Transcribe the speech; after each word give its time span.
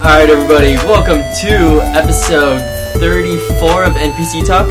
Alright, 0.00 0.30
everybody, 0.30 0.74
welcome 0.76 1.18
to 1.40 1.80
episode 1.94 2.60
34 2.98 3.84
of 3.84 3.92
NPC 3.92 4.44
Talk. 4.46 4.66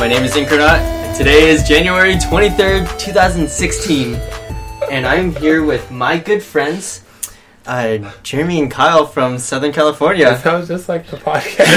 My 0.00 0.08
name 0.08 0.24
is 0.24 0.34
Incarnate, 0.36 0.80
and 0.82 1.16
today 1.16 1.48
is 1.48 1.62
January 1.62 2.14
23rd, 2.16 2.98
2016. 2.98 4.16
And 4.90 5.06
I'm 5.06 5.34
here 5.36 5.62
with 5.64 5.90
my 5.92 6.18
good 6.18 6.42
friends, 6.42 7.04
uh, 7.66 7.98
Jeremy 8.24 8.60
and 8.60 8.70
Kyle 8.70 9.06
from 9.06 9.38
Southern 9.38 9.72
California. 9.72 10.24
That 10.24 10.42
sounds 10.42 10.66
just 10.68 10.88
like 10.88 11.06
the 11.06 11.16
podcast. 11.16 11.66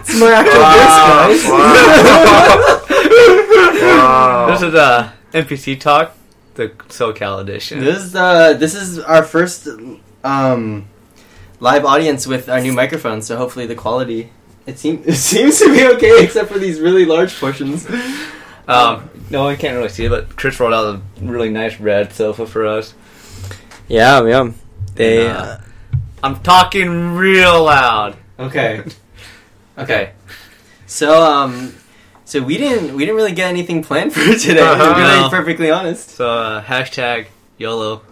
It's 0.00 0.14
my 0.18 0.32
actual 0.32 0.62
voice, 0.62 0.98
guys. 1.08 1.44
wow. 3.82 4.46
This 4.50 4.62
is 4.62 4.74
uh 4.74 5.10
NPC 5.32 5.78
Talk, 5.80 6.12
the 6.58 6.68
SoCal 6.88 7.40
edition. 7.40 7.80
This 7.80 8.04
is, 8.04 8.14
uh, 8.14 8.52
this 8.54 8.74
is 8.74 8.98
our 8.98 9.22
first 9.22 9.68
um, 10.24 10.88
live 11.60 11.84
audience 11.84 12.26
with 12.26 12.48
our 12.48 12.60
new 12.60 12.72
microphone, 12.72 13.22
so 13.22 13.36
hopefully 13.36 13.64
the 13.64 13.76
quality. 13.76 14.30
It, 14.66 14.78
seem, 14.78 15.02
it 15.06 15.14
seems 15.14 15.58
to 15.60 15.72
be 15.72 15.86
okay, 15.94 16.22
except 16.22 16.50
for 16.50 16.58
these 16.58 16.80
really 16.80 17.06
large 17.06 17.38
portions. 17.38 17.88
Um, 18.66 19.08
no 19.30 19.44
one 19.44 19.56
can't 19.56 19.76
really 19.76 19.88
see 19.88 20.06
it, 20.06 20.10
but 20.10 20.36
Chris 20.36 20.60
rolled 20.60 20.74
out 20.74 20.96
a 20.96 21.24
really 21.24 21.48
nice 21.48 21.80
red 21.80 22.12
sofa 22.12 22.44
for 22.44 22.66
us. 22.66 22.92
Yeah, 23.86 24.26
yeah. 24.26 24.52
They. 24.94 25.26
And, 25.26 25.36
uh, 25.36 25.58
I'm 26.22 26.40
talking 26.40 27.14
real 27.14 27.64
loud. 27.64 28.16
Okay. 28.38 28.84
Okay. 29.78 30.10
So 30.86 31.22
um, 31.22 31.72
so 32.28 32.42
we 32.42 32.58
didn't 32.58 32.94
we 32.94 33.00
didn't 33.04 33.16
really 33.16 33.32
get 33.32 33.48
anything 33.48 33.82
planned 33.82 34.12
for 34.16 34.20
today. 34.20 34.54
To 34.56 34.62
Uh-huh. 34.72 34.94
be 34.94 35.00
No. 35.22 35.28
perfectly 35.30 35.70
honest. 35.70 36.10
So 36.10 36.28
uh, 36.28 36.62
hashtag 36.62 37.26
YOLO. 37.58 38.02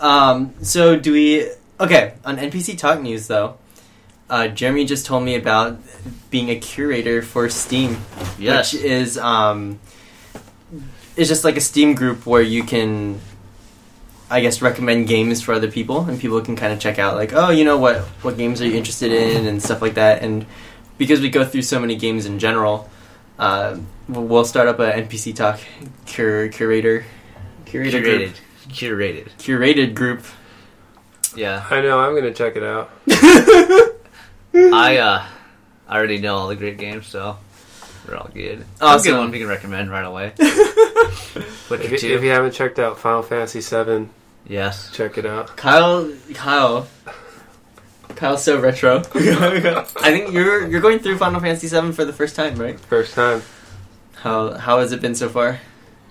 Um, 0.00 0.54
so 0.62 0.96
do 0.96 1.12
we? 1.12 1.50
Okay, 1.80 2.14
on 2.24 2.36
NPC 2.38 2.76
Talk 2.78 3.00
News 3.00 3.26
though, 3.26 3.56
uh, 4.30 4.48
Jeremy 4.48 4.84
just 4.84 5.06
told 5.06 5.22
me 5.24 5.34
about 5.34 5.78
being 6.30 6.50
a 6.50 6.56
curator 6.56 7.22
for 7.22 7.48
Steam, 7.48 7.96
Yes. 8.38 8.72
which 8.72 8.82
is 8.82 9.18
um, 9.18 9.78
is 11.16 11.28
just 11.28 11.44
like 11.44 11.56
a 11.56 11.60
Steam 11.60 11.94
group 11.94 12.26
where 12.26 12.42
you 12.42 12.62
can. 12.62 13.20
I 14.30 14.40
guess 14.42 14.60
recommend 14.60 15.08
games 15.08 15.40
for 15.40 15.54
other 15.54 15.70
people, 15.70 16.02
and 16.04 16.20
people 16.20 16.38
can 16.42 16.54
kind 16.54 16.70
of 16.70 16.78
check 16.78 16.98
out 16.98 17.16
like, 17.16 17.32
oh, 17.32 17.48
you 17.48 17.64
know 17.64 17.78
what, 17.78 18.02
what 18.20 18.36
games 18.36 18.60
are 18.60 18.66
you 18.66 18.76
interested 18.76 19.10
in, 19.10 19.46
and 19.46 19.62
stuff 19.62 19.80
like 19.80 19.94
that. 19.94 20.22
And 20.22 20.44
because 20.98 21.20
we 21.20 21.30
go 21.30 21.44
through 21.44 21.62
so 21.62 21.78
many 21.80 21.96
games 21.96 22.26
in 22.26 22.38
general, 22.38 22.88
uh, 23.38 23.78
we'll 24.08 24.24
we'll 24.24 24.44
start 24.44 24.68
up 24.68 24.78
a 24.80 24.92
NPC 24.92 25.34
Talk 25.34 25.60
cur- 26.06 26.48
curator, 26.48 27.04
curator 27.64 28.00
Curated. 28.00 28.02
group, 28.02 28.34
Curated. 28.68 29.28
curated 29.38 29.94
group. 29.94 30.24
Yeah. 31.36 31.64
I 31.70 31.80
know. 31.80 32.00
I'm 32.00 32.14
gonna 32.14 32.34
check 32.34 32.56
it 32.56 32.62
out. 32.62 32.90
I 34.54 34.96
uh 34.98 35.24
I 35.88 35.96
already 35.96 36.18
know 36.18 36.36
all 36.36 36.48
the 36.48 36.56
great 36.56 36.78
games, 36.78 37.06
so 37.06 37.36
we're 38.06 38.16
all 38.16 38.28
good. 38.32 38.64
I'll 38.80 38.96
Awesome. 38.96 39.12
get 39.12 39.18
one 39.18 39.30
we 39.30 39.38
can 39.38 39.48
recommend 39.48 39.90
right 39.90 40.04
away. 40.04 40.32
What 41.68 41.82
If 41.82 42.02
you 42.02 42.08
you, 42.08 42.16
if 42.16 42.22
you 42.24 42.30
haven't 42.30 42.52
checked 42.52 42.78
out 42.78 42.98
Final 42.98 43.22
Fantasy 43.22 43.60
VII, 43.60 44.08
Yes. 44.46 44.90
check 44.92 45.18
it 45.18 45.26
out. 45.26 45.54
Kyle, 45.58 46.10
Kyle, 46.32 46.86
Kyle's 48.18 48.42
so 48.42 48.58
retro. 48.58 48.96
I 49.14 50.10
think 50.10 50.32
you're 50.32 50.66
you're 50.66 50.80
going 50.80 50.98
through 50.98 51.18
Final 51.18 51.38
Fantasy 51.40 51.68
VII 51.68 51.92
for 51.92 52.04
the 52.04 52.12
first 52.12 52.34
time, 52.34 52.56
right? 52.56 52.78
First 52.80 53.14
time. 53.14 53.42
How 54.16 54.54
how 54.54 54.80
has 54.80 54.90
it 54.90 55.00
been 55.00 55.14
so 55.14 55.28
far? 55.28 55.60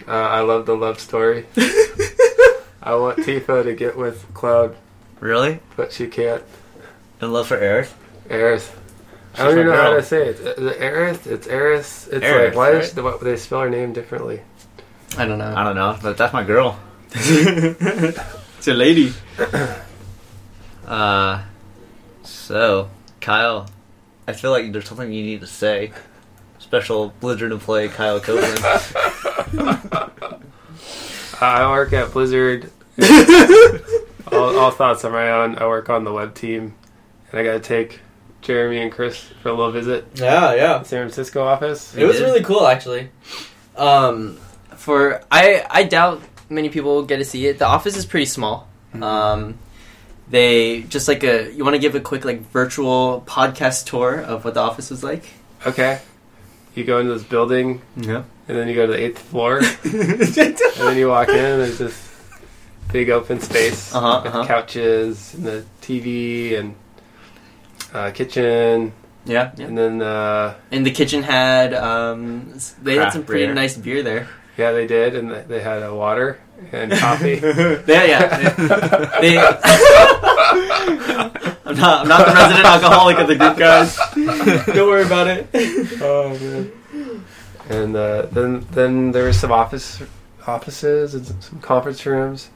Uh, 0.08 0.12
I 0.12 0.40
love 0.40 0.66
the 0.66 0.74
love 0.74 1.02
story. 1.02 1.48
I 2.82 2.96
want 2.96 3.18
Tifa 3.18 3.62
to 3.66 3.76
get 3.76 3.98
with 3.98 4.26
Cloud, 4.34 4.78
Really? 5.20 5.60
but 5.76 5.92
she 5.92 6.08
can't. 6.08 6.44
In 7.22 7.34
love 7.34 7.48
for 7.48 7.58
Aerith? 7.58 7.92
Aerith. 8.30 8.72
She's 9.34 9.42
I 9.42 9.44
don't 9.44 9.60
even 9.60 9.66
know 9.66 9.76
how 9.76 9.94
to 9.96 10.02
say 10.04 10.30
it. 10.30 10.40
Is 10.40 10.66
it 10.66 10.80
Aerith? 10.80 11.28
It's 11.28 11.48
Aerith. 11.48 12.08
It's 12.14 12.26
Aerith, 12.26 12.46
like 12.46 12.56
why 12.56 12.72
right? 12.72 12.84
is 12.84 12.94
the, 12.94 13.04
what, 13.04 13.20
they 13.20 13.36
spell 13.36 13.60
her 13.60 13.70
name 13.70 13.92
differently? 13.92 14.40
I 15.18 15.26
don't 15.26 15.40
know. 15.40 15.54
I 15.54 15.66
don't 15.66 15.76
know, 15.76 16.00
but 16.02 16.16
that's 16.16 16.32
my 16.32 16.46
girl. 16.46 16.80
it's 17.12 18.68
a 18.70 18.74
lady. 18.74 19.12
Uh, 20.88 21.44
so 22.28 22.90
Kyle, 23.22 23.68
I 24.28 24.34
feel 24.34 24.52
like 24.52 24.72
there's 24.72 24.88
something 24.88 25.12
you 25.12 25.24
need 25.24 25.42
to 25.42 25.48
say. 25.48 25.92
Special 26.60 27.14
Blizzard 27.20 27.52
employee 27.52 27.88
Kyle 27.90 28.20
Copeland. 28.20 28.60
I 31.40 31.70
work 31.70 31.94
at 31.94 32.12
Blizzard. 32.12 32.72
all, 34.32 34.58
all 34.58 34.72
thoughts 34.72 35.06
on 35.06 35.12
my 35.12 35.30
own. 35.30 35.58
I 35.58 35.68
work 35.68 35.90
on 35.90 36.04
the 36.04 36.12
web 36.12 36.34
team, 36.34 36.74
and 37.32 37.40
I 37.40 37.44
got 37.44 37.54
to 37.54 37.60
take 37.60 38.02
Jeremy 38.42 38.80
and 38.80 38.92
Chris 38.92 39.20
for 39.42 39.50
a 39.50 39.54
little 39.54 39.72
visit. 39.72 40.08
Yeah, 40.16 40.54
yeah. 40.56 40.82
San 40.84 41.02
Francisco 41.04 41.44
office. 41.44 41.96
It 41.96 42.06
was 42.06 42.18
did? 42.18 42.24
really 42.24 42.44
cool, 42.44 42.68
actually. 42.68 43.10
Um, 43.76 44.38
for 44.76 45.22
I 45.32 45.66
I 45.70 45.84
doubt 45.84 46.22
many 46.50 46.70
people 46.70 47.04
get 47.04 47.18
to 47.18 47.26
see 47.26 47.46
it. 47.48 47.60
The 47.60 47.66
office 47.66 47.96
is 47.96 48.06
pretty 48.06 48.26
small. 48.26 48.68
Mhm. 48.94 49.04
Um, 49.04 49.60
they 50.30 50.82
just 50.84 51.08
like 51.08 51.24
a 51.24 51.52
you 51.54 51.64
want 51.64 51.76
to 51.76 51.80
give 51.80 51.96
a 51.96 52.00
quick 52.00 52.26
like 52.26 52.42
virtual 52.52 53.24
podcast 53.28 53.86
tour 53.86 54.20
of 54.20 54.44
what 54.46 54.54
the 54.54 54.60
office 54.62 54.90
was 54.90 55.04
like. 55.04 55.24
Okay. 55.66 56.00
You 56.76 56.84
go 56.84 57.00
into 57.00 57.14
this 57.14 57.24
building, 57.24 57.82
Yeah. 57.96 58.24
and 58.48 58.56
then 58.58 58.68
you 58.68 58.76
go 58.76 58.86
to 58.86 58.92
the 58.94 59.00
eighth 59.04 59.18
floor, 59.20 59.58
and 59.84 60.22
then 60.78 60.96
you 60.98 61.08
walk 61.10 61.30
in, 61.30 61.36
and 61.36 61.62
there's 61.62 61.80
this 61.80 62.12
big 62.94 63.10
open 63.10 63.40
space 63.42 63.96
Uh-huh, 63.96 64.22
with 64.24 64.34
uh-huh. 64.36 64.46
couches 64.46 65.34
and 65.34 65.44
the 65.44 65.66
TV 65.82 66.56
and 66.60 66.76
uh, 67.94 68.12
kitchen, 68.12 68.94
yeah, 69.26 69.52
yeah. 69.58 69.66
and 69.66 69.76
then 69.78 70.02
uh, 70.04 70.54
And 70.72 70.86
the 70.86 70.92
kitchen 70.92 71.24
had 71.24 71.74
um, 71.74 72.54
they 72.84 72.96
had 72.96 73.12
some 73.12 73.24
pretty 73.24 73.46
beer. 73.48 73.56
nice 73.56 73.76
beer 73.76 74.04
there. 74.04 74.28
Yeah, 74.58 74.72
they 74.72 74.88
did, 74.88 75.16
and 75.16 75.32
they 75.50 75.62
had 75.62 75.84
a 75.84 75.94
water 75.94 76.40
and 76.72 76.92
coffee. 77.00 77.40
yeah, 77.44 78.04
yeah. 78.04 78.38
They, 79.22 79.32
they- 79.36 79.38
I'm 81.66 81.76
not 81.76 82.02
I'm 82.02 82.08
not 82.08 82.26
the 82.28 82.34
resident 82.34 82.66
alcoholic 82.76 83.18
of 83.20 83.28
the 83.28 83.36
group, 83.36 83.58
guys. 83.58 83.98
Don't 84.68 84.88
worry 84.88 85.04
about 85.06 85.28
it. 85.28 85.48
oh 86.02 86.30
man! 86.40 86.72
And 87.70 87.96
uh, 87.96 88.28
then 88.28 88.66
then 88.72 89.12
there 89.12 89.26
was 89.26 89.38
some 89.40 89.52
office 89.52 90.02
offices 90.48 91.14
and 91.14 91.26
some- 91.26 91.42
some 91.42 91.60
conference 91.60 92.06
rooms. 92.06 92.50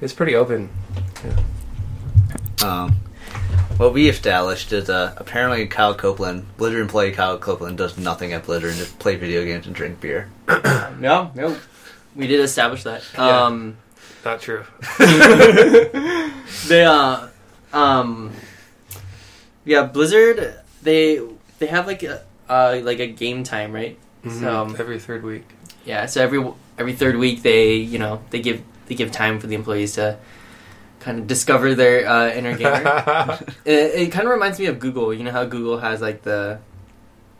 It's 0.00 0.12
pretty 0.14 0.34
open. 0.34 0.70
um, 2.64 2.96
what 3.78 3.92
we 3.92 4.08
established 4.08 4.72
is 4.72 4.90
uh, 4.90 5.14
apparently 5.16 5.66
Kyle 5.66 5.94
Copeland, 5.94 6.44
Blizzard 6.56 6.80
employee 6.80 7.12
Kyle 7.12 7.38
Copeland, 7.38 7.78
does 7.78 7.96
nothing 7.98 8.32
at 8.32 8.44
Blizzard 8.44 8.70
and 8.70 8.78
just 8.78 8.98
play 8.98 9.16
video 9.16 9.44
games 9.44 9.66
and 9.66 9.74
drink 9.74 10.00
beer. 10.00 10.28
No, 10.98 11.30
no. 11.36 11.56
We 12.16 12.26
did 12.26 12.40
establish 12.40 12.82
that. 12.82 13.04
Yeah. 13.14 13.44
Um, 13.44 13.76
Not 14.24 14.40
true. 14.40 14.64
they 16.66 16.84
uh, 16.84 17.28
um, 17.72 18.32
yeah, 19.64 19.84
Blizzard. 19.84 20.54
They 20.82 21.20
they 21.60 21.66
have 21.66 21.86
like 21.86 22.02
a 22.02 22.22
uh, 22.48 22.80
like 22.82 22.98
a 22.98 23.06
game 23.06 23.44
time, 23.44 23.72
right? 23.72 23.96
Mhm. 24.24 24.40
So- 24.40 24.76
every 24.82 24.98
third 24.98 25.22
week. 25.22 25.44
Yeah. 25.84 26.06
So 26.06 26.20
every 26.22 26.44
every 26.78 26.94
third 26.94 27.16
week, 27.16 27.42
they 27.42 27.74
you 27.74 27.98
know 27.98 28.22
they 28.30 28.40
give 28.40 28.62
they 28.86 28.94
give 28.96 29.12
time 29.12 29.38
for 29.38 29.46
the 29.46 29.54
employees 29.54 29.94
to 29.94 30.18
kind 31.08 31.18
of 31.20 31.26
discover 31.26 31.74
their 31.74 32.06
uh, 32.06 32.28
inner 32.38 32.54
gamer. 32.62 33.38
it, 33.64 33.80
it 34.02 34.12
kind 34.12 34.26
of 34.26 34.32
reminds 34.36 34.58
me 34.60 34.66
of 34.66 34.78
Google. 34.78 35.14
You 35.16 35.24
know 35.24 35.32
how 35.32 35.44
Google 35.46 35.78
has 35.78 36.02
like 36.02 36.20
the 36.22 36.58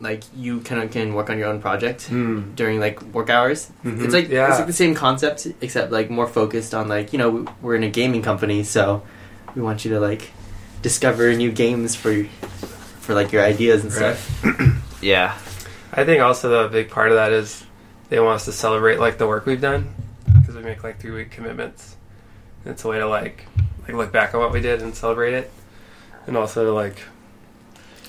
like 0.01 0.23
you 0.35 0.61
kind 0.61 0.81
of 0.81 0.89
can 0.91 1.13
work 1.13 1.29
on 1.29 1.37
your 1.37 1.47
own 1.51 1.59
project 1.61 2.07
Hmm. 2.07 2.55
during 2.55 2.79
like 2.79 2.97
work 3.13 3.29
hours. 3.29 3.69
Mhm. 3.85 4.03
It's 4.05 4.13
like 4.13 4.29
yeah. 4.29 4.47
it's 4.49 4.57
like 4.57 4.67
the 4.67 4.73
same 4.83 4.95
concept 4.95 5.45
except 5.61 5.91
like 5.91 6.09
more 6.09 6.25
focused 6.27 6.73
on 6.73 6.87
like 6.87 7.13
you 7.13 7.19
know 7.19 7.45
we're 7.61 7.75
in 7.75 7.83
a 7.83 7.89
gaming 7.99 8.21
company 8.23 8.63
so 8.63 9.03
we 9.55 9.61
want 9.61 9.83
you 9.85 9.91
to 9.95 9.99
like 9.99 10.31
discover 10.81 11.33
new 11.35 11.51
games 11.51 11.95
for 11.95 12.23
for 13.05 13.13
like 13.13 13.31
your 13.35 13.43
ideas 13.43 13.83
and 13.83 13.91
Right. 13.93 14.15
stuff. 14.17 15.01
Yeah. 15.03 15.37
I 15.93 16.05
think 16.05 16.21
also 16.21 16.45
the 16.63 16.69
big 16.69 16.89
part 16.89 17.09
of 17.11 17.17
that 17.21 17.31
is 17.33 17.63
they 18.09 18.19
want 18.19 18.35
us 18.39 18.45
to 18.45 18.51
celebrate 18.53 18.99
like 18.99 19.17
the 19.17 19.27
work 19.27 19.45
we've 19.45 19.61
done 19.61 19.89
because 20.39 20.55
we 20.55 20.63
make 20.63 20.81
like 20.83 20.99
three 21.01 21.11
week 21.11 21.29
commitments. 21.31 21.95
It's 22.69 22.83
a 22.85 22.87
way 22.87 22.99
to 22.99 23.07
like 23.07 23.45
like 23.83 23.93
look 23.93 24.11
back 24.11 24.33
on 24.33 24.41
what 24.41 24.51
we 24.51 24.61
did 24.61 24.81
and 24.81 24.93
celebrate 24.95 25.33
it, 25.33 25.51
and 26.27 26.37
also 26.37 26.73
like 26.75 27.01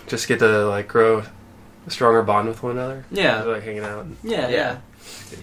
just 0.06 0.28
get 0.28 0.38
to 0.40 0.66
like 0.66 0.88
grow 0.88 1.24
a 1.86 1.90
stronger 1.90 2.22
bond 2.22 2.48
with 2.48 2.62
one 2.62 2.72
another. 2.72 3.04
Yeah. 3.10 3.42
like 3.42 3.62
hanging 3.62 3.84
out. 3.84 4.06
Yeah, 4.22 4.48
Yeah. 4.48 4.78
yeah. 5.30 5.38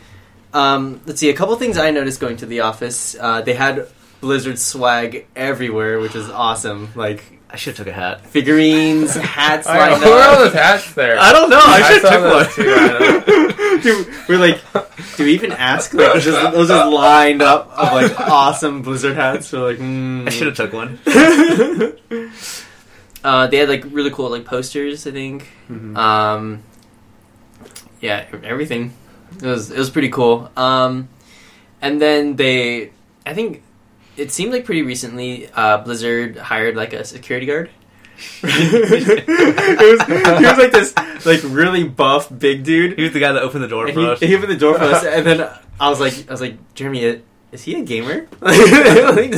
Um, 0.53 1.01
let's 1.05 1.19
see. 1.19 1.29
A 1.29 1.33
couple 1.33 1.55
things 1.57 1.77
I 1.77 1.91
noticed 1.91 2.19
going 2.19 2.37
to 2.37 2.45
the 2.45 2.61
office. 2.61 3.15
Uh, 3.19 3.41
they 3.41 3.53
had 3.53 3.87
Blizzard 4.21 4.57
swag 4.57 5.27
everywhere, 5.35 5.99
which 5.99 6.15
is 6.15 6.29
awesome. 6.29 6.89
Like 6.95 7.36
I 7.49 7.55
should 7.55 7.77
have 7.77 7.85
took 7.85 7.93
a 7.93 7.95
hat. 7.95 8.25
figurines, 8.27 9.15
hats 9.15 9.67
I 9.67 9.89
lined 9.89 10.01
know, 10.01 10.09
where 10.09 10.19
are 10.21 10.29
all 10.29 10.35
up. 10.35 10.39
those 10.39 10.53
hats 10.53 10.93
there? 10.93 11.17
I 11.17 11.31
don't 11.31 11.49
know. 11.49 11.59
I, 11.61 11.81
should 11.93 12.03
have 12.03 12.23
those 12.23 12.47
took 12.47 12.55
too, 12.55 12.73
I 12.75 12.87
know. 12.87 13.21
Just 13.79 13.83
Dude, 13.83 14.07
we're 14.27 14.37
like, 14.37 14.61
do 15.15 15.23
we 15.23 15.33
even 15.33 15.51
ask? 15.51 15.93
Like, 15.93 16.13
those 16.13 16.25
just, 16.25 16.53
those 16.53 16.67
just 16.67 16.91
lined 16.91 17.41
up 17.41 17.71
of 17.77 17.93
like 17.93 18.19
awesome 18.19 18.81
Blizzard 18.81 19.15
hats. 19.15 19.53
We're 19.53 19.71
like, 19.71 19.77
mm. 19.77 20.27
I 20.27 20.29
should 20.29 20.47
have 20.47 20.55
took 20.57 20.73
one. 20.73 20.99
uh, 23.23 23.47
they 23.47 23.57
had 23.57 23.69
like 23.69 23.85
really 23.91 24.11
cool 24.11 24.29
like 24.29 24.45
posters. 24.45 25.07
I 25.07 25.11
think. 25.11 25.47
Mhm. 25.69 25.95
Um, 25.95 26.63
yeah, 28.01 28.25
everything. 28.43 28.93
It 29.41 29.45
was 29.45 29.71
it 29.71 29.77
was 29.77 29.89
pretty 29.89 30.09
cool. 30.09 30.51
Um, 30.57 31.07
and 31.81 32.01
then 32.01 32.35
they, 32.35 32.91
I 33.25 33.33
think, 33.33 33.63
it 34.17 34.31
seemed 34.31 34.51
like 34.51 34.65
pretty 34.65 34.81
recently, 34.81 35.49
uh, 35.53 35.77
Blizzard 35.79 36.37
hired 36.37 36.75
like 36.75 36.93
a 36.93 37.03
security 37.05 37.45
guard. 37.45 37.69
it 38.43 39.27
was 39.27 40.39
he 40.39 40.45
was 40.45 40.57
like 40.57 40.71
this 40.71 40.95
like 41.25 41.39
really 41.43 41.83
buff 41.87 42.27
big 42.35 42.63
dude. 42.63 42.97
He 42.97 43.03
was 43.03 43.13
the 43.13 43.19
guy 43.19 43.31
that 43.31 43.43
opened 43.43 43.63
the 43.63 43.67
door 43.67 43.85
And 43.85 43.93
for 43.93 44.01
us. 44.11 44.19
he, 44.19 44.27
he 44.27 44.35
opened 44.35 44.51
the 44.51 44.57
door 44.57 44.73
for 44.75 44.85
us, 44.85 45.05
and 45.05 45.23
then 45.25 45.47
I 45.79 45.89
was 45.89 45.99
like, 45.99 46.27
I 46.27 46.31
was 46.31 46.41
like, 46.41 46.57
Jeremy, 46.73 47.21
is 47.51 47.63
he 47.63 47.75
a 47.75 47.83
gamer? 47.83 48.27
Like, 48.41 49.33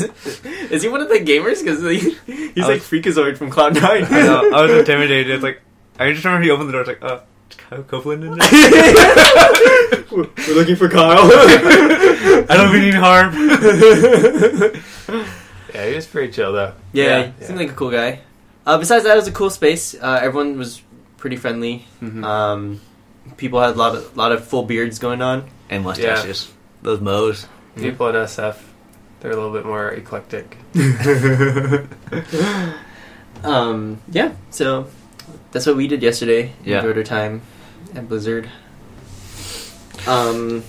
is 0.72 0.82
he 0.82 0.88
one 0.88 1.02
of 1.02 1.10
the 1.10 1.20
gamers? 1.20 1.62
Because 1.62 1.84
like, 1.84 2.00
he's 2.26 2.64
I 2.64 2.68
like 2.68 2.82
Freakazoid 2.82 3.38
from 3.38 3.50
Cloud 3.50 3.76
Nine. 3.76 4.06
I 4.06 4.22
know. 4.22 4.50
I 4.54 4.62
was 4.62 4.72
intimidated. 4.72 5.30
It's 5.30 5.44
like 5.44 5.62
I 6.00 6.14
just 6.14 6.24
remember 6.24 6.46
he 6.46 6.52
opened 6.52 6.70
the 6.70 6.74
door. 6.74 6.82
It's 6.82 6.88
like, 6.88 7.04
uh, 7.04 7.20
is 7.52 7.58
Kyle 7.58 7.84
Copeland 7.84 8.24
in 8.24 8.38
there? 8.38 8.48
We're 10.12 10.28
we're 10.48 10.56
looking 10.56 10.76
for 10.76 10.90
Kyle. 10.90 11.20
I 11.32 12.46
don't 12.58 12.72
mean 12.74 12.84
any 12.84 12.98
harm. 12.98 13.34
Yeah, 15.74 15.86
he 15.88 15.94
was 15.96 16.08
pretty 16.08 16.34
chill 16.34 16.52
though. 16.52 16.74
yeah, 16.94 17.06
Yeah. 17.06 17.32
he 17.40 17.46
seemed 17.46 17.60
like 17.60 17.70
a 17.70 17.74
cool 17.74 17.92
guy. 17.92 18.22
Uh, 18.66 18.80
besides 18.80 19.04
that, 19.04 19.14
it 19.14 19.16
was 19.18 19.28
a 19.28 19.32
cool 19.32 19.52
space. 19.52 19.94
Uh, 19.94 20.20
everyone 20.22 20.58
was 20.58 20.82
pretty 21.18 21.36
friendly. 21.36 21.86
Mhm. 22.02 22.24
Um, 22.26 22.82
people 23.38 23.62
had 23.62 23.76
a 23.76 23.78
lot 23.78 23.94
of 23.96 24.18
lot 24.18 24.32
of 24.32 24.44
full 24.48 24.64
beards 24.64 24.98
going 24.98 25.22
on. 25.22 25.44
and 25.70 25.84
mustaches. 25.84 26.52
Those 26.82 27.00
mows. 27.00 27.46
People 27.76 28.08
in 28.10 28.16
SF, 28.16 28.58
they're 29.20 29.32
a 29.32 29.36
little 29.36 29.54
bit 29.54 29.64
more 29.66 29.90
eclectic. 29.92 30.58
um, 33.44 34.02
yeah, 34.12 34.32
so 34.50 34.88
that's 35.52 35.66
what 35.66 35.76
we 35.78 35.88
did 35.88 36.02
yesterday. 36.02 36.54
Yeah. 36.66 36.78
Enjoyed 36.78 36.98
our 36.98 37.04
time 37.04 37.42
at 37.96 38.10
Blizzard. 38.10 38.50
Um, 40.08 40.64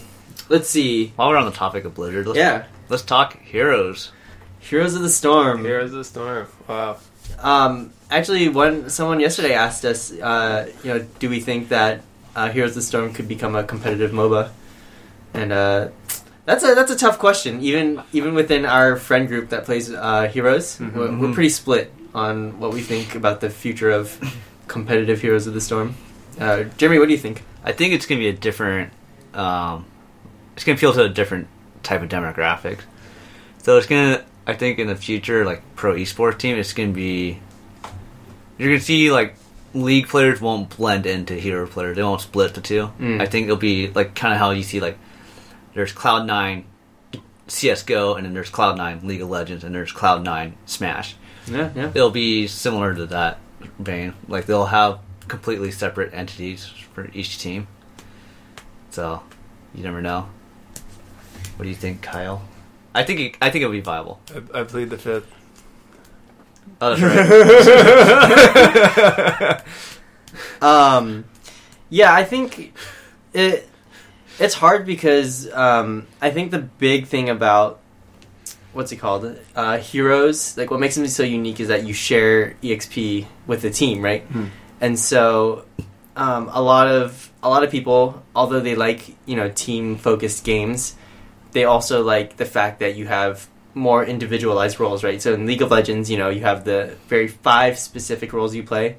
let's 0.48 0.68
see. 0.68 1.12
While 1.16 1.30
we're 1.30 1.36
on 1.36 1.46
the 1.46 1.50
topic 1.52 1.84
of 1.84 1.94
Blizzard, 1.94 2.26
let's, 2.26 2.38
Yeah, 2.38 2.64
let's 2.88 3.02
talk 3.02 3.38
heroes. 3.40 4.12
Heroes 4.60 4.94
of 4.94 5.02
the 5.02 5.08
Storm. 5.08 5.64
Heroes 5.64 5.90
of 5.92 5.98
the 5.98 6.04
Storm. 6.04 6.46
Wow. 6.68 6.98
Um, 7.38 7.92
actually, 8.10 8.48
one 8.48 8.90
someone 8.90 9.20
yesterday 9.20 9.54
asked 9.54 9.84
us, 9.84 10.12
uh, 10.12 10.70
you 10.82 10.92
know, 10.94 11.06
do 11.18 11.30
we 11.30 11.40
think 11.40 11.68
that 11.70 12.02
uh, 12.36 12.50
Heroes 12.50 12.70
of 12.70 12.76
the 12.76 12.82
Storm 12.82 13.12
could 13.12 13.28
become 13.28 13.54
a 13.54 13.64
competitive 13.64 14.10
MOBA? 14.12 14.50
And 15.32 15.52
uh, 15.52 15.88
that's 16.44 16.64
a 16.64 16.74
that's 16.74 16.90
a 16.90 16.96
tough 16.96 17.18
question. 17.18 17.62
Even 17.62 18.02
even 18.12 18.34
within 18.34 18.66
our 18.66 18.96
friend 18.96 19.28
group 19.28 19.50
that 19.50 19.64
plays 19.64 19.90
uh, 19.92 20.28
Heroes, 20.28 20.76
Mhm. 20.78 20.92
we're, 20.94 21.16
we're 21.28 21.32
pretty 21.34 21.50
split 21.50 21.92
on 22.14 22.58
what 22.58 22.72
we 22.74 22.80
think 22.82 23.14
about 23.14 23.40
the 23.40 23.48
future 23.48 23.90
of 23.90 24.18
competitive 24.66 25.20
Heroes 25.22 25.46
of 25.46 25.54
the 25.54 25.60
Storm. 25.60 25.94
Uh, 26.38 26.64
Jeremy, 26.76 26.98
what 26.98 27.06
do 27.06 27.12
you 27.12 27.18
think? 27.18 27.44
I 27.64 27.72
think 27.72 27.94
it's 27.94 28.06
gonna 28.06 28.18
be 28.18 28.28
a 28.28 28.32
different. 28.32 28.92
Um, 29.34 29.86
it's 30.54 30.64
gonna 30.64 30.76
appeal 30.76 30.92
to 30.94 31.04
a 31.04 31.08
different 31.08 31.48
type 31.82 32.02
of 32.02 32.08
demographic. 32.08 32.80
So 33.62 33.76
it's 33.76 33.86
gonna. 33.86 34.24
I 34.46 34.54
think 34.54 34.78
in 34.78 34.88
the 34.88 34.96
future, 34.96 35.44
like 35.44 35.62
pro 35.76 35.94
esports 35.94 36.38
team, 36.38 36.56
it's 36.56 36.72
gonna 36.72 36.92
be. 36.92 37.40
You're 38.58 38.68
gonna 38.68 38.80
see 38.80 39.10
like 39.10 39.36
league 39.74 40.08
players 40.08 40.40
won't 40.40 40.76
blend 40.76 41.06
into 41.06 41.34
hero 41.34 41.66
players. 41.66 41.96
They 41.96 42.02
won't 42.02 42.20
split 42.20 42.54
the 42.54 42.60
two. 42.60 42.90
Mm. 42.98 43.20
I 43.20 43.26
think 43.26 43.44
it'll 43.44 43.56
be 43.56 43.88
like 43.88 44.14
kind 44.14 44.32
of 44.32 44.40
how 44.40 44.50
you 44.50 44.62
see 44.62 44.80
like 44.80 44.98
there's 45.74 45.92
Cloud 45.92 46.26
Nine, 46.26 46.64
CS:GO, 47.46 48.14
and 48.14 48.26
then 48.26 48.34
there's 48.34 48.50
Cloud 48.50 48.76
Nine 48.76 49.00
League 49.06 49.22
of 49.22 49.30
Legends, 49.30 49.64
and 49.64 49.74
there's 49.74 49.92
Cloud 49.92 50.24
Nine 50.24 50.56
Smash. 50.66 51.16
Yeah, 51.46 51.70
yeah. 51.74 51.90
It'll 51.94 52.10
be 52.10 52.46
similar 52.46 52.94
to 52.94 53.06
that 53.06 53.38
vein. 53.78 54.14
Like 54.28 54.46
they'll 54.46 54.66
have 54.66 54.98
completely 55.28 55.70
separate 55.70 56.12
entities 56.12 56.66
for 56.66 57.08
each 57.14 57.38
team. 57.38 57.68
So 58.90 59.22
you 59.74 59.82
never 59.82 60.00
know. 60.02 60.28
What 61.56 61.64
do 61.64 61.68
you 61.68 61.74
think, 61.74 62.02
Kyle? 62.02 62.42
I 62.94 63.02
think 63.04 63.20
it, 63.20 63.36
I 63.40 63.50
think 63.50 63.62
it'll 63.62 63.72
be 63.72 63.80
viable. 63.80 64.20
I, 64.54 64.60
I 64.60 64.64
plead 64.64 64.90
the 64.90 64.98
fifth. 64.98 65.30
Oh, 66.80 66.94
that's 66.94 67.02
right. 69.42 69.62
Um, 70.62 71.24
yeah, 71.88 72.14
I 72.14 72.24
think 72.24 72.72
it 73.32 73.68
it's 74.38 74.54
hard 74.54 74.86
because 74.86 75.50
um, 75.52 76.06
I 76.20 76.30
think 76.30 76.50
the 76.50 76.58
big 76.60 77.06
thing 77.06 77.28
about 77.28 77.80
what's 78.72 78.92
it 78.92 78.96
called 78.96 79.36
uh, 79.56 79.78
heroes 79.78 80.56
like 80.56 80.70
what 80.70 80.78
makes 80.78 80.94
them 80.94 81.06
so 81.08 81.24
unique 81.24 81.58
is 81.60 81.68
that 81.68 81.84
you 81.84 81.92
share 81.92 82.54
exp 82.62 83.26
with 83.48 83.62
the 83.62 83.70
team 83.70 84.00
right 84.00 84.22
Hmm. 84.22 84.44
and 84.80 84.96
so 84.96 85.64
um, 86.20 86.50
a 86.52 86.62
lot 86.62 86.86
of 86.86 87.32
a 87.42 87.48
lot 87.48 87.64
of 87.64 87.70
people 87.70 88.22
although 88.36 88.60
they 88.60 88.76
like 88.76 89.16
you 89.26 89.34
know 89.34 89.48
team 89.48 89.96
focused 89.96 90.44
games 90.44 90.94
they 91.52 91.64
also 91.64 92.04
like 92.04 92.36
the 92.36 92.44
fact 92.44 92.78
that 92.78 92.94
you 92.94 93.06
have 93.06 93.48
more 93.74 94.04
individualized 94.04 94.78
roles 94.78 95.02
right? 95.02 95.20
So 95.22 95.32
in 95.32 95.46
league 95.46 95.62
of 95.62 95.70
legends 95.70 96.10
you 96.10 96.18
know 96.18 96.28
you 96.28 96.42
have 96.42 96.64
the 96.64 96.96
very 97.08 97.26
five 97.26 97.78
specific 97.78 98.32
roles 98.32 98.54
you 98.54 98.62
play 98.62 98.98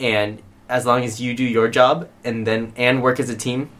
and 0.00 0.42
as 0.68 0.84
long 0.84 1.04
as 1.04 1.20
you 1.20 1.34
do 1.34 1.44
your 1.44 1.68
job 1.68 2.08
and 2.24 2.44
then 2.44 2.72
and 2.76 3.00
work 3.00 3.20
as 3.20 3.30
a 3.30 3.36
team 3.36 3.70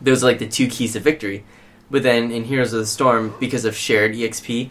those 0.00 0.22
are 0.22 0.28
like 0.28 0.38
the 0.38 0.48
two 0.48 0.68
keys 0.68 0.92
to 0.92 1.00
victory. 1.00 1.44
But 1.90 2.02
then 2.02 2.30
in 2.30 2.44
heroes 2.44 2.72
of 2.72 2.80
the 2.80 2.86
storm 2.86 3.34
because 3.40 3.64
of 3.64 3.76
shared 3.76 4.14
exp 4.14 4.70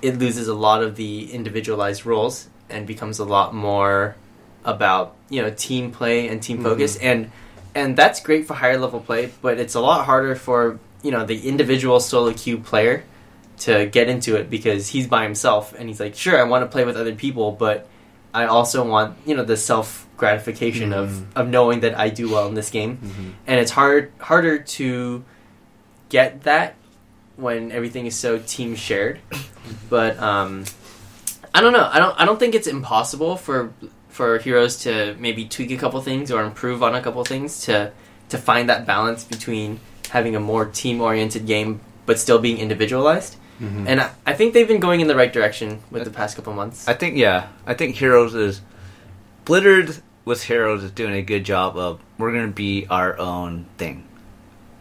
it 0.00 0.18
loses 0.18 0.48
a 0.48 0.54
lot 0.54 0.82
of 0.82 0.96
the 0.96 1.32
individualized 1.32 2.06
roles 2.06 2.48
and 2.70 2.86
becomes 2.86 3.18
a 3.18 3.24
lot 3.24 3.54
more 3.54 4.16
about 4.64 5.14
you 5.28 5.42
know 5.42 5.50
team 5.50 5.90
play 5.90 6.28
and 6.28 6.42
team 6.42 6.62
focus. 6.62 6.96
And 6.96 7.30
and 7.74 7.96
that's 7.96 8.20
great 8.20 8.46
for 8.46 8.54
higher 8.54 8.78
level 8.78 9.00
play 9.00 9.32
but 9.42 9.58
it's 9.58 9.74
a 9.74 9.80
lot 9.80 10.04
harder 10.06 10.34
for 10.36 10.78
you 11.02 11.10
know 11.10 11.24
the 11.26 11.48
individual 11.48 11.98
solo 12.00 12.32
queue 12.32 12.56
player 12.58 13.02
to 13.58 13.86
get 13.86 14.08
into 14.08 14.36
it 14.36 14.48
because 14.48 14.88
he's 14.88 15.06
by 15.08 15.22
himself 15.24 15.74
and 15.78 15.88
he's 15.88 15.98
like 15.98 16.14
sure 16.14 16.38
i 16.38 16.44
want 16.44 16.62
to 16.62 16.68
play 16.70 16.84
with 16.84 16.96
other 16.96 17.14
people 17.14 17.50
but 17.52 17.86
i 18.32 18.44
also 18.46 18.86
want 18.88 19.16
you 19.26 19.34
know 19.34 19.42
the 19.44 19.56
self 19.56 20.06
gratification 20.16 20.90
Mhm. 20.90 20.96
of 21.02 21.36
of 21.36 21.48
knowing 21.48 21.80
that 21.80 21.98
i 21.98 22.08
do 22.10 22.30
well 22.30 22.46
in 22.46 22.54
this 22.54 22.70
game. 22.70 22.98
Mm-hmm. 22.98 23.30
and 23.48 23.58
it's 23.60 23.72
hard 23.72 24.12
harder 24.20 24.58
to 24.78 25.24
get 26.08 26.44
that 26.44 26.74
when 27.36 27.72
everything 27.72 28.06
is 28.06 28.14
so 28.14 28.38
team 28.38 28.76
shared. 28.76 29.18
But 29.90 30.18
um 30.20 30.64
i 31.54 31.60
don't 31.60 31.72
know. 31.72 31.88
I 31.90 31.98
don't 31.98 32.14
i 32.20 32.24
don't 32.24 32.38
think 32.38 32.54
it's 32.54 32.66
impossible 32.68 33.36
for 33.36 33.72
for 34.14 34.38
heroes 34.38 34.76
to 34.84 35.16
maybe 35.18 35.44
tweak 35.44 35.70
a 35.72 35.76
couple 35.76 36.00
things 36.00 36.30
or 36.30 36.44
improve 36.44 36.82
on 36.86 36.94
a 36.94 37.02
couple 37.02 37.22
things 37.24 37.60
to 37.66 37.90
to 38.28 38.38
find 38.38 38.68
that 38.68 38.86
balance 38.86 39.24
between 39.24 39.80
having 40.10 40.34
a 40.36 40.40
more 40.40 40.64
team 40.66 41.00
oriented 41.00 41.46
game 41.46 41.80
but 42.06 42.18
still 42.18 42.38
being 42.38 42.58
individualized 42.58 43.36
Mm-hmm. 43.60 43.86
and 43.86 44.00
I, 44.00 44.10
I 44.26 44.32
think 44.34 44.52
they've 44.52 44.66
been 44.66 44.80
going 44.80 45.00
in 45.00 45.06
the 45.06 45.14
right 45.14 45.32
direction 45.32 45.78
with 45.88 46.02
the 46.02 46.10
past 46.10 46.34
couple 46.34 46.52
months 46.54 46.88
I 46.88 46.94
think 46.94 47.16
yeah. 47.16 47.46
I 47.64 47.74
think 47.74 47.94
Heroes 47.94 48.34
is 48.34 48.60
Blizzard 49.44 50.02
with 50.24 50.42
Heroes 50.42 50.82
is 50.82 50.90
doing 50.90 51.14
a 51.14 51.22
good 51.22 51.44
job 51.44 51.76
of 51.76 52.00
we're 52.18 52.32
gonna 52.32 52.48
be 52.48 52.86
our 52.90 53.16
own 53.18 53.66
thing. 53.78 54.06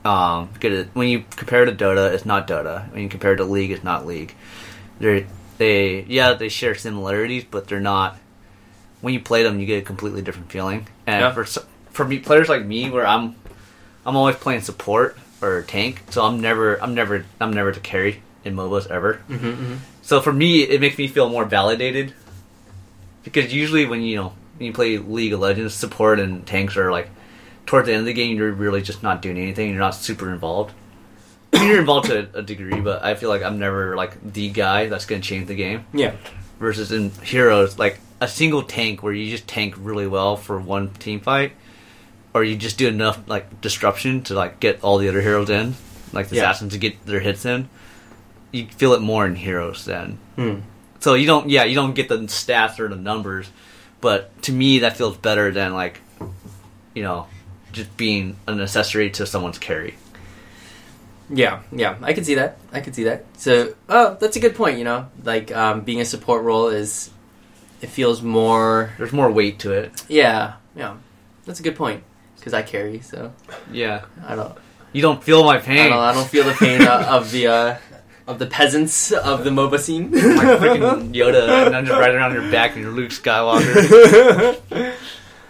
Um, 0.06 0.50
because 0.54 0.88
when 0.94 1.08
you 1.08 1.24
compare 1.36 1.66
to 1.66 1.72
Dota, 1.72 2.14
it's 2.14 2.26
not 2.26 2.48
Dota. 2.48 2.92
When 2.92 3.04
you 3.04 3.10
compare 3.10 3.36
to 3.36 3.44
League, 3.44 3.72
it's 3.72 3.84
not 3.84 4.06
League. 4.06 4.34
They're 5.00 5.26
they 5.58 6.02
yeah 6.08 6.34
they 6.34 6.50
share 6.50 6.76
similarities, 6.76 7.46
but 7.50 7.68
they're 7.68 7.80
not. 7.80 8.18
When 9.04 9.14
you 9.14 9.20
play 9.20 9.44
them, 9.44 9.60
you 9.60 9.66
get 9.68 9.84
a 9.84 9.86
completely 9.86 10.22
different 10.22 10.50
feeling. 10.50 10.88
And 11.06 11.22
Yeah. 11.22 11.32
for 11.34 11.44
for 11.92 12.06
me, 12.06 12.20
players 12.20 12.48
like 12.48 12.64
me, 12.66 12.90
where 12.90 13.06
I'm 13.06 13.36
I'm 14.06 14.16
always 14.16 14.38
playing 14.38 14.62
support 14.62 15.18
or 15.42 15.62
tank, 15.64 16.02
so 16.10 16.24
I'm 16.26 16.40
never 16.40 16.82
I'm 16.82 16.96
never 16.96 17.26
I'm 17.42 17.52
never 17.52 17.72
to 17.74 17.80
carry 17.82 18.22
in 18.46 18.56
MOBAs 18.56 18.88
ever. 18.90 19.22
mm-hmm, 19.30 19.46
mm-hmm. 19.46 19.74
So 20.02 20.22
for 20.22 20.32
me, 20.34 20.64
it 20.64 20.80
makes 20.82 20.98
me 20.98 21.08
feel 21.08 21.28
more 21.30 21.46
validated 21.46 22.14
because 23.24 23.54
usually 23.54 23.86
when 23.86 24.02
you 24.02 24.16
know 24.16 24.34
when 24.58 24.68
you 24.68 24.74
play 24.74 24.98
League 24.98 25.34
of 25.34 25.40
Legends, 25.42 25.74
support 25.74 26.20
and 26.20 26.46
tanks 26.48 26.78
are 26.78 26.92
like 26.92 27.10
towards 27.66 27.88
the 27.88 27.94
end 27.94 28.00
of 28.02 28.06
the 28.06 28.14
game, 28.14 28.38
you're 28.38 28.52
really 28.52 28.82
just 28.82 29.04
not 29.04 29.22
doing 29.22 29.38
anything. 29.38 29.70
You're 29.70 29.80
not 29.80 29.96
super 29.96 30.32
involved. 30.32 30.74
You're 31.54 31.80
involved 31.80 32.08
to 32.08 32.28
a 32.34 32.42
degree, 32.42 32.82
but 32.82 33.04
I 33.04 33.14
feel 33.16 33.30
like 33.30 33.44
I'm 33.44 33.60
never 33.60 33.96
like 33.96 34.18
the 34.34 34.50
guy 34.50 34.88
that's 34.88 35.06
going 35.06 35.22
to 35.22 35.28
change 35.28 35.48
the 35.48 35.56
game. 35.56 35.86
yeah 35.94 36.16
Versus 36.60 36.92
in 36.92 37.12
Heroes, 37.22 37.78
like 37.78 38.00
a 38.24 38.28
single 38.28 38.64
tank 38.64 39.04
where 39.04 39.14
you 39.14 39.30
just 39.30 39.48
tank 39.48 39.76
really 39.78 40.08
well 40.08 40.38
for 40.38 40.58
one 40.60 40.90
team 40.96 41.20
fight, 41.20 41.52
or 42.34 42.44
you 42.44 42.56
just 42.56 42.78
do 42.78 42.88
enough 42.88 43.20
like 43.28 43.62
disruption 43.62 44.24
to 44.24 44.34
like 44.34 44.60
get 44.60 44.84
all 44.84 44.98
the 44.98 45.10
other 45.10 45.22
heroes 45.22 45.50
in, 45.50 45.76
like 46.14 46.30
the 46.30 46.38
Yeah. 46.38 46.44
assassins 46.50 46.74
to 46.74 46.80
get 46.80 47.06
their 47.06 47.20
hits 47.20 47.46
in. 47.46 47.70
You 48.52 48.68
feel 48.68 48.94
it 48.94 49.02
more 49.02 49.26
in 49.26 49.36
Heroes 49.36 49.84
than 49.86 50.20
Hmm. 50.36 50.60
so 51.00 51.16
you 51.16 51.26
don't, 51.26 51.50
yeah, 51.50 51.64
you 51.64 51.76
don't 51.76 51.94
get 51.96 52.08
the 52.08 52.18
stats 52.20 52.80
or 52.80 52.88
the 52.88 52.96
numbers, 52.96 53.50
but 54.00 54.30
to 54.44 54.52
me 54.52 54.80
that 54.80 54.96
feels 54.96 55.18
better 55.18 55.52
than 55.52 55.74
like, 55.74 56.00
you 56.94 57.02
know, 57.04 57.28
just 57.72 57.96
being 57.98 58.36
an 58.48 58.62
accessory 58.62 59.10
to 59.12 59.26
someone's 59.26 59.58
carry. 59.58 59.96
Yeah, 61.30 61.62
yeah, 61.72 61.96
I 62.02 62.14
can 62.14 62.24
see 62.24 62.36
that. 62.36 62.58
I 62.72 62.80
can 62.82 62.94
see 62.94 63.06
that. 63.06 63.26
So, 63.38 63.74
oh, 63.90 64.18
that's 64.20 64.36
a 64.36 64.40
good 64.40 64.56
point. 64.56 64.78
You 64.78 64.84
know, 64.84 65.08
like 65.24 65.52
um, 65.56 65.82
being 65.82 66.00
a 66.02 66.06
support 66.06 66.44
role 66.44 66.68
is, 66.68 67.10
it 67.84 67.90
feels 67.90 68.22
more. 68.24 68.92
There's 68.98 69.14
more 69.14 69.30
weight 69.30 69.60
to 69.60 69.72
it. 69.74 70.04
Yeah, 70.08 70.54
yeah, 70.76 70.96
that's 71.46 71.60
a 71.60 71.64
good 71.64 71.76
point. 71.76 72.04
Because 72.38 72.54
I 72.54 72.62
carry, 72.62 73.00
so 73.02 73.32
Yeah. 73.72 74.06
I 74.28 74.36
don't, 74.36 74.58
You 74.92 75.02
don't 75.02 75.24
feel 75.24 75.44
my 75.44 75.58
I 75.58 75.60
pain. 75.60 75.90
don't, 75.92 76.00
I 76.00 76.14
don't 76.14 76.28
feel 76.28 76.44
the 76.44 76.54
pain 76.54 76.82
uh, 76.82 77.06
of 77.10 77.32
the 77.32 77.48
uh, 77.48 77.78
of 78.28 78.40
the 78.40 78.46
peasants 78.48 79.12
of 79.12 79.44
the 79.44 79.50
MOBA 79.50 79.80
scene. 79.80 80.12
my 80.12 80.18
freaking 80.20 81.14
Yoda, 81.14 81.66
and 81.68 81.76
I'm 81.76 81.86
just 81.86 81.98
riding 82.00 82.16
around 82.18 82.34
your 82.34 82.50
back 82.52 82.74
and 82.76 82.82
you're 82.84 82.92
Luke 82.92 83.12
Skywalker. 83.12 84.94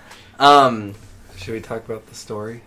um, 0.40 0.94
Should 1.38 1.54
we 1.54 1.62
talk 1.62 1.86
about 1.86 2.06
the 2.08 2.16
story? 2.16 2.62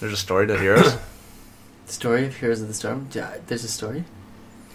There's 0.00 0.12
a 0.12 0.16
story 0.16 0.46
to 0.48 0.58
Heroes. 0.58 0.96
story 1.86 2.26
of 2.26 2.36
Heroes 2.36 2.60
of 2.60 2.68
the 2.68 2.74
Storm. 2.74 3.08
Yeah, 3.12 3.36
There's 3.46 3.64
a 3.64 3.68
story. 3.68 4.04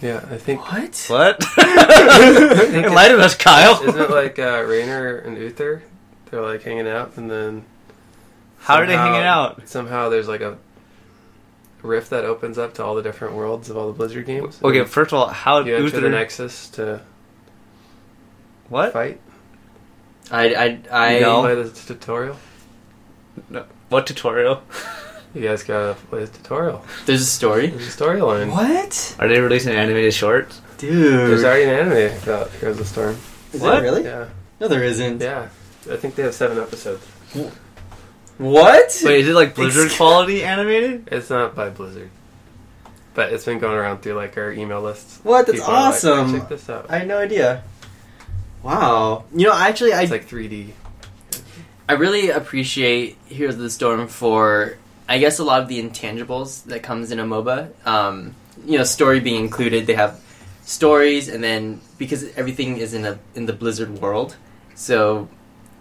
Yeah, 0.04 0.22
I 0.30 0.36
think. 0.36 0.60
What? 0.70 1.04
what? 1.08 1.36
I 1.58 2.66
think 2.70 2.86
Enlighten 2.86 3.20
us, 3.20 3.34
Kyle. 3.34 3.82
Isn't 3.82 3.98
it 4.00 4.10
like 4.10 4.38
uh, 4.38 4.62
Raynor 4.68 5.16
and 5.16 5.38
Uther? 5.38 5.82
They're 6.30 6.42
like 6.42 6.62
hanging 6.62 6.86
out, 6.86 7.16
and 7.16 7.30
then 7.30 7.64
How 8.58 8.76
are 8.76 8.86
they 8.86 8.92
somehow- 8.92 9.12
hanging 9.12 9.26
out? 9.26 9.68
Somehow 9.68 10.08
there's 10.10 10.28
like 10.28 10.42
a 10.42 10.58
rift 11.82 12.10
that 12.10 12.24
opens 12.26 12.58
up 12.58 12.74
to 12.74 12.84
all 12.84 12.94
the 12.94 13.02
different 13.02 13.34
worlds 13.34 13.70
of 13.70 13.78
all 13.78 13.86
the 13.86 13.92
Blizzard 13.94 14.26
games. 14.26 14.60
Okay, 14.62 14.80
And 14.80 14.88
first 14.90 15.12
of 15.12 15.18
all, 15.18 15.28
how 15.28 15.60
you 15.60 15.74
enter 15.74 15.88
the 15.88 15.96
Uther? 15.96 16.10
Nexus 16.10 16.68
to 16.70 17.00
What? 18.68 18.92
fight. 18.92 19.20
I 20.30 20.54
I 20.54 20.78
I. 20.90 21.20
No. 21.20 21.40
Play 21.40 21.54
the 21.54 21.70
tutorial. 21.70 22.36
No. 23.48 23.64
What 23.88 24.06
tutorial? 24.06 24.62
You 25.34 25.42
guys 25.42 25.64
gotta 25.64 25.94
play 26.10 26.24
the 26.24 26.30
tutorial. 26.38 26.84
There's 27.06 27.22
a 27.22 27.26
story. 27.26 27.66
There's 27.68 27.88
a 27.88 27.98
storyline. 28.02 28.50
What, 28.52 29.16
Are 29.18 29.28
they 29.28 29.40
releasing 29.40 29.72
an 29.72 29.78
animated 29.78 30.14
shorts? 30.14 30.60
dude? 30.78 31.02
There's 31.30 31.44
already 31.44 31.64
an 31.64 31.70
anime 31.70 32.22
about 32.22 32.50
Heroes 32.52 32.76
of 32.76 32.78
the 32.78 32.84
Storm. 32.84 33.16
Is 33.52 33.60
What? 33.60 33.78
it 33.78 33.82
really? 33.82 34.04
Yeah, 34.04 34.28
No, 34.60 34.68
there 34.68 34.84
isn't. 34.84 35.20
yeah. 35.20 35.48
I 35.90 35.96
think 35.96 36.14
they 36.14 36.22
have 36.22 36.34
seven 36.34 36.58
episodes. 36.58 37.04
What? 38.38 39.00
Wait, 39.04 39.20
is 39.20 39.28
it 39.28 39.34
like 39.34 39.54
Blizzard 39.54 39.84
Excuse- 39.84 39.96
quality 39.96 40.44
animated? 40.44 41.08
It's 41.12 41.30
not 41.30 41.54
by 41.54 41.68
Blizzard, 41.70 42.10
but 43.14 43.32
it's 43.32 43.44
been 43.44 43.58
going 43.58 43.76
around 43.76 44.02
through 44.02 44.14
like 44.14 44.36
our 44.36 44.50
email 44.52 44.80
lists. 44.82 45.20
What? 45.22 45.46
That's 45.46 45.58
People 45.60 45.72
are 45.72 45.90
like, 45.90 46.00
"Hey, 46.00 46.08
awesome. 46.08 46.38
check 46.40 46.48
this 46.48 46.68
out. 46.68 46.86
I 46.88 46.98
had 46.98 47.08
no 47.08 47.18
idea. 47.18 47.62
Wow. 48.62 49.24
You 49.34 49.46
know, 49.46 49.54
actually, 49.54 49.92
I 49.92 50.02
It's 50.02 50.10
like 50.10 50.26
3D. 50.28 50.70
I 51.88 51.92
really 51.94 52.30
appreciate 52.30 53.18
Heroes 53.26 53.54
of 53.54 53.60
the 53.60 53.70
Storm 53.70 54.08
for, 54.08 54.76
I 55.08 55.18
guess, 55.18 55.38
a 55.38 55.44
lot 55.44 55.62
of 55.62 55.68
the 55.68 55.82
intangibles 55.82 56.64
that 56.64 56.82
comes 56.82 57.10
in 57.12 57.18
a 57.20 57.24
MOBA. 57.24 57.68
Um, 57.86 58.34
you 58.66 58.78
know, 58.78 58.84
story 58.84 59.20
being 59.20 59.40
included, 59.44 59.86
they 59.86 59.94
have 59.94 60.20
stories, 60.64 61.28
and 61.28 61.42
then 61.44 61.80
because 61.98 62.24
everything 62.36 62.78
is 62.78 62.94
in 62.94 63.04
a 63.04 63.18
in 63.34 63.46
the 63.46 63.52
Blizzard 63.52 63.98
world, 64.00 64.36
so 64.74 65.28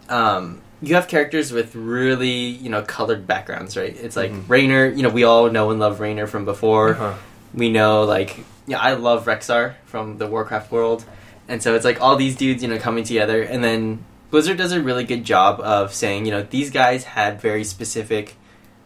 um, 0.10 0.62
you 0.82 0.96
have 0.96 1.08
characters 1.08 1.52
with 1.52 1.76
really 1.76 2.32
you 2.38 2.70
know 2.70 2.82
colored 2.82 3.26
backgrounds, 3.26 3.78
right? 3.78 3.96
It's 3.96 4.16
like 4.16 4.32
Mhm. 4.32 4.50
Raynor. 4.50 4.88
You 4.88 5.04
know, 5.04 5.10
we 5.10 5.24
all 5.24 5.50
know 5.50 5.70
and 5.72 5.80
love 5.80 6.00
Raynor 6.00 6.28
from 6.28 6.46
before. 6.46 6.92
Uh-huh. 6.96 7.14
we 7.54 7.70
know 7.70 8.04
like 8.04 8.40
yeah 8.66 8.80
i 8.80 8.94
love 8.96 9.26
Rexxar 9.26 9.76
from 9.86 10.18
the 10.18 10.26
warcraft 10.26 10.72
world 10.72 11.06
and 11.48 11.62
so 11.62 11.76
it's 11.76 11.86
like 11.86 12.02
all 12.02 12.16
these 12.16 12.36
dudes 12.36 12.64
you 12.64 12.68
know 12.68 12.80
coming 12.80 13.04
together 13.04 13.44
and 13.44 13.64
then 13.64 14.04
blizzard 14.32 14.58
does 14.58 14.72
a 14.72 14.82
really 14.82 15.04
good 15.04 15.24
job 15.24 15.60
of 15.62 15.94
saying 15.94 16.26
you 16.26 16.32
know 16.32 16.42
these 16.42 16.72
guys 16.72 17.04
had 17.04 17.40
very 17.40 17.64
specific 17.64 18.34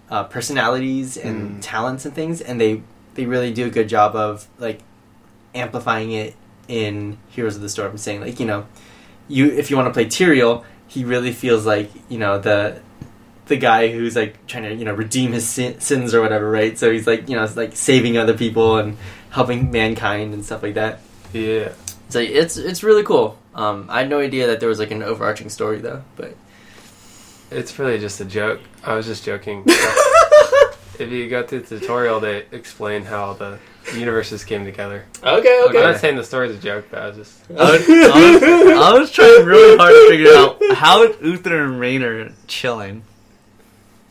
uh, 0.10 0.24
personalities 0.26 1.18
and 1.18 1.52
Mm. 1.52 1.58
talents 1.62 2.06
and 2.06 2.14
things 2.16 2.40
and 2.42 2.60
they 2.62 2.82
they 3.16 3.26
really 3.26 3.52
do 3.54 3.66
a 3.66 3.70
good 3.70 3.90
job 3.90 4.16
of 4.16 4.48
like 4.58 4.80
amplifying 5.56 6.12
it 6.12 6.36
in 6.68 7.18
heroes 7.30 7.56
of 7.56 7.62
the 7.62 7.70
storm 7.70 7.98
saying 7.98 8.22
like 8.22 8.40
you 8.40 8.46
know 8.46 8.66
you 9.28 9.48
if 9.52 9.70
you 9.70 9.76
want 9.76 9.88
to 9.88 9.94
play 9.94 10.06
tyrael 10.06 10.64
he 10.88 11.04
really 11.04 11.32
feels 11.34 11.66
like 11.66 11.90
you 12.10 12.18
know 12.18 12.40
the 12.40 12.80
the 13.48 13.56
guy 13.58 13.88
who's 13.90 14.16
like 14.16 14.46
trying 14.48 14.64
to 14.64 14.74
you 14.74 14.84
know 14.86 14.94
redeem 14.94 15.32
his 15.32 15.48
sin- 15.48 15.80
sins 15.80 16.14
or 16.14 16.20
whatever, 16.22 16.52
right? 16.52 16.78
So 16.78 16.92
he's 16.92 17.08
like 17.08 17.30
you 17.30 17.36
know 17.38 17.44
it's 17.46 17.56
like 17.56 17.76
saving 17.78 18.18
other 18.18 18.34
people 18.36 18.78
and 18.78 18.98
helping 19.30 19.72
mankind 19.72 20.34
and 20.34 20.44
stuff 20.44 20.62
like 20.64 20.74
that. 20.74 21.00
Yeah. 21.32 21.72
So 22.10 22.20
it's 22.20 22.58
it's 22.58 22.84
really 22.84 23.04
cool. 23.04 23.38
Um, 23.56 23.86
I 23.90 24.00
had 24.00 24.10
no 24.10 24.20
idea 24.20 24.48
that 24.48 24.60
there 24.60 24.68
was 24.70 24.80
like 24.80 24.92
an 24.92 25.02
overarching 25.02 25.50
story 25.50 25.80
though, 25.80 26.04
but 26.18 26.36
It's 27.52 27.78
really 27.80 27.98
just 28.00 28.20
a 28.22 28.26
joke. 28.26 28.62
I 28.84 28.96
was 28.96 29.06
just 29.06 29.24
joking. 29.24 29.64
if 29.68 31.10
you 31.12 31.30
go 31.30 31.44
through 31.46 31.62
the 31.62 31.80
tutorial, 31.80 32.20
they 32.20 32.46
explain 32.52 33.04
how 33.04 33.34
the 33.34 33.60
universes 33.96 34.44
came 34.44 34.66
together. 34.66 35.06
okay, 35.24 35.64
okay. 35.70 35.78
I'm 35.78 35.92
not 35.92 36.02
saying 36.02 36.18
the 36.18 36.24
story's 36.24 36.56
a 36.58 36.60
joke, 36.60 36.88
but 36.92 37.00
I 37.02 37.08
was 37.08 37.18
just. 37.18 37.52
I 37.52 37.72
was, 37.72 37.90
I, 37.90 38.64
was, 38.64 38.72
I 38.74 39.00
was 39.00 39.12
trying 39.12 39.46
really 39.46 39.78
hard 39.78 39.92
to 39.94 40.10
figure 40.10 40.34
out 40.36 40.76
how 40.76 41.04
is 41.04 41.16
Uther 41.22 41.64
and 41.64 41.80
Raynor 41.80 42.32
chilling. 42.48 43.04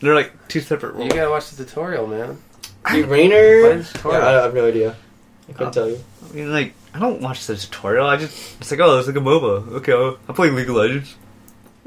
They're 0.00 0.14
like 0.14 0.48
two 0.48 0.60
separate 0.60 0.96
You 1.02 1.10
gotta 1.10 1.30
watch 1.30 1.50
the 1.50 1.64
tutorial, 1.64 2.06
man. 2.06 2.38
Dude, 2.90 3.08
Raynor. 3.08 3.82
Tutorial. 3.82 4.20
Yeah, 4.22 4.28
I 4.28 4.32
have 4.42 4.54
no 4.54 4.66
idea. 4.68 4.96
I 5.48 5.52
couldn't 5.52 5.68
Oh. 5.68 5.70
tell 5.72 5.88
you. 5.90 6.00
I 6.30 6.34
mean, 6.34 6.52
like, 6.52 6.72
I 6.94 6.98
don't 6.98 7.20
watch 7.20 7.46
the 7.46 7.56
tutorial. 7.56 8.06
I 8.06 8.16
just 8.16 8.60
it's 8.60 8.70
like, 8.70 8.80
oh, 8.80 8.98
it's 8.98 9.06
like 9.08 9.16
a 9.16 9.20
MOBA. 9.20 9.72
Okay, 9.76 9.92
I'm 10.28 10.34
playing 10.34 10.54
League 10.54 10.68
of 10.70 10.76
Legends. 10.76 11.14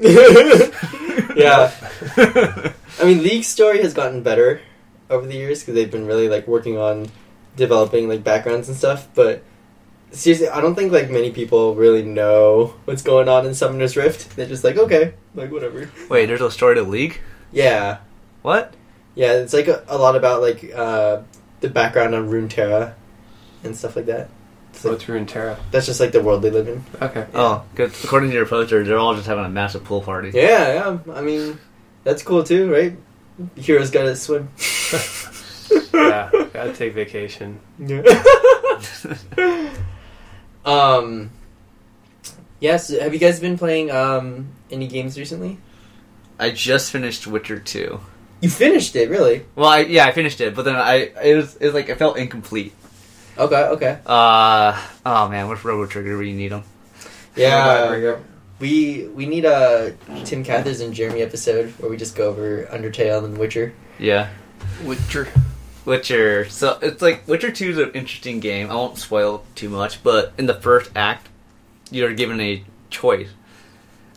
yeah, 1.36 1.72
I 2.98 3.04
mean, 3.04 3.22
League's 3.22 3.46
story 3.48 3.82
has 3.82 3.94
gotten 3.94 4.22
better 4.22 4.60
over 5.08 5.26
the 5.26 5.34
years 5.34 5.60
because 5.60 5.74
they've 5.74 5.90
been 5.90 6.06
really 6.06 6.28
like 6.28 6.46
working 6.46 6.78
on 6.78 7.08
developing 7.56 8.08
like 8.08 8.22
backgrounds 8.24 8.68
and 8.68 8.76
stuff. 8.76 9.08
But 9.14 9.42
seriously, 10.10 10.48
I 10.48 10.60
don't 10.60 10.74
think 10.74 10.92
like 10.92 11.10
many 11.10 11.30
people 11.30 11.74
really 11.74 12.02
know 12.02 12.74
what's 12.84 13.02
going 13.02 13.28
on 13.28 13.46
in 13.46 13.54
Summoner's 13.54 13.96
Rift. 13.96 14.36
They're 14.36 14.46
just 14.46 14.64
like, 14.64 14.76
okay, 14.76 15.14
like 15.34 15.50
whatever. 15.50 15.90
Wait, 16.08 16.26
there's 16.26 16.40
a 16.40 16.50
story 16.50 16.76
to 16.76 16.82
League. 16.82 17.20
Yeah, 17.52 17.98
What? 18.42 18.74
yeah, 19.16 19.32
it's 19.32 19.52
like 19.52 19.66
a, 19.66 19.84
a 19.88 19.98
lot 19.98 20.14
about 20.14 20.40
like 20.40 20.70
uh, 20.74 21.22
the 21.60 21.68
background 21.68 22.14
on 22.14 22.30
Runeterra 22.30 22.94
and 23.64 23.76
stuff 23.76 23.96
like 23.96 24.06
that. 24.06 24.30
It's 24.72 24.84
like, 24.84 24.92
What's 24.92 25.04
Runeterra? 25.04 25.58
that's 25.70 25.86
just 25.86 26.00
like 26.00 26.12
the 26.12 26.22
world 26.22 26.42
they 26.42 26.50
live 26.50 26.68
in. 26.68 26.84
Okay. 27.02 27.26
Oh, 27.34 27.64
good. 27.74 27.92
According 28.04 28.30
to 28.30 28.36
your 28.36 28.46
poster, 28.46 28.82
they're 28.84 28.98
all 28.98 29.14
just 29.14 29.26
having 29.26 29.44
a 29.44 29.48
massive 29.48 29.84
pool 29.84 30.00
party. 30.00 30.30
Yeah, 30.32 30.72
yeah. 31.06 31.12
I 31.14 31.20
mean, 31.20 31.58
that's 32.04 32.22
cool 32.22 32.44
too, 32.44 32.72
right? 32.72 32.96
Heroes 33.56 33.90
gotta 33.90 34.14
swim. 34.16 34.48
yeah, 35.94 36.30
gotta 36.52 36.72
take 36.72 36.94
vacation. 36.94 37.58
um. 40.64 41.30
Yes. 42.60 42.88
Have 42.90 43.14
you 43.14 43.18
guys 43.20 43.40
been 43.40 43.56
playing 43.58 43.90
um 43.90 44.48
any 44.70 44.86
games 44.86 45.18
recently? 45.18 45.58
I 46.38 46.50
just 46.50 46.90
finished 46.92 47.26
Witcher 47.26 47.58
two. 47.58 48.00
You 48.40 48.48
finished 48.48 48.96
it, 48.96 49.10
really? 49.10 49.44
Well, 49.54 49.68
I, 49.68 49.80
yeah, 49.80 50.06
I 50.06 50.12
finished 50.12 50.40
it, 50.40 50.54
but 50.54 50.64
then 50.64 50.74
I 50.76 51.10
it 51.22 51.36
was 51.36 51.56
it 51.56 51.66
was 51.66 51.74
like 51.74 51.88
it 51.88 51.98
felt 51.98 52.16
incomplete. 52.16 52.72
Okay. 53.38 53.62
Okay. 53.62 53.98
Uh 54.06 54.80
oh 55.06 55.28
man, 55.28 55.48
what's 55.48 55.64
Robo 55.64 55.86
Trigger 55.86 56.16
when 56.18 56.26
you 56.26 56.34
need 56.34 56.52
them? 56.52 56.64
Yeah. 57.36 58.16
We 58.58 59.08
we 59.14 59.24
need 59.26 59.46
a 59.46 59.94
Tim 60.24 60.44
Cathers 60.44 60.80
and 60.80 60.92
Jeremy 60.92 61.22
episode 61.22 61.70
where 61.78 61.90
we 61.90 61.96
just 61.96 62.14
go 62.14 62.28
over 62.28 62.64
Undertale 62.66 63.24
and 63.24 63.38
Witcher. 63.38 63.72
Yeah, 63.98 64.28
Witcher. 64.84 65.28
Witcher. 65.86 66.46
So 66.50 66.78
it's 66.82 67.00
like 67.00 67.26
Witcher 67.26 67.50
Two 67.50 67.70
is 67.70 67.78
an 67.78 67.92
interesting 67.92 68.38
game. 68.40 68.70
I 68.70 68.74
won't 68.74 68.98
spoil 68.98 69.44
too 69.54 69.70
much, 69.70 70.02
but 70.02 70.34
in 70.36 70.44
the 70.44 70.54
first 70.54 70.90
act, 70.94 71.28
you're 71.90 72.12
given 72.12 72.38
a 72.38 72.62
choice, 72.90 73.30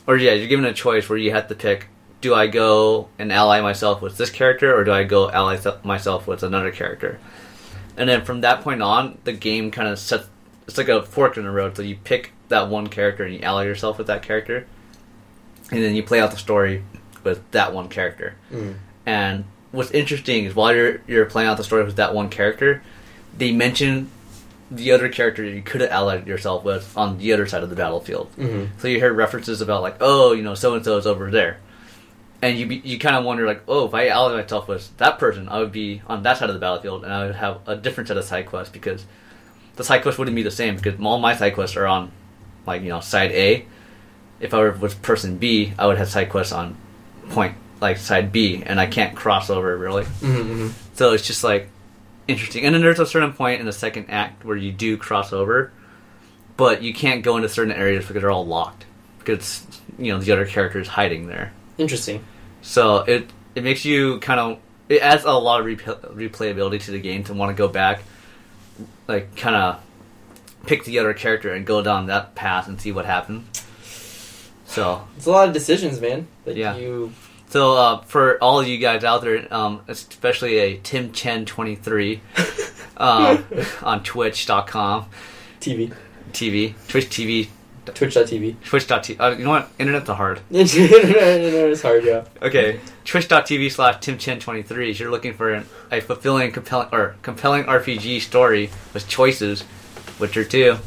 or 0.08 0.17
yeah, 0.17 0.34
you're 0.34 0.50
given 0.50 0.65
a 0.65 0.74
choice 0.74 1.08
where 1.08 1.17
you 1.17 1.32
have 1.32 1.48
to 1.48 1.55
pick: 1.55 1.88
do 2.20 2.36
I 2.36 2.48
go 2.48 3.08
and 3.17 3.32
ally 3.32 3.62
myself 3.62 4.01
with 4.01 4.17
this 4.17 4.29
character, 4.29 4.75
or 4.75 4.84
do 4.84 4.91
I 4.91 5.03
go 5.05 5.32
ally 5.32 5.55
se- 5.55 5.77
myself 5.86 6.27
with 6.27 6.43
another 6.43 6.72
character? 6.72 7.17
And 7.97 8.09
then 8.09 8.25
from 8.25 8.41
that 8.41 8.62
point 8.62 8.81
on, 8.81 9.17
the 9.23 9.33
game 9.33 9.71
kind 9.71 9.88
of 9.88 10.00
sets. 10.00 10.27
It's 10.67 10.77
like 10.77 10.88
a 10.88 11.03
fork 11.03 11.38
in 11.38 11.43
the 11.43 11.51
road. 11.51 11.75
So 11.75 11.83
you 11.83 11.95
pick 11.95 12.31
that 12.47 12.69
one 12.69 12.88
character 12.88 13.23
and 13.23 13.33
you 13.33 13.41
ally 13.41 13.65
yourself 13.65 13.97
with 13.97 14.07
that 14.07 14.23
character, 14.23 14.65
and 15.71 15.83
then 15.83 15.95
you 15.95 16.03
play 16.03 16.19
out 16.19 16.31
the 16.31 16.38
story 16.38 16.83
with 17.23 17.50
that 17.51 17.73
one 17.73 17.89
character. 17.89 18.35
Mm. 18.51 18.75
And 19.05 19.45
what's 19.71 19.91
interesting 19.91 20.45
is 20.45 20.55
while 20.55 20.73
you're 20.73 21.01
you're 21.07 21.25
playing 21.25 21.50
out 21.50 21.57
the 21.57 21.63
story 21.63 21.83
with 21.83 21.97
that 21.97 22.13
one 22.13 22.29
character, 22.29 22.81
they 23.38 23.51
mention 23.51 24.09
the 24.71 24.91
other 24.91 25.09
character 25.09 25.43
you 25.43 25.62
could 25.62 25.81
have 25.81 25.91
allied 25.91 26.27
yourself 26.27 26.63
with 26.63 26.97
on 26.97 27.17
the 27.17 27.33
other 27.33 27.45
side 27.45 27.63
of 27.63 27.69
the 27.69 27.75
battlefield. 27.75 28.31
Mm-hmm. 28.38 28.79
So 28.79 28.88
you 28.88 29.00
hear 29.00 29.13
references 29.13 29.62
about 29.62 29.81
like, 29.81 29.97
oh, 30.00 30.31
you 30.31 30.41
know, 30.41 30.55
so 30.55 30.73
and 30.73 30.83
so 30.83 30.97
is 30.97 31.05
over 31.05 31.29
there, 31.29 31.59
and 32.43 32.59
you 32.59 32.65
be, 32.65 32.75
you 32.75 33.00
kind 33.00 33.15
of 33.15 33.23
wonder 33.23 33.47
like, 33.47 33.63
oh, 33.69 33.88
if 33.88 33.93
I 33.93 34.09
allied 34.09 34.35
myself 34.35 34.67
with 34.67 34.95
that 34.97 35.17
person, 35.17 35.47
I 35.47 35.59
would 35.59 35.71
be 35.71 36.01
on 36.07 36.23
that 36.23 36.38
side 36.38 36.50
of 36.50 36.53
the 36.53 36.59
battlefield, 36.59 37.05
and 37.05 37.13
I 37.13 37.25
would 37.25 37.35
have 37.35 37.62
a 37.65 37.77
different 37.77 38.09
set 38.09 38.17
of 38.17 38.25
side 38.25 38.47
quests 38.47 38.73
because 38.73 39.05
the 39.77 39.83
side 39.85 40.01
quests 40.01 40.19
wouldn't 40.19 40.35
be 40.35 40.43
the 40.43 40.51
same 40.51 40.75
because 40.75 41.00
all 41.00 41.19
my 41.19 41.38
side 41.38 41.53
quests 41.53 41.77
are 41.77 41.88
on 41.88 42.12
like 42.65 42.81
you 42.81 42.89
know 42.89 43.00
side 43.00 43.31
A. 43.31 43.65
If 44.41 44.53
I 44.53 44.57
were 44.57 44.71
with 44.73 45.01
person 45.01 45.38
B, 45.38 45.73
I 45.79 45.88
would 45.88 45.97
have 45.97 46.09
side 46.09 46.29
quests 46.29 46.51
on 46.51 46.75
point 47.29 47.55
like 47.79 47.95
side 47.95 48.33
B, 48.33 48.62
and 48.65 48.77
I 48.77 48.88
can't 48.88 49.15
cross 49.15 49.50
over 49.50 49.77
really. 49.77 50.03
Mm-hmm. 50.03 50.69
So 50.95 51.13
it's 51.13 51.25
just 51.25 51.45
like 51.45 51.69
interesting. 52.27 52.65
And 52.65 52.75
then 52.75 52.81
there's 52.81 53.00
a 53.00 53.05
certain 53.05 53.31
point 53.31 53.62
in 53.62 53.65
the 53.65 53.71
second 53.71 54.07
act 54.09 54.43
where 54.43 54.57
you 54.57 54.73
do 54.73 54.97
cross 54.97 55.31
over, 55.31 55.71
but 56.57 56.83
you 56.83 56.93
can't 56.93 57.23
go 57.23 57.38
into 57.38 57.47
certain 57.47 57.71
areas 57.71 58.05
because 58.05 58.21
they're 58.21 58.31
all 58.31 58.45
locked 58.45 58.85
because 59.19 59.65
you 59.97 60.12
know 60.12 60.19
the 60.19 60.33
other 60.33 60.45
character 60.45 60.81
is 60.81 60.89
hiding 60.89 61.27
there. 61.27 61.53
Interesting. 61.77 62.25
So 62.63 62.98
it 63.03 63.29
it 63.55 63.63
makes 63.63 63.86
you 63.86 64.20
kind 64.20 64.39
of 64.39 64.58
it 64.89 65.01
adds 65.01 65.24
a 65.25 65.32
lot 65.32 65.60
of 65.62 65.65
replay- 65.67 66.15
replayability 66.15 66.82
to 66.86 66.91
the 66.91 67.00
game 67.00 67.24
to 67.25 67.34
want 67.34 67.50
to 67.50 67.55
go 67.55 67.67
back, 67.67 68.01
like 69.08 69.36
kind 69.36 69.55
of 69.55 69.79
pick 70.65 70.84
the 70.86 70.98
other 71.00 71.13
character 71.13 71.51
and 71.53 71.65
go 71.65 71.82
down 71.84 72.08
that 72.08 72.36
path 72.36 72.67
and 72.67 72.79
see 72.82 72.91
what 72.91 73.05
happened. 73.05 73.46
So 74.65 75.05
It's 75.17 75.25
a 75.25 75.32
lot 75.32 75.48
of 75.48 75.53
decisions, 75.53 76.00
man. 76.01 76.27
That 76.46 76.55
Yeah. 76.55 76.75
you. 76.75 77.12
so 77.50 77.74
uh, 77.77 78.01
for 78.01 78.41
all 78.41 78.60
of 78.60 78.67
you 78.67 78.77
guys 78.77 79.03
out 79.03 79.22
there, 79.22 79.46
um, 79.53 79.82
especially 79.88 80.58
a 80.58 80.77
Tim 80.77 81.12
Chen 81.12 81.46
twenty 81.46 81.75
three 81.75 82.22
um, 82.98 83.46
on 83.84 84.03
Twitch.com 84.03 85.05
TV. 85.60 85.93
TV 86.32 86.74
Twitch 86.88 87.05
TV 87.08 87.50
Twitch.tv. 87.86 88.56
Twitch.tv. 88.63 89.20
Uh, 89.20 89.36
you 89.38 89.44
know 89.44 89.50
what? 89.52 89.70
Internet's 89.78 90.10
are 90.10 90.16
hard. 90.16 90.42
it's 90.52 91.82
hard, 91.82 92.06
yeah. 92.06 92.25
Okay, 92.42 92.80
twitch.tv 93.06 93.72
slash 93.72 93.96
timchen23 93.96 94.92
if 94.92 95.00
you're 95.00 95.12
looking 95.12 95.34
for 95.34 95.54
an, 95.54 95.66
a 95.92 96.00
fulfilling, 96.00 96.52
compelling, 96.52 96.88
or 96.92 97.16
compelling 97.22 97.66
RPG 97.66 98.22
story 98.22 98.70
with 98.94 99.08
choices, 99.08 99.63
Witcher 100.20 100.44
2. 100.46 100.78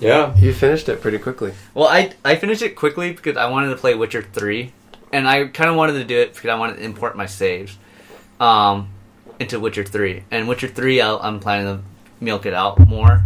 Yeah. 0.00 0.36
You 0.36 0.52
finished 0.52 0.88
it 0.88 1.00
pretty 1.00 1.18
quickly. 1.18 1.54
Well, 1.74 1.86
I, 1.86 2.12
I 2.24 2.34
finished 2.36 2.62
it 2.62 2.74
quickly 2.74 3.12
because 3.12 3.36
I 3.36 3.48
wanted 3.48 3.68
to 3.70 3.76
play 3.76 3.94
Witcher 3.94 4.22
3, 4.22 4.72
and 5.12 5.28
I 5.28 5.46
kind 5.46 5.70
of 5.70 5.76
wanted 5.76 5.92
to 5.94 6.04
do 6.04 6.18
it 6.18 6.34
because 6.34 6.50
I 6.50 6.56
wanted 6.56 6.76
to 6.76 6.82
import 6.82 7.16
my 7.16 7.26
saves 7.26 7.78
um, 8.40 8.88
into 9.38 9.60
Witcher 9.60 9.84
3. 9.84 10.24
And 10.30 10.48
Witcher 10.48 10.68
3, 10.68 11.00
I'll, 11.00 11.20
I'm 11.22 11.38
planning 11.38 11.66
to 11.76 11.82
milk 12.20 12.46
it 12.46 12.54
out 12.54 12.80
more. 12.80 13.24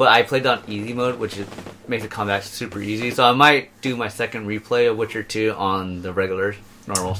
But 0.00 0.08
I 0.08 0.22
played 0.22 0.46
on 0.46 0.62
easy 0.66 0.94
mode, 0.94 1.18
which 1.18 1.36
is, 1.36 1.46
makes 1.86 2.04
the 2.04 2.08
combat 2.08 2.42
super 2.42 2.80
easy. 2.80 3.10
So 3.10 3.22
I 3.22 3.32
might 3.32 3.78
do 3.82 3.96
my 3.96 4.08
second 4.08 4.46
replay 4.46 4.90
of 4.90 4.96
Witcher 4.96 5.22
2 5.22 5.52
on 5.52 6.00
the 6.00 6.10
regular, 6.10 6.56
normal 6.86 7.18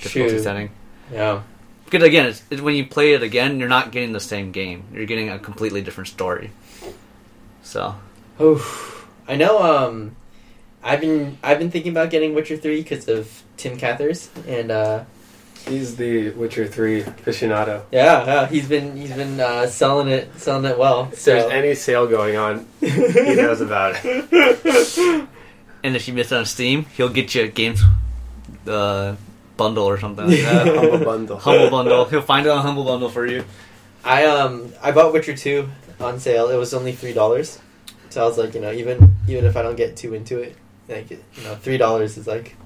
difficulty 0.00 0.36
Shoot. 0.36 0.42
setting. 0.44 0.70
Yeah. 1.12 1.42
Because 1.86 2.04
again, 2.04 2.26
it's, 2.26 2.44
it's 2.48 2.62
when 2.62 2.76
you 2.76 2.86
play 2.86 3.14
it 3.14 3.24
again, 3.24 3.58
you're 3.58 3.68
not 3.68 3.90
getting 3.90 4.12
the 4.12 4.20
same 4.20 4.52
game. 4.52 4.84
You're 4.92 5.06
getting 5.06 5.28
a 5.28 5.40
completely 5.40 5.82
different 5.82 6.06
story. 6.06 6.52
So 7.64 7.96
Oh, 8.38 9.04
I 9.26 9.34
know. 9.34 9.60
Um, 9.60 10.14
I've 10.84 11.00
been 11.00 11.36
I've 11.42 11.58
been 11.58 11.72
thinking 11.72 11.90
about 11.90 12.10
getting 12.10 12.34
Witcher 12.34 12.56
three 12.56 12.80
because 12.84 13.08
of 13.08 13.42
Tim 13.56 13.76
Cathers, 13.76 14.30
and 14.46 14.70
uh, 14.70 15.02
He's 15.70 15.96
the 15.96 16.30
Witcher 16.30 16.66
3 16.66 17.02
aficionado. 17.04 17.82
yeah, 17.92 18.24
yeah, 18.26 18.46
he's 18.46 18.68
been 18.68 18.96
he's 18.96 19.12
been 19.14 19.38
uh, 19.40 19.66
selling 19.66 20.08
it 20.08 20.28
selling 20.38 20.64
it 20.64 20.76
well. 20.76 21.08
If 21.12 21.20
So 21.20 21.32
there's 21.32 21.50
any 21.52 21.74
sale 21.74 22.06
going 22.06 22.36
on, 22.36 22.66
he 22.80 23.34
knows 23.34 23.60
about 23.60 23.94
it. 24.04 25.28
And 25.82 25.96
if 25.96 26.06
you 26.06 26.12
miss 26.12 26.30
it 26.30 26.36
on 26.36 26.44
Steam, 26.44 26.84
he'll 26.96 27.08
get 27.08 27.34
you 27.34 27.44
a 27.44 27.48
games 27.48 27.80
uh, 28.68 29.16
bundle 29.56 29.84
or 29.84 29.98
something 29.98 30.26
like 30.26 30.40
that. 30.42 30.66
Humble 30.76 31.04
bundle. 31.04 31.38
Humble 31.38 31.70
bundle. 31.70 32.04
He'll 32.04 32.20
find 32.20 32.44
it 32.46 32.50
on 32.50 32.60
Humble 32.60 32.84
Bundle 32.84 33.08
for 33.08 33.24
you. 33.24 33.44
I 34.04 34.26
um 34.26 34.72
I 34.82 34.90
bought 34.92 35.14
Witcher 35.14 35.34
two 35.36 35.70
on 35.98 36.20
sale. 36.20 36.50
It 36.50 36.56
was 36.56 36.74
only 36.74 36.92
three 36.92 37.14
dollars, 37.14 37.58
so 38.10 38.22
I 38.22 38.26
was 38.26 38.36
like, 38.36 38.54
you 38.54 38.60
know, 38.60 38.72
even 38.72 39.16
even 39.26 39.46
if 39.46 39.56
I 39.56 39.62
don't 39.62 39.76
get 39.76 39.96
too 39.96 40.12
into 40.12 40.38
it, 40.40 40.54
like 40.88 41.10
you 41.10 41.18
know, 41.44 41.54
three 41.54 41.78
dollars 41.78 42.18
is 42.18 42.26
like 42.26 42.56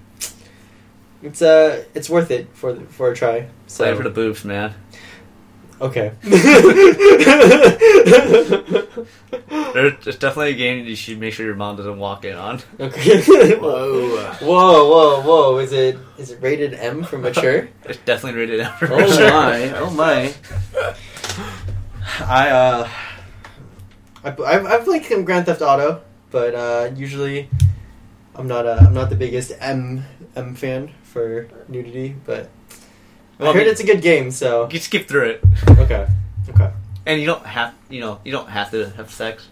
it's 1.24 1.42
uh 1.42 1.82
it's 1.94 2.08
worth 2.08 2.30
it 2.30 2.48
for 2.54 2.76
for 2.96 3.10
a 3.10 3.16
try. 3.16 3.48
So 3.66 3.84
Play 3.84 3.96
for 3.96 4.04
the 4.04 4.10
boobs, 4.10 4.44
man. 4.44 4.74
okay. 5.80 6.12
There's, 9.74 9.92
there's 10.04 10.18
definitely 10.18 10.52
a 10.52 10.56
game 10.56 10.86
you 10.86 10.94
should 10.94 11.18
make 11.18 11.34
sure 11.34 11.44
your 11.44 11.56
mom 11.56 11.74
doesn't 11.76 11.98
walk 11.98 12.24
in 12.24 12.36
on. 12.36 12.60
okay. 12.78 13.18
Whoa. 13.58 14.32
Whoa, 14.40 14.88
whoa, 14.88 15.20
whoa! 15.22 15.58
Is 15.58 15.72
it 15.72 15.98
is 16.16 16.30
it 16.30 16.40
rated 16.40 16.74
M 16.74 17.02
for 17.02 17.18
mature? 17.18 17.68
It's 17.84 17.98
definitely 18.04 18.40
rated 18.40 18.60
M 18.60 18.72
for 18.78 18.86
mature. 18.86 19.28
Oh 19.28 19.42
my! 19.50 19.78
Oh 19.78 19.90
my! 19.90 20.34
I 22.20 22.48
uh, 22.50 22.88
I 24.22 24.28
I've, 24.30 24.66
I've 24.66 24.84
played 24.84 25.04
some 25.04 25.24
Grand 25.24 25.46
Theft 25.46 25.60
Auto, 25.62 26.02
but 26.30 26.54
uh, 26.54 26.90
usually 26.94 27.50
I'm 28.36 28.46
not 28.46 28.66
a, 28.66 28.76
I'm 28.78 28.94
not 28.94 29.10
the 29.10 29.16
biggest 29.16 29.52
M 29.58 30.04
M 30.36 30.54
fan 30.54 30.90
for 31.14 31.46
nudity, 31.68 32.14
but 32.26 32.48
Well, 33.38 33.50
I 33.50 33.52
heard 33.54 33.60
mean, 33.62 33.70
it's 33.70 33.80
a 33.80 33.86
good 33.86 34.02
game. 34.02 34.30
So 34.30 34.68
You 34.70 34.78
skip 34.80 35.08
through 35.08 35.26
it, 35.32 35.40
okay, 35.84 36.06
okay. 36.50 36.70
and 37.06 37.20
you 37.20 37.26
don't 37.26 37.46
have 37.46 37.72
you 37.88 38.00
know 38.04 38.18
you 38.24 38.32
don't 38.36 38.48
have 38.50 38.70
to 38.72 38.90
have 38.98 39.10
sex. 39.10 39.48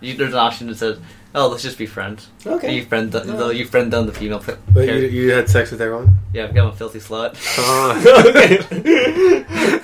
You, 0.00 0.14
there's 0.18 0.32
an 0.32 0.38
option 0.48 0.66
that 0.68 0.76
says, 0.78 0.98
"Oh, 1.34 1.48
let's 1.48 1.62
just 1.62 1.78
be 1.78 1.86
friends." 1.86 2.28
And 2.44 2.54
Okay. 2.56 2.74
you 2.74 2.84
friend 2.84 3.12
the, 3.12 3.18
Yeah. 3.26 3.36
though 3.38 3.50
you 3.50 3.64
friend 3.66 3.90
down 3.90 4.06
the 4.06 4.12
female. 4.12 4.38
Pe- 4.40 4.56
But 4.74 4.86
you, 4.88 4.94
you 5.18 5.32
had 5.32 5.48
sex 5.48 5.70
with 5.70 5.80
everyone? 5.80 6.08
yeah, 6.32 6.46
become 6.48 6.68
a 6.68 6.72
filthy 6.80 6.98
slut. 6.98 7.32
okay. 8.30 8.58
Uh-huh. 8.58 9.82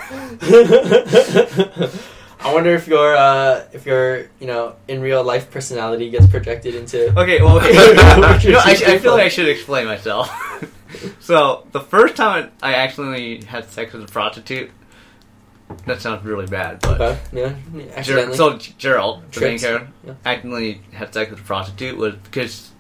I 2.41 2.55
wonder 2.55 2.71
if 2.75 2.87
your 2.87 3.17
uh, 3.17 3.65
if 3.73 3.85
your 3.87 4.27
you 4.39 4.47
know 4.47 4.77
in 4.87 5.01
real 5.01 5.23
life 5.25 5.51
personality 5.51 6.09
gets 6.11 6.27
projected 6.27 6.75
into. 6.75 7.09
Okay, 7.19 7.43
well, 7.43 7.57
okay. 7.59 7.77
Witcher 7.77 8.39
you 8.49 8.53
know, 8.53 8.61
I, 8.65 8.71
I 8.87 8.99
feel 8.99 9.13
like 9.13 9.25
I 9.25 9.29
should 9.29 9.49
explain 9.49 9.87
myself. 9.87 10.31
so 11.21 11.67
the 11.73 11.81
first 11.81 12.17
time 12.17 12.51
I 12.63 12.75
actually 12.75 13.43
had 13.45 13.69
sex 13.71 13.93
with 13.93 14.05
a 14.05 14.07
prostitute, 14.13 14.71
that 15.87 16.01
sounds 16.01 16.25
really 16.25 16.47
bad, 16.47 16.81
but 16.81 17.01
Okay, 17.01 17.19
yeah, 17.33 18.03
Ger- 18.03 18.35
so 18.35 18.57
Gerald, 18.57 19.31
the 19.33 19.41
main 19.41 19.59
character, 19.59 19.89
Yeah. 20.07 20.15
accidentally 20.25 20.81
had 20.93 21.13
sex 21.13 21.31
with 21.31 21.41
a 21.41 21.45
prostitute 21.45 21.97
was 21.97 22.15
because 22.17 22.71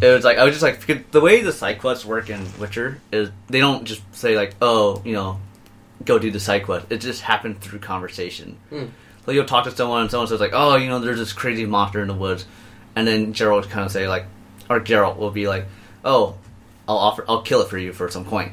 it 0.00 0.06
was 0.06 0.24
like 0.24 0.38
I 0.38 0.44
was 0.44 0.54
just 0.58 0.62
like 0.62 1.10
the 1.10 1.20
way 1.20 1.42
the 1.42 1.52
side 1.52 1.80
quests 1.80 2.04
work 2.04 2.30
in 2.30 2.46
Witcher 2.60 3.00
is 3.10 3.30
they 3.48 3.58
don't 3.58 3.84
just 3.84 4.02
say 4.14 4.36
like 4.36 4.54
oh 4.62 5.02
you 5.04 5.14
know 5.14 5.40
go 6.04 6.18
do 6.18 6.30
the 6.30 6.40
side 6.40 6.64
quest 6.64 6.86
it 6.90 6.98
just 6.98 7.22
happens 7.22 7.58
through 7.58 7.78
conversation. 7.80 8.56
Hmm. 8.70 8.86
Like 9.26 9.34
you'll 9.34 9.44
talk 9.44 9.64
to 9.64 9.70
someone 9.70 10.02
and 10.02 10.10
someone 10.10 10.28
says 10.28 10.40
like 10.40 10.52
oh 10.54 10.76
you 10.76 10.88
know 10.88 10.98
there's 11.00 11.18
this 11.18 11.32
crazy 11.32 11.66
monster 11.66 12.00
in 12.02 12.08
the 12.08 12.14
woods, 12.14 12.46
and 12.96 13.06
then 13.06 13.32
Gerald 13.32 13.64
would 13.64 13.70
kind 13.70 13.84
of 13.84 13.92
say 13.92 14.08
like 14.08 14.24
or 14.70 14.80
Gerald 14.80 15.18
will 15.18 15.30
be 15.30 15.48
like 15.48 15.66
oh 16.04 16.36
I'll 16.88 16.96
offer 16.98 17.24
I'll 17.28 17.42
kill 17.42 17.60
it 17.62 17.68
for 17.68 17.78
you 17.78 17.92
for 17.92 18.08
some 18.10 18.24
coin, 18.24 18.52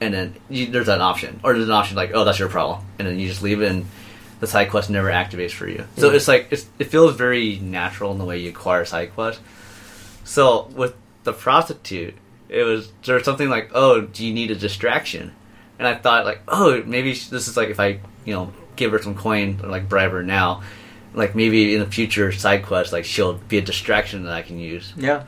and 0.00 0.12
then 0.14 0.34
you, 0.48 0.66
there's 0.66 0.88
an 0.88 1.00
option 1.00 1.38
or 1.44 1.52
there's 1.54 1.66
an 1.68 1.72
option 1.74 1.96
like 1.96 2.10
oh 2.14 2.24
that's 2.24 2.38
your 2.38 2.48
problem, 2.48 2.80
and 2.98 3.06
then 3.06 3.18
you 3.18 3.28
just 3.28 3.42
leave 3.42 3.62
it 3.62 3.70
and 3.70 3.86
the 4.40 4.46
side 4.46 4.70
quest 4.70 4.88
never 4.88 5.08
activates 5.10 5.50
for 5.50 5.66
you. 5.68 5.84
So 5.96 6.10
Mm. 6.10 6.14
it's 6.14 6.28
like 6.28 6.48
it's, 6.50 6.66
it 6.78 6.84
feels 6.84 7.16
very 7.16 7.56
natural 7.58 8.12
in 8.12 8.18
the 8.18 8.24
way 8.24 8.38
you 8.38 8.50
acquire 8.50 8.84
side 8.84 9.12
quests. 9.14 9.42
So 10.24 10.70
with 10.76 10.94
the 11.24 11.32
prostitute, 11.32 12.14
it 12.48 12.62
was 12.62 12.90
there 13.04 13.16
was 13.16 13.24
something 13.24 13.48
like, 13.48 13.70
oh, 13.74 14.00
do 14.02 14.24
you 14.26 14.32
need 14.32 14.50
a 14.50 14.54
distraction? 14.54 15.32
And 15.78 15.86
I 15.86 15.94
thought 15.94 16.24
like, 16.24 16.40
oh, 16.48 16.82
maybe 16.84 17.12
this 17.12 17.48
is 17.48 17.56
like 17.56 17.68
if 17.68 17.78
I 17.80 18.00
you 18.24 18.34
know 18.34 18.52
give 18.76 18.92
her 18.92 19.00
some 19.00 19.14
coin 19.14 19.60
or 19.62 19.68
like 19.68 19.88
bribe 19.88 20.10
her 20.12 20.22
now, 20.22 20.62
like 21.14 21.34
maybe 21.34 21.74
in 21.74 21.80
the 21.80 21.90
future 21.90 22.32
side 22.32 22.64
quest 22.64 22.92
like 22.92 23.04
she'll 23.04 23.34
be 23.34 23.58
a 23.58 23.62
distraction 23.62 24.24
that 24.24 24.32
I 24.32 24.42
can 24.42 24.58
use. 24.58 24.92
yeah. 24.96 25.24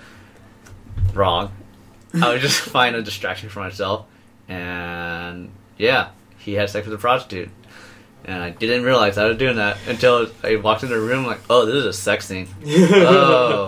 Wrong. 1.15 1.53
I 2.15 2.33
would 2.33 2.41
just 2.41 2.61
find 2.77 2.97
a 2.97 3.03
distraction 3.03 3.49
for 3.49 3.61
myself, 3.61 4.07
and 4.49 5.51
yeah, 5.79 6.11
he 6.39 6.55
had 6.55 6.69
sex 6.71 6.87
with 6.87 6.95
a 6.95 6.99
prostitute. 6.99 7.51
And 8.25 8.43
I 8.43 8.51
didn't 8.51 8.85
realize 8.85 9.17
I 9.19 9.27
was 9.27 9.39
doing 9.39 9.57
that 9.57 9.79
until 9.89 10.29
I 10.45 10.57
walked 10.57 10.83
into 10.83 10.95
the 10.95 11.01
room 11.01 11.25
like, 11.27 11.41
oh, 11.49 11.65
this 11.67 11.75
is 11.77 11.87
a 11.87 11.93
sex 11.93 12.27
scene. 12.27 12.49
Oh. 12.65 13.67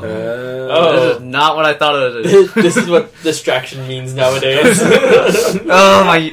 Uh, 0.70 0.92
This 0.92 1.16
is 1.16 1.22
not 1.22 1.56
what 1.56 1.64
I 1.66 1.74
thought 1.74 1.94
it 1.96 2.14
was. 2.34 2.54
this 2.54 2.76
is 2.76 2.88
what 2.88 3.12
distraction 3.22 3.86
means 3.88 4.14
nowadays. 4.14 4.78
oh 4.82 6.04
my! 6.04 6.32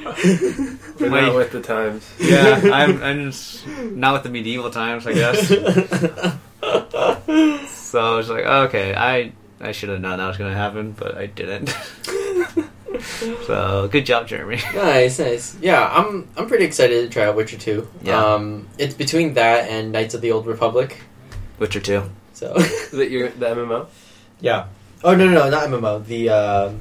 We're 1.00 1.10
My- 1.10 1.22
not 1.22 1.36
with 1.36 1.52
the 1.52 1.62
times. 1.62 2.10
Yeah, 2.20 2.62
I'm, 2.72 3.02
I'm 3.04 3.34
not 4.00 4.14
with 4.14 4.24
the 4.24 4.30
medieval 4.30 4.70
times, 4.70 5.06
I 5.08 5.14
guess. 5.14 5.48
So 7.90 8.00
I 8.00 8.16
was 8.16 8.30
like, 8.30 8.46
okay, 8.46 8.94
I 8.96 9.32
I 9.60 9.72
should 9.72 9.90
have 9.90 10.00
known 10.02 10.20
that 10.20 10.28
was 10.28 10.38
going 10.38 10.52
to 10.52 10.58
happen, 10.58 10.92
but 10.92 11.18
I 11.18 11.26
didn't. 11.26 11.76
so 13.46 13.88
good 13.92 14.06
job, 14.06 14.28
Jeremy. 14.28 14.58
nice, 14.76 15.20
nice. 15.20 15.58
Yeah, 15.62 15.88
I'm 15.92 16.28
I'm 16.38 16.48
pretty 16.48 16.66
excited 16.66 17.04
to 17.04 17.10
try 17.10 17.26
out 17.26 17.36
Witcher 17.36 17.58
2. 17.58 17.88
Yeah. 18.04 18.24
Um, 18.34 18.68
it's 18.78 18.94
between 18.94 19.34
that 19.36 19.70
and 19.70 19.92
Knights 19.92 20.14
of 20.14 20.22
the 20.22 20.32
Old 20.32 20.48
Republic. 20.48 21.02
Witcher 21.60 21.80
two. 21.82 22.04
So 22.34 22.54
Is 22.56 22.94
it 22.94 23.12
your, 23.12 23.30
the 23.30 23.46
MMO? 23.48 23.88
yeah. 24.40 24.68
Oh 25.04 25.16
no 25.16 25.26
no 25.26 25.34
no 25.34 25.50
not 25.50 25.68
MMO 25.70 26.06
the 26.06 26.30
um, 26.30 26.80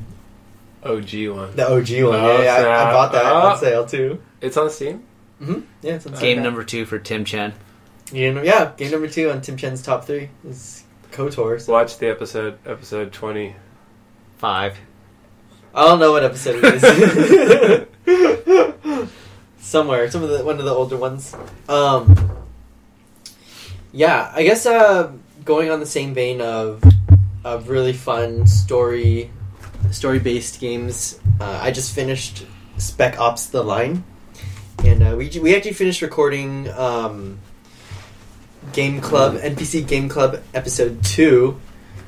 OG 0.84 1.36
one. 1.36 1.56
the 1.56 1.66
OG 1.68 2.04
one. 2.08 2.20
Oh, 2.20 2.40
yeah, 2.42 2.60
yeah 2.62 2.66
I, 2.68 2.90
I 2.90 2.92
bought 2.92 3.12
that 3.12 3.24
Oh. 3.26 3.48
on 3.48 3.58
sale 3.58 3.86
too. 3.86 4.22
It's 4.40 4.56
on 4.56 4.70
Steam? 4.70 5.02
hmm 5.38 5.60
Yeah, 5.82 5.94
it's 5.94 6.06
on 6.06 6.12
sale. 6.14 6.20
Game 6.22 6.42
number 6.42 6.62
two 6.64 6.84
for 6.84 6.98
Tim 6.98 7.24
Chen. 7.24 7.54
Game, 8.12 8.42
yeah, 8.44 8.72
game 8.76 8.90
number 8.90 9.08
two 9.08 9.30
on 9.30 9.40
Tim 9.42 9.56
Chen's 9.56 9.82
top 9.82 10.04
three 10.04 10.30
is 10.46 10.84
KOTOR. 11.12 11.60
So. 11.60 11.72
Watch 11.72 11.98
the 11.98 12.08
episode, 12.08 12.58
episode 12.64 13.12
20. 13.12 13.54
I 15.78 15.82
don't 15.82 16.00
know 16.00 16.10
what 16.10 16.24
episode 16.24 16.58
it 16.60 17.86
is. 18.04 19.08
Somewhere, 19.60 20.10
some 20.10 20.24
of 20.24 20.28
the 20.28 20.44
one 20.44 20.58
of 20.58 20.64
the 20.64 20.74
older 20.74 20.96
ones. 20.96 21.36
Um, 21.68 22.32
yeah, 23.92 24.32
I 24.34 24.42
guess 24.42 24.66
uh, 24.66 25.12
going 25.44 25.70
on 25.70 25.78
the 25.78 25.86
same 25.86 26.14
vein 26.14 26.40
of 26.40 26.82
of 27.44 27.68
really 27.68 27.92
fun 27.92 28.48
story 28.48 29.30
story 29.92 30.18
based 30.18 30.58
games. 30.58 31.20
Uh, 31.40 31.60
I 31.62 31.70
just 31.70 31.94
finished 31.94 32.44
Spec 32.78 33.20
Ops: 33.20 33.46
The 33.46 33.62
Line, 33.62 34.02
and 34.84 35.00
uh, 35.00 35.14
we 35.16 35.30
we 35.38 35.54
actually 35.54 35.74
finished 35.74 36.02
recording 36.02 36.68
um, 36.70 37.38
Game 38.72 39.00
Club 39.00 39.36
NPC 39.36 39.86
Game 39.86 40.08
Club 40.08 40.42
episode 40.54 41.04
two. 41.04 41.60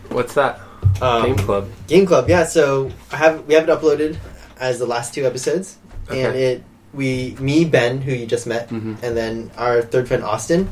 What's 0.08 0.34
that? 0.34 0.58
Um, 1.00 1.24
Game 1.26 1.36
Club. 1.36 1.68
Game 1.86 2.06
Club, 2.06 2.28
yeah. 2.28 2.44
So 2.44 2.90
I 3.12 3.16
have 3.16 3.46
we 3.46 3.54
have 3.54 3.68
it 3.68 3.72
uploaded 3.72 4.16
as 4.60 4.78
the 4.78 4.86
last 4.86 5.14
two 5.14 5.24
episodes, 5.26 5.76
and 6.10 6.36
it 6.36 6.62
we 6.92 7.36
me 7.40 7.64
Ben 7.64 8.00
who 8.02 8.12
you 8.12 8.26
just 8.26 8.46
met, 8.46 8.68
Mhm. 8.68 9.02
and 9.02 9.16
then 9.16 9.50
our 9.56 9.80
third 9.82 10.08
friend 10.08 10.22
Austin. 10.24 10.68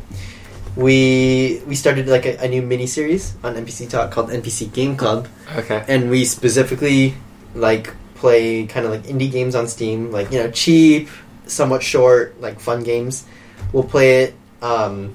We 0.76 1.60
we 1.66 1.74
started 1.74 2.06
like 2.06 2.26
a, 2.26 2.38
a 2.44 2.48
new 2.48 2.62
mini 2.62 2.86
series 2.86 3.34
on 3.42 3.54
NPC 3.56 3.88
Talk 3.90 4.10
called 4.12 4.30
NPC 4.30 4.70
Game 4.72 4.96
Club, 4.96 5.26
Okay. 5.56 5.82
and 5.88 6.10
we 6.10 6.24
specifically 6.24 7.14
like 7.54 7.90
play 8.14 8.66
kind 8.66 8.84
of 8.86 8.92
like 8.92 9.02
indie 9.04 9.30
games 9.30 9.54
on 9.54 9.66
Steam, 9.66 10.12
like 10.12 10.30
you 10.30 10.38
know 10.38 10.50
cheap, 10.50 11.08
somewhat 11.46 11.82
short, 11.82 12.38
like 12.40 12.60
fun 12.60 12.84
games. 12.84 13.24
We'll 13.72 13.84
play 13.90 14.22
it, 14.24 14.34
um, 14.62 15.14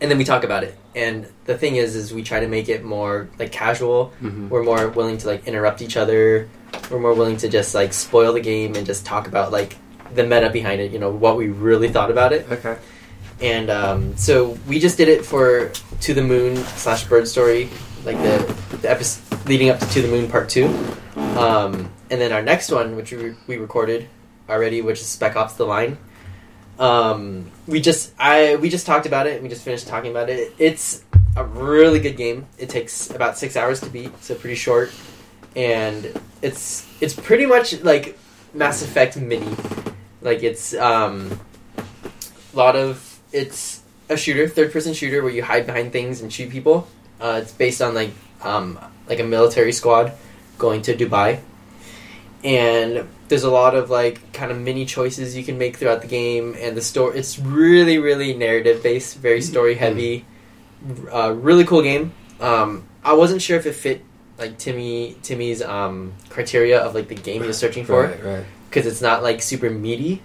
and 0.00 0.10
then 0.10 0.18
we 0.18 0.24
talk 0.24 0.44
about 0.44 0.62
it. 0.62 0.76
And 0.96 1.26
the 1.44 1.56
thing 1.56 1.76
is, 1.76 1.94
is 1.94 2.12
we 2.14 2.22
try 2.22 2.40
to 2.40 2.48
make 2.48 2.68
it 2.70 2.82
more 2.82 3.28
like 3.38 3.52
casual. 3.52 4.12
Mhm. 4.22 4.48
We're 4.48 4.62
more 4.64 4.88
willing 4.88 5.18
to 5.18 5.26
like 5.28 5.46
interrupt 5.46 5.82
each 5.82 5.96
other. 5.96 6.48
We're 6.90 6.98
more 7.00 7.12
willing 7.14 7.36
to 7.38 7.48
just 7.48 7.74
like 7.74 7.92
spoil 7.92 8.32
the 8.32 8.40
game 8.40 8.74
and 8.74 8.86
just 8.86 9.04
talk 9.04 9.28
about 9.28 9.52
like 9.52 9.76
the 10.14 10.24
meta 10.24 10.48
behind 10.50 10.80
it. 10.80 10.92
You 10.92 10.98
know 10.98 11.10
what 11.10 11.36
we 11.36 11.48
really 11.48 11.88
thought 11.88 12.10
about 12.10 12.32
it. 12.32 12.46
Okay. 12.50 12.76
And 13.42 13.68
um, 13.68 14.16
so 14.16 14.56
we 14.66 14.78
just 14.78 14.96
did 14.96 15.08
it 15.08 15.24
for 15.26 15.70
To 16.00 16.14
the 16.14 16.22
Moon 16.22 16.56
slash 16.56 17.04
Bird 17.04 17.28
Story, 17.28 17.68
like 18.06 18.16
the 18.16 18.38
the 18.80 18.90
episode 18.90 19.22
leading 19.46 19.68
up 19.68 19.78
to 19.78 19.86
To 19.86 20.00
the 20.02 20.08
Moon 20.08 20.30
Part 20.30 20.48
Two. 20.48 20.66
Um, 21.36 21.90
and 22.10 22.18
then 22.20 22.32
our 22.32 22.40
next 22.42 22.70
one, 22.70 22.96
which 22.96 23.12
we, 23.12 23.34
we 23.46 23.58
recorded 23.58 24.08
already, 24.48 24.80
which 24.80 25.00
is 25.00 25.06
Spec 25.06 25.36
Ops: 25.36 25.54
The 25.54 25.66
Line. 25.66 25.98
Um, 26.78 27.50
we 27.66 27.80
just 27.80 28.12
I 28.18 28.56
we 28.56 28.68
just 28.68 28.86
talked 28.86 29.06
about 29.06 29.26
it. 29.26 29.42
We 29.42 29.48
just 29.48 29.64
finished 29.64 29.88
talking 29.88 30.10
about 30.10 30.28
it. 30.28 30.52
It's 30.58 31.04
a 31.36 31.44
really 31.44 32.00
good 32.00 32.16
game. 32.16 32.46
It 32.58 32.68
takes 32.68 33.10
about 33.10 33.38
six 33.38 33.56
hours 33.56 33.80
to 33.80 33.90
beat, 33.90 34.22
so 34.22 34.34
pretty 34.34 34.56
short. 34.56 34.92
And 35.54 36.20
it's 36.42 36.86
it's 37.00 37.14
pretty 37.14 37.46
much 37.46 37.80
like 37.82 38.18
Mass 38.52 38.82
Effect 38.82 39.16
Mini. 39.16 39.56
Like 40.20 40.42
it's 40.42 40.74
um, 40.74 41.40
a 41.78 42.56
lot 42.56 42.76
of 42.76 43.20
it's 43.32 43.82
a 44.08 44.16
shooter, 44.16 44.48
third 44.48 44.72
person 44.72 44.92
shooter 44.92 45.22
where 45.22 45.32
you 45.32 45.42
hide 45.42 45.66
behind 45.66 45.92
things 45.92 46.20
and 46.20 46.32
shoot 46.32 46.50
people. 46.50 46.88
Uh, 47.20 47.40
it's 47.42 47.52
based 47.52 47.80
on 47.80 47.94
like 47.94 48.10
um, 48.42 48.78
like 49.08 49.20
a 49.20 49.24
military 49.24 49.72
squad 49.72 50.12
going 50.58 50.82
to 50.82 50.94
Dubai, 50.94 51.40
and 52.44 53.08
there's 53.28 53.44
a 53.44 53.50
lot 53.50 53.74
of 53.74 53.90
like 53.90 54.32
kind 54.32 54.50
of 54.50 54.58
mini 54.58 54.84
choices 54.84 55.36
you 55.36 55.44
can 55.44 55.58
make 55.58 55.76
throughout 55.76 56.00
the 56.02 56.08
game, 56.08 56.56
and 56.58 56.76
the 56.76 56.82
story. 56.82 57.18
It's 57.18 57.38
really 57.38 57.98
really 57.98 58.34
narrative 58.34 58.82
based, 58.82 59.18
very 59.18 59.40
story 59.40 59.74
heavy. 59.74 60.24
Uh, 61.12 61.32
really 61.32 61.64
cool 61.64 61.82
game. 61.82 62.12
Um, 62.40 62.86
I 63.04 63.14
wasn't 63.14 63.42
sure 63.42 63.56
if 63.56 63.66
it 63.66 63.72
fit 63.72 64.02
like 64.38 64.58
Timmy 64.58 65.16
Timmy's 65.22 65.62
um, 65.62 66.12
criteria 66.28 66.80
of 66.80 66.94
like 66.94 67.08
the 67.08 67.14
game 67.14 67.42
he 67.42 67.48
was 67.48 67.58
searching 67.58 67.84
for 67.84 68.04
Right. 68.04 68.24
Right. 68.24 68.44
because 68.68 68.86
it's 68.86 69.00
not 69.00 69.22
like 69.22 69.40
super 69.42 69.70
meaty, 69.70 70.22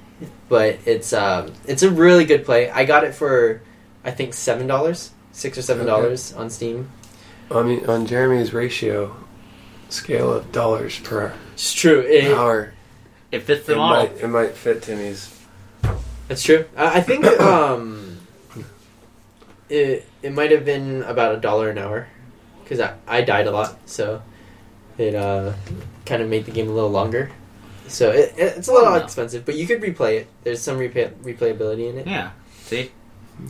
but 0.50 0.80
it's 0.86 1.14
um, 1.14 1.54
it's 1.66 1.84
a 1.84 1.90
really 1.90 2.26
good 2.26 2.44
play. 2.46 2.70
I 2.70 2.86
got 2.86 3.04
it 3.04 3.16
for 3.16 3.62
I 4.04 4.12
think 4.12 4.34
seven 4.34 4.68
dollars, 4.68 5.12
six 5.32 5.58
or 5.58 5.62
seven 5.62 5.86
dollars 5.88 6.34
on 6.34 6.50
Steam. 6.50 6.90
I 7.50 7.64
mean, 7.64 7.86
on 7.86 8.06
Jeremy's 8.06 8.54
ratio 8.54 9.16
scale 9.90 10.32
of 10.34 10.52
dollars 10.52 11.00
per 11.00 11.34
It's 11.54 11.74
true. 11.74 12.00
It, 12.02 12.32
hour, 12.34 12.74
It 13.32 13.44
fits 13.44 13.62
it 13.62 13.68
them 13.68 13.80
all. 13.80 13.90
might, 13.92 14.18
it 14.18 14.28
might 14.28 14.52
fit 14.52 14.82
Timmy's. 14.84 15.38
That's 16.28 16.44
true. 16.44 16.66
I, 16.78 16.98
I 16.98 17.02
think 17.02 17.26
um, 17.42 18.18
it 19.70 20.06
it 20.22 20.34
might 20.34 20.52
have 20.52 20.66
been 20.66 21.04
about 21.04 21.36
a 21.36 21.38
dollar 21.40 21.70
an 21.70 21.78
hour 21.78 22.08
because 22.64 22.80
I, 22.80 22.96
I 23.08 23.22
died 23.22 23.48
a 23.48 23.52
lot, 23.52 23.78
so 23.90 24.22
it 24.98 25.16
uh, 25.16 25.54
kind 26.06 26.22
of 26.22 26.30
made 26.30 26.46
the 26.46 26.52
game 26.52 26.70
a 26.70 26.74
little 26.74 26.90
longer. 26.92 27.32
So 27.88 28.12
it, 28.12 28.34
it- 28.38 28.58
it's 28.58 28.68
a 28.68 28.72
little 28.74 28.88
Oh, 28.90 28.98
no. 28.98 29.04
expensive, 29.04 29.46
but 29.46 29.56
you 29.56 29.68
could 29.68 29.82
replay 29.82 30.20
it. 30.22 30.28
There's 30.44 30.62
some 30.62 30.78
replay, 30.78 31.12
replayability 31.24 31.90
in 31.90 31.98
it. 32.00 32.08
Yeah. 32.08 32.32
See, 32.64 32.92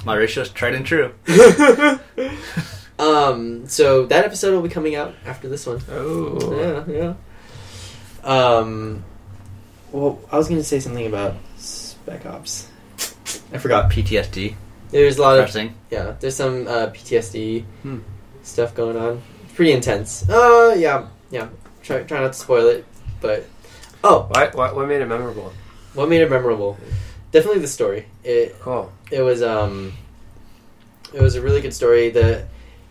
my 0.06 0.16
ratio's 0.16 0.50
tried 0.50 0.74
and 0.74 0.86
true. 0.86 1.14
um, 3.00 3.68
so 3.68 4.06
that 4.08 4.26
episode 4.26 4.54
will 4.54 4.62
be 4.62 4.70
coming 4.70 4.96
out 4.96 5.14
after 5.26 5.48
this 5.50 5.66
one. 5.66 5.82
Oh. 5.92 6.86
Yeah, 6.88 7.14
yeah. 8.24 8.28
Um, 8.28 9.04
well, 9.92 10.20
I 10.32 10.38
was 10.38 10.48
going 10.48 10.60
to 10.60 10.64
say 10.66 10.80
something 10.80 11.06
about 11.08 11.36
Spec 11.58 12.26
Ops. 12.26 12.68
I 13.54 13.58
forgot. 13.58 13.92
PTSD. 13.92 14.56
There's 14.92 15.18
a 15.18 15.22
lot 15.22 15.38
of 15.40 15.46
Pressing. 15.46 15.74
yeah. 15.90 16.16
There's 16.20 16.36
some 16.36 16.68
uh, 16.68 16.88
PTSD 16.88 17.64
Hmm. 17.84 18.00
stuff 18.44 18.76
going 18.76 18.98
on. 18.98 19.22
Pretty 19.56 19.72
intense. 19.72 20.28
Uh, 20.30 20.76
yeah, 20.78 21.08
yeah. 21.30 21.48
Try 21.84 22.04
try 22.04 22.20
not 22.20 22.34
to 22.34 22.40
spoil 22.40 22.68
it, 22.68 22.86
but 23.22 23.46
oh, 24.04 24.28
Why, 24.32 24.50
what, 24.54 24.76
what 24.76 24.88
made 24.88 25.02
it 25.02 25.08
memorable? 25.08 25.52
what 25.94 26.08
made 26.10 26.22
it 26.22 26.30
memorable? 26.30 26.78
Definitely 27.32 27.62
the 27.62 27.68
story. 27.68 28.06
It 28.24 28.56
Cool. 28.60 28.92
it 29.12 29.22
was 29.22 29.42
um 29.42 29.94
it 31.14 31.22
was 31.22 31.36
a 31.36 31.42
really 31.42 31.60
good 31.62 31.74
story 31.74 32.10
the 32.10 32.46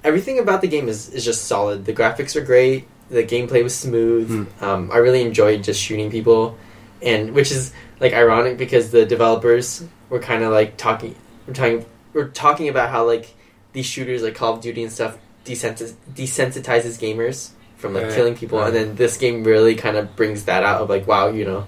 everything 0.04 0.38
about 0.38 0.60
the 0.60 0.68
game 0.68 0.88
is, 0.88 1.08
is 1.10 1.24
just 1.24 1.44
solid 1.46 1.84
the 1.86 1.92
graphics 1.92 2.36
are 2.36 2.44
great 2.44 2.86
the 3.10 3.22
gameplay 3.24 3.62
was 3.62 3.74
smooth 3.74 4.28
Hmm. 4.28 4.64
um, 4.64 4.90
i 4.92 4.96
really 4.98 5.22
enjoyed 5.22 5.64
just 5.64 5.80
shooting 5.80 6.10
people 6.10 6.58
and 7.02 7.32
which 7.34 7.50
is 7.50 7.72
like 8.00 8.12
ironic 8.12 8.58
because 8.58 8.90
the 8.90 9.04
developers 9.06 9.82
were 10.08 10.18
kind 10.20 10.42
of 10.42 10.52
like 10.52 10.76
talking 10.76 11.14
we're 11.46 11.54
talking 11.54 11.84
we're 12.12 12.28
talking 12.28 12.68
about 12.68 12.90
how 12.90 13.04
like 13.06 13.34
these 13.72 13.86
shooters 13.86 14.22
like 14.22 14.34
call 14.34 14.54
of 14.54 14.60
duty 14.60 14.82
and 14.82 14.92
stuff 14.92 15.16
desensitizes 15.44 16.98
gamers 16.98 17.50
from 17.76 17.94
like 17.94 18.04
Right, 18.04 18.14
killing 18.14 18.34
people 18.36 18.58
right. 18.58 18.68
and 18.68 18.76
then 18.76 18.94
this 18.96 19.16
game 19.16 19.44
really 19.44 19.74
kind 19.74 19.96
of 19.96 20.14
brings 20.16 20.44
that 20.44 20.62
out 20.64 20.82
of 20.82 20.88
like 20.90 21.06
wow 21.06 21.28
you 21.28 21.44
know 21.44 21.66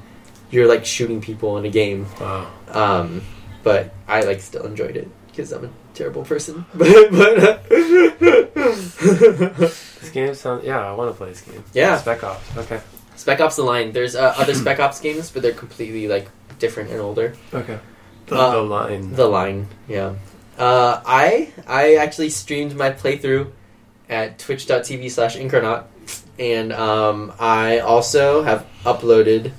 you're 0.51 0.69
like 0.69 0.85
shooting 0.85 1.21
people 1.21 1.57
in 1.59 1.65
a 1.65 1.71
game 1.71 2.07
Wow. 2.21 2.51
um, 2.69 3.23
but 3.63 3.95
I 4.07 4.23
like 4.23 4.41
still 4.41 4.67
enjoyed 4.67 4.97
it 4.97 5.09
because 5.29 5.51
I'm 5.53 5.65
a 5.65 5.71
terrible 5.95 6.25
person. 6.25 6.67
but 6.75 7.11
but 7.11 7.39
uh, 7.39 7.59
This 10.03 10.11
game 10.13 10.35
sounds. 10.35 10.65
Yeah, 10.65 10.81
I 10.81 10.93
want 10.95 11.11
to 11.11 11.17
play 11.17 11.31
this 11.31 11.41
game. 11.43 11.63
Yeah. 11.73 11.97
Spec 11.97 12.23
Ops. 12.25 12.57
Okay. 12.59 12.81
Spec 13.17 13.41
Ops: 13.41 13.57
The 13.57 13.63
Line. 13.63 13.93
There's 13.93 14.15
uh, 14.17 14.35
other 14.37 14.55
Spec 14.63 14.81
Ops 14.81 15.01
games, 15.01 15.31
but 15.31 15.43
they're 15.43 15.53
completely 15.53 16.09
like 16.09 16.29
different 16.59 16.91
and 16.91 17.01
older. 17.01 17.35
Okay. 17.53 17.79
The, 18.27 18.37
Uh, 18.37 18.51
the 18.53 18.63
line. 18.63 19.13
The 19.15 19.27
Line, 19.27 19.69
yeah. 19.89 20.15
Uh, 20.57 21.03
I 21.05 21.51
I 21.67 21.95
actually 21.97 22.31
streamed 22.31 22.77
my 22.77 22.91
playthrough 22.91 23.51
at 24.09 24.39
twitch.tv 24.39 25.11
slash 25.11 25.37
incarnate 25.37 25.85
and 26.39 26.73
um, 26.73 27.33
I 27.39 27.79
also 27.79 28.43
have 28.43 28.67
uploaded 28.85 29.53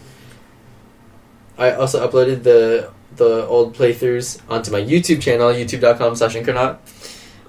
I 1.57 1.71
also 1.71 2.07
uploaded 2.07 2.43
the 2.43 2.91
the 3.15 3.45
old 3.47 3.75
playthroughs 3.75 4.39
onto 4.49 4.71
my 4.71 4.81
YouTube 4.81 5.21
channel, 5.21 5.51
youtube.com 5.51 6.15
slash 6.15 6.35
incarnate. 6.35 6.77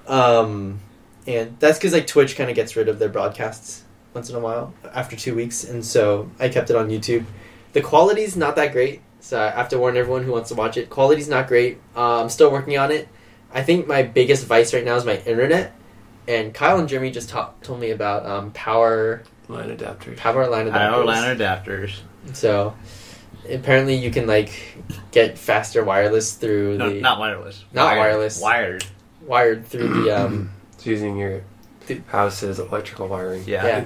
Um, 0.07 0.81
and 1.27 1.57
that's 1.59 1.79
because 1.79 1.93
like 1.93 2.07
Twitch 2.07 2.37
kind 2.37 2.51
of 2.51 2.57
gets 2.57 2.77
rid 2.77 2.89
of 2.89 2.99
their 2.99 3.09
broadcasts 3.09 3.84
once 4.15 4.31
in 4.31 4.37
a 4.37 4.41
while 4.41 4.73
after 4.95 5.17
two 5.17 5.35
weeks, 5.35 5.65
and 5.65 5.85
so 5.85 6.31
I 6.39 6.49
kept 6.49 6.71
it 6.71 6.77
on 6.77 6.89
YouTube. 6.89 7.25
The 7.73 7.81
quality's 7.81 8.37
not 8.37 8.57
that 8.57 8.73
great, 8.73 9.01
so 9.21 9.41
I 9.41 9.51
have 9.51 9.69
to 9.71 9.79
warn 9.79 9.97
everyone 9.97 10.23
who 10.23 10.33
wants 10.33 10.49
to 10.51 10.55
watch 10.55 10.77
it. 10.77 10.89
Quality's 10.89 11.29
not 11.29 11.49
great. 11.49 11.79
Uh, 11.97 12.23
I'm 12.23 12.29
still 12.29 12.51
working 12.51 12.79
on 12.79 12.91
it. 12.93 13.09
I 13.53 13.63
think 13.63 13.87
my 13.87 14.03
biggest 14.03 14.47
vice 14.47 14.73
right 14.73 14.85
now 14.85 14.97
is 14.97 15.05
my 15.05 15.19
internet. 15.19 15.73
And 16.27 16.55
Kyle 16.55 16.79
and 16.79 16.89
Jeremy 16.89 17.11
just 17.11 17.29
ta- 17.29 17.53
told 17.63 17.81
me 17.81 17.91
about 17.91 18.25
um, 18.25 18.51
power 18.53 19.23
line 19.49 19.77
adapters. 19.77 20.17
power 20.17 20.49
line 20.49 20.67
adapters. 20.67 20.73
Power 20.91 21.05
line 21.05 21.37
adapters. 21.37 22.01
So 22.33 22.75
apparently 23.51 23.95
you 23.97 24.11
can 24.11 24.27
like 24.27 24.79
get 25.11 25.37
faster 25.37 25.85
wireless 25.85 26.33
through 26.33 26.79
No, 26.79 26.89
the 26.91 27.01
not 27.01 27.19
wireless. 27.19 27.63
Not 27.75 27.97
Wired. 27.97 27.99
wireless. 27.99 28.41
Wired. 28.41 28.85
wired 29.27 29.67
through 29.67 30.05
the 30.05 30.11
um 30.25 30.51
It's 30.75 30.87
using 30.87 31.17
your 31.19 31.43
The- 31.87 32.01
house's 32.07 32.59
electrical 32.59 33.07
wiring. 33.09 33.45
Yeah. 33.47 33.67
yeah 33.67 33.85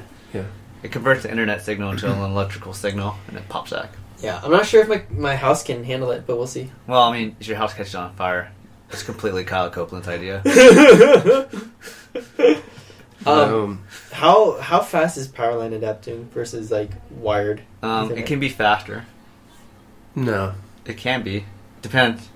It 0.82 0.92
converts 0.92 1.22
the 1.24 1.30
internet 1.30 1.62
signal 1.62 1.90
into 1.90 2.10
an 2.10 2.18
electrical 2.18 2.72
signal, 2.72 3.16
and 3.28 3.36
it 3.36 3.48
pops 3.48 3.70
back. 3.72 3.90
yeah. 4.20 4.40
I'm 4.42 4.50
not 4.52 4.66
sure 4.66 4.80
if 4.82 4.88
my 4.88 5.02
my 5.10 5.34
house 5.36 5.62
can 5.64 5.82
handle 5.84 6.10
it, 6.12 6.24
but 6.26 6.36
we'll 6.36 6.46
see. 6.46 6.70
Well, 6.86 7.02
I 7.02 7.12
mean, 7.12 7.36
is 7.40 7.48
your 7.48 7.56
house 7.56 7.74
catching 7.74 7.98
on 8.00 8.14
fire? 8.14 8.52
It's 8.90 9.02
completely 9.02 9.44
Kyle 9.44 9.70
Copeland's 9.70 10.08
idea. 10.08 10.40
um, 13.26 13.48
Boom. 13.50 13.84
How 14.12 14.58
how 14.60 14.80
fast 14.80 15.16
is 15.16 15.28
powerline 15.28 15.72
adapting 15.74 16.28
versus 16.30 16.70
like 16.70 16.90
wired? 17.10 17.62
Um, 17.82 18.12
it 18.12 18.26
can 18.26 18.40
be 18.40 18.48
faster. 18.48 19.04
No, 20.14 20.54
It 20.84 20.96
can 20.96 21.22
be. 21.22 21.44
Depends. 21.82 22.28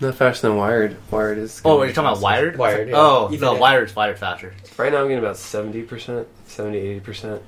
not 0.00 0.14
faster 0.16 0.48
than 0.48 0.56
wired. 0.58 0.96
Wired 1.10 1.38
is. 1.38 1.62
Oh, 1.64 1.82
you're 1.82 1.92
talking 1.92 2.10
about 2.10 2.20
wired? 2.20 2.58
Wired, 2.58 2.88
yeah. 2.88 2.96
Oh, 2.98 3.28
the 3.28 3.36
Ethernet. 3.38 3.58
wired's 3.60 3.96
wired 3.96 4.18
faster. 4.18 4.52
Right 4.76 4.92
now, 4.92 4.98
I'm 5.00 5.04
getting 5.08 5.24
about 5.24 5.36
seventy 5.38 5.82
percent, 5.82 6.26
70 6.46 6.76
80 6.76 7.00
percent. 7.00 7.42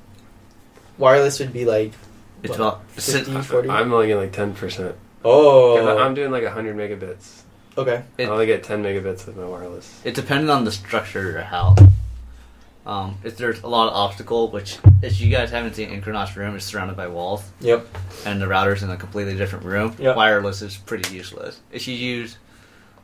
Wireless 0.99 1.39
would 1.41 1.53
be 1.53 1.65
like 1.65 1.93
It's 2.43 2.51
What, 2.51 2.61
about 2.61 2.91
50, 2.91 3.41
40? 3.43 3.69
I'm 3.71 3.93
only 3.93 4.07
getting 4.09 4.23
like 4.23 4.33
ten 4.33 4.55
percent. 4.55 4.95
oh 5.25 5.99
I'm 5.99 6.15
doing 6.15 6.31
like 6.31 6.45
hundred 6.47 6.77
megabits. 6.77 7.43
okay. 7.77 8.03
It- 8.19 8.29
I 8.29 8.31
only 8.31 8.47
get 8.47 8.63
ten 8.65 8.83
megabits 8.83 9.27
with 9.27 9.37
my 9.37 9.45
wireless. 9.47 10.01
It 10.05 10.15
depends 10.15 10.49
on 10.51 10.65
the 10.65 10.73
structure 10.73 11.21
of 11.29 11.35
your 11.35 11.43
house. 11.43 11.79
Um, 12.87 13.19
if 13.25 13.37
there's 13.37 13.61
a 13.63 13.67
lot 13.67 13.89
of 13.89 13.95
obstacle, 13.95 14.49
which 14.53 14.79
if 15.03 15.21
you 15.21 15.29
guys 15.29 15.51
haven't 15.51 15.75
seen 15.75 15.91
Incarnate's 15.91 16.37
room, 16.37 16.55
it's 16.55 16.65
surrounded 16.65 16.97
by 16.97 17.09
walls, 17.09 17.43
Yep. 17.61 17.85
and 18.25 18.41
the 18.41 18.47
router's 18.47 18.85
in 18.85 18.91
a 18.91 18.97
completely 18.97 19.37
different 19.37 19.65
room. 19.65 19.97
Yep. 19.99 20.15
Wireless 20.15 20.63
is 20.63 20.77
pretty 20.77 21.13
useless. 21.13 21.59
If 21.73 21.89
you 21.89 21.95
use 21.97 22.37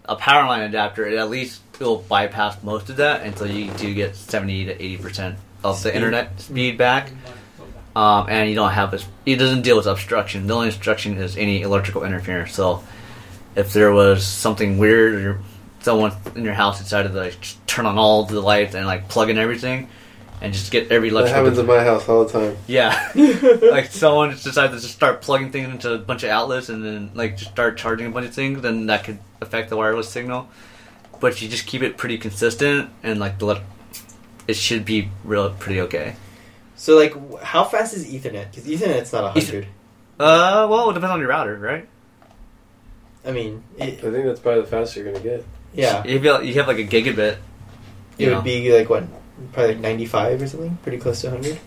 a 0.05 0.15
power 0.15 0.47
line 0.47 0.61
adapter, 0.63 1.05
it 1.05 1.19
at 1.19 1.29
least 1.31 1.63
will 1.81 1.97
bypass 2.09 2.63
most 2.63 2.91
of 2.91 2.97
that 2.99 3.23
until 3.23 3.49
you 3.51 3.73
do 3.73 3.93
get 3.93 4.15
seventy 4.15 4.65
to 4.67 4.73
eighty 4.81 4.99
percent 4.99 5.37
of 5.65 5.83
the 5.83 5.93
internet 5.93 6.41
speed 6.41 6.79
back. 6.79 7.11
Um, 7.95 8.27
and 8.29 8.49
you 8.49 8.55
don't 8.55 8.73
have 8.73 8.91
this. 8.91 9.07
It 9.27 9.37
doesn't 9.37 9.63
deal 9.63 9.77
with 9.77 9.87
obstruction. 9.87 10.47
The 10.47 10.55
only 10.55 10.69
obstruction 10.69 11.19
is 11.19 11.37
any 11.37 11.63
electrical 11.63 12.05
interference. 12.05 12.55
So, 12.55 12.83
if 13.55 13.73
there 13.73 13.93
was 13.93 14.27
something 14.27 14.79
weird, 14.79 15.15
or 15.15 15.39
someone 15.81 16.13
in 16.35 16.45
your 16.45 16.55
house 16.55 16.79
decided 16.79 17.13
to 17.13 17.19
like 17.19 17.37
turn 17.67 17.85
on 17.85 17.99
all 17.99 18.25
the 18.25 18.41
lights 18.41 18.75
and 18.75 18.87
like 18.87 19.09
plug 19.09 19.29
in 19.29 19.37
everything, 19.37 19.89
and 20.43 20.53
just 20.53 20.73
get 20.73 20.91
every 20.91 21.11
electrical. 21.11 21.35
That 21.35 21.45
happens 21.45 21.59
in 21.59 21.67
my 21.67 21.85
house 21.85 22.09
all 22.09 22.25
the 22.25 22.33
time. 22.33 22.57
yeah, 22.67 23.11
like 23.63 23.87
someone 23.87 24.33
just 24.33 24.45
decided 24.45 24.75
to 24.75 24.81
just 24.81 24.95
start 24.95 25.23
plugging 25.23 25.53
things 25.53 25.69
into 25.69 25.93
a 25.93 25.99
bunch 25.99 26.25
of 26.25 26.31
outlets 26.31 26.69
and 26.69 26.85
then 26.85 27.11
like 27.15 27.37
just 27.37 27.53
start 27.53 27.77
charging 27.77 28.07
a 28.07 28.11
bunch 28.11 28.27
of 28.27 28.35
things, 28.35 28.61
then 28.63 28.87
that 28.87 29.05
could 29.05 29.19
affect 29.41 29.71
the 29.71 29.77
wireless 29.77 30.09
signal. 30.09 30.49
But 31.21 31.33
if 31.33 31.43
you 31.43 31.49
just 31.49 31.67
keep 31.67 31.83
it 31.83 31.97
pretty 31.97 32.19
consistent 32.19 32.91
and 33.05 33.21
like 33.21 33.39
the, 33.39 33.47
le- 33.47 33.65
it 34.49 34.57
should 34.57 34.85
be 34.85 35.11
real 35.23 35.51
pretty 35.51 35.81
okay. 35.83 36.17
So 36.83 36.97
like, 36.97 37.15
how 37.45 37.63
fast 37.63 37.95
is 37.95 38.05
Ethernet? 38.13 38.51
Because 38.51 38.65
Ethernet's 38.67 39.13
not 39.13 39.23
a 39.23 39.31
hundred. 39.31 39.69
Uh, 40.19 40.67
well, 40.69 40.91
it 40.91 40.95
depends 40.95 41.13
on 41.13 41.21
your 41.21 41.29
router, 41.29 41.57
right? 41.57 41.89
I 43.25 43.31
mean, 43.31 43.63
I 43.81 43.91
think 43.91 44.01
that's 44.01 44.41
probably 44.41 44.63
the 44.63 44.67
fastest 44.67 44.97
you're 44.97 45.05
gonna 45.05 45.21
get. 45.23 45.45
yeah, 45.73 46.03
If 46.05 46.25
you 46.25 46.31
have, 46.33 46.45
you 46.45 46.55
have 46.55 46.67
like 46.67 46.79
a 46.79 46.85
gigabit, 46.85 47.37
it 48.19 48.27
know. 48.27 48.35
would 48.35 48.45
be 48.45 48.77
like 48.77 48.91
what, 48.91 49.05
probably 49.53 49.75
like 49.75 49.81
ninety-five 49.81 50.43
or 50.43 50.47
something, 50.49 50.77
pretty 50.83 50.99
close 50.99 51.21
to 51.21 51.31
hundred. 51.31 51.61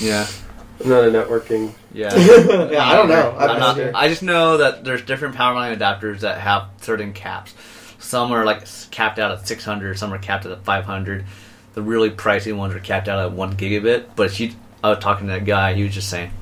yeah, 0.00 0.28
I'm 0.80 0.88
not 0.90 1.02
a 1.02 1.10
networking. 1.10 1.72
yeah. 1.92 2.14
yeah, 2.16 2.84
I 2.86 2.94
don't 2.94 3.08
know. 3.08 3.34
I'm 3.36 3.50
I'm 3.50 3.58
not- 3.58 3.78
not 3.78 3.94
I 3.96 4.06
just 4.06 4.22
know 4.22 4.58
that 4.58 4.84
there's 4.84 5.02
different 5.02 5.34
power 5.34 5.54
line 5.56 5.76
adapters 5.76 6.20
that 6.20 6.38
have 6.38 6.68
certain 6.82 7.12
caps. 7.12 7.52
Some 7.98 8.30
are 8.30 8.44
like 8.44 8.62
capped 8.92 9.18
out 9.18 9.32
at 9.32 9.48
600, 9.48 9.98
some 9.98 10.14
are 10.14 10.18
capped 10.18 10.46
at 10.46 10.62
500. 10.64 11.24
The 11.78 11.84
really 11.84 12.10
pricey 12.10 12.52
ones 12.52 12.74
are 12.74 12.80
capped 12.80 13.06
out 13.06 13.20
at 13.20 13.30
one 13.30 13.56
gigabit. 13.56 14.06
But 14.16 14.26
if 14.26 14.40
you, 14.40 14.50
I 14.82 14.90
was 14.90 14.98
talking 14.98 15.28
to 15.28 15.34
that 15.34 15.44
guy, 15.44 15.74
he 15.74 15.84
was 15.84 15.94
just 15.94 16.10
saying, 16.10 16.32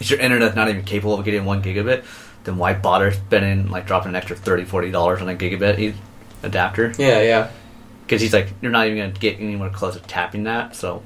if 0.00 0.10
your 0.10 0.18
internet's 0.18 0.56
not 0.56 0.68
even 0.68 0.82
capable 0.82 1.16
of 1.16 1.24
getting 1.24 1.44
one 1.44 1.62
gigabit, 1.62 2.04
then 2.42 2.56
why 2.56 2.74
bother 2.74 3.12
spending 3.12 3.70
like 3.70 3.86
dropping 3.86 4.08
an 4.08 4.16
extra 4.16 4.34
30 4.34 4.64
40 4.64 4.90
dollars 4.90 5.22
on 5.22 5.28
a 5.28 5.36
gigabit 5.36 5.94
adapter? 6.42 6.92
Yeah, 6.98 7.22
yeah. 7.22 7.50
Because 8.04 8.20
he's 8.20 8.32
like, 8.32 8.48
you're 8.60 8.72
not 8.72 8.88
even 8.88 8.98
gonna 8.98 9.12
get 9.12 9.38
anywhere 9.38 9.70
close 9.70 9.94
to 9.94 10.00
tapping 10.00 10.42
that. 10.42 10.74
So, 10.74 11.04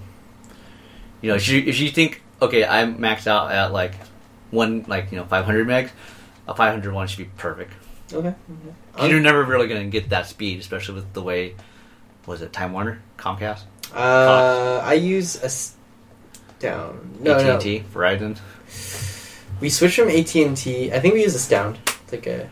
you 1.21 1.29
know, 1.29 1.37
if 1.37 1.47
you 1.47 1.61
if 1.61 1.79
you 1.79 1.91
think, 1.91 2.23
okay, 2.41 2.65
I'm 2.65 2.97
maxed 2.97 3.27
out 3.27 3.53
at 3.53 3.73
like 3.75 3.93
one 4.51 4.87
like 4.89 5.13
you 5.13 5.19
know 5.19 5.27
500 5.27 5.69
megs, 5.69 5.91
a 6.49 6.55
500 6.55 6.95
one 6.95 7.09
should 7.09 7.19
be 7.19 7.31
perfect. 7.37 7.75
Okay. 8.11 8.35
Mm-hmm. 8.51 9.11
you're 9.11 9.21
never 9.21 9.45
really 9.45 9.69
gonna 9.69 9.85
get 9.85 10.09
that 10.09 10.27
speed, 10.29 10.61
especially 10.61 10.95
with 10.95 11.13
the 11.13 11.21
way 11.21 11.57
was 12.27 12.43
it 12.43 12.53
Time 12.53 12.73
Warner, 12.73 13.01
Comcast, 13.19 13.63
Uh, 13.95 14.81
I 14.85 14.95
use 14.95 15.37
a 15.43 15.47
s- 15.47 15.75
down. 16.59 17.17
No, 17.21 17.39
no. 17.43 17.55
AT&T, 17.57 17.85
Verizon. 17.95 18.39
We 19.61 19.71
switched 19.71 19.97
from 19.97 20.09
AT 20.11 20.35
and 20.45 20.57
T. 20.57 20.93
I 20.93 21.01
think 21.01 21.15
we 21.15 21.23
use 21.23 21.35
Astound. 21.35 21.79
It's 22.03 22.13
like 22.13 22.27
a 22.27 22.49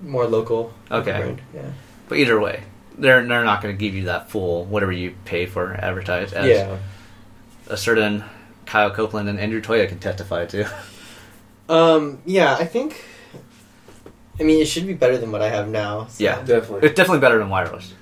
more 0.00 0.26
local 0.26 0.72
Okay. 0.90 1.10
brand. 1.18 1.42
Yeah. 1.54 1.62
But 2.08 2.18
either 2.18 2.40
way, 2.40 2.62
they're 2.96 3.26
they're 3.26 3.44
not 3.44 3.60
gonna 3.60 3.74
give 3.74 3.94
you 3.94 4.04
that 4.04 4.30
full 4.30 4.64
whatever 4.64 4.92
you 4.92 5.14
pay 5.24 5.46
for 5.46 5.74
advertised. 5.74 6.32
As 6.34 6.46
yeah. 6.46 6.76
a 7.68 7.76
certain 7.76 8.24
Kyle 8.66 8.90
Copeland 8.90 9.28
and 9.28 9.38
Andrew 9.38 9.60
Toya 9.60 9.88
can 9.88 9.98
testify 9.98 10.46
to. 10.46 10.66
Um. 11.68 12.18
Yeah. 12.24 12.56
I 12.58 12.64
think. 12.64 13.04
I 14.40 14.44
mean, 14.44 14.60
it 14.60 14.66
should 14.66 14.86
be 14.86 14.94
better 14.94 15.18
than 15.18 15.30
what 15.30 15.42
I 15.42 15.48
have 15.50 15.68
now. 15.68 16.06
so- 16.08 16.24
Yeah. 16.24 16.36
Definitely. 16.42 16.88
It's 16.88 16.96
definitely 16.96 17.20
better 17.20 17.38
than 17.38 17.50
wireless. 17.50 17.92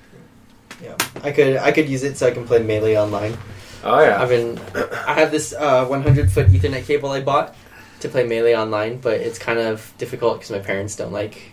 Yeah. 1.21 1.27
I 1.29 1.31
could. 1.31 1.57
I 1.57 1.71
could 1.71 1.89
use 1.89 2.03
it 2.03 2.17
so 2.17 2.27
I 2.27 2.31
can 2.31 2.45
play 2.45 2.61
melee 2.61 2.97
online. 2.97 3.37
Oh 3.83 4.01
yeah. 4.01 4.21
I've 4.21 4.29
been. 4.29 4.59
I 5.07 5.13
have 5.13 5.31
this 5.31 5.53
uh, 5.53 5.85
100 5.85 6.31
foot 6.31 6.47
Ethernet 6.47 6.85
cable 6.85 7.09
I 7.11 7.21
bought 7.21 7.55
to 8.01 8.09
play 8.09 8.25
melee 8.25 8.55
online, 8.55 8.97
but 8.99 9.19
it's 9.21 9.37
kind 9.39 9.59
of 9.59 9.93
difficult 9.97 10.39
because 10.39 10.51
my 10.51 10.59
parents 10.59 10.95
don't 10.95 11.11
like 11.11 11.51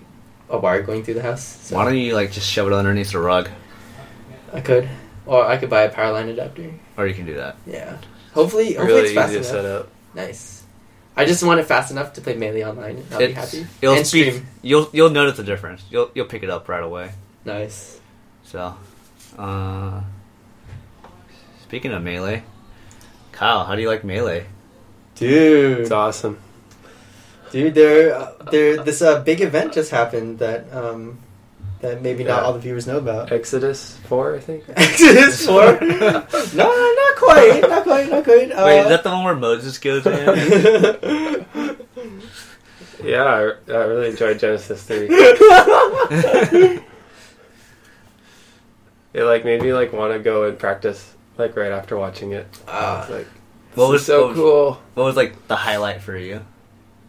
a 0.51 0.59
wire 0.59 0.83
going 0.83 1.05
through 1.05 1.15
the 1.15 1.23
house. 1.23 1.45
So 1.67 1.77
Why 1.77 1.85
don't 1.85 1.97
you 1.97 2.15
like 2.15 2.33
just 2.33 2.49
shove 2.51 2.67
it 2.67 2.73
underneath 2.73 3.13
the 3.13 3.19
rug, 3.19 3.49
I 4.53 4.61
could, 4.61 4.89
or 5.27 5.45
I 5.45 5.57
could 5.59 5.69
buy 5.71 5.83
a 5.83 5.91
power 5.91 6.13
line 6.13 6.29
adapter. 6.29 6.71
or 6.97 7.07
you 7.07 7.15
can 7.15 7.27
do 7.27 7.35
that. 7.35 7.57
Yeah. 7.67 7.99
Hopefully, 8.33 8.75
hopefully 8.75 8.87
really 8.87 9.05
it's 9.09 9.15
fast 9.15 9.33
easy 9.33 9.43
to 9.43 9.49
enough. 9.49 9.65
set 9.65 9.65
up. 9.65 9.89
Nice. 10.15 10.65
I 11.17 11.25
just 11.25 11.43
want 11.43 11.59
it 11.61 11.65
fast 11.67 11.91
enough 11.91 12.13
to 12.15 12.21
play 12.21 12.35
melee 12.37 12.63
online. 12.65 12.97
and 12.97 13.07
I'll 13.13 13.19
be 13.19 13.33
happy. 13.33 13.67
You'll 13.83 13.95
and 13.95 14.07
speak- 14.07 14.33
stream. 14.33 14.47
You'll 14.63 14.89
you'll 14.93 15.11
notice 15.11 15.37
the 15.37 15.45
difference. 15.45 15.83
You'll 15.91 16.11
you'll 16.15 16.27
pick 16.27 16.43
it 16.43 16.51
up 16.51 16.69
right 16.69 16.83
away. 16.83 17.11
Nice. 17.45 17.99
So, 18.45 18.75
uh, 19.37 20.03
speaking 21.63 21.93
of 21.93 22.03
melee, 22.03 22.43
Kyle, 23.33 23.65
how 23.65 23.75
do 23.75 23.83
you 23.83 23.89
like 23.89 24.05
melee? 24.05 24.47
Dude, 25.17 25.81
It's 25.81 25.91
awesome. 25.91 26.39
dude, 27.51 27.75
there, 27.75 28.15
uh, 28.15 28.33
there, 28.51 28.83
this 28.83 29.03
uh, 29.03 29.21
big 29.23 29.41
event 29.41 29.73
just 29.73 29.91
happened 29.91 30.39
that 30.39 30.73
um, 30.73 31.19
that 31.81 32.03
maybe 32.03 32.25
not 32.25 32.43
all 32.43 32.53
the 32.53 32.59
viewers 32.59 32.87
know 32.87 32.99
about. 32.99 33.31
Exodus 33.33 33.97
four, 34.09 34.35
I 34.37 34.41
think. 34.41 34.65
Exodus 34.77 35.45
four? 35.47 35.65
no, 35.81 36.27
no, 36.55 36.95
not 36.95 37.17
quite, 37.17 37.61
not 37.69 37.83
quite, 37.85 38.11
not 38.11 38.25
quite. 38.25 38.51
Uh, 38.53 38.65
Wait, 38.67 38.81
is 38.81 38.89
that 38.89 39.03
the 39.05 39.11
one 39.11 39.25
where 39.25 39.37
Moses 39.37 39.79
goes 39.79 40.07
in? 40.07 41.47
Yeah, 43.05 43.23
I, 43.23 43.73
I 43.73 43.85
really 43.85 44.11
enjoyed 44.11 44.41
Genesis 44.41 44.83
three. 44.83 45.07
It 49.15 49.23
like 49.25 49.45
made 49.45 49.63
me 49.63 49.73
like 49.73 49.93
want 49.93 50.13
to 50.13 50.19
go 50.19 50.45
and 50.45 50.59
practice 50.59 51.15
like 51.37 51.57
right 51.57 51.73
after 51.73 51.97
watching 51.97 52.33
it. 52.33 52.47
Ah. 52.67 53.03
It's 53.03 53.11
like 53.11 53.27
What 53.75 53.91
was 53.91 54.05
so 54.07 54.21
what 54.21 54.29
was- 54.31 54.37
cool? 54.37 54.83
What 54.95 55.05
was 55.05 55.17
like 55.17 55.49
the 55.49 55.57
highlight 55.57 56.03
for 56.03 56.17
you? 56.17 56.45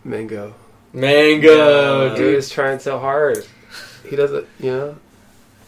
Mango. 0.03 0.53
Mango, 0.93 2.09
Dude 2.09 2.17
dude. 2.17 2.35
is 2.35 2.49
trying 2.49 2.79
so 2.79 2.99
hard. 2.99 3.45
He 4.09 4.15
doesn't, 4.15 4.47
you 4.59 4.71
know. 4.71 4.95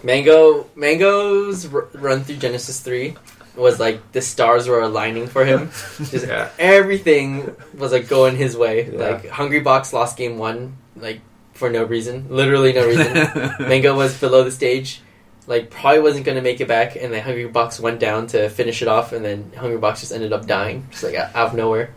Mango, 0.04 0.68
Mango's 0.76 1.72
r- 1.72 1.88
run 1.94 2.24
through 2.24 2.38
Genesis 2.38 2.80
three 2.80 3.16
was 3.56 3.80
like 3.80 4.14
the 4.14 4.22
stars 4.22 4.68
were 4.68 4.80
aligning 4.82 5.28
for 5.28 5.46
him. 5.46 5.70
Just 5.98 6.26
Yeah. 6.28 6.50
everything 6.58 7.56
was 7.78 7.92
like 7.92 8.08
going 8.08 8.36
his 8.36 8.58
way. 8.58 8.90
Yeah. 8.92 8.98
Like 8.98 9.24
Hungrybox 9.26 9.94
lost 9.94 10.18
game 10.18 10.38
one, 10.40 10.78
like 10.96 11.20
for 11.54 11.70
no 11.70 11.84
reason, 11.84 12.28
literally 12.30 12.74
no 12.74 12.88
reason. 12.88 13.14
Mango 13.60 13.96
was 13.96 14.20
below 14.20 14.44
the 14.44 14.52
stage, 14.52 15.02
like 15.48 15.70
probably 15.70 16.00
wasn't 16.02 16.26
going 16.26 16.36
to 16.38 16.42
make 16.42 16.62
it 16.62 16.68
back, 16.68 16.96
and 16.96 17.12
then 17.14 17.24
Hungrybox 17.24 17.80
went 17.80 18.00
down 18.00 18.28
to 18.28 18.50
finish 18.50 18.82
it 18.82 18.88
off, 18.88 19.12
and 19.12 19.24
then 19.26 19.52
Hungrybox 19.56 20.00
just 20.02 20.12
ended 20.12 20.34
up 20.34 20.46
dying, 20.46 20.88
just 20.92 21.04
like 21.04 21.16
out 21.16 21.36
out 21.36 21.48
of 21.50 21.54
nowhere. 21.56 21.94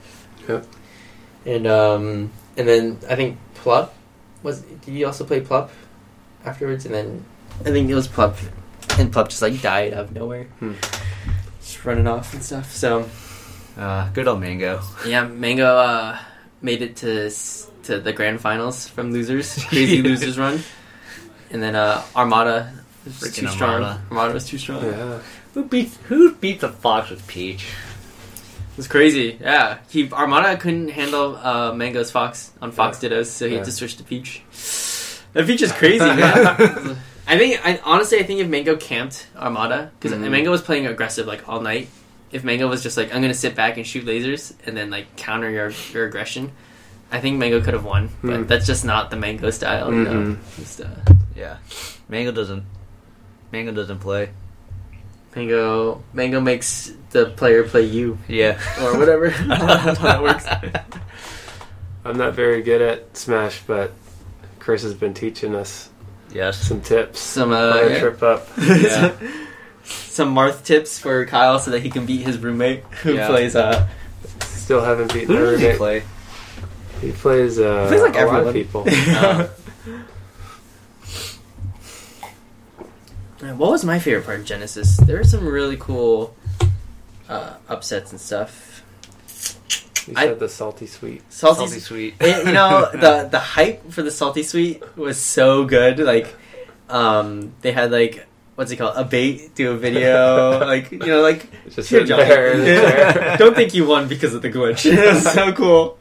Yep. 0.49 0.67
And 1.47 1.67
um, 1.67 2.33
and 2.57 2.69
then 2.69 2.99
I 3.09 3.17
think 3.17 3.39
Plup 3.57 3.91
was. 4.43 4.61
Did 4.63 4.95
you 4.95 5.07
also 5.07 5.25
play 5.25 5.41
Plup 5.41 5.71
afterwards? 6.45 6.87
And 6.87 6.95
then 6.95 7.25
I 7.61 7.65
think 7.65 7.91
it 7.91 7.95
was 7.95 8.09
Plup, 8.09 8.37
and 8.99 9.13
Plup 9.13 9.29
just 9.29 9.43
like 9.43 9.61
died 9.61 9.93
out 9.93 10.05
of 10.07 10.13
nowhere, 10.13 10.45
Hmm. 10.61 10.73
just 11.61 11.85
running 11.85 12.07
off 12.07 12.33
and 12.33 12.43
stuff. 12.43 12.73
So 12.75 13.09
uh, 13.77 14.09
good 14.11 14.27
old 14.27 14.41
Mango. 14.41 14.81
yeah, 15.07 15.25
Mango 15.27 15.67
uh, 15.77 16.19
made 16.63 16.81
it 16.83 16.97
to 16.97 17.31
to 17.85 18.01
the 18.01 18.13
grand 18.15 18.41
finals 18.41 18.89
from 18.89 19.13
losers, 19.13 19.63
crazy 19.69 20.01
losers 20.01 20.39
run, 20.39 20.61
and 21.51 21.63
then 21.63 21.75
uh, 21.77 22.03
Armada 22.17 22.73
was 22.73 22.84
Freaking 23.11 23.35
too 23.35 23.49
strong. 23.49 23.71
Armada. 23.83 24.03
Armada. 24.11 24.35
was 24.35 24.45
too 24.47 24.59
strong. 24.59 24.85
Yeah. 24.85 25.19
Who 25.55 25.65
beats 25.67 25.99
Who 26.09 26.35
beats 26.35 26.61
the 26.63 26.69
fox 26.71 27.11
with 27.11 27.27
Peach? 27.27 27.65
It 27.65 28.77
was 28.79 28.89
crazy. 28.89 29.39
Yeah, 29.41 29.79
he 29.91 30.11
Armada 30.11 30.57
couldn't 30.57 30.89
handle 30.89 31.37
uh, 31.37 31.73
Mango's 31.75 32.11
Fox 32.11 32.51
on 32.61 32.73
Fox 32.73 33.01
Yeah. 33.03 33.11
Dittos, 33.11 33.27
so 33.27 33.47
he 33.47 33.53
Yeah. 33.53 33.59
had 33.59 33.65
to 33.67 33.73
switch 33.73 33.97
to 33.99 34.03
Peach. 34.05 34.43
That 35.33 35.47
Peach 35.47 35.63
is 35.63 35.73
crazy, 35.73 35.99
man. 36.05 36.97
I 37.27 37.39
think, 37.39 37.61
I 37.67 37.81
honestly, 37.85 38.19
I 38.19 38.23
think 38.25 38.41
if 38.41 38.49
Mango 38.49 38.77
camped 38.77 39.27
Armada, 39.37 39.91
because 40.01 40.17
Mhm. 40.17 40.29
Mango 40.31 40.51
was 40.51 40.61
playing 40.63 40.87
aggressive 40.87 41.27
like 41.27 41.49
all 41.49 41.61
night, 41.61 41.89
if 42.33 42.43
Mango 42.45 42.67
was 42.69 42.83
just 42.83 42.97
like, 42.97 43.15
I'm 43.15 43.23
gonna 43.23 43.33
sit 43.33 43.55
back 43.55 43.77
and 43.77 43.87
shoot 43.87 44.05
lasers 44.07 44.53
and 44.67 44.77
then 44.77 44.91
like 44.91 45.15
counter 45.17 45.49
your 45.51 45.71
your 45.93 46.07
aggression, 46.07 46.51
I 47.13 47.21
think 47.21 47.39
Mango 47.39 47.61
could 47.61 47.75
have 47.75 47.85
won. 47.85 48.11
But 48.23 48.37
Hmm. 48.37 48.43
that's 48.47 48.67
just 48.67 48.85
not 48.85 49.11
the 49.11 49.17
Mango 49.17 49.51
style. 49.51 49.93
You 49.93 50.03
know, 50.05 50.11
Mhm. 50.13 50.37
just, 50.59 50.81
uh, 50.81 50.87
Yeah, 51.37 51.57
Mango 52.09 52.31
doesn't. 52.33 52.65
Mango 53.55 53.71
doesn't 53.71 54.01
play. 54.01 54.31
Mango 55.37 56.03
Mango 56.13 56.41
makes 56.41 56.93
the 57.11 57.27
player 57.27 57.63
play 57.63 57.83
you 57.83 58.19
Yeah, 58.27 58.59
or 58.83 58.99
whatever. 58.99 59.31
That 59.47 60.21
works. 60.23 60.45
I'm 62.05 62.19
not 62.19 62.35
very 62.35 62.63
good 62.63 62.83
at 62.83 63.17
Smash, 63.17 63.63
but 63.65 63.93
Chris 64.59 64.83
has 64.83 64.95
been 64.95 65.15
teaching 65.15 65.55
us 65.55 65.89
Yes. 66.33 66.59
some 66.61 66.81
tips. 66.81 67.21
Some 67.21 67.53
uh, 67.53 67.73
Play 67.73 67.93
yeah. 67.93 68.01
trip 68.01 68.23
up. 68.25 68.49
Yeah. 68.59 69.13
some 69.85 70.35
Marth 70.35 70.65
tips 70.65 70.99
for 70.99 71.25
Kyle 71.27 71.61
so 71.61 71.71
that 71.71 71.81
he 71.81 71.91
can 71.91 72.07
beat 72.07 72.23
his 72.27 72.39
roommate 72.39 72.83
who 73.03 73.15
Yeah. 73.15 73.29
plays 73.29 73.55
uh 73.55 73.87
Still 74.41 74.83
haven't 74.83 75.13
beaten 75.13 75.29
Who 75.29 75.35
my 75.45 75.51
does 75.53 75.61
he 75.61 75.67
roommate. 75.67 75.79
play? 75.79 76.03
He 77.03 77.13
plays, 77.13 77.61
uh, 77.61 77.83
He 77.85 77.89
plays 77.89 78.01
like 78.03 78.17
a 78.17 78.27
lot 78.27 78.47
everyone. 78.47 78.49
of 78.49 78.55
people. 78.55 78.85
Oh. 78.89 79.51
What 83.53 83.71
was 83.71 83.85
my 83.85 83.99
favorite 83.99 84.25
part 84.25 84.41
of 84.41 84.47
Genesis? 84.47 84.97
There 84.97 85.17
were 85.19 85.25
some 85.25 85.47
really 85.47 85.77
cool 85.77 86.35
uh, 87.29 87.55
upsets 87.69 88.11
and 88.13 88.21
stuff. 88.21 88.83
You 90.07 90.15
I- 90.17 90.27
said 90.27 90.39
the 90.39 90.49
Salty 90.49 90.87
Suite. 90.87 91.23
Salty, 91.31 91.67
Salty 91.67 91.81
sweet. 91.81 92.15
It- 92.21 92.47
you 92.47 92.53
know 92.53 92.89
the 92.93 93.29
the 93.31 93.39
hype 93.39 93.91
for 93.91 94.03
the 94.03 94.11
Salty 94.11 94.43
Suite 94.43 94.83
was 94.97 95.19
so 95.19 95.65
good. 95.65 95.99
Like, 95.99 96.35
um, 96.89 97.55
they 97.63 97.73
had 97.73 97.91
like 97.93 98.27
what's 98.55 98.71
it 98.71 98.77
called? 98.77 98.97
Abate 98.97 99.55
do 99.55 99.73
a 99.73 99.77
video. 99.77 100.61
like 100.67 100.91
you 100.93 100.99
know, 100.99 101.21
like 101.23 101.47
It's 101.67 101.77
just 101.77 101.91
here, 101.91 102.05
Johnny. 102.05 102.25
there 102.25 102.53
in 102.53 102.59
the 102.61 102.65
chair. 102.67 103.37
Don't 103.39 103.55
think 103.55 103.75
you 103.75 103.87
won 103.87 104.09
because 104.09 104.33
of 104.35 104.43
the 104.43 104.51
glitch. 104.51 104.85
it 104.91 105.15
was 105.15 105.23
so 105.33 105.53
cool. 105.53 105.99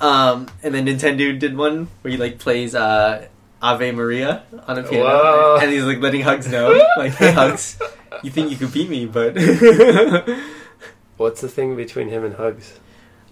Um, 0.00 0.46
and 0.62 0.74
then 0.74 0.84
Nintendude 0.86 1.38
did 1.38 1.56
one 1.56 1.88
where 2.02 2.10
he 2.12 2.16
like 2.18 2.38
plays 2.38 2.74
uh, 2.74 3.28
Ave 3.62 3.92
Maria 3.92 4.42
on 4.66 4.78
a 4.78 4.82
piano, 4.82 5.04
Whoa. 5.06 5.58
and 5.62 5.70
he's 5.70 5.84
like 5.84 5.98
letting 5.98 6.20
Hugs 6.22 6.46
know, 6.46 6.78
like, 6.98 7.12
"Hey 7.14 7.32
Hugs, 7.32 7.78
you 8.22 8.30
think 8.30 8.50
you 8.50 8.56
could 8.56 8.72
beat 8.72 8.88
me, 8.90 9.06
but." 9.06 9.36
What's 11.16 11.40
the 11.40 11.48
thing 11.48 11.76
between 11.76 12.08
him 12.08 12.24
and 12.24 12.34
Hugs? 12.34 12.78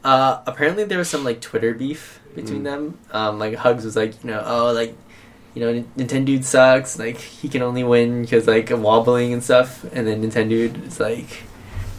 Uh, 0.03 0.41
apparently 0.47 0.85
there 0.85 0.99
was 0.99 1.09
some 1.09 1.25
like 1.25 1.41
Twitter 1.41 1.75
beef 1.75 2.21
between 2.35 2.61
Mm. 2.61 2.65
them. 2.65 2.99
Um, 3.13 3.39
like 3.39 3.55
Hugs 3.57 3.85
was 3.85 3.95
like, 3.97 4.23
you 4.25 4.31
know, 4.31 4.43
oh, 4.45 4.73
like, 4.73 4.97
you 5.55 5.61
know, 5.63 5.85
Nintendude 5.97 6.45
sucks. 6.45 6.99
Like 6.99 7.19
he 7.19 7.49
can 7.49 7.61
only 7.63 7.85
win 7.85 8.23
because 8.23 8.47
like 8.47 8.71
wobbling 8.71 9.33
and 9.35 9.45
stuff. 9.45 9.85
And 9.93 10.07
then 10.07 10.23
Nintendude 10.23 10.87
is 10.87 10.99
like, 10.99 11.43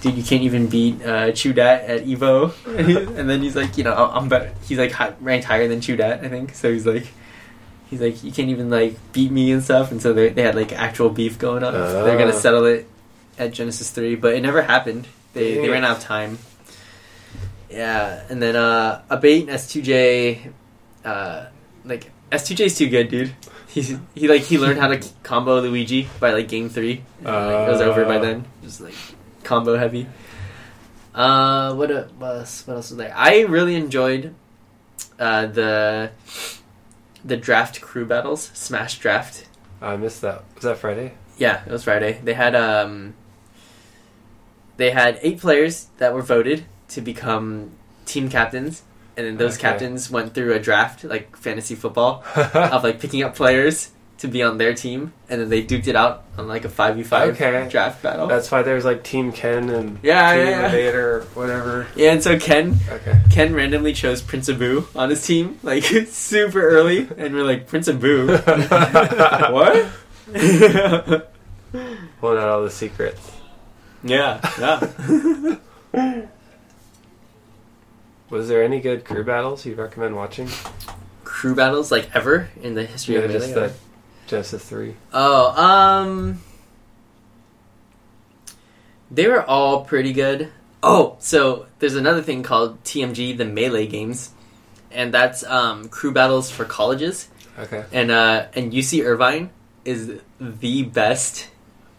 dude, 0.02 0.16
you 0.16 0.24
can't 0.24 0.42
even 0.44 0.68
beat 0.68 1.02
uh, 1.04 1.32
Chudat 1.32 1.88
at 1.88 2.06
Evo. 2.06 2.52
and, 3.18 3.30
then 3.30 3.42
he's 3.44 3.56
like, 3.56 3.78
you 3.78 3.84
know, 3.84 3.94
"I- 3.94 4.18
I'm 4.18 4.28
better. 4.28 4.52
He's 4.64 4.80
like 4.80 4.94
ranked 5.22 5.46
higher 5.46 5.68
than 5.68 5.82
Chudat, 5.82 6.24
I 6.24 6.30
think. 6.30 6.56
So 6.56 6.72
he's 6.74 6.86
like. 6.88 7.06
He's 7.89 8.02
like, 8.02 8.24
you 8.24 8.32
can't 8.32 8.50
even 8.50 8.69
like 8.69 8.98
beat 9.13 9.32
me 9.32 9.52
and 9.52 9.63
stuff, 9.63 9.91
and 9.91 10.02
so 10.02 10.12
they 10.13 10.30
they 10.30 10.41
had 10.43 10.56
like 10.56 10.74
actual 10.74 11.10
beef 11.10 11.38
going 11.38 11.63
on. 11.63 11.74
They're 11.74 12.17
gonna 12.17 12.34
Ah. 12.36 12.39
settle 12.39 12.65
it 12.65 12.88
at 13.38 13.54
Genesis 13.54 13.91
three, 13.91 14.15
but 14.15 14.34
it 14.34 14.41
never 14.41 14.62
happened. 14.63 15.08
They 15.34 15.56
they 15.56 15.69
ran 15.69 15.84
out 15.86 15.98
of 15.98 16.04
time. 16.04 16.39
Yeah, 17.69 18.24
and 18.30 18.41
then 18.41 18.56
uh, 18.56 19.02
Abate 19.10 19.41
and 19.41 19.50
S 19.50 19.67
two 19.71 19.82
J, 19.82 20.50
uh, 21.04 21.48
like 21.84 22.10
S2J's 22.32 22.78
too 22.78 22.89
good, 22.89 23.10
dude. 23.10 23.34
He's 23.67 23.98
he 24.15 24.28
like 24.28 24.41
he 24.43 24.58
learned 24.58 24.80
how 24.80 24.88
to 24.88 24.98
combo 25.24 25.60
Luigi 25.60 26.08
by 26.19 26.32
like 26.32 26.48
game 26.48 26.69
three. 26.69 27.04
And, 27.19 27.28
like, 27.28 27.67
it 27.67 27.71
was 27.71 27.82
over 27.82 28.06
by 28.06 28.17
Uh. 28.17 28.21
then. 28.21 28.45
Just 28.63 28.82
like 28.82 28.95
combo 29.43 29.78
heavy. 29.78 30.08
Uh, 31.13 31.74
what 31.76 31.91
uh, 31.91 32.04
what 32.17 32.36
else? 32.38 32.65
What 32.67 32.76
else 32.78 32.89
was 32.91 32.98
there? 32.98 33.13
I 33.15 33.41
really 33.41 33.76
enjoyed 33.76 34.34
uh, 35.19 35.45
the 35.48 36.12
the 37.26 37.36
draft 37.38 37.82
crew 37.82 38.06
battles, 38.06 38.52
Smash 38.54 39.00
Draft. 39.00 39.48
I 39.82 39.98
missed 39.98 40.22
that. 40.22 40.44
Was 40.54 40.64
that 40.64 40.78
Friday? 40.78 41.16
Yeah, 41.38 41.64
it 41.66 41.72
was 41.72 41.84
Friday. 41.84 42.22
They 42.24 42.36
had 42.36 42.56
um 42.56 43.16
they 44.78 44.92
had 44.92 45.20
eight 45.22 45.40
players 45.40 45.88
that 45.98 46.14
were 46.14 46.22
voted 46.22 46.66
to 46.90 47.02
become 47.02 47.72
team 48.06 48.30
captains, 48.30 48.84
and 49.18 49.26
then 49.26 49.38
those 49.38 49.56
Okay. 49.56 49.62
captains 49.70 50.12
went 50.12 50.34
through 50.34 50.54
a 50.54 50.60
draft 50.60 51.04
like 51.04 51.36
fantasy 51.36 51.76
football 51.76 52.24
of 52.36 52.84
like 52.84 53.00
picking 53.00 53.24
up 53.24 53.36
players 53.36 53.90
to 54.19 54.28
be 54.30 54.41
on 54.41 54.58
their 54.58 54.73
team, 54.73 55.12
and 55.30 55.41
then 55.41 55.49
they 55.49 55.62
duked 55.63 55.88
it 55.88 55.95
out 55.95 56.23
on 56.38 56.47
like 56.47 56.63
a 56.65 56.69
five 56.69 56.95
v 56.95 57.04
five 57.04 57.38
draft 57.38 58.01
battle. 58.01 58.28
That's 58.28 58.49
why 58.49 58.62
there's 58.62 58.86
like 58.86 59.04
Team 59.04 59.32
Ken 59.34 59.69
and 59.69 59.99
Yeah, 60.01 60.34
Team 60.36 60.47
yeah, 60.47 60.73
yeah. 60.75 60.89
Or 60.91 61.21
whatever. 61.34 61.88
yeah, 61.95 62.12
and 62.13 62.23
so 62.23 62.39
Ken 62.39 62.78
Okay. 62.89 63.19
Ken 63.30 63.54
randomly 63.54 63.91
chose 63.93 64.21
Prince 64.21 64.47
Abu 64.49 64.86
on 64.95 65.10
his 65.10 65.25
team 65.25 65.60
like 65.63 65.84
super 66.08 66.62
early, 66.62 67.08
and 67.17 67.34
we're 67.36 67.43
like 67.43 67.67
Prince 67.67 67.88
Abu, 67.89 68.28
what? 68.38 69.88
Pulling 72.21 72.38
out 72.39 72.49
all 72.49 72.63
the 72.63 72.71
secrets. 72.71 73.32
yeah, 74.04 74.39
yeah. 74.60 75.56
Was 78.30 78.47
there 78.47 78.63
any 78.63 78.80
good 78.80 79.06
crew 79.06 79.23
battles 79.23 79.65
you'd 79.65 79.78
recommend 79.78 80.15
watching? 80.15 80.47
Crew 81.23 81.54
battles 81.54 81.91
like 81.91 82.10
ever 82.15 82.49
in 82.62 82.73
the 82.75 82.86
history 82.86 83.15
Yeah, 83.15 83.21
of 83.21 83.32
just 83.32 83.54
Melee? 83.54 83.67
the 83.67 83.73
Genesis 84.28 84.64
3. 84.68 84.96
Oh, 85.14 85.62
um, 85.64 86.42
they 89.12 89.28
were 89.28 89.44
all 89.44 89.86
pretty 89.86 90.14
good. 90.14 90.52
Oh, 90.82 91.16
so 91.20 91.68
there's 91.80 91.96
another 91.96 92.22
thing 92.22 92.44
called 92.44 92.84
TMG, 92.84 93.38
the 93.38 93.46
Melee 93.46 93.88
games, 93.88 94.32
and 94.92 95.14
that's 95.14 95.44
um, 95.44 95.90
crew 95.90 96.12
battles 96.12 96.52
for 96.52 96.66
colleges. 96.66 97.28
Okay. 97.58 97.86
And 97.92 98.12
uh, 98.12 98.48
and 98.54 98.72
UC 98.74 99.04
Irvine 99.06 99.50
is 99.86 100.12
the 100.40 100.84
best, 100.84 101.48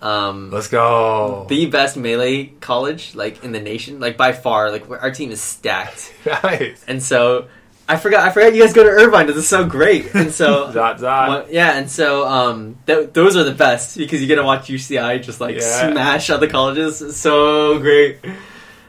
um, 0.02 0.50
Let's 0.50 0.68
go. 0.68 1.46
the 1.48 1.66
best 1.66 1.96
Melee 1.96 2.46
college 2.60 3.14
like 3.14 3.42
in 3.42 3.52
the 3.52 3.60
nation, 3.60 3.98
like 3.98 4.16
by 4.16 4.32
far. 4.32 4.70
Like 4.70 4.88
our 4.90 5.10
team 5.10 5.30
is 5.30 5.40
stacked, 5.40 6.12
nice. 6.26 6.84
and 6.86 7.02
so 7.02 7.48
I 7.88 7.96
forgot. 7.96 8.26
I 8.26 8.32
forgot 8.32 8.54
you 8.54 8.62
guys 8.62 8.72
go 8.72 8.82
to 8.82 8.90
Irvine. 8.90 9.26
This 9.28 9.36
is 9.36 9.48
so 9.48 9.64
great, 9.64 10.12
and 10.14 10.32
so. 10.32 10.72
Dot 10.74 10.98
dot. 11.00 11.28
Well, 11.28 11.46
yeah, 11.50 11.78
and 11.78 11.88
so 11.90 12.26
um, 12.26 12.76
th- 12.86 13.10
those 13.12 13.36
are 13.36 13.44
the 13.44 13.52
best 13.54 13.96
because 13.96 14.20
you 14.20 14.26
get 14.26 14.36
to 14.36 14.42
watch 14.42 14.66
UCI 14.68 15.22
just 15.22 15.40
like 15.40 15.56
Yeah. 15.56 15.90
smash 15.92 16.28
other 16.30 16.48
colleges. 16.48 17.00
It's 17.00 17.16
so 17.16 17.78
great. 17.78 18.18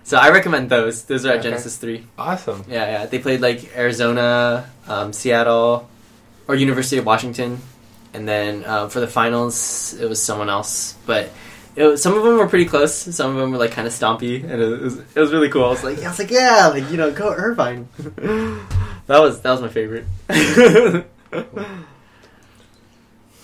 So 0.04 0.18
I 0.18 0.30
recommend 0.32 0.70
those. 0.70 1.04
Those 1.04 1.26
are 1.26 1.30
at 1.34 1.40
Okay. 1.40 1.50
Genesis 1.50 1.76
three. 1.78 2.08
Awesome. 2.18 2.64
Yeah, 2.68 2.86
yeah. 2.90 3.06
They 3.06 3.20
played 3.20 3.42
like 3.42 3.76
Arizona, 3.78 4.68
um, 4.88 5.14
Seattle, 5.14 5.88
or 6.48 6.56
University 6.56 6.98
of 6.98 7.06
Washington, 7.06 7.60
and 8.16 8.28
then 8.28 8.64
uh, 8.66 8.88
for 8.88 9.00
the 9.00 9.08
finals 9.08 9.94
it 9.94 10.08
was 10.10 10.24
someone 10.24 10.50
else. 10.50 10.96
But 11.06 11.30
was, 11.86 12.02
some 12.02 12.14
of 12.18 12.24
them 12.24 12.38
were 12.38 12.48
pretty 12.48 12.66
close. 12.66 12.94
Some 12.96 13.32
of 13.32 13.38
them 13.38 13.52
were 13.52 13.58
like 13.58 13.72
kind 13.72 13.88
of 13.88 13.94
stompy, 13.94 14.42
and 14.44 14.62
it 14.62 14.82
was 14.82 14.98
it 15.00 15.20
was 15.20 15.32
really 15.32 15.50
cool. 15.50 15.66
I 15.66 15.70
was 15.70 15.84
like, 15.84 16.00
I 16.00 16.08
was 16.08 16.18
like, 16.20 16.32
yeah, 16.32 16.68
like 16.68 16.90
you 16.90 16.98
know, 16.98 17.12
go 17.12 17.32
Irvine. 17.34 17.88
that 17.98 19.20
was 19.20 19.42
that 19.42 19.52
was 19.52 19.62
my 19.62 19.68
favorite. 19.70 20.06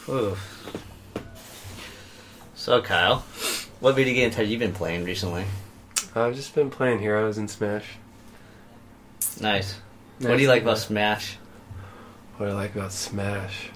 Ooh. 0.09 0.35
So 2.55 2.81
Kyle, 2.81 3.25
what 3.81 3.95
video 3.95 4.13
games 4.13 4.35
have 4.35 4.47
you 4.47 4.57
been 4.57 4.71
playing 4.71 5.03
recently? 5.03 5.43
I've 6.15 6.33
just 6.33 6.55
been 6.55 6.69
playing 6.69 6.99
Heroes 6.99 7.37
in 7.37 7.49
Smash. 7.49 7.83
Nice. 9.41 9.77
What 10.19 10.37
do 10.37 10.41
you 10.41 10.47
like 10.47 10.61
about 10.61 10.77
Smash? 10.77 11.37
What 12.37 12.47
I 12.47 12.53
like 12.53 12.73
about 12.73 12.93
Smash. 12.93 13.69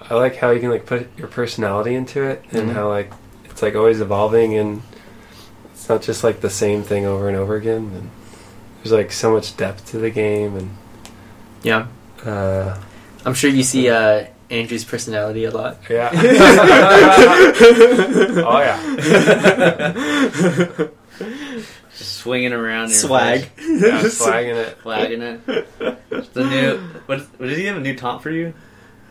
I 0.00 0.14
like 0.14 0.36
how 0.36 0.48
you 0.50 0.60
can 0.60 0.70
like 0.70 0.86
put 0.86 1.08
your 1.18 1.28
personality 1.28 1.94
into 1.94 2.22
it 2.22 2.42
and 2.52 2.70
Mhm. 2.70 2.72
how 2.72 2.88
like 2.88 3.12
it's 3.58 3.62
like 3.64 3.74
always 3.74 4.00
evolving 4.00 4.54
and 4.54 4.82
it's 5.72 5.88
not 5.88 6.00
just 6.00 6.22
like 6.22 6.40
the 6.42 6.48
same 6.48 6.84
thing 6.84 7.04
over 7.04 7.26
and 7.26 7.36
over 7.36 7.56
again 7.56 7.90
and 7.92 8.08
there's 8.76 8.92
like 8.92 9.10
so 9.10 9.32
much 9.32 9.56
depth 9.56 9.84
to 9.90 9.98
the 9.98 10.10
game 10.10 10.54
and 10.56 10.70
Yeah, 11.64 11.88
uh 12.24 12.78
I'm 13.26 13.34
sure 13.34 13.50
you 13.50 13.64
see 13.64 13.90
uh, 13.90 14.26
Andrew's 14.48 14.84
personality 14.84 15.44
a 15.44 15.50
lot. 15.50 15.78
yeah. 15.90 16.10
oh 18.46 18.60
yeah. 18.60 18.78
Just 21.98 22.14
swinging 22.18 22.52
around. 22.52 22.90
your 22.90 22.98
Swag. 22.98 23.50
Yeah, 23.58 24.02
swagging 24.08 24.54
it. 24.54 24.78
flagging 24.78 25.20
it. 25.20 25.44
The 26.32 26.44
new 26.44 26.78
what? 27.06 27.22
What 27.38 27.48
did 27.48 27.58
he 27.58 27.64
have 27.64 27.76
a 27.76 27.80
new 27.80 27.96
top 27.96 28.22
for 28.22 28.30
you? 28.30 28.54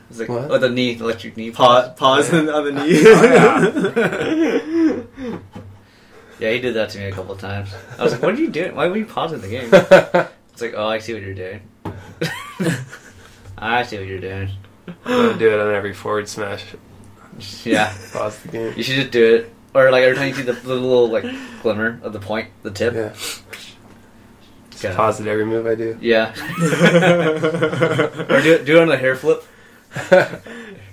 It's 0.09 0.19
like 0.19 0.29
What? 0.29 0.49
oh 0.51 0.57
the 0.57 0.69
knee 0.69 0.97
electric 0.97 1.35
knee. 1.37 1.51
Pause, 1.51 1.91
pause 1.97 2.33
on 2.33 2.49
on 2.49 2.63
the 2.65 2.71
knee. 2.71 3.03
Oh, 5.29 5.41
Yeah, 6.39 6.51
he 6.51 6.59
did 6.61 6.75
that 6.75 6.91
to 6.91 6.99
me 6.99 7.05
a 7.05 7.11
couple 7.11 7.31
of 7.31 7.39
times. 7.41 7.73
I 7.97 8.03
was 8.03 8.11
like, 8.13 8.21
"What 8.21 8.35
are 8.35 8.39
you 8.39 8.51
doing? 8.51 8.75
Why 8.75 8.85
were 8.87 8.97
you 8.97 9.05
pausing 9.07 9.41
the 9.41 9.47
game?" 9.47 9.69
It's 10.53 10.61
like, 10.61 10.75
"Oh, 10.77 10.87
I 10.87 10.99
see 10.99 11.13
what 11.13 11.23
you're 11.23 11.33
doing. 11.33 11.61
I 13.57 13.81
see 13.83 13.97
what 13.97 14.07
you're 14.07 14.19
doing." 14.19 14.49
I'm 15.05 15.27
gonna 15.29 15.37
do 15.39 15.51
it 15.51 15.59
on 15.59 15.73
every 15.73 15.93
forward 15.93 16.29
smash. 16.29 16.63
Yeah, 17.63 17.91
Pause 18.13 18.39
the 18.41 18.47
game. 18.49 18.73
you 18.77 18.83
should 18.83 18.95
just 18.95 19.11
do 19.11 19.35
it 19.35 19.51
or 19.73 19.91
like 19.91 20.03
every 20.03 20.15
time 20.15 20.27
you 20.29 20.33
see 20.35 20.41
the, 20.43 20.53
the 20.53 20.73
little 20.75 21.09
like 21.09 21.25
glimmer 21.61 21.99
of 22.03 22.13
the 22.13 22.19
point, 22.19 22.49
the 22.63 22.71
tip. 22.71 22.93
Yeah. 22.93 23.13
Yeah. 24.81 24.95
Pause 24.95 25.21
it 25.21 25.27
every 25.27 25.45
move 25.45 25.65
I 25.67 25.75
do. 25.75 25.97
Yeah. 26.01 26.31
or 26.31 26.33
do 28.41 28.53
it, 28.53 28.65
do 28.65 28.77
it 28.77 28.81
on 28.81 28.87
the 28.87 28.97
hair 28.97 29.15
flip. 29.15 29.43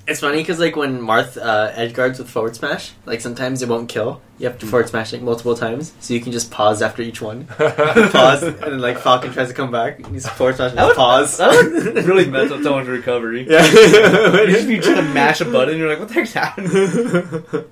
It's 0.06 0.20
funny 0.20 0.36
because 0.36 0.58
like 0.60 0.76
when 0.76 1.00
Marth 1.00 1.38
uh, 1.42 1.72
edge 1.74 1.94
guards 1.94 2.18
with 2.18 2.28
forward 2.28 2.54
smash, 2.54 2.92
like 3.06 3.22
sometimes 3.22 3.62
it 3.62 3.70
won't 3.70 3.88
kill. 3.88 4.20
You 4.38 4.46
have 4.48 4.58
to 4.58 4.66
forward 4.66 4.86
smash 4.90 5.14
like 5.14 5.22
multiple 5.22 5.56
times, 5.56 5.94
so 5.98 6.12
you 6.12 6.20
can 6.20 6.30
just 6.30 6.50
pause 6.50 6.82
after 6.82 7.00
each 7.00 7.22
one. 7.22 7.46
pause, 7.56 8.42
and 8.42 8.58
then 8.58 8.80
like 8.80 8.98
Falcon 8.98 9.32
tries 9.32 9.48
to 9.48 9.54
come 9.54 9.70
back, 9.70 10.00
you 10.00 10.04
just 10.12 10.28
forward 10.28 10.56
smash 10.56 10.72
and 10.72 10.78
That 10.78 10.88
would- 10.88 10.96
pause. 10.96 11.38
That 11.38 11.50
would 11.52 12.04
really 12.04 12.26
mess 12.30 12.50
up 12.50 12.62
someone's 12.62 12.86
recovery. 12.88 13.46
yeah. 13.48 13.64
You 13.64 14.46
just 14.52 14.68
be 14.68 14.78
trying 14.78 14.96
to 14.96 15.02
mash 15.14 15.40
a 15.40 15.46
button, 15.46 15.78
you're 15.78 15.88
like, 15.88 16.00
what 16.00 16.08
the 16.08 16.14
heck's 16.14 16.34
happening? 16.34 17.64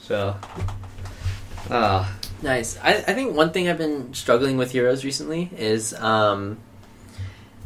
So, 0.00 0.36
ah, 1.70 2.16
Nice. 2.40 2.78
I, 2.82 2.94
I 2.94 3.12
think 3.12 3.34
one 3.36 3.52
thing 3.52 3.68
I've 3.68 3.76
been 3.76 4.14
struggling 4.14 4.56
with 4.56 4.70
heroes 4.70 5.04
recently 5.04 5.50
is 5.56 5.92
um 5.92 6.56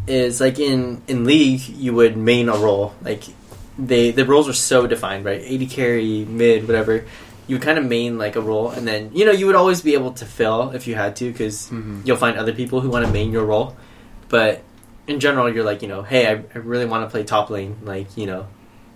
is 0.06 0.40
like 0.40 0.58
in 0.58 1.00
in 1.06 1.24
league 1.24 1.60
you 1.68 1.92
would 1.94 2.16
main 2.16 2.48
a 2.48 2.56
role 2.56 2.94
like 3.02 3.22
they 3.78 4.10
the 4.10 4.24
roles 4.26 4.48
are 4.48 4.52
so 4.52 4.86
defined 4.86 5.24
right 5.24 5.40
80 5.42 5.66
carry 5.66 6.24
mid 6.24 6.66
whatever 6.66 7.04
you 7.46 7.56
would 7.56 7.62
kind 7.62 7.78
of 7.78 7.84
main 7.84 8.18
like 8.18 8.34
a 8.36 8.40
role 8.40 8.70
and 8.70 8.86
then 8.86 9.10
you 9.14 9.24
know 9.24 9.32
you 9.32 9.46
would 9.46 9.54
always 9.54 9.80
be 9.80 9.94
able 9.94 10.12
to 10.14 10.24
fill 10.26 10.70
if 10.70 10.86
you 10.86 10.94
had 10.94 11.14
to 11.16 11.30
because 11.30 11.68
Mhm. 11.70 12.04
you'll 12.06 12.16
find 12.16 12.36
other 12.36 12.52
people 12.52 12.80
who 12.80 12.90
want 12.90 13.06
to 13.06 13.12
main 13.12 13.30
your 13.32 13.44
role 13.44 13.76
but 14.28 14.62
in 15.06 15.20
general 15.20 15.48
you're 15.52 15.64
like 15.64 15.82
you 15.82 15.88
know 15.88 16.02
hey 16.02 16.26
I, 16.26 16.32
I 16.54 16.58
really 16.58 16.86
want 16.86 17.04
to 17.06 17.10
play 17.10 17.22
top 17.24 17.48
lane 17.50 17.76
like 17.82 18.16
you 18.16 18.26
know 18.26 18.46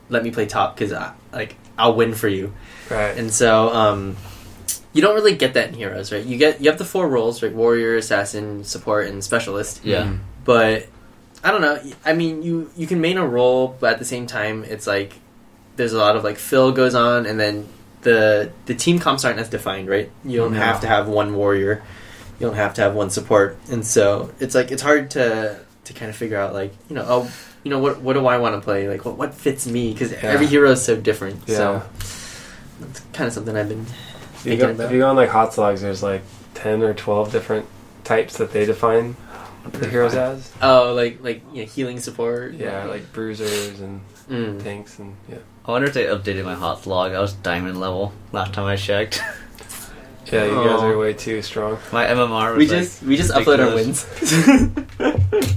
let 0.09 0.22
me 0.24 0.30
play 0.30 0.46
top 0.46 0.76
because 0.76 0.92
I 0.92 1.12
like 1.32 1.57
I'll 1.78 1.94
win 1.94 2.14
for 2.14 2.28
you 2.28 2.52
Right. 2.90 3.16
and 3.16 3.32
so 3.32 3.72
um, 3.74 4.16
you 4.92 5.02
don't 5.02 5.14
really 5.14 5.34
get 5.36 5.54
that 5.54 5.68
in 5.68 5.74
heroes, 5.74 6.11
right? 6.12 6.24
You 6.24 6.38
get 6.38 6.61
you 6.61 6.70
have 6.70 6.78
the 6.78 6.84
four 6.84 7.07
roles, 7.09 7.42
right? 7.42 7.52
Warrior, 7.52 7.96
assassin, 7.96 8.64
support, 8.64 9.09
and 9.09 9.22
specialist. 9.22 9.80
yeah. 9.84 10.04
Mhm. 10.04 10.18
But 10.44 10.86
I 11.45 11.51
don't 11.51 11.61
know. 11.61 11.80
I 12.05 12.12
mean, 12.12 12.43
you 12.43 12.70
you 12.76 12.87
can 12.87 13.01
main 13.01 13.18
a 13.18 13.26
role, 13.26 13.76
but 13.78 13.93
at 13.95 13.99
the 13.99 14.05
same 14.05 14.26
time, 14.26 14.64
it's 14.64 14.87
like 14.87 15.14
there's 15.76 15.93
a 15.93 15.99
lot 15.99 16.16
of 16.16 16.24
like 16.24 16.39
fill 16.39 16.72
goes 16.72 16.95
on, 16.95 17.26
and 17.26 17.39
then 17.39 17.68
the 18.03 18.51
the 18.66 18.74
team 18.74 18.99
comps 18.99 19.24
aren't 19.24 19.39
as 19.39 19.49
defined, 19.49 19.89
right? 19.89 20.11
You 20.24 20.39
don't 20.39 20.53
No. 20.55 20.59
have 20.61 20.80
to 20.80 20.87
have 20.87 21.07
one 21.09 21.34
warrior, 21.37 21.82
you 22.41 22.47
don't 22.47 22.57
have 22.57 22.74
to 22.74 22.80
have 22.82 22.95
one 22.95 23.11
support, 23.11 23.57
and 23.70 23.84
so 23.87 24.32
it's 24.41 24.55
like 24.55 24.70
it's 24.72 24.82
hard 24.82 25.11
to 25.12 25.59
to 25.84 25.93
kind 25.93 26.09
of 26.11 26.16
figure 26.16 26.37
out 26.39 26.53
like 26.53 26.72
you 26.89 26.97
know 26.97 27.05
oh 27.07 27.30
you 27.62 27.70
know 27.70 27.78
what 27.78 28.01
what 28.01 28.14
do 28.14 28.26
I 28.26 28.39
want 28.39 28.55
to 28.57 28.61
play 28.61 28.89
like 28.89 29.05
what 29.05 29.16
what 29.16 29.34
fits 29.34 29.66
me 29.68 29.93
because 29.93 30.11
Yeah. 30.12 30.18
every 30.22 30.47
hero 30.47 30.70
is 30.72 30.82
so 30.82 30.97
different. 30.97 31.43
Yeah. 31.47 31.57
So 31.57 31.82
that's 32.80 33.01
kind 33.12 33.28
of 33.28 33.32
something 33.34 33.57
I've 33.57 33.68
been 33.68 33.82
If 33.82 34.47
you, 34.47 34.51
thinking 34.53 34.59
go, 34.68 34.70
about. 34.74 34.87
if 34.87 34.93
you 34.93 34.99
go 34.99 35.09
on 35.09 35.16
like 35.16 35.30
HotsLogs, 35.30 35.80
there's 35.80 36.03
like 36.03 36.22
ten 36.55 36.82
or 36.82 36.95
twelve 36.95 37.30
different 37.32 37.66
types 38.05 38.37
that 38.39 38.53
they 38.53 38.64
define 38.64 39.16
the 39.72 39.88
heroes 39.88 40.14
as. 40.14 40.50
Oh, 40.62 40.92
like 40.94 41.22
like 41.22 41.42
you 41.52 41.62
know, 41.62 41.68
healing 41.68 42.00
support. 42.00 42.54
Yeah, 42.54 42.84
like 42.84 43.12
bruisers 43.12 43.80
and 43.80 44.00
Mm. 44.28 44.60
tanks 44.62 44.98
and 44.98 45.14
yeah. 45.28 45.38
I 45.64 45.70
wonder 45.70 45.86
if 45.86 45.94
they 45.94 46.06
updated 46.06 46.44
my 46.44 46.54
hot 46.54 46.84
log. 46.86 47.12
I 47.12 47.20
was 47.20 47.32
diamond 47.34 47.78
level 47.78 48.12
last 48.32 48.52
time 48.54 48.64
I 48.66 48.76
checked. 48.76 49.20
Yeah, 50.32 50.44
you 50.46 50.54
guys 50.56 50.80
Aw. 50.80 50.86
are 50.86 50.98
way 50.98 51.12
too 51.12 51.40
strong. 51.40 51.78
My 51.92 52.04
MMR 52.04 52.56
was 52.56 52.58
We 52.58 52.66
like, 52.66 52.78
just 52.82 53.02
we 53.04 53.16
just 53.16 53.30
upload 53.32 53.60
our 53.60 53.72
wins. 53.72 54.04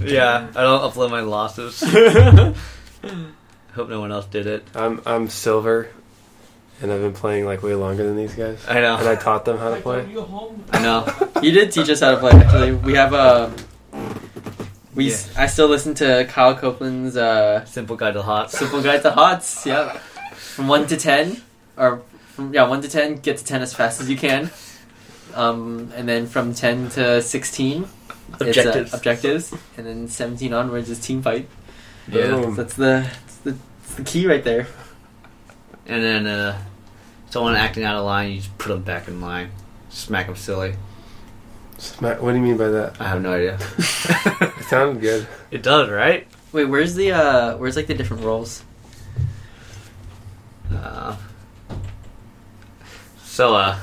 yeah. 0.00 0.46
I 0.54 0.62
don't 0.62 0.80
upload 0.88 1.10
my 1.10 1.22
losses. 1.22 1.80
Hope 3.74 3.88
no 3.88 3.98
one 3.98 4.12
else 4.12 4.26
did 4.26 4.46
it. 4.46 4.64
I'm 4.74 5.00
I'm 5.06 5.28
silver, 5.28 5.88
and 6.80 6.92
I've 6.92 7.00
been 7.00 7.14
playing 7.14 7.46
like 7.46 7.64
way 7.64 7.74
longer 7.74 8.04
than 8.04 8.16
these 8.16 8.34
guys. 8.34 8.64
I 8.68 8.80
know. 8.80 8.96
And 8.96 9.08
I 9.08 9.16
taught 9.16 9.44
them 9.44 9.58
how 9.58 9.74
to 9.74 9.80
play. 9.80 10.02
I 10.72 10.80
know. 10.82 11.12
you 11.42 11.50
did 11.50 11.72
teach 11.72 11.88
us 11.88 11.98
how 11.98 12.12
to 12.12 12.18
play. 12.18 12.30
Actually, 12.30 12.72
we 12.74 12.94
have 12.94 13.12
a. 13.12 13.52
We 15.00 15.06
Yeah. 15.08 15.14
s 15.14 15.30
I 15.44 15.46
still 15.46 15.68
listen 15.76 15.94
to 16.02 16.26
Kyle 16.28 16.54
Copeland's 16.54 17.16
uh, 17.16 17.64
Simple 17.64 17.96
guide 17.96 18.14
to 18.20 18.22
hot. 18.22 18.50
Simple 18.52 18.82
Guide 18.82 19.00
to 19.08 19.10
Hots. 19.18 19.64
Yeah, 19.64 19.96
from 20.56 20.68
one 20.68 20.84
to 20.92 20.96
ten, 20.98 21.40
or 21.82 22.02
from 22.34 22.52
yeah 22.52 22.68
one 22.68 22.82
to 22.82 22.88
ten, 22.96 23.16
get 23.16 23.38
to 23.40 23.44
ten 23.52 23.62
as 23.62 23.72
fast 23.72 23.96
as 24.02 24.10
you 24.12 24.18
can. 24.26 24.50
Um, 25.34 25.90
and 25.96 26.04
then 26.06 26.26
from 26.26 26.52
ten 26.52 26.90
to 26.96 27.22
sixteen, 27.22 27.88
it's, 28.40 28.42
uh, 28.42 28.44
Objectives. 28.44 28.92
objectives, 28.92 29.44
and 29.78 29.86
then 29.86 30.08
seventeen 30.08 30.52
onwards 30.52 30.90
is 30.90 30.98
team 31.00 31.22
fight. 31.22 31.48
Yeah. 32.06 32.36
Boom. 32.36 32.54
That's 32.56 32.74
the 32.74 33.08
that's 33.08 33.36
the, 33.44 33.52
that's 33.80 33.94
the 33.94 34.04
key 34.04 34.26
right 34.26 34.44
there. 34.44 34.66
And 35.86 36.04
then 36.04 36.26
uh, 36.26 36.58
someone 37.30 37.54
acting 37.56 37.84
out 37.88 37.96
of 37.96 38.04
line, 38.04 38.32
you 38.32 38.36
just 38.44 38.52
put 38.58 38.68
them 38.68 38.82
back 38.82 39.08
in 39.08 39.22
line. 39.22 39.48
Smack 39.88 40.26
them 40.26 40.36
silly. 40.36 40.74
Smack- 41.80 42.20
What 42.20 42.32
do 42.32 42.36
you 42.38 42.42
mean 42.44 42.56
by 42.58 42.68
that? 42.68 43.00
I 43.00 43.08
have 43.08 43.22
no 43.22 43.32
idea. 43.34 43.58
It 44.60 44.64
sounded 44.70 45.00
good. 45.00 45.26
it 45.50 45.62
does, 45.62 45.88
right? 45.90 46.26
Wait, 46.52 46.66
where's 46.66 46.94
the 46.94 47.10
uh, 47.12 47.56
where's 47.56 47.74
like 47.76 47.86
the 47.88 47.94
different 47.94 48.22
roles? 48.22 48.62
Uh, 50.72 51.16
so, 53.24 53.54
uh, 53.54 53.76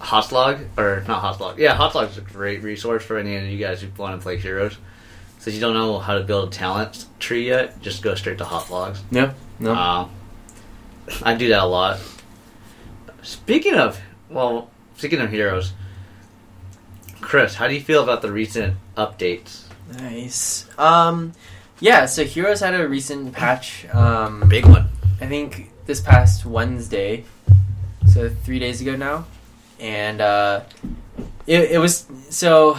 Hotlog, 0.00 0.66
or 0.76 1.04
not 1.06 1.22
Hotlog, 1.22 1.58
yeah, 1.58 1.76
Hotlog 1.76 2.10
is 2.10 2.18
a 2.18 2.22
great 2.22 2.62
resource 2.62 3.04
for 3.04 3.16
any 3.18 3.36
of 3.36 3.44
you 3.44 3.58
guys 3.58 3.80
who 3.80 3.88
want 3.96 4.18
to 4.18 4.22
play 4.22 4.36
Heroes. 4.36 4.76
Since 5.38 5.54
you 5.54 5.60
don't 5.60 5.74
know 5.74 5.98
how 5.98 6.14
to 6.18 6.24
build 6.24 6.48
a 6.48 6.50
talent 6.50 7.04
tree 7.20 7.46
yet, 7.46 7.80
just 7.82 8.02
go 8.02 8.14
straight 8.14 8.38
to 8.38 8.44
Hotlogs. 8.44 9.00
Yeah. 9.10 9.34
no. 9.60 9.72
Uh, 9.72 10.08
I 11.22 11.34
do 11.34 11.48
that 11.48 11.62
a 11.62 11.66
lot. 11.66 12.00
Speaking 13.22 13.74
of, 13.74 14.00
well, 14.30 14.70
speaking 14.96 15.20
of 15.20 15.30
Heroes, 15.30 15.72
Chris, 17.24 17.54
how 17.54 17.66
do 17.66 17.74
you 17.74 17.80
feel 17.80 18.02
about 18.02 18.20
the 18.20 18.30
recent 18.30 18.76
updates? 18.96 19.62
Nice. 19.98 20.66
Um, 20.78 21.32
yeah. 21.80 22.06
So 22.06 22.24
Heroes 22.24 22.60
had 22.60 22.74
a 22.74 22.86
recent 22.86 23.32
patch. 23.32 23.86
Um, 23.92 24.48
Big 24.48 24.66
one. 24.66 24.88
I 25.20 25.26
think 25.26 25.70
this 25.86 26.00
past 26.00 26.44
Wednesday, 26.44 27.24
so 28.06 28.28
three 28.28 28.58
days 28.58 28.80
ago 28.80 28.94
now, 28.94 29.26
and 29.80 30.20
uh, 30.20 30.60
it, 31.46 31.72
it 31.72 31.78
was 31.78 32.06
so 32.28 32.76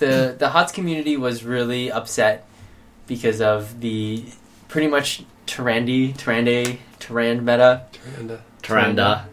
the 0.00 0.34
the 0.38 0.48
HOTS 0.48 0.72
community 0.72 1.16
was 1.16 1.44
really 1.44 1.90
upset 1.90 2.46
because 3.06 3.40
of 3.40 3.80
the 3.80 4.24
pretty 4.68 4.88
much 4.88 5.22
Tyrande 5.46 6.16
Tyrande 6.16 6.78
Tyrande 6.98 7.42
meta. 7.42 7.86
Miranda. 8.18 8.42
Tyrande. 8.62 9.26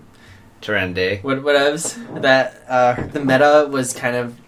Tyrande. 0.61 1.23
What 1.23 1.39
whatevs 1.39 2.21
that 2.21 2.63
uh, 2.69 3.07
the 3.07 3.19
meta 3.19 3.67
was 3.69 3.93
kind 3.93 4.15
of 4.15 4.40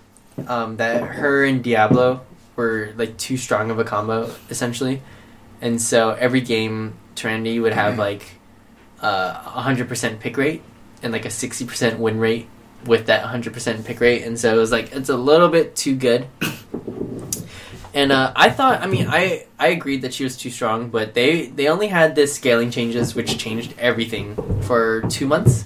um, 0.48 0.78
that 0.78 1.02
her 1.04 1.44
and 1.44 1.64
Diablo 1.64 2.22
were 2.56 2.94
like 2.96 3.18
too 3.18 3.38
strong 3.38 3.72
of 3.72 3.80
a 3.80 3.84
combo 3.84 4.34
essentially, 4.50 5.02
and 5.62 5.82
so 5.82 6.12
every 6.12 6.42
game 6.42 6.96
Tyrande 7.16 7.62
would 7.62 7.74
have 7.74 7.98
like 7.98 8.26
uh, 9.02 9.42
a 9.46 9.62
hundred 9.62 9.88
percent 9.88 10.20
pick 10.20 10.38
rate 10.38 10.62
and 11.02 11.12
like 11.12 11.26
a 11.26 11.30
sixty 11.30 11.66
percent 11.66 12.00
win 12.00 12.20
rate 12.20 12.48
with 12.86 13.08
that 13.08 13.24
hundred 13.24 13.54
percent 13.54 13.86
pick 13.86 14.00
rate, 14.00 14.24
and 14.24 14.40
so 14.40 14.54
it 14.54 14.58
was 14.58 14.72
like 14.72 14.92
it's 14.94 15.10
a 15.10 15.18
little 15.18 15.50
bit 15.50 15.76
too 15.76 15.96
good. 15.96 16.28
And 17.96 18.12
uh, 18.12 18.34
I 18.36 18.50
thought, 18.50 18.82
I 18.82 18.88
mean, 18.88 19.06
I 19.08 19.46
I 19.60 19.68
agreed 19.68 20.02
that 20.02 20.16
she 20.16 20.24
was 20.24 20.36
too 20.36 20.50
strong, 20.50 20.90
but 20.90 21.14
they 21.14 21.46
they 21.48 21.68
only 21.68 21.88
had 21.88 22.16
this 22.16 22.34
scaling 22.34 22.72
changes, 22.72 23.14
which 23.14 23.38
changed 23.38 23.76
everything 23.78 24.36
for 24.64 25.02
two 25.10 25.28
months, 25.28 25.66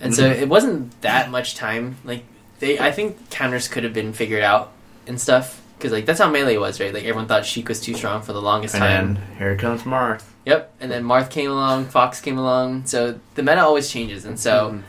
and 0.00 0.14
so 0.14 0.24
it 0.24 0.48
wasn't 0.48 0.98
that 1.02 1.30
much 1.30 1.54
time. 1.56 1.98
Like 2.02 2.24
they, 2.60 2.78
I 2.78 2.92
think 2.92 3.30
counters 3.30 3.66
could 3.68 3.84
have 3.84 3.92
been 3.92 4.12
figured 4.12 4.42
out 4.42 4.72
and 5.06 5.20
stuff 5.20 5.60
because 5.76 5.92
like 5.92 6.06
that's 6.06 6.20
how 6.20 6.30
melee 6.30 6.56
was, 6.56 6.78
right? 6.80 6.92
Like 6.94 7.02
everyone 7.04 7.26
thought 7.26 7.44
Sheik 7.44 7.68
was 7.68 7.80
too 7.80 7.94
strong 7.94 8.22
for 8.22 8.32
the 8.32 8.40
longest 8.42 8.74
time. 8.76 9.16
And 9.16 9.18
here 9.38 9.56
comes 9.56 9.82
Marth. 9.82 10.22
Yep, 10.46 10.72
and 10.80 10.90
then 10.90 11.04
Marth 11.04 11.28
came 11.30 11.50
along, 11.50 11.86
Fox 11.86 12.20
came 12.20 12.38
along, 12.38 12.86
so 12.86 13.18
the 13.34 13.42
meta 13.42 13.60
always 13.62 13.90
changes, 13.90 14.24
and 14.24 14.38
so 14.40 14.70
Mhm. 14.72 14.82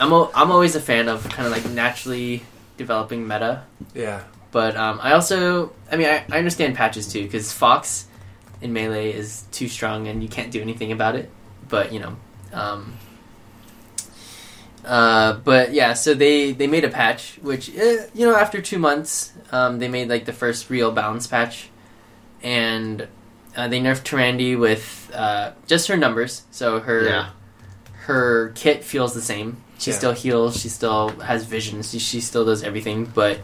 I'm 0.00 0.12
o- 0.12 0.30
I'm 0.34 0.50
always 0.50 0.74
a 0.76 0.80
fan 0.80 1.08
of 1.08 1.28
kind 1.30 1.46
of 1.46 1.52
like 1.52 1.64
naturally 1.70 2.42
developing 2.76 3.26
meta. 3.26 3.62
Yeah. 3.94 4.22
But 4.52 4.76
um, 4.76 5.00
I 5.02 5.12
also, 5.12 5.72
I 5.90 5.96
mean, 5.96 6.08
I, 6.08 6.24
I 6.30 6.38
understand 6.38 6.74
patches 6.76 7.10
too 7.12 7.22
because 7.22 7.52
Fox 7.52 8.06
in 8.60 8.72
melee 8.72 9.12
is 9.12 9.44
too 9.50 9.68
strong 9.68 10.08
and 10.08 10.22
you 10.22 10.28
can't 10.28 10.50
do 10.50 10.60
anything 10.60 10.92
about 10.92 11.14
it. 11.16 11.30
But 11.68 11.92
you 11.92 12.00
know, 12.00 12.16
um, 12.52 12.94
uh, 14.84 15.34
but 15.44 15.72
yeah, 15.72 15.94
so 15.94 16.14
they 16.14 16.52
they 16.52 16.66
made 16.66 16.84
a 16.84 16.88
patch 16.88 17.38
which 17.42 17.70
eh, 17.76 18.06
you 18.14 18.26
know 18.26 18.34
after 18.36 18.60
two 18.60 18.78
months 18.78 19.32
um, 19.52 19.78
they 19.78 19.88
made 19.88 20.08
like 20.08 20.24
the 20.24 20.32
first 20.32 20.70
real 20.70 20.90
balance 20.92 21.26
patch, 21.26 21.68
and 22.42 23.06
uh, 23.56 23.68
they 23.68 23.80
nerfed 23.80 24.02
Tyrande 24.04 24.58
with 24.58 25.10
uh, 25.14 25.52
just 25.66 25.88
her 25.88 25.96
numbers. 25.96 26.42
So 26.50 26.80
her 26.80 27.04
Yeah. 27.04 27.28
her 28.06 28.50
kit 28.54 28.82
feels 28.84 29.14
the 29.14 29.22
same. 29.22 29.58
She 29.78 29.90
Yeah. 29.90 29.96
still 29.98 30.12
heals. 30.12 30.60
She 30.60 30.68
still 30.68 31.10
has 31.20 31.44
vision. 31.44 31.82
She, 31.82 31.98
she 31.98 32.20
still 32.20 32.44
does 32.44 32.62
everything, 32.62 33.04
but 33.04 33.40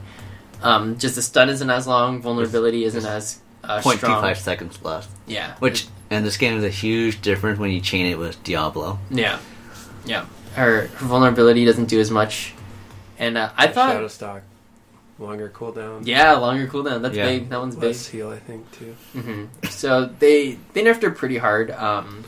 um, 0.62 0.99
just 0.99 1.14
the 1.14 1.22
stun 1.22 1.49
isn't 1.49 1.70
as 1.70 1.86
long. 1.86 2.20
Vulnerability 2.22 2.84
isn't 2.84 3.05
as 3.07 3.41
uh, 3.64 3.80
strong. 3.80 4.20
five 4.22 4.39
seconds 4.39 4.78
left. 4.82 5.09
Yeah, 5.26 5.55
Which 5.59 5.86
and 6.11 6.24
this 6.24 6.36
game 6.36 6.57
is 6.57 6.64
a 6.64 6.68
huge 6.70 7.20
difference 7.20 7.59
when 7.59 7.70
you 7.70 7.80
chain 7.80 8.07
it 8.07 8.18
with 8.18 8.43
Diablo. 8.45 8.99
yeah, 9.11 9.39
Yeah, 10.07 10.24
her, 10.55 10.86
her 10.86 11.07
vulnerability 11.07 11.64
doesn't 11.64 11.86
do 11.86 12.01
as 12.01 12.11
much, 12.11 12.55
and 13.18 13.36
uh, 13.38 13.51
I 13.57 13.68
thought, 13.68 13.92
Shadow 13.92 14.09
Stalk, 14.09 14.42
longer 15.18 15.49
cooldown. 15.55 16.07
yeah, 16.07 16.32
longer 16.34 16.66
cooldown. 16.66 17.03
That's 17.03 17.16
Yeah. 17.16 17.26
big. 17.26 17.49
That 17.51 17.61
one's 17.61 17.74
big. 17.74 17.84
Less 17.84 18.07
heal, 18.07 18.30
I 18.30 18.38
think 18.38 18.70
too. 18.72 18.94
hmm 19.12 19.44
So 19.70 20.07
they 20.07 20.59
they 20.72 20.82
nerfed 20.82 21.03
her 21.03 21.11
pretty 21.11 21.38
hard. 21.38 21.70
Um, 21.72 22.24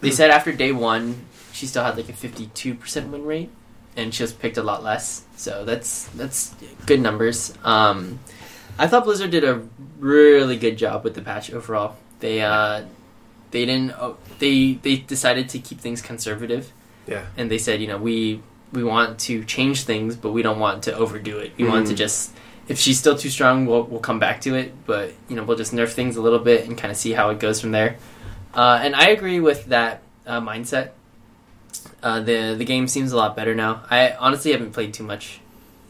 they 0.00 0.10
said 0.10 0.30
after 0.30 0.52
day 0.52 0.72
one, 0.72 1.22
she 1.52 1.66
still 1.66 1.84
had 1.84 1.96
like 1.96 2.08
a 2.08 2.12
fifty 2.12 2.46
two 2.54 2.74
percent 2.74 3.10
win 3.10 3.24
rate, 3.24 3.50
and 3.96 4.12
she 4.14 4.22
was 4.22 4.32
picked 4.32 4.56
a 4.56 4.62
lot 4.62 4.82
less. 4.84 5.24
So 5.36 5.64
that's 5.64 6.04
that's 6.14 6.54
good 6.86 7.00
numbers. 7.00 7.54
Um, 7.64 8.18
I 8.78 8.86
thought 8.86 9.04
Blizzard 9.04 9.30
did 9.30 9.44
a 9.44 9.62
really 9.98 10.56
good 10.56 10.76
job 10.78 11.02
with 11.04 11.14
the 11.14 11.22
patch 11.22 11.50
overall. 11.52 11.96
They 12.20 12.42
uh, 12.42 12.82
they 13.50 13.64
didn't 13.64 13.92
oh, 13.92 14.16
they 14.40 14.74
they 14.74 14.96
decided 14.96 15.48
to 15.50 15.58
keep 15.58 15.80
things 15.80 16.02
conservative, 16.02 16.70
Yeah. 17.08 17.24
and 17.36 17.50
they 17.50 17.58
said 17.58 17.80
you 17.80 17.88
know 17.88 17.98
we 17.98 18.42
we 18.72 18.84
want 18.84 19.18
to 19.20 19.44
change 19.44 19.84
things, 19.84 20.14
but 20.14 20.32
we 20.32 20.42
don't 20.42 20.58
want 20.60 20.82
to 20.84 20.94
overdo 20.94 21.38
it. 21.38 21.52
We 21.56 21.64
want 21.64 21.86
to 21.88 21.94
Mhm. 21.94 21.96
just 22.04 22.32
if 22.68 22.78
she's 22.78 22.98
still 22.98 23.16
too 23.16 23.30
strong, 23.30 23.64
we'll 23.66 23.84
we'll 23.84 24.00
come 24.00 24.18
back 24.18 24.42
to 24.42 24.54
it. 24.54 24.72
But 24.86 25.14
you 25.28 25.36
know, 25.36 25.42
we'll 25.44 25.56
just 25.56 25.72
nerf 25.72 25.88
things 25.88 26.16
a 26.16 26.20
little 26.22 26.38
bit 26.38 26.66
and 26.68 26.76
kind 26.76 26.90
of 26.90 26.96
see 26.98 27.12
how 27.12 27.30
it 27.30 27.38
goes 27.40 27.60
from 27.62 27.70
there. 27.72 27.96
Uh, 28.54 28.78
and 28.82 28.94
I 28.94 29.06
agree 29.08 29.40
with 29.40 29.66
that 29.66 30.02
uh, 30.26 30.40
mindset. 30.42 30.90
Uh, 32.02 32.20
the 32.20 32.54
the 32.58 32.64
game 32.66 32.86
seems 32.88 33.12
a 33.12 33.16
lot 33.16 33.34
better 33.36 33.54
now. 33.54 33.82
I 33.90 34.12
honestly 34.12 34.52
haven't 34.52 34.72
played 34.72 34.92
too 34.92 35.02
much 35.04 35.40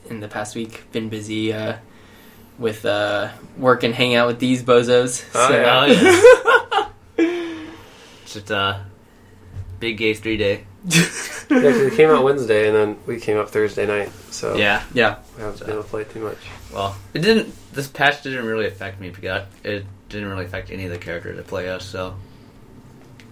in 0.08 0.20
the 0.20 0.28
past 0.28 0.54
week. 0.54 0.84
Been 0.92 1.08
busy 1.08 1.52
uh, 1.52 1.76
with 2.58 2.84
uh, 2.86 3.28
work 3.56 3.82
and 3.82 3.92
hanging 3.94 4.14
out 4.16 4.28
with 4.28 4.38
these 4.38 4.62
bozos. 4.62 5.24
Oh, 5.34 5.50
yeah. 5.50 5.80
Oh, 5.80 6.90
It's 8.22 8.32
just 8.34 8.50
a 8.50 8.84
big 9.80 9.96
gay 9.98 10.14
three 10.14 10.36
day. 10.36 10.64
Yeah, 10.84 11.02
'cause 11.48 11.76
it 11.76 11.94
came 11.94 12.08
out 12.10 12.22
Wednesday, 12.24 12.68
and 12.68 12.76
then 12.76 12.96
we 13.06 13.18
came 13.20 13.36
up 13.38 13.50
Thursday 13.50 13.86
night. 13.86 14.10
So 14.30 14.56
Yeah. 14.56 14.82
yeah. 14.94 15.16
we 15.36 15.42
haven't 15.42 15.60
been 15.60 15.70
able 15.70 15.82
to 15.82 15.88
play 15.88 16.04
too 16.04 16.20
much. 16.20 16.38
Well, 16.72 16.96
it 17.14 17.20
didn't. 17.20 17.54
This 17.72 17.88
patch 17.88 18.22
didn't 18.22 18.44
really 18.46 18.66
affect 18.66 19.00
me 19.00 19.10
because 19.10 19.42
it 19.64 19.84
didn't 20.08 20.28
really 20.28 20.44
affect 20.44 20.70
any 20.70 20.84
of 20.84 20.90
the 20.92 20.98
characters 20.98 21.36
that 21.36 21.46
play 21.46 21.68
us. 21.68 21.84
So, 21.84 22.14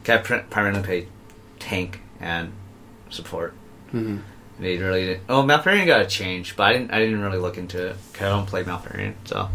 I 0.09 0.16
pr- 0.18 0.36
primarily 0.51 0.82
play 0.82 1.09
tank 1.59 2.01
and 2.20 2.53
support. 3.11 3.55
Mm-hmm. 3.88 4.18
They 4.59 4.78
really 4.78 5.07
didn't. 5.07 5.22
Oh, 5.28 5.42
Malfurion 5.42 5.86
got 5.86 6.01
a 6.01 6.07
change, 6.07 6.57
but 6.57 6.64
I 6.64 6.72
didn't. 6.72 6.90
I 6.92 6.99
didn't 7.01 7.20
really 7.20 7.38
look 7.38 7.59
into 7.59 7.88
it. 7.88 7.97
'cause 8.12 8.22
I 8.26 8.30
don't 8.30 8.47
play 8.47 8.64
Malfurion, 8.64 9.14
so. 9.24 9.49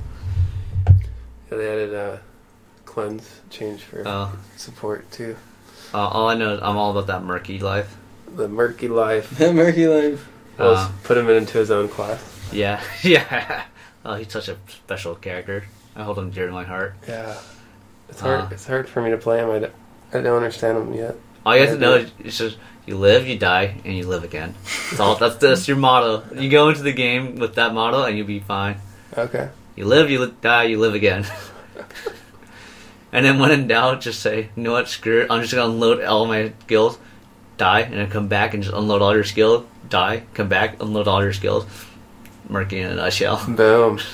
Yeah, 0.88 1.58
they 1.58 1.68
added 1.70 1.94
a 1.94 2.20
cleanse 2.86 3.42
change 3.50 3.82
for 3.82 4.08
Uh, 4.08 4.30
support 4.58 5.10
too. 5.12 5.36
Uh, 5.94 5.98
all 6.08 6.30
I 6.30 6.36
know 6.36 6.54
is 6.56 6.62
I'm 6.62 6.78
all 6.78 6.92
about 6.92 7.08
that 7.08 7.24
murky 7.24 7.60
life. 7.60 7.96
The 8.36 8.48
murky 8.48 8.88
life. 8.88 9.30
The 9.38 9.52
murky 9.54 9.88
life. 9.88 10.28
Well, 10.58 10.76
Uh, 10.76 10.92
put 11.04 11.18
him 11.18 11.30
into 11.30 11.58
his 11.58 11.72
own 11.72 11.88
class. 11.90 12.22
Yeah, 12.52 12.82
yeah. 13.04 13.64
Oh, 14.06 14.16
he's 14.16 14.32
such 14.32 14.48
a 14.50 14.58
special 14.68 15.16
character. 15.16 15.66
I 15.96 16.04
hold 16.04 16.18
him 16.20 16.30
dear 16.32 16.48
to 16.48 16.52
my 16.54 16.64
heart. 16.64 16.96
Yeah, 17.08 17.38
it's 18.10 18.20
hard. 18.22 18.42
Uh. 18.42 18.48
it's 18.52 18.66
hard 18.68 18.88
for 18.90 19.02
me 19.02 19.12
to 19.12 19.18
play 19.18 19.40
him. 19.40 19.50
I 19.50 19.60
don't, 19.60 19.74
I 20.14 20.22
don't 20.22 20.38
understand 20.38 20.78
him 20.78 20.94
yet. 20.94 21.16
All 21.46 21.56
you 21.56 21.62
have 21.62 21.72
to 21.76 21.78
know 21.80 21.96
is 21.96 22.12
it's 22.20 22.38
just 22.38 22.58
you 22.86 22.98
live, 22.98 23.28
you 23.28 23.38
die, 23.38 23.76
and 23.86 23.96
you 23.98 24.06
live 24.08 24.24
again. 24.24 24.54
That's 24.90 25.00
all. 25.00 25.16
That's, 25.16 25.36
that's 25.38 25.68
your 25.68 25.78
motto. 25.78 26.24
You 26.36 26.50
go 26.50 26.70
into 26.70 26.84
the 26.84 26.94
game 26.94 27.36
with 27.38 27.56
that 27.56 27.74
motto, 27.74 28.04
and 28.04 28.18
you'll 28.18 28.28
be 28.28 28.40
fine. 28.40 28.78
Okay. 29.18 29.50
You 29.76 29.86
live, 29.86 30.10
you 30.12 30.20
li- 30.26 30.34
die, 30.42 30.64
you 30.64 30.80
live 30.80 30.94
again. 30.94 31.26
and 33.12 33.26
then 33.26 33.40
when 33.40 33.52
in 33.52 33.68
doubt, 33.68 34.02
just 34.02 34.20
say, 34.22 34.50
you 34.56 34.64
know 34.64 34.72
what, 34.74 34.88
screw 34.90 35.22
it. 35.22 35.28
I'm 35.32 35.42
just 35.42 35.54
gonna 35.54 35.72
unload 35.72 36.04
all 36.04 36.26
my 36.26 36.54
skills, 36.62 36.98
die, 37.58 37.82
and 37.82 37.94
then 37.94 38.10
come 38.10 38.28
back 38.28 38.54
and 38.54 38.64
just 38.64 38.76
unload 38.76 39.02
all 39.02 39.14
your 39.14 39.24
skills, 39.24 39.66
die, 39.90 40.24
come 40.34 40.48
back, 40.50 40.82
unload 40.82 41.08
all 41.08 41.22
your 41.24 41.34
skills. 41.34 41.66
Murky 42.50 42.80
in 42.80 42.92
a 42.92 42.96
nutshell. 42.96 43.42
Boom. 43.48 44.00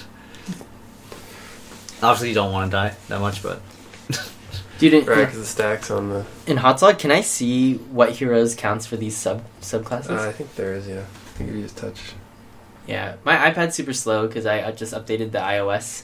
Obviously, 2.04 2.30
you 2.30 2.36
don't 2.36 2.52
want 2.52 2.70
to 2.70 2.76
die 2.78 2.95
that 3.08 3.20
much, 3.20 3.41
but 3.41 3.62
Dude, 4.78 4.93
in, 4.93 5.06
Right, 5.06 5.26
because 5.26 5.39
the 5.39 5.45
stacks 5.45 5.89
on 5.89 6.10
the. 6.10 6.24
in 6.45 6.58
HotsLogs, 6.58 7.00
can 7.00 7.10
I 7.12 7.22
see 7.22 7.76
what 7.78 8.12
heroes 8.12 8.54
counts 8.54 8.86
for 8.86 8.95
these 8.95 9.18
sub 9.18 9.43
subclasses? 9.60 10.12
Uh, 10.12 10.30
I 10.30 10.32
think 10.32 10.54
there 10.56 10.74
is. 10.76 10.88
Yeah. 10.88 11.00
I 11.00 11.30
think 11.38 11.52
you 11.52 11.64
just 11.64 11.78
touch. 11.78 12.00
yeah, 12.86 13.16
my 13.24 13.36
iPad's 13.36 13.74
super 13.74 13.93
slow 13.93 14.28
because 14.28 14.45
I, 14.45 14.68
I 14.68 14.72
just 14.72 14.93
updated 14.93 15.32
the 15.32 15.39
iOS 15.39 16.04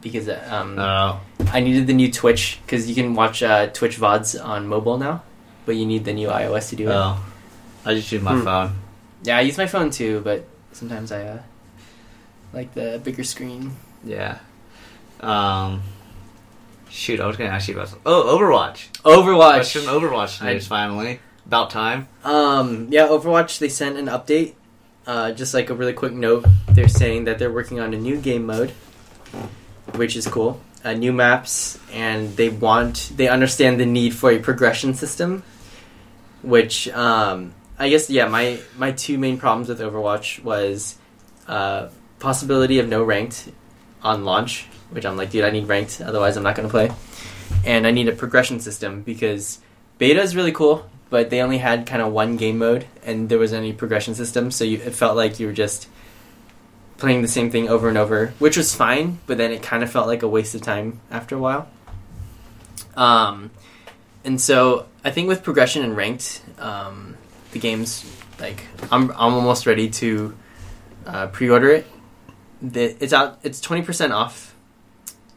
because 0.00 0.28
um, 0.28 0.78
oh, 0.78 1.20
I 1.52 1.60
needed 1.60 1.86
the 1.86 1.92
new 1.94 2.10
Twitch 2.12 2.60
because 2.64 2.88
you 2.88 2.94
can 2.94 3.14
watch 3.14 3.42
uh, 3.42 3.66
Twitch 3.68 3.98
vods 3.98 4.42
on 4.42 4.66
mobile 4.68 4.98
now, 4.98 5.22
but 5.64 5.76
you 5.76 5.86
need 5.86 6.04
the 6.04 6.12
new 6.12 6.28
iOS 6.28 6.70
to 6.70 6.76
do 6.76 6.88
it. 6.88 6.92
oh, 6.94 7.24
I 7.84 7.94
just 7.94 8.10
use 8.12 8.22
my 8.22 8.34
Hmm. 8.34 8.44
phone. 8.44 8.72
Yeah, 9.22 9.38
I 9.38 9.40
use 9.42 9.56
my 9.58 9.66
phone 9.66 9.90
too, 9.90 10.20
but 10.20 10.44
sometimes 10.72 11.10
I 11.12 11.22
uh, 11.22 11.38
like 12.52 12.74
the 12.74 13.00
bigger 13.02 13.24
screen. 13.24 13.72
Yeah. 14.04 14.38
Um. 15.20 15.82
Shoot, 16.88 17.20
I 17.20 17.26
was 17.26 17.36
gonna 17.36 17.50
ask 17.50 17.68
you 17.68 17.74
about. 17.74 17.92
Oh, 18.06 18.38
Overwatch. 18.38 18.90
Overwatch. 19.02 19.54
Question 19.54 19.82
Overwatch 19.82 20.40
I- 20.42 20.52
news 20.54 20.66
finally. 20.66 21.20
About 21.46 21.70
time. 21.70 22.08
Um, 22.24 22.88
yeah, 22.90 23.06
Overwatch. 23.08 23.58
They 23.58 23.68
sent 23.68 23.96
an 23.96 24.06
update. 24.06 24.54
Uh, 25.06 25.30
just 25.30 25.54
like 25.54 25.70
a 25.70 25.74
really 25.74 25.92
quick 25.92 26.12
note, 26.12 26.44
they're 26.70 26.88
saying 26.88 27.24
that 27.26 27.38
they're 27.38 27.52
working 27.52 27.78
on 27.78 27.94
a 27.94 27.96
new 27.96 28.16
game 28.16 28.44
mode, 28.46 28.72
which 29.94 30.16
is 30.16 30.26
cool. 30.26 30.60
Uh, 30.84 30.92
new 30.92 31.12
maps, 31.12 31.78
and 31.92 32.36
they 32.36 32.48
want 32.48 33.12
they 33.16 33.28
understand 33.28 33.80
the 33.80 33.86
need 33.86 34.14
for 34.14 34.30
a 34.30 34.38
progression 34.38 34.94
system. 34.94 35.42
Which 36.42 36.88
um, 36.90 37.54
I 37.78 37.88
guess 37.88 38.08
yeah, 38.08 38.28
my 38.28 38.60
my 38.76 38.92
two 38.92 39.18
main 39.18 39.38
problems 39.38 39.68
with 39.68 39.80
Overwatch 39.80 40.42
was 40.42 40.96
uh, 41.48 41.88
possibility 42.18 42.78
of 42.78 42.88
no 42.88 43.02
ranked 43.02 43.50
on 44.02 44.24
launch, 44.24 44.66
which 44.90 45.04
I'm 45.04 45.16
like, 45.16 45.30
dude, 45.30 45.44
I 45.44 45.50
need 45.50 45.66
ranked, 45.66 46.00
otherwise 46.00 46.36
I'm 46.36 46.42
not 46.42 46.54
gonna 46.54 46.68
play, 46.68 46.90
and 47.64 47.86
I 47.86 47.90
need 47.90 48.08
a 48.08 48.12
progression 48.12 48.60
system 48.60 49.02
because 49.02 49.58
beta 49.98 50.20
is 50.20 50.36
really 50.36 50.52
cool, 50.52 50.88
but 51.10 51.30
they 51.30 51.40
only 51.40 51.58
had 51.58 51.86
kind 51.86 52.02
of 52.02 52.12
one 52.12 52.36
game 52.36 52.58
mode, 52.58 52.86
and 53.04 53.28
there 53.28 53.38
wasn't 53.38 53.64
any 53.64 53.72
progression 53.72 54.14
system, 54.14 54.50
so 54.50 54.64
you, 54.64 54.78
it 54.78 54.94
felt 54.94 55.16
like 55.16 55.40
you 55.40 55.46
were 55.46 55.52
just 55.52 55.88
playing 56.98 57.22
the 57.22 57.28
same 57.28 57.50
thing 57.50 57.68
over 57.68 57.88
and 57.88 57.98
over, 57.98 58.28
which 58.38 58.56
was 58.56 58.74
fine, 58.74 59.18
but 59.26 59.36
then 59.38 59.52
it 59.52 59.62
kind 59.62 59.82
of 59.82 59.90
felt 59.90 60.06
like 60.06 60.22
a 60.22 60.28
waste 60.28 60.54
of 60.54 60.62
time 60.62 61.00
after 61.10 61.36
a 61.36 61.38
while. 61.38 61.68
Um, 62.96 63.50
and 64.24 64.40
so 64.40 64.86
I 65.04 65.10
think 65.10 65.28
with 65.28 65.42
progression 65.42 65.84
and 65.84 65.96
ranked, 65.96 66.42
um, 66.58 67.16
the 67.52 67.58
game's 67.58 68.04
like 68.40 68.64
I'm 68.90 69.10
I'm 69.10 69.34
almost 69.34 69.66
ready 69.66 69.90
to 69.90 70.36
uh, 71.06 71.26
pre-order 71.28 71.70
it. 71.70 71.86
The, 72.62 72.96
it's 73.02 73.12
out. 73.12 73.38
It's 73.42 73.60
twenty 73.60 73.82
percent 73.82 74.12
off 74.12 74.54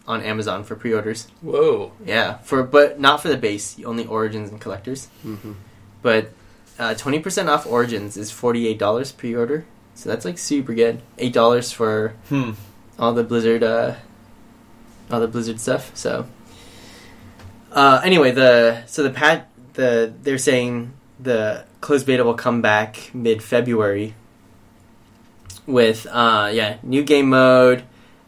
on 0.08 0.24
Amazon 0.24 0.64
for 0.64 0.76
pre-orders. 0.76 1.28
Whoa. 1.42 1.92
Yeah, 2.04 2.38
for 2.38 2.64
but 2.64 3.00
not 3.00 3.22
for 3.22 3.28
the 3.28 3.38
base, 3.38 3.80
only 3.84 4.06
Origins 4.06 4.50
and 4.50 4.60
Collectors. 4.60 5.08
Mm-hmm. 5.26 5.54
But 6.02 6.32
uh, 6.80 6.96
twenty 6.96 7.20
percent 7.20 7.50
off 7.50 7.68
Origins 7.68 8.18
is 8.18 8.32
forty 8.32 8.68
eight 8.68 8.80
dollars 8.80 9.12
pre-order, 9.12 9.66
so 10.00 10.10
that's 10.10 10.24
like 10.24 10.38
super 10.38 10.74
good. 10.74 11.02
Eight 11.18 11.34
dollars 11.34 11.72
for 11.74 12.14
Hmm. 12.30 12.52
all 12.98 13.14
the 13.14 13.24
Blizzard, 13.24 13.64
uh, 13.64 13.96
all 15.12 15.20
the 15.20 15.28
Blizzard 15.28 15.60
stuff. 15.60 15.92
So, 15.94 16.26
uh, 17.72 18.00
anyway, 18.04 18.32
the 18.32 18.84
so 18.88 19.04
the 19.04 19.10
pat 19.10 19.50
the 19.74 20.14
they're 20.24 20.38
saying 20.38 20.94
the 21.20 21.66
closed 21.82 22.06
beta 22.06 22.24
will 22.24 22.34
come 22.34 22.62
back 22.62 23.12
mid 23.14 23.44
February 23.44 24.14
with 25.66 26.08
uh 26.10 26.50
yeah 26.54 26.78
new 26.84 27.04
game 27.04 27.30
mode, 27.30 27.84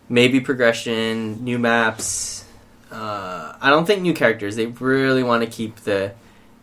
maybe 0.10 0.40
progression, 0.42 1.44
new 1.44 1.58
maps. 1.58 2.46
Uh, 2.92 3.56
I 3.62 3.70
don't 3.70 3.86
think 3.86 4.02
new 4.02 4.14
characters. 4.14 4.58
They 4.58 4.66
really 4.66 5.24
want 5.24 5.44
to 5.46 5.50
keep 5.50 5.78
the 5.78 6.12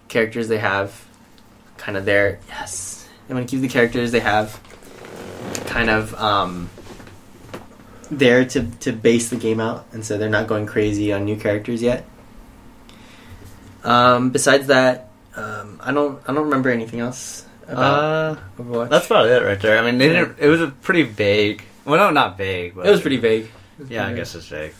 characters 0.09 0.49
they 0.49 0.59
have 0.59 1.07
kind 1.79 1.97
of 1.97 2.05
there. 2.05 2.39
Yes, 2.49 3.09
they 3.27 3.35
want 3.35 3.49
to 3.49 3.51
keep 3.51 3.63
the 3.63 3.69
characters 3.69 4.13
they 4.13 4.21
have 4.21 4.61
kind 5.69 5.91
of 5.91 6.14
um 6.14 6.71
there 8.11 8.45
to 8.45 8.62
to 8.81 8.93
base 8.93 9.29
the 9.31 9.37
game 9.37 9.61
out, 9.61 9.87
and 9.93 10.05
so 10.05 10.16
they're 10.19 10.29
not 10.31 10.47
going 10.49 10.66
crazy 10.66 11.12
on 11.12 11.25
new 11.25 11.37
characters 11.37 11.83
yet. 11.83 12.05
Um, 13.85 14.31
besides 14.31 14.66
that, 14.69 15.11
um, 15.37 15.81
I 15.83 15.93
don't 15.93 16.21
I 16.27 16.33
don't 16.33 16.45
remember 16.45 16.71
anything 16.71 17.01
else 17.01 17.45
about 17.69 18.03
Uh, 18.03 18.37
Overwatch. 18.62 18.91
that's 18.91 19.07
about 19.07 19.27
it 19.27 19.43
right 19.45 19.61
there. 19.61 19.79
I 19.79 19.83
mean, 19.85 19.99
they 19.99 20.09
didn't. 20.09 20.39
It 20.39 20.49
was 20.49 20.61
a 20.61 20.69
pretty 20.69 21.03
vague. 21.03 21.62
Well, 21.85 21.97
no, 21.97 22.11
not 22.11 22.37
vague. 22.37 22.75
But 22.75 22.87
it 22.87 22.91
was 22.91 23.01
pretty 23.01 23.19
vague. 23.19 23.51
Was 23.79 23.89
Yeah, 23.91 24.03
I 24.03 24.07
pretty 24.07 24.21
guess 24.21 24.35
it's 24.35 24.47
vague. 24.49 24.75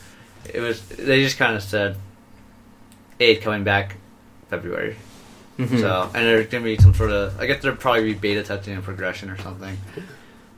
It 0.53 0.59
was. 0.59 0.81
They 0.89 1.23
just 1.23 1.37
kind 1.37 1.55
of 1.55 1.63
said, 1.63 1.95
eight 3.19 3.41
coming 3.41 3.63
back 3.63 3.95
February. 4.49 4.95
vague. 5.57 5.69
Mhm. 5.69 5.79
So, 5.81 6.03
and 6.13 6.25
there's 6.25 6.47
gonna 6.47 6.63
be 6.63 6.77
some 6.77 6.93
sort 6.93 7.11
of. 7.11 7.39
I 7.39 7.45
guess 7.45 7.61
there'll 7.61 7.77
probably 7.77 8.03
be 8.03 8.13
beta 8.13 8.43
testing 8.43 8.73
and 8.73 8.83
progression 8.83 9.29
or 9.29 9.37
something. 9.37 9.77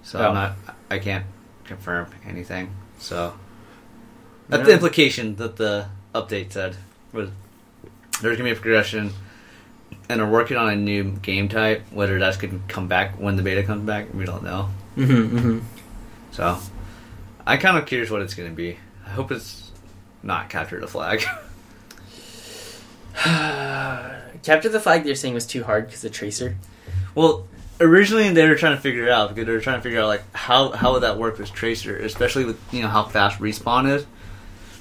So 0.04 0.20
Oh. 0.20 0.28
I'm 0.30 0.34
not. 0.34 0.56
I 0.90 1.00
can't 1.00 1.26
confirm 1.66 2.08
anything. 2.26 2.74
So 3.00 3.34
that's 4.50 4.66
the 4.66 4.74
implication 4.74 5.36
that 5.38 5.56
the 5.56 5.88
update 6.14 6.52
said 6.52 6.76
was 7.14 7.30
there's 8.22 8.38
gonna 8.38 8.50
be 8.50 8.52
a 8.52 8.56
progression, 8.56 9.14
and 10.10 10.20
they're 10.20 10.28
working 10.28 10.58
on 10.58 10.70
a 10.70 10.76
new 10.76 11.04
game 11.04 11.48
type. 11.50 11.84
Whether 11.92 12.20
that's 12.20 12.38
going 12.38 12.60
to 12.60 12.74
come 12.74 12.88
back 12.88 13.20
when 13.20 13.36
the 13.36 13.44
beta 13.44 13.64
comes 13.64 13.86
back, 13.86 14.14
we 14.14 14.26
don't 14.26 14.44
know. 14.44 14.70
Mm-hmm, 14.98 15.38
mm-hmm. 15.38 15.60
So, 16.32 16.58
I'm 17.48 17.60
kind 17.60 17.78
of 17.78 17.86
curious 17.86 18.10
what 18.10 18.22
it's 18.22 18.34
going 18.34 18.50
to 18.50 18.56
be. 18.56 18.78
I 19.06 19.10
hope 19.10 19.32
it's 19.32 19.72
not 20.22 20.50
capture 20.50 20.80
the 20.80 20.88
flag. 20.88 21.24
Capture 24.44 24.70
the 24.70 24.80
flag 24.80 25.04
they're 25.04 25.16
saying 25.16 25.34
was 25.34 25.46
too 25.46 25.64
hard 25.64 25.86
because 25.86 26.02
the 26.02 26.10
tracer. 26.10 26.56
well, 27.14 27.48
originally 27.82 28.30
they 28.30 28.48
were 28.48 28.56
trying 28.56 28.76
to 28.76 28.82
figure 28.82 29.06
it 29.06 29.12
out 29.12 29.30
because 29.30 29.46
they 29.46 29.52
were 29.52 29.60
trying 29.60 29.80
to 29.80 29.82
figure 29.82 30.00
out 30.00 30.08
like 30.08 30.24
how 30.34 30.72
how 30.72 30.94
would 30.94 31.04
that 31.04 31.18
work 31.18 31.38
with 31.38 31.52
Tracer, 31.52 31.98
especially 31.98 32.46
with 32.46 32.60
you 32.74 32.82
know 32.82 32.88
how 32.88 33.04
fast 33.04 33.40
respawn 33.40 33.92
is. 33.92 34.06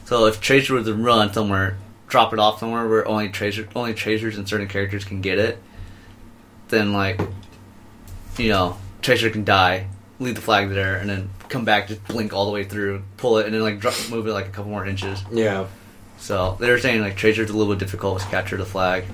So 0.05 0.27
if 0.27 0.41
Tracer 0.41 0.75
was 0.75 0.87
to 0.87 0.95
run 0.95 1.33
somewhere, 1.33 1.77
drop 2.09 2.33
it 2.33 2.39
off 2.39 2.61
somewhere 2.61 2.87
where 2.87 3.07
only 3.07 3.29
Tracer 3.29 3.69
only 3.75 3.95
Tracers 3.95 4.37
and 4.37 4.49
certain 4.49 4.69
characters 4.69 5.05
can 5.05 5.21
get 5.21 5.39
it, 5.39 5.59
then 6.69 6.93
like, 6.93 7.21
you 8.37 8.49
know, 8.49 8.77
Tracer 9.03 9.31
can 9.31 9.45
die, 9.45 9.89
leave 10.19 10.35
the 10.35 10.41
flag 10.41 10.71
there, 10.71 10.97
and 10.97 11.09
then 11.09 11.31
come 11.49 11.65
back, 11.65 11.89
just 11.89 12.05
blink 12.07 12.33
all 12.33 12.47
the 12.47 12.53
way 12.53 12.65
through, 12.65 13.03
pull 13.17 13.39
it, 13.39 13.47
and 13.47 13.55
then 13.55 13.63
like 13.63 13.81
drop, 13.81 13.95
move 14.11 14.27
it 14.27 14.33
like 14.33 14.47
a 14.47 14.51
couple 14.51 14.71
more 14.71 14.87
inches. 14.87 15.23
Yeah. 15.33 15.67
So 16.19 16.57
they 16.61 16.71
were 16.71 16.79
saying 16.79 17.01
like 17.01 17.17
Tracer's 17.17 17.51
a 17.51 17.57
little 17.57 17.73
bit 17.73 17.79
difficult 17.79 18.21
to 18.21 18.27
capture 18.27 18.57
the 18.57 18.67
flag. 18.67 19.05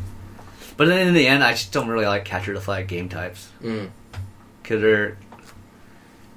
But 0.77 0.89
then 0.89 1.09
in 1.09 1.15
the 1.15 1.27
end, 1.27 1.43
I 1.43 1.53
just 1.53 1.73
don't 1.73 1.89
really 1.89 2.07
like 2.07 2.25
capture 2.25 2.53
the 2.55 2.61
flag 2.61 2.87
game 2.89 3.09
types 3.09 3.49
Mm. 3.63 3.91
because 4.63 4.81
they're 4.83 5.17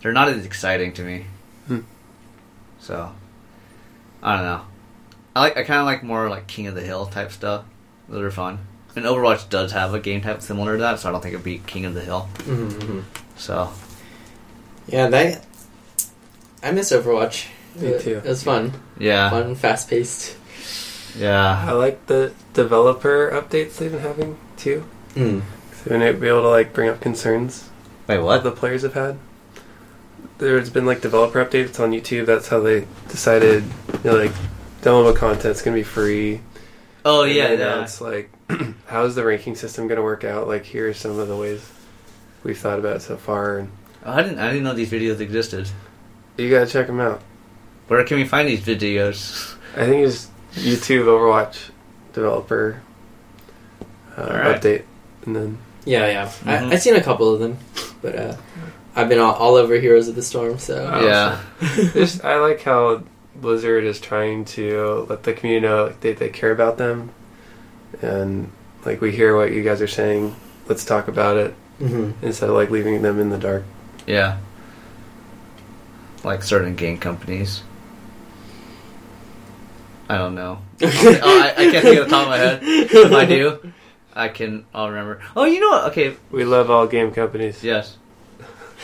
they're 0.01 0.13
not 0.13 0.29
as 0.29 0.45
exciting 0.45 0.93
to 0.93 1.03
me. 1.03 1.25
Hmm. 1.67 1.79
So 2.79 3.11
I 4.23 4.35
don't 4.35 4.45
know. 4.45 4.61
I 5.35 5.39
like 5.41 5.57
I 5.57 5.63
kind 5.63 5.79
of 5.81 5.85
like 5.85 6.03
more 6.03 6.29
like 6.29 6.47
King 6.47 6.67
of 6.67 6.75
the 6.75 6.81
Hill 6.81 7.05
type 7.05 7.31
stuff. 7.31 7.65
Those 8.07 8.21
are 8.23 8.31
fun. 8.31 8.59
And 8.95 9.05
Overwatch 9.05 9.49
does 9.49 9.71
have 9.73 9.93
a 9.93 9.99
game 9.99 10.21
type 10.21 10.41
similar 10.41 10.73
to 10.75 10.81
that, 10.81 10.99
so 10.99 11.09
I 11.09 11.11
don't 11.11 11.21
think 11.21 11.33
it'd 11.33 11.43
be 11.43 11.59
King 11.59 11.85
of 11.85 11.93
the 11.93 12.01
Hill. 12.01 12.27
Mm-hmm. 12.39 13.01
So 13.37 13.71
Yeah, 14.87 15.07
that. 15.09 15.45
I 16.63 16.71
miss 16.71 16.91
Overwatch. 16.91 17.47
Me 17.75 17.99
too. 17.99 18.17
It 18.17 18.23
was 18.25 18.43
fun. 18.43 18.73
yeah, 18.97 19.29
Fun, 19.29 19.53
fast 19.55 19.89
paced. 19.89 20.35
Yeah, 21.17 21.65
I 21.67 21.71
like 21.73 22.05
the 22.07 22.33
developer 22.53 23.31
updates 23.31 23.77
they've 23.77 23.91
been 23.91 24.01
having 24.01 24.37
too. 24.57 24.85
Mm. 25.15 25.41
So 25.73 25.89
they've 25.97 26.19
been 26.19 26.29
able 26.29 26.41
to 26.43 26.49
like 26.49 26.73
bring 26.73 26.89
up 26.89 26.99
concerns 27.01 27.69
Wait, 28.07 28.19
what? 28.19 28.43
the 28.43 28.51
players 28.51 28.81
have 28.83 28.93
had. 28.93 29.17
There's 30.37 30.69
been 30.69 30.85
like 30.85 31.01
developer 31.01 31.43
updates 31.43 31.79
on 31.79 31.91
YouTube. 31.91 32.25
That's 32.25 32.47
how 32.47 32.59
they 32.61 32.87
decided, 33.09 33.63
you 34.03 34.11
know, 34.11 34.17
like 34.17 34.31
downloadable 34.81 35.15
content's 35.15 35.61
gonna 35.61 35.75
be 35.75 35.83
free. 35.83 36.41
Oh 37.05 37.23
And 37.23 37.33
yeah, 37.33 37.47
yeah. 37.49 37.53
announced, 37.55 38.01
like 38.01 38.29
how's 38.87 39.15
the 39.15 39.25
ranking 39.25 39.55
system 39.55 39.87
gonna 39.87 40.01
work 40.03 40.23
out? 40.23 40.47
Like 40.47 40.65
here 40.65 40.87
are 40.89 40.93
some 40.93 41.19
of 41.19 41.27
the 41.27 41.35
ways 41.35 41.69
we've 42.43 42.57
thought 42.57 42.79
about 42.79 42.97
it 42.97 43.01
so 43.01 43.17
far, 43.17 43.67
Oh, 44.05 44.13
I 44.13 44.21
didn't 44.23 44.39
I 44.39 44.47
didn't 44.47 44.63
know 44.63 44.73
these 44.73 44.91
videos 44.91 45.19
existed. 45.19 45.69
you 46.37 46.49
gotta 46.49 46.67
check 46.69 46.87
them 46.87 46.99
out. 47.01 47.21
Where 47.89 48.03
can 48.05 48.17
we 48.17 48.23
find 48.25 48.47
these 48.47 48.61
videos? 48.61 49.55
I 49.75 49.85
think 49.85 50.07
it's 50.07 50.29
YouTube 50.53 51.05
Overwatch 51.05 51.69
developer 52.13 52.81
uh, 54.17 54.21
Alright. 54.21 54.61
update, 54.61 54.83
and 55.25 55.35
then 55.35 55.57
Yeah, 55.85 56.07
yeah. 56.07 56.25
Mhm. 56.27 56.47
I, 56.47 56.71
I've 56.73 56.81
seen 56.81 56.95
a 56.95 57.01
couple 57.03 57.33
of 57.33 57.39
them, 57.39 57.57
but 58.01 58.15
uh, 58.15 58.35
I've 58.95 59.07
been 59.09 59.19
all, 59.19 59.33
all 59.35 59.55
over 59.55 59.75
Heroes 59.75 60.07
of 60.07 60.15
the 60.15 60.23
Storm, 60.23 60.57
so. 60.57 60.89
Oh, 60.93 61.05
yeah. 61.05 61.39
Just, 61.93 62.23
I 62.25 62.39
like 62.39 62.61
how 62.63 63.03
Blizzard 63.35 63.83
is 63.85 63.99
trying 63.99 64.43
to 64.45 65.05
let 65.09 65.23
the 65.23 65.33
community 65.33 65.65
know 65.67 65.85
like, 65.85 65.99
they, 66.01 66.13
they 66.13 66.29
care 66.29 66.51
about 66.51 66.77
them, 66.77 67.11
and 68.01 68.51
like 68.85 68.99
we 69.01 69.11
hear 69.11 69.35
what 69.35 69.51
you 69.51 69.63
guys 69.63 69.81
are 69.81 69.87
saying. 69.87 70.35
Let's 70.67 70.85
talk 70.85 71.07
about 71.07 71.37
it 71.37 71.53
hmm 71.79 72.11
instead 72.21 72.49
of 72.49 72.55
like 72.55 72.69
leaving 72.69 73.01
them 73.01 73.19
in 73.19 73.29
the 73.29 73.37
dark. 73.37 73.63
Yeah. 74.05 74.37
Like 76.23 76.43
certain 76.43 76.75
game 76.75 76.97
companies. 76.97 77.63
I 80.09 80.17
don't 80.17 80.33
know. 80.33 80.59
oh, 80.81 81.41
I, 81.43 81.53
I 81.55 81.71
can't 81.71 81.83
think 81.83 81.99
of 81.99 82.05
the 82.05 82.09
top 82.09 82.23
of 82.23 82.29
my 82.29 82.37
head. 82.37 82.59
If 82.63 83.13
I 83.13 83.25
do, 83.25 83.71
I 84.13 84.27
can. 84.27 84.65
I'll 84.73 84.89
remember. 84.89 85.21
Oh, 85.35 85.45
you 85.45 85.59
know 85.59 85.69
what? 85.69 85.91
Okay. 85.91 86.15
We 86.31 86.45
love 86.45 86.71
all 86.71 86.87
game 86.87 87.11
companies. 87.11 87.63
Yes. 87.63 87.95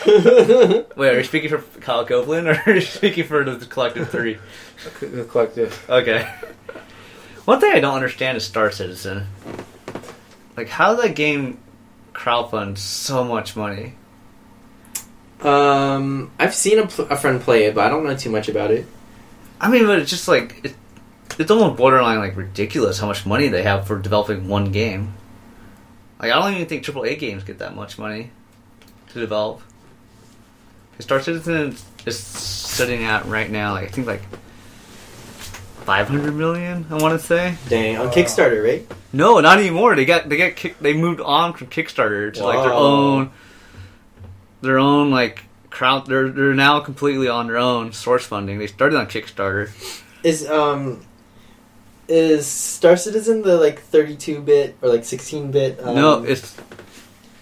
Wait, 0.06 0.88
are 0.98 1.18
you 1.18 1.24
speaking 1.24 1.48
for 1.48 1.58
Kyle 1.80 2.06
Copeland 2.06 2.46
or 2.46 2.62
are 2.66 2.74
you 2.74 2.80
speaking 2.80 3.24
for 3.24 3.42
the 3.42 3.66
collective 3.66 4.08
three? 4.08 4.38
The 5.00 5.24
collective. 5.24 5.84
Okay. 5.90 6.32
One 7.44 7.60
thing 7.60 7.72
I 7.72 7.80
don't 7.80 7.94
understand 7.94 8.36
is 8.36 8.44
Star 8.44 8.70
Citizen. 8.70 9.26
Like, 10.56 10.68
how 10.68 10.94
did 10.94 11.04
that 11.04 11.16
game 11.16 11.58
crowdfund 12.12 12.78
so 12.78 13.24
much 13.24 13.56
money? 13.56 13.94
Um, 15.40 16.30
I've 16.38 16.54
seen 16.54 16.78
a, 16.78 16.86
pl- 16.86 17.08
a 17.08 17.16
friend 17.16 17.40
play 17.40 17.64
it, 17.64 17.74
but 17.74 17.84
I 17.84 17.88
don't 17.88 18.04
know 18.04 18.16
too 18.16 18.30
much 18.30 18.48
about 18.48 18.70
it. 18.70 18.86
I 19.60 19.70
mean, 19.70 19.86
but 19.86 19.98
it's 19.98 20.10
just 20.10 20.28
like 20.28 20.60
it, 20.64 20.74
it's 21.38 21.50
almost 21.50 21.76
borderline 21.76 22.18
like 22.18 22.36
ridiculous 22.36 22.98
how 22.98 23.06
much 23.06 23.26
money 23.26 23.48
they 23.48 23.62
have 23.62 23.86
for 23.86 23.98
developing 23.98 24.48
one 24.48 24.72
game. 24.72 25.14
Like, 26.18 26.32
I 26.32 26.40
don't 26.40 26.54
even 26.54 26.66
think 26.66 26.84
AAA 26.84 27.18
games 27.18 27.44
get 27.44 27.58
that 27.58 27.74
much 27.74 27.98
money 27.98 28.30
to 29.08 29.20
develop. 29.20 29.60
Star 30.98 31.20
Citizen 31.20 31.76
is 32.06 32.18
sitting 32.18 33.04
at 33.04 33.26
right 33.26 33.50
now, 33.50 33.72
like 33.72 33.88
I 33.88 33.90
think 33.90 34.06
like 34.06 34.22
five 35.84 36.08
hundred 36.08 36.34
million. 36.34 36.86
I 36.90 36.94
want 36.96 37.20
to 37.20 37.24
say. 37.24 37.56
Dang, 37.68 37.98
on 37.98 38.10
Kickstarter, 38.10 38.64
right? 38.64 38.86
No, 39.12 39.40
not 39.40 39.58
anymore. 39.58 39.94
They 39.94 40.04
got 40.04 40.28
they 40.28 40.36
got 40.36 40.56
kick, 40.56 40.78
they 40.78 40.94
moved 40.94 41.20
on 41.20 41.52
from 41.52 41.66
Kickstarter 41.66 42.32
to 42.34 42.44
like 42.44 42.62
their 42.62 42.72
own 42.72 43.30
their 44.62 44.78
own 44.78 45.10
like 45.10 45.44
crowd. 45.70 46.06
They're 46.06 46.30
they're 46.30 46.54
now 46.54 46.80
completely 46.80 47.28
on 47.28 47.46
their 47.46 47.58
own 47.58 47.92
source 47.92 48.24
funding. 48.24 48.58
They 48.58 48.66
started 48.66 48.98
on 48.98 49.06
Kickstarter. 49.06 49.70
Is 50.22 50.48
um, 50.48 51.04
is 52.08 52.46
Star 52.46 52.96
Citizen 52.96 53.42
the 53.42 53.56
like 53.58 53.80
thirty-two 53.80 54.40
bit 54.40 54.76
or 54.82 54.88
like 54.88 55.04
sixteen 55.04 55.50
bit? 55.50 55.80
Um, 55.82 55.94
no, 55.94 56.22
it's 56.24 56.56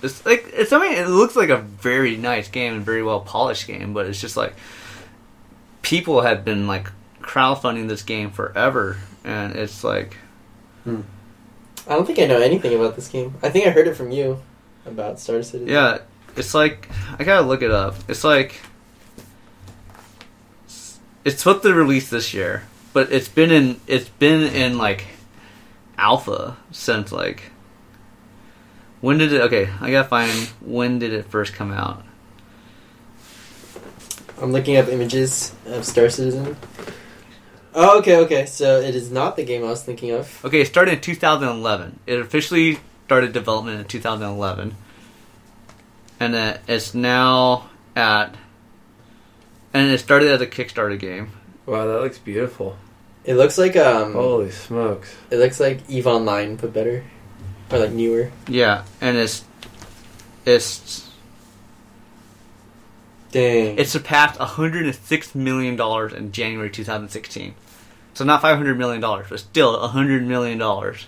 it's 0.02 0.24
like 0.24 0.46
it's. 0.52 0.72
I 0.72 0.78
mean, 0.78 0.92
it 0.98 1.08
looks 1.08 1.36
like 1.36 1.50
a 1.50 1.58
very 1.58 2.16
nice 2.16 2.48
game 2.48 2.74
and 2.74 2.84
very 2.84 3.02
well 3.02 3.20
polished 3.20 3.66
game, 3.66 3.92
but 3.94 4.06
it's 4.06 4.20
just 4.20 4.36
like 4.36 4.54
people 5.82 6.22
have 6.22 6.44
been 6.44 6.66
like 6.66 6.90
crowdfunding 7.20 7.88
this 7.88 8.02
game 8.02 8.30
forever, 8.30 8.98
and 9.24 9.56
it's 9.56 9.82
like 9.84 10.16
I 10.86 10.92
don't 11.88 12.06
think 12.06 12.18
I 12.18 12.26
know 12.26 12.40
anything 12.40 12.74
about 12.74 12.96
this 12.96 13.08
game. 13.08 13.34
I 13.42 13.50
think 13.50 13.66
I 13.66 13.70
heard 13.70 13.88
it 13.88 13.94
from 13.94 14.10
you 14.10 14.40
about 14.86 15.18
Star 15.20 15.42
Citizen. 15.42 15.68
yeah, 15.68 15.98
it's 16.36 16.54
like 16.54 16.88
I 17.18 17.24
gotta 17.24 17.46
look 17.46 17.62
it 17.62 17.70
up. 17.70 17.96
It's 18.08 18.24
like 18.24 18.60
it's 21.24 21.38
supposed 21.38 21.62
to 21.62 21.72
release 21.72 22.10
this 22.10 22.34
year, 22.34 22.64
but 22.94 23.12
it's 23.12 23.28
been 23.28 23.50
in 23.50 23.80
it's 23.86 24.08
been 24.08 24.40
in 24.54 24.78
like 24.78 25.04
alpha 25.98 26.56
since 26.70 27.12
like 27.12 27.50
when 29.04 29.18
did 29.18 29.34
it? 29.34 29.42
Okay, 29.42 29.68
I 29.82 29.90
gotta 29.90 30.08
find 30.08 30.32
when 30.62 30.98
did 30.98 31.12
it 31.12 31.26
first 31.26 31.52
come 31.52 31.70
out. 31.70 32.02
I'm 34.40 34.50
looking 34.50 34.78
up 34.78 34.88
images 34.88 35.54
of 35.66 35.84
Star 35.84 36.08
Citizen. 36.08 36.56
Oh, 37.74 37.98
okay, 37.98 38.16
okay. 38.16 38.46
So 38.46 38.80
it 38.80 38.94
is 38.94 39.10
not 39.10 39.36
the 39.36 39.44
game 39.44 39.62
I 39.62 39.68
was 39.68 39.82
thinking 39.82 40.12
of. 40.12 40.42
Okay, 40.42 40.62
it 40.62 40.66
started 40.66 40.94
in 40.94 41.00
2011. 41.02 42.00
It 42.06 42.18
officially 42.18 42.78
started 43.04 43.32
development 43.32 43.80
in 43.80 43.86
2011, 43.86 44.74
and 46.18 46.34
uh, 46.34 46.56
it's 46.66 46.94
now 46.94 47.68
at. 47.94 48.34
And 49.74 49.90
it 49.90 49.98
started 49.98 50.30
as 50.30 50.40
a 50.40 50.46
Kickstarter 50.46 50.98
game. 50.98 51.32
Wow, 51.66 51.86
that 51.88 52.00
looks 52.00 52.16
beautiful. 52.16 52.78
It 53.24 53.34
looks 53.34 53.56
like 53.56 53.76
um, 53.76 54.12
Holy 54.12 54.50
smokes! 54.50 55.14
it 55.30 55.36
looks 55.36 55.58
like 55.58 55.80
Eve 55.88 56.06
Online 56.06 56.56
but 56.56 56.72
better, 56.72 57.04
or 57.70 57.78
like 57.78 57.92
newer. 57.92 58.30
Yeah, 58.48 58.84
and 59.00 59.16
it's 59.16 59.44
it's 60.44 61.10
Dang. 63.30 63.78
it 63.78 63.88
surpassed 63.88 64.38
106 64.38 65.34
million 65.34 65.76
dollars 65.76 66.12
in 66.12 66.32
January 66.32 66.70
2016. 66.70 67.54
So 68.14 68.24
not 68.24 68.42
500 68.42 68.78
million 68.78 69.00
dollars, 69.00 69.26
but 69.28 69.40
still 69.40 69.78
100 69.80 70.26
million 70.26 70.58
dollars. 70.58 71.06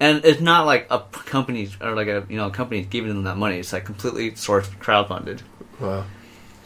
And 0.00 0.24
it's 0.24 0.40
not 0.40 0.64
like 0.64 0.86
a 0.90 1.00
company 1.00 1.68
or 1.80 1.94
like 1.94 2.08
a 2.08 2.26
you 2.28 2.36
know 2.38 2.46
a 2.46 2.50
company 2.50 2.82
giving 2.82 3.10
them 3.10 3.24
that 3.24 3.36
money. 3.36 3.58
It's 3.58 3.72
like 3.72 3.84
completely 3.84 4.32
sourced 4.32 4.68
crowdfunded. 4.78 5.40
Wow. 5.78 6.06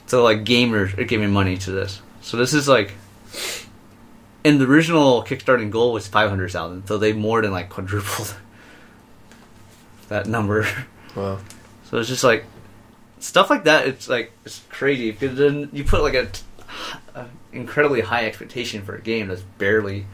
So 0.06 0.22
like 0.22 0.44
gamers 0.44 0.96
are 0.98 1.04
giving 1.04 1.32
money 1.32 1.56
to 1.58 1.70
this. 1.70 2.00
So 2.22 2.36
this 2.36 2.54
is 2.54 2.68
like, 2.68 2.92
and 4.44 4.60
the 4.60 4.66
original 4.66 5.22
Kickstarting 5.24 5.70
goal 5.70 5.92
was 5.92 6.06
five 6.06 6.28
hundred 6.28 6.50
thousand. 6.50 6.86
So 6.86 6.98
they 6.98 7.12
more 7.12 7.42
than 7.42 7.50
like 7.52 7.70
quadrupled 7.70 8.36
that 10.08 10.26
number. 10.26 10.66
Wow. 11.16 11.38
So 11.84 11.98
it's 11.98 12.08
just 12.08 12.24
like 12.24 12.44
stuff 13.18 13.50
like 13.50 13.64
that. 13.64 13.86
It's 13.86 14.08
like 14.08 14.32
it's 14.44 14.62
crazy 14.68 15.10
because 15.10 15.36
then 15.36 15.70
you 15.72 15.84
put 15.84 16.02
like 16.02 16.14
a, 16.14 16.28
a 17.14 17.26
incredibly 17.52 18.02
high 18.02 18.26
expectation 18.26 18.82
for 18.84 18.94
a 18.94 19.00
game 19.00 19.28
that's 19.28 19.42
barely 19.42 20.06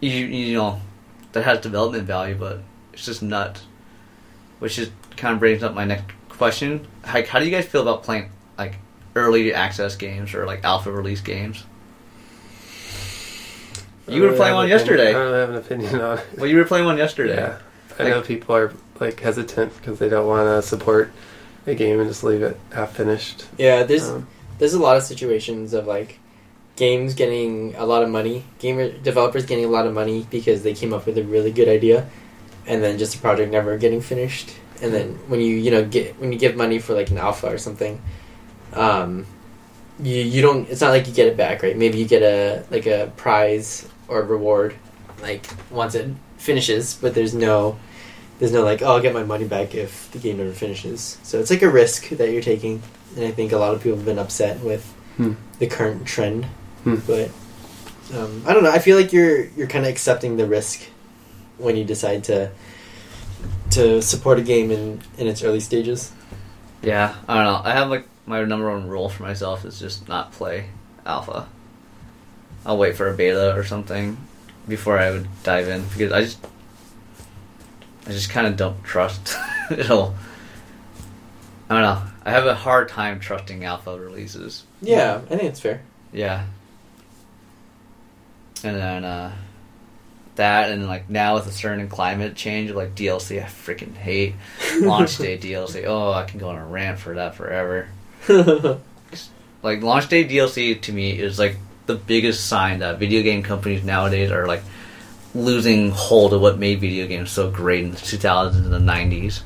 you 0.00 0.10
you 0.10 0.56
know 0.56 0.80
that 1.32 1.44
has 1.44 1.60
development 1.60 2.04
value, 2.04 2.34
but 2.34 2.60
it's 2.92 3.04
just 3.04 3.22
nuts. 3.22 3.64
Which 4.58 4.78
is 4.78 4.90
kind 5.16 5.34
of 5.34 5.40
brings 5.40 5.62
up 5.62 5.74
my 5.74 5.84
next 5.84 6.06
question. 6.28 6.86
Like, 7.04 7.26
how 7.26 7.38
do 7.38 7.44
you 7.44 7.50
guys 7.50 7.66
feel 7.66 7.82
about 7.82 8.02
playing 8.02 8.30
like 8.56 8.76
early 9.14 9.52
access 9.52 9.96
games 9.96 10.34
or 10.34 10.46
like 10.46 10.64
alpha 10.64 10.90
release 10.90 11.20
games? 11.20 11.64
You 14.06 14.22
were 14.22 14.32
I 14.32 14.36
playing 14.36 14.54
one 14.54 14.66
an 14.66 14.72
opinion- 14.72 14.78
yesterday. 15.00 15.08
I 15.10 15.12
don't 15.12 15.32
have 15.34 15.50
an 15.50 15.56
opinion 15.56 16.00
on 16.00 16.18
it. 16.18 16.24
Well, 16.36 16.46
you 16.46 16.56
were 16.56 16.64
playing 16.64 16.84
one 16.84 16.98
yesterday. 16.98 17.36
Yeah, 17.36 17.56
I 17.98 18.02
Like- 18.04 18.12
know 18.12 18.20
people 18.22 18.54
are 18.56 18.72
like 19.00 19.20
hesitant 19.20 19.76
because 19.76 19.98
they 19.98 20.08
don't 20.08 20.26
want 20.26 20.46
to 20.46 20.66
support 20.66 21.10
a 21.66 21.74
game 21.74 21.98
and 21.98 22.08
just 22.08 22.22
leave 22.22 22.42
it 22.42 22.56
half 22.72 22.94
finished. 22.96 23.44
Yeah, 23.58 23.82
there's 23.84 24.08
Um, 24.08 24.26
there's 24.58 24.74
a 24.74 24.78
lot 24.78 24.96
of 24.96 25.02
situations 25.02 25.72
of 25.74 25.86
like 25.86 26.18
games 26.76 27.14
getting 27.14 27.74
a 27.78 27.86
lot 27.86 28.02
of 28.02 28.08
money, 28.10 28.44
gamer 28.58 28.90
developers 28.90 29.46
getting 29.46 29.64
a 29.64 29.68
lot 29.68 29.86
of 29.86 29.92
money 29.94 30.26
because 30.30 30.62
they 30.62 30.74
came 30.74 30.92
up 30.92 31.06
with 31.06 31.16
a 31.18 31.22
really 31.22 31.50
good 31.50 31.68
idea, 31.68 32.06
and 32.66 32.82
then 32.84 32.98
just 32.98 33.14
a 33.14 33.18
project 33.18 33.50
never 33.52 33.76
getting 33.78 34.00
finished. 34.00 34.50
And 34.82 34.92
then 34.92 35.18
when 35.28 35.40
you 35.40 35.54
you 35.56 35.70
know 35.70 35.84
get 35.84 36.20
when 36.20 36.32
you 36.32 36.38
give 36.38 36.56
money 36.56 36.78
for 36.78 36.94
like 36.94 37.10
an 37.10 37.16
alpha 37.18 37.46
or 37.46 37.58
something, 37.58 38.00
um, 38.74 39.24
you 40.02 40.16
you 40.20 40.42
don't. 40.42 40.68
It's 40.68 40.80
not 40.80 40.90
like 40.90 41.06
you 41.06 41.14
get 41.14 41.26
it 41.28 41.36
back, 41.36 41.62
right? 41.62 41.76
Maybe 41.76 41.98
you 41.98 42.04
get 42.06 42.22
a 42.22 42.64
like 42.70 42.86
a 42.86 43.10
prize 43.16 43.86
or 44.08 44.22
reward, 44.22 44.74
like 45.22 45.46
once 45.70 45.94
it 45.94 46.08
finishes, 46.38 46.94
but 46.94 47.14
there's 47.14 47.34
no. 47.34 47.78
There's 48.40 48.50
no 48.52 48.64
like, 48.64 48.82
oh, 48.82 48.86
I'll 48.86 49.00
get 49.00 49.14
my 49.14 49.22
money 49.22 49.44
back 49.44 49.76
if 49.76 50.10
the 50.10 50.18
game 50.18 50.38
never 50.38 50.50
finishes. 50.50 51.18
So 51.22 51.38
it's 51.38 51.50
like 51.50 51.62
a 51.62 51.70
risk 51.70 52.08
that 52.08 52.30
you're 52.32 52.42
taking 52.42 52.82
and 53.16 53.24
I 53.26 53.30
think 53.30 53.52
a 53.52 53.56
lot 53.56 53.74
of 53.74 53.80
people 53.82 53.96
have 53.96 54.04
been 54.04 54.18
upset 54.18 54.58
with 54.60 54.84
Hmm. 55.16 55.34
the 55.60 55.68
current 55.68 56.04
trend. 56.04 56.44
Hmm. 56.82 56.96
But 57.06 57.30
um, 58.12 58.42
I 58.44 58.52
don't 58.52 58.64
know. 58.64 58.72
I 58.72 58.80
feel 58.80 58.96
like 58.96 59.12
you're 59.12 59.44
you're 59.56 59.68
kind 59.68 59.84
of 59.84 59.90
accepting 59.92 60.36
the 60.36 60.46
risk 60.46 60.82
when 61.58 61.76
you 61.76 61.84
decide 61.84 62.24
to 62.24 62.50
to 63.70 64.02
support 64.02 64.40
a 64.40 64.42
game 64.42 64.72
in 64.72 65.00
in 65.16 65.28
its 65.28 65.44
early 65.44 65.60
stages. 65.60 66.10
Yeah, 66.82 67.14
I 67.28 67.34
don't 67.34 67.44
know. 67.44 67.60
I 67.64 67.72
have 67.72 67.88
like 67.88 68.06
my 68.26 68.42
number 68.42 68.68
one 68.68 68.88
rule 68.88 69.08
for 69.08 69.22
myself 69.22 69.64
is 69.64 69.78
just 69.78 70.08
not 70.08 70.32
play 70.32 70.66
alpha. 71.06 71.46
I'll 72.66 72.78
wait 72.78 72.96
for 72.96 73.08
a 73.08 73.14
beta 73.14 73.54
or 73.54 73.64
something 73.64 74.16
before 74.68 74.98
I 74.98 75.10
would 75.10 75.28
dive 75.42 75.68
in 75.68 75.84
because 75.88 76.12
I 76.12 76.22
just 76.22 76.38
I 78.06 78.10
just 78.10 78.30
kind 78.30 78.46
of 78.46 78.56
don't 78.56 78.82
trust 78.82 79.36
it'll. 79.70 80.14
I 81.68 81.74
don't 81.74 81.82
know. 81.82 82.02
I 82.24 82.30
have 82.30 82.46
a 82.46 82.54
hard 82.54 82.88
time 82.88 83.20
trusting 83.20 83.64
alpha 83.64 83.98
releases. 83.98 84.64
Yeah, 84.82 85.16
I 85.16 85.36
think 85.36 85.44
it's 85.44 85.60
fair. 85.60 85.82
Yeah. 86.12 86.46
And 88.62 88.76
then 88.76 89.04
uh 89.04 89.32
that 90.36 90.70
and 90.70 90.86
like 90.88 91.08
now 91.08 91.34
with 91.34 91.46
a 91.46 91.52
certain 91.52 91.88
climate 91.88 92.34
change 92.34 92.70
like 92.72 92.94
DLC 92.94 93.40
I 93.40 93.46
freaking 93.46 93.94
hate 93.94 94.34
launch 94.80 95.18
day 95.18 95.38
DLC. 95.38 95.84
Oh, 95.86 96.12
I 96.12 96.24
can 96.24 96.40
go 96.40 96.48
on 96.48 96.56
a 96.56 96.66
rant 96.66 96.98
for 96.98 97.14
that 97.14 97.34
forever. 97.34 97.88
Like 99.64 99.82
launch 99.82 100.10
day 100.10 100.28
DLC 100.28 100.78
to 100.82 100.92
me 100.92 101.18
is 101.18 101.38
like 101.38 101.56
the 101.86 101.94
biggest 101.94 102.46
sign 102.46 102.78
that 102.80 102.98
video 102.98 103.22
game 103.22 103.42
companies 103.42 103.84
nowadays 103.84 104.30
are 104.30 104.46
like 104.46 104.62
losing 105.34 105.90
hold 105.90 106.32
of 106.32 106.40
what 106.40 106.58
made 106.58 106.80
video 106.80 107.06
games 107.06 107.30
so 107.30 107.50
great 107.50 107.84
in 107.84 107.90
the 107.90 107.96
2000s 107.96 108.56
and 108.56 108.72
the 108.72 108.78
90s. 108.78 109.42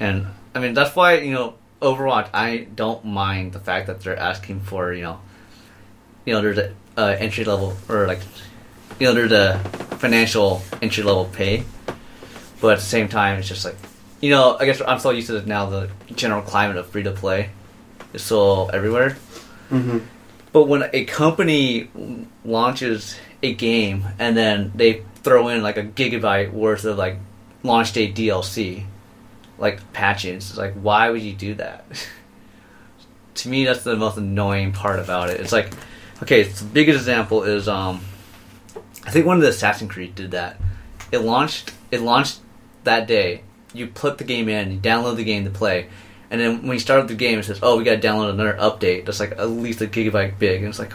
And 0.00 0.26
I 0.54 0.60
mean 0.60 0.74
that's 0.74 0.94
why, 0.94 1.18
you 1.18 1.32
know, 1.32 1.54
Overwatch 1.80 2.28
I 2.34 2.66
don't 2.74 3.04
mind 3.04 3.52
the 3.52 3.60
fact 3.60 3.86
that 3.86 4.00
they're 4.00 4.18
asking 4.18 4.60
for, 4.60 4.92
you 4.92 5.02
know, 5.02 5.20
you 6.24 6.34
know, 6.34 6.42
there's 6.42 6.58
a 6.58 6.74
uh, 6.96 7.16
entry 7.18 7.44
level 7.44 7.76
or 7.88 8.06
like 8.06 8.20
you 8.98 9.06
know, 9.06 9.14
there's 9.14 9.32
a 9.32 9.58
financial 9.98 10.62
entry 10.82 11.02
level 11.04 11.26
pay. 11.26 11.64
But 12.60 12.72
at 12.74 12.78
the 12.80 12.84
same 12.84 13.08
time 13.08 13.38
it's 13.38 13.48
just 13.48 13.64
like 13.64 13.76
you 14.20 14.30
know, 14.30 14.56
I 14.58 14.66
guess 14.66 14.82
I'm 14.86 14.98
so 14.98 15.10
used 15.10 15.28
to 15.28 15.36
it 15.36 15.46
now 15.46 15.66
the 15.66 15.90
general 16.14 16.42
climate 16.42 16.76
of 16.76 16.88
free 16.88 17.04
to 17.04 17.12
play 17.12 17.50
is 18.12 18.22
so 18.22 18.66
everywhere. 18.68 19.16
mhm. 19.70 20.02
But 20.52 20.64
when 20.64 20.88
a 20.92 21.04
company 21.04 21.90
launches 22.44 23.18
a 23.42 23.54
game 23.54 24.04
and 24.18 24.36
then 24.36 24.72
they 24.74 25.04
throw 25.22 25.48
in 25.48 25.62
like 25.62 25.76
a 25.76 25.84
gigabyte 25.84 26.52
worth 26.52 26.84
of 26.84 26.96
like 26.96 27.18
launch 27.62 27.92
day 27.92 28.10
DLC, 28.10 28.84
like 29.58 29.92
patches, 29.92 30.50
it's 30.50 30.58
like 30.58 30.74
why 30.74 31.10
would 31.10 31.22
you 31.22 31.34
do 31.34 31.54
that? 31.54 31.84
to 33.38 33.48
me, 33.48 33.64
that's 33.64 33.84
the 33.84 33.96
most 33.96 34.16
annoying 34.16 34.72
part 34.72 34.98
about 34.98 35.30
it. 35.30 35.40
It's 35.40 35.52
like, 35.52 35.72
okay, 36.22 36.42
the 36.42 36.64
biggest 36.64 36.98
example 36.98 37.44
is 37.44 37.68
um, 37.68 38.00
I 39.06 39.10
think 39.10 39.26
one 39.26 39.36
of 39.36 39.42
the 39.42 39.48
Assassin's 39.48 39.90
Creed 39.90 40.14
did 40.14 40.32
that. 40.32 40.60
It 41.12 41.18
launched. 41.18 41.72
It 41.90 42.02
launched 42.02 42.40
that 42.84 43.06
day. 43.06 43.42
You 43.72 43.86
put 43.86 44.18
the 44.18 44.24
game 44.24 44.48
in, 44.48 44.72
you 44.72 44.78
download 44.78 45.16
the 45.16 45.24
game 45.24 45.44
to 45.44 45.50
play, 45.50 45.88
and 46.30 46.40
then 46.40 46.62
when 46.62 46.72
you 46.72 46.78
start 46.78 47.00
up 47.00 47.08
the 47.08 47.14
game, 47.14 47.38
it 47.38 47.44
says, 47.44 47.60
"Oh, 47.62 47.76
we 47.76 47.84
got 47.84 48.00
to 48.00 48.06
download 48.06 48.30
another 48.30 48.54
update 48.54 49.06
that's 49.06 49.20
like 49.20 49.32
at 49.32 49.50
least 49.50 49.80
a 49.80 49.86
gigabyte 49.86 50.38
big." 50.38 50.60
And 50.60 50.68
it's 50.68 50.78
like, 50.78 50.92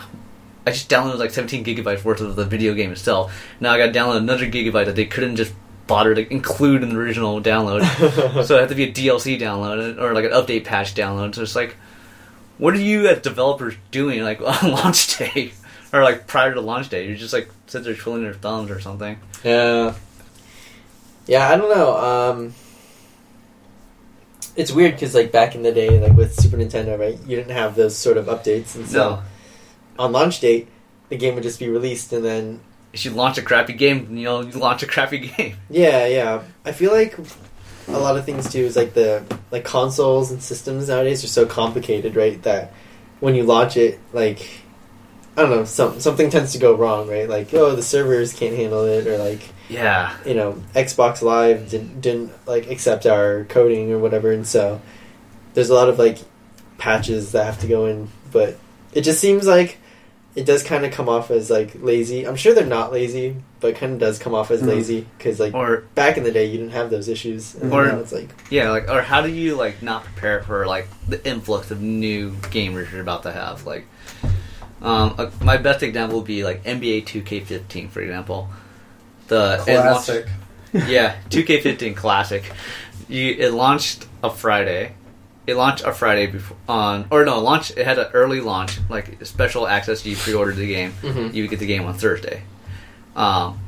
I 0.65 0.71
just 0.71 0.89
downloaded 0.89 1.17
like 1.17 1.31
17 1.31 1.65
gigabytes 1.65 2.03
worth 2.03 2.21
of 2.21 2.35
the 2.35 2.45
video 2.45 2.73
game 2.73 2.91
itself. 2.91 3.33
Now 3.59 3.71
I 3.71 3.77
got 3.77 3.93
to 3.93 3.99
download 3.99 4.17
another 4.17 4.45
gigabyte 4.45 4.85
that 4.85 4.95
they 4.95 5.05
couldn't 5.05 5.35
just 5.35 5.53
bother 5.87 6.15
to 6.15 6.31
include 6.31 6.83
in 6.83 6.89
the 6.89 6.97
original 6.97 7.41
download. 7.41 7.83
so 8.45 8.57
it 8.57 8.61
had 8.61 8.69
to 8.69 8.75
be 8.75 8.83
a 8.83 8.91
DLC 8.91 9.39
download 9.39 9.99
or 9.99 10.13
like 10.13 10.25
an 10.25 10.31
update 10.31 10.65
patch 10.65 10.93
download. 10.93 11.35
So 11.35 11.41
it's 11.41 11.55
like, 11.55 11.75
what 12.57 12.73
are 12.73 12.79
you 12.79 13.07
as 13.07 13.21
developers 13.21 13.75
doing 13.91 14.21
like 14.21 14.41
on 14.63 14.71
launch 14.71 15.17
day 15.17 15.53
or 15.91 16.03
like 16.03 16.27
prior 16.27 16.53
to 16.53 16.61
launch 16.61 16.89
day? 16.89 17.07
You're 17.07 17.17
just 17.17 17.33
like 17.33 17.49
sit 17.67 17.83
there 17.83 17.95
twiddling 17.95 18.23
your 18.23 18.33
thumbs 18.33 18.71
or 18.71 18.79
something. 18.79 19.19
Yeah. 19.43 19.95
Yeah, 21.25 21.49
I 21.49 21.55
don't 21.57 21.75
know. 21.75 21.97
Um, 21.97 22.53
it's 24.55 24.71
weird 24.71 24.93
because 24.93 25.15
like 25.15 25.31
back 25.31 25.55
in 25.55 25.63
the 25.63 25.71
day, 25.71 25.99
like 25.99 26.13
with 26.13 26.33
Super 26.35 26.57
Nintendo, 26.57 26.97
right? 26.99 27.17
You 27.25 27.35
didn't 27.37 27.51
have 27.51 27.75
those 27.75 27.97
sort 27.97 28.17
of 28.17 28.25
updates, 28.27 28.75
and 28.75 28.87
so 28.87 28.97
No, 28.97 29.23
on 30.03 30.11
launch 30.11 30.39
date, 30.39 30.67
the 31.09 31.17
game 31.17 31.33
would 31.35 31.43
just 31.43 31.59
be 31.59 31.69
released, 31.69 32.13
and 32.13 32.23
then 32.23 32.59
if 32.91 33.05
you 33.05 33.11
launch 33.11 33.37
a 33.37 33.41
crappy 33.41 33.73
game, 33.73 34.15
you 34.17 34.25
know, 34.25 34.41
you 34.41 34.51
launch 34.51 34.83
a 34.83 34.87
crappy 34.87 35.19
game. 35.37 35.57
yeah, 35.69 36.05
yeah. 36.05 36.43
I 36.65 36.71
feel 36.71 36.91
like 36.91 37.17
a 37.87 37.99
lot 37.99 38.15
of 38.17 38.25
things 38.25 38.51
too 38.51 38.59
is 38.61 38.75
like 38.75 38.93
the 38.93 39.23
like 39.51 39.65
consoles 39.65 40.31
and 40.31 40.41
systems 40.41 40.87
nowadays 40.87 41.23
are 41.23 41.27
so 41.27 41.45
complicated, 41.45 42.15
right? 42.15 42.41
That 42.43 42.73
when 43.19 43.35
you 43.35 43.43
launch 43.43 43.77
it, 43.77 43.99
like 44.13 44.47
I 45.35 45.41
don't 45.41 45.49
know, 45.49 45.65
some 45.65 45.99
something 45.99 46.29
tends 46.29 46.51
to 46.53 46.59
go 46.59 46.75
wrong, 46.75 47.09
right? 47.09 47.27
Like 47.27 47.53
oh, 47.53 47.75
the 47.75 47.81
servers 47.81 48.33
can't 48.33 48.55
handle 48.55 48.85
it, 48.85 49.07
or 49.07 49.17
like 49.17 49.41
Yeah, 49.73 50.15
you 50.25 50.33
know 50.33 50.53
Xbox 50.75 51.21
Live 51.21 51.69
didn't 51.69 52.01
didn't 52.01 52.31
like 52.47 52.69
accept 52.69 53.05
our 53.05 53.45
coding 53.45 53.91
or 53.91 53.99
whatever, 53.99 54.31
and 54.31 54.47
so 54.47 54.81
there's 55.53 55.69
a 55.69 55.73
lot 55.75 55.89
of 55.89 55.99
like 55.99 56.19
patches 56.77 57.31
that 57.33 57.45
have 57.45 57.59
to 57.61 57.67
go 57.67 57.85
in, 57.85 58.09
but 58.31 58.57
it 58.93 59.01
just 59.01 59.19
seems 59.19 59.45
like 59.47 59.77
it 60.35 60.45
does 60.47 60.63
kind 60.63 60.83
of 60.83 60.91
come 60.91 61.07
off 61.07 61.29
as 61.29 61.49
like 61.51 61.71
lazy. 61.79 62.25
I'm 62.25 62.35
sure 62.35 62.55
they're 62.55 62.65
not 62.65 62.91
lazy, 62.91 63.35
but 63.59 63.75
kind 63.75 63.93
of 63.93 63.99
does 63.99 64.17
come 64.17 64.33
off 64.33 64.49
as 64.49 64.61
Mhm. 64.63 64.67
lazy 64.67 65.05
because 65.17 65.39
like 65.39 65.53
or 65.53 65.83
back 65.93 66.17
in 66.17 66.23
the 66.23 66.31
day 66.31 66.45
you 66.45 66.57
didn't 66.57 66.73
have 66.73 66.89
those 66.89 67.07
issues, 67.07 67.53
and 67.55 67.71
Or- 67.71 67.85
it's 67.87 68.11
like 68.11 68.29
yeah, 68.49 68.71
like 68.71 68.89
or 68.89 69.01
how 69.03 69.21
do 69.21 69.29
you 69.31 69.55
like 69.55 69.83
not 69.83 70.03
prepare 70.05 70.41
for 70.41 70.65
like 70.65 70.87
the 71.07 71.23
influx 71.27 71.69
of 71.69 71.81
new 71.81 72.31
gamers 72.49 72.91
you're 72.91 73.01
about 73.01 73.23
to 73.23 73.31
have? 73.31 73.65
Like, 73.67 73.85
um, 74.81 75.13
uh, 75.17 75.29
my 75.41 75.57
best 75.57 75.83
example 75.83 76.17
would 76.19 76.27
be 76.27 76.43
like 76.43 76.63
NBA 76.65 77.01
2K15, 77.05 77.89
for 77.89 78.01
example. 78.01 78.49
The 79.27 79.63
launched- 79.67 80.05
Classic. 80.05 80.25
yeah, 80.87 81.15
2K15 81.29 81.95
Classic. 81.95 82.43
You 83.07 83.35
it 83.37 83.51
launched 83.51 84.05
a 84.23 84.29
Friday. 84.29 84.93
It 85.45 85.55
launched 85.55 85.83
a 85.83 85.91
Friday 85.91 86.27
before 86.27 86.55
on 86.69 87.05
or 87.11 87.25
no 87.25 87.39
launch. 87.39 87.71
It 87.71 87.85
had 87.85 87.99
an 87.99 88.07
early 88.13 88.39
launch, 88.39 88.79
like 88.89 89.23
special 89.25 89.67
access. 89.67 90.05
You 90.05 90.15
pre-ordered 90.15 90.55
the 90.55 90.67
game, 90.67 90.93
Mhm. 91.01 91.33
you 91.33 91.43
would 91.43 91.49
get 91.49 91.59
the 91.59 91.65
game 91.67 91.85
on 91.85 91.93
Thursday. 91.95 92.43
Um, 93.15 93.59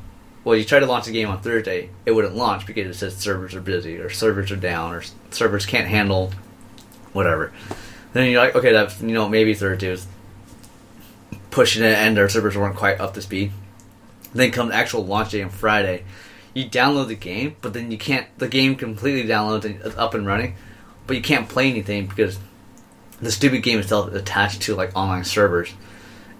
well, 0.44 0.56
you 0.56 0.64
try 0.64 0.80
to 0.80 0.86
launch 0.86 1.06
the 1.06 1.12
game 1.12 1.28
on 1.30 1.40
Thursday, 1.42 1.90
it 2.06 2.12
wouldn't 2.12 2.36
launch 2.36 2.66
because 2.66 2.88
it 2.88 2.94
says 2.98 3.16
servers 3.18 3.54
are 3.56 3.62
busy 3.62 3.98
or 3.98 4.10
servers 4.10 4.52
are 4.52 4.56
down 4.56 4.94
or 4.94 5.04
servers 5.32 5.66
can't 5.66 5.88
handle 5.88 6.32
whatever. 7.14 7.52
Then 8.14 8.30
you're 8.32 8.42
like, 8.42 8.56
okay, 8.56 8.72
that 8.72 8.96
you 9.02 9.12
know 9.14 9.28
maybe 9.28 9.54
Thursday 9.54 9.90
was 9.92 10.08
pushing 11.52 11.84
it 11.84 11.98
and 11.98 12.16
their 12.16 12.30
servers 12.30 12.56
weren't 12.58 12.76
quite 12.76 13.00
up 13.00 13.14
to 13.16 13.22
speed. 13.22 13.52
Then 14.36 14.52
come 14.52 14.70
the 14.70 14.76
actual 14.76 15.06
launch 15.06 15.32
day 15.32 15.42
on 15.42 15.50
Friday, 15.50 16.04
you 16.54 16.66
download 16.66 17.08
the 17.08 17.16
game, 17.16 17.56
but 17.62 17.74
then 17.74 17.90
you 17.90 17.98
can't. 17.98 18.28
The 18.38 18.48
game 18.48 18.76
completely 18.76 19.28
downloads 19.28 19.66
and 19.66 19.82
it's 19.82 19.98
up 19.98 20.14
and 20.14 20.26
running, 20.28 20.56
but 21.08 21.16
you 21.16 21.24
can't 21.24 21.50
play 21.50 21.70
anything 21.70 22.06
because 22.06 22.38
the 23.22 23.32
stupid 23.32 23.64
game 23.64 23.80
itself 23.80 24.10
is 24.10 24.16
attached 24.16 24.62
to 24.64 24.76
like 24.76 24.96
online 24.96 25.24
servers. 25.24 25.74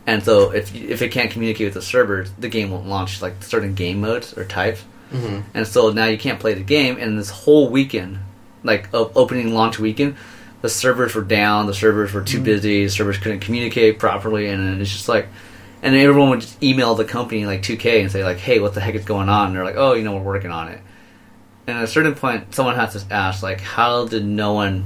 And 0.06 0.24
so 0.24 0.52
if 0.52 0.76
if 0.76 1.02
it 1.02 1.10
can't 1.10 1.32
communicate 1.32 1.68
with 1.68 1.74
the 1.74 1.82
servers, 1.82 2.32
the 2.38 2.50
game 2.50 2.70
won't 2.70 2.88
launch 2.88 3.22
like 3.22 3.42
certain 3.44 3.74
game 3.74 4.02
modes 4.02 4.38
or 4.38 4.46
types. 4.46 4.84
mhm. 5.12 5.44
And 5.54 5.66
so 5.66 5.92
now 5.92 6.06
you 6.06 6.18
can't 6.18 6.40
play 6.40 6.54
the 6.54 6.64
game. 6.64 6.98
And 7.00 7.18
this 7.18 7.30
whole 7.30 7.70
weekend, 7.70 8.20
like 8.64 8.90
opening 8.94 9.54
launch 9.54 9.80
weekend, 9.80 10.16
the 10.62 10.70
servers 10.70 11.16
were 11.16 11.24
down. 11.24 11.66
The 11.66 11.74
servers 11.74 12.14
were 12.14 12.22
too 12.22 12.42
busy. 12.42 12.84
The 12.86 12.90
servers 12.90 13.18
couldn't 13.18 13.40
communicate 13.42 14.00
properly, 14.00 14.48
and 14.48 14.82
it's 14.82 14.92
just 14.92 15.08
like, 15.10 15.28
and 15.86 15.96
everyone 15.96 16.32
would 16.32 16.42
just 16.42 16.62
email 16.62 16.96
the 16.96 17.06
company 17.06 17.46
like 17.46 17.62
2K 17.62 18.02
and 18.02 18.12
say 18.12 18.24
like, 18.26 18.38
"Hey, 18.38 18.60
what 18.60 18.74
the 18.74 18.82
heck 18.82 18.96
is 18.96 19.06
going 19.06 19.30
on?" 19.30 19.48
And 19.48 19.56
they're 19.56 19.64
like, 19.64 19.78
"Oh, 19.78 19.94
you 19.94 20.04
know, 20.04 20.14
we're 20.18 20.22
working 20.34 20.52
on 20.52 20.68
it." 20.68 20.82
and 21.68 21.78
at 21.78 21.84
a 21.84 21.88
certain 21.88 22.14
point, 22.14 22.54
someone 22.54 22.76
has 22.76 22.94
to 23.02 23.14
ask, 23.14 23.42
like, 23.42 23.60
how 23.60 24.06
did 24.06 24.24
no 24.24 24.54
one 24.54 24.86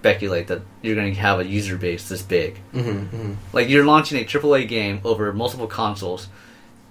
speculate 0.00 0.48
that 0.48 0.60
you're 0.82 0.94
going 0.94 1.14
to 1.14 1.18
have 1.18 1.40
a 1.40 1.46
user 1.46 1.76
base 1.78 2.08
this 2.10 2.20
big? 2.20 2.58
Mm-hmm, 2.74 3.32
Like, 3.54 3.70
you're 3.70 3.86
launching 3.86 4.20
a 4.20 4.24
AAA 4.24 4.68
game 4.68 5.00
over 5.02 5.32
multiple 5.32 5.66
consoles, 5.66 6.28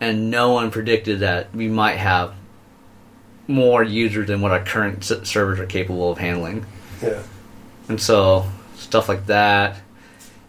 and 0.02 0.32
no 0.32 0.52
one 0.54 0.72
predicted 0.72 1.20
that 1.20 1.54
we 1.56 1.68
might 1.68 1.98
have 1.98 2.34
more 3.48 3.84
users 3.84 4.28
than 4.28 4.42
what 4.42 4.52
our 4.52 4.64
current 4.64 5.00
s- 5.12 5.30
servers 5.30 5.60
are 5.60 5.68
capable 5.68 6.12
of 6.12 6.18
handling. 6.18 6.66
Yeah. 7.02 7.22
And 7.90 8.02
so, 8.02 8.46
stuff 8.78 9.08
like 9.10 9.28
that, 9.28 9.80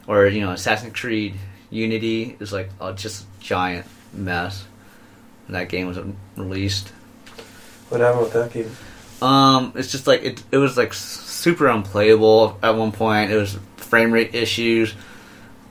or, 0.07 0.27
you 0.27 0.41
know, 0.41 0.53
Assassin's 0.53 0.95
Creed 0.99 1.35
Unity 1.75 2.37
is 2.39 2.53
like 2.53 2.71
a 2.81 2.93
just 2.95 3.27
giant 3.41 3.85
mess. 4.13 4.65
when 5.47 5.55
that 5.55 5.69
game 5.69 5.89
was 5.89 5.99
released. 6.37 6.89
What 7.89 8.01
happened 8.01 8.23
with 8.23 8.33
that 8.33 8.53
game? 8.53 8.71
Um, 9.21 9.73
it's 9.75 9.91
just 9.91 10.07
like 10.07 10.23
it. 10.23 10.43
It 10.53 10.59
was 10.59 10.77
like 10.77 10.95
super 10.95 11.67
unplayable 11.67 12.59
at 12.63 12.77
one 12.77 12.93
point. 12.93 13.33
It 13.33 13.37
was 13.37 13.59
frame 13.77 14.13
rate 14.13 14.35
issues. 14.35 14.95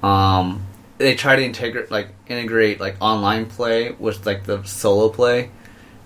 Um, 0.02 0.66
they 0.98 1.16
tried 1.16 1.38
to 1.38 1.44
integrate 1.46 1.90
like 1.90 2.10
integrate 2.28 2.80
like 2.80 2.98
online 3.00 3.46
play 3.46 3.92
with 3.92 4.26
like 4.26 4.44
the 4.44 4.64
solo 4.64 5.10
play, 5.10 5.52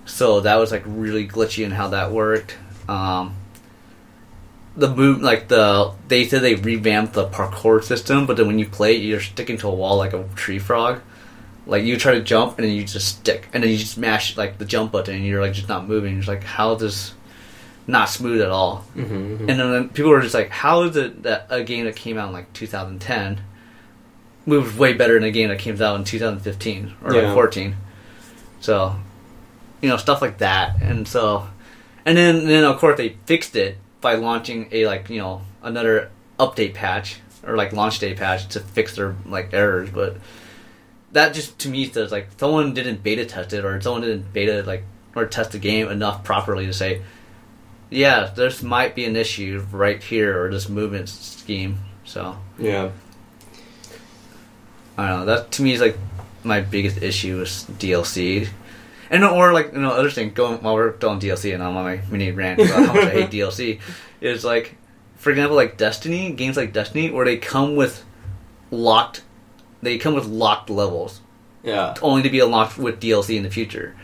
so 0.05 0.41
that 0.41 0.55
was 0.57 0.71
like 0.71 0.83
really 0.85 1.27
glitchy 1.27 1.65
in 1.65 1.71
how 1.71 1.89
that 1.89 2.11
worked. 2.11 2.55
Um, 2.87 3.35
the 4.77 4.93
move 4.95 5.21
like 5.21 5.47
the 5.47 5.91
they 6.07 6.25
said 6.27 6.41
they 6.43 6.55
revamped 6.55 7.13
the 7.13 7.27
parkour 7.27 7.83
system, 7.83 8.25
but 8.27 8.37
then 8.37 8.47
when 8.47 8.59
you 8.59 8.67
play, 8.67 8.95
it, 8.95 9.01
you're 9.01 9.19
sticking 9.19 9.57
to 9.57 9.67
a 9.67 9.73
wall 9.73 9.97
like 9.97 10.13
a 10.13 10.23
tree 10.35 10.59
frog. 10.59 11.01
Like 11.65 11.83
you 11.83 11.97
try 11.97 12.13
to 12.13 12.21
jump 12.21 12.57
and 12.57 12.65
then 12.67 12.73
you 12.73 12.83
just 12.85 13.07
stick, 13.19 13.47
and 13.53 13.61
then 13.63 13.69
you 13.71 13.77
just 13.77 13.97
mash 13.97 14.37
like 14.37 14.57
the 14.57 14.65
jump 14.65 14.91
button, 14.93 15.15
and 15.15 15.25
you're 15.25 15.41
like 15.41 15.53
just 15.53 15.67
not 15.67 15.87
moving. 15.87 16.17
It's 16.19 16.27
like 16.27 16.43
how 16.43 16.73
is 16.75 16.81
this 16.81 17.13
not 17.87 18.07
smooth 18.09 18.41
at 18.41 18.49
all? 18.49 18.85
Mm-hmm, 18.95 19.49
And 19.49 19.59
then 19.59 19.89
people 19.89 20.11
were 20.11 20.21
just 20.21 20.33
like, 20.33 20.49
how 20.49 20.83
is 20.83 20.95
it 20.95 21.23
that 21.23 21.47
a 21.49 21.63
game 21.63 21.85
that 21.85 21.95
came 21.95 22.17
out 22.17 22.27
in 22.27 22.33
like 22.33 22.51
2010 22.53 23.41
moves 24.45 24.77
way 24.77 24.93
better 24.93 25.13
than 25.15 25.23
a 25.23 25.31
game 25.31 25.49
that 25.49 25.59
came 25.59 25.81
out 25.81 25.95
in 25.97 26.03
2015 26.03 26.95
or 27.03 27.13
Yeah. 27.15 27.21
like 27.23 27.33
14? 27.33 27.75
So, 28.59 28.95
you 29.81 29.89
know, 29.89 29.97
stuff 29.97 30.21
like 30.21 30.39
that. 30.39 30.81
And 30.81 31.07
so, 31.07 31.47
and 32.05 32.17
then, 32.17 32.45
then 32.45 32.63
of 32.63 32.77
course 32.77 32.97
they 32.97 33.15
fixed 33.25 33.55
it 33.55 33.77
by 34.01 34.15
launching 34.15 34.67
a 34.71 34.85
like, 34.85 35.09
you 35.09 35.19
know, 35.19 35.41
another 35.61 36.11
update 36.39 36.73
patch 36.73 37.19
or 37.45 37.55
like 37.55 37.73
launch 37.73 37.99
day 37.99 38.13
patch 38.13 38.47
to 38.49 38.59
fix 38.59 38.95
their 38.95 39.15
like 39.25 39.53
errors. 39.53 39.89
But 39.89 40.17
that 41.11 41.33
just 41.33 41.57
to 41.59 41.69
me 41.69 41.89
says 41.89 42.11
like 42.11 42.27
someone 42.37 42.73
didn't 42.73 43.03
beta 43.03 43.25
test 43.25 43.53
it 43.53 43.65
or 43.65 43.79
someone 43.81 44.01
didn't 44.01 44.33
beta 44.33 44.63
like 44.63 44.83
or 45.15 45.25
test 45.25 45.51
the 45.51 45.59
game 45.59 45.87
enough 45.87 46.23
properly 46.23 46.65
to 46.65 46.73
say, 46.73 47.01
yeah, 47.89 48.31
this 48.35 48.61
might 48.61 48.95
be 48.95 49.05
an 49.05 49.15
issue 49.15 49.65
right 49.71 50.01
here 50.01 50.43
or 50.43 50.51
this 50.51 50.69
movement 50.69 51.09
scheme. 51.09 51.79
So 52.03 52.37
Yeah. 52.59 52.91
I 54.97 55.09
don't 55.09 55.19
know. 55.19 55.25
That 55.25 55.51
to 55.53 55.61
me 55.61 55.73
is 55.73 55.81
like 55.81 55.97
my 56.43 56.61
biggest 56.61 57.01
issue 57.01 57.39
with 57.39 57.49
DLC, 57.79 58.49
and 59.09 59.23
or 59.23 59.53
like 59.53 59.73
you 59.73 59.79
know 59.79 59.91
other 59.91 60.09
thing 60.09 60.31
going 60.33 60.61
while 60.61 60.75
we're 60.75 60.89
on 61.03 61.19
DLC 61.21 61.53
and 61.53 61.63
I'm 61.63 61.75
on 61.77 61.83
my 61.83 62.01
mini 62.09 62.31
rant 62.31 62.59
about 62.59 62.85
how 62.87 62.93
much 62.93 63.03
I 63.05 63.09
hate 63.09 63.29
DLC 63.31 63.79
is 64.21 64.43
like, 64.43 64.75
for 65.15 65.29
example, 65.29 65.55
like 65.55 65.77
Destiny 65.77 66.31
games 66.31 66.57
like 66.57 66.73
Destiny 66.73 67.11
where 67.11 67.25
they 67.25 67.37
come 67.37 67.75
with 67.75 68.03
locked, 68.71 69.21
they 69.81 69.97
come 69.97 70.13
with 70.15 70.25
locked 70.25 70.69
levels 70.69 71.21
Yeah. 71.63 71.93
only 72.01 72.23
to 72.23 72.29
be 72.29 72.39
unlocked 72.39 72.77
with 72.77 72.99
DLC 72.99 73.37
in 73.37 73.43
the 73.43 73.49
future. 73.49 73.95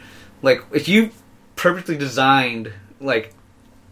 Like 0.41 0.63
if 0.71 0.87
you 0.87 1.11
perfectly 1.55 1.97
designed 1.97 2.71
like 2.99 3.33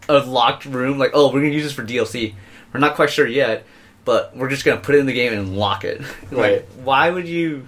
a 0.09 0.19
locked 0.19 0.65
room, 0.65 0.97
like 0.97 1.11
oh 1.13 1.27
we're 1.33 1.41
gonna 1.41 1.53
use 1.53 1.63
this 1.63 1.73
for 1.73 1.83
DLC, 1.83 2.35
we're 2.73 2.79
not 2.79 2.95
quite 2.95 3.09
sure 3.09 3.27
yet, 3.27 3.65
but 4.05 4.35
we're 4.35 4.49
just 4.49 4.63
gonna 4.65 4.79
put 4.81 4.95
it 4.95 4.99
in 4.99 5.05
the 5.05 5.13
game 5.13 5.33
and 5.33 5.57
lock 5.57 5.83
it. 5.83 6.01
like 6.31 6.31
Right. 6.31 6.65
why 6.83 7.09
would 7.09 7.27
you 7.27 7.67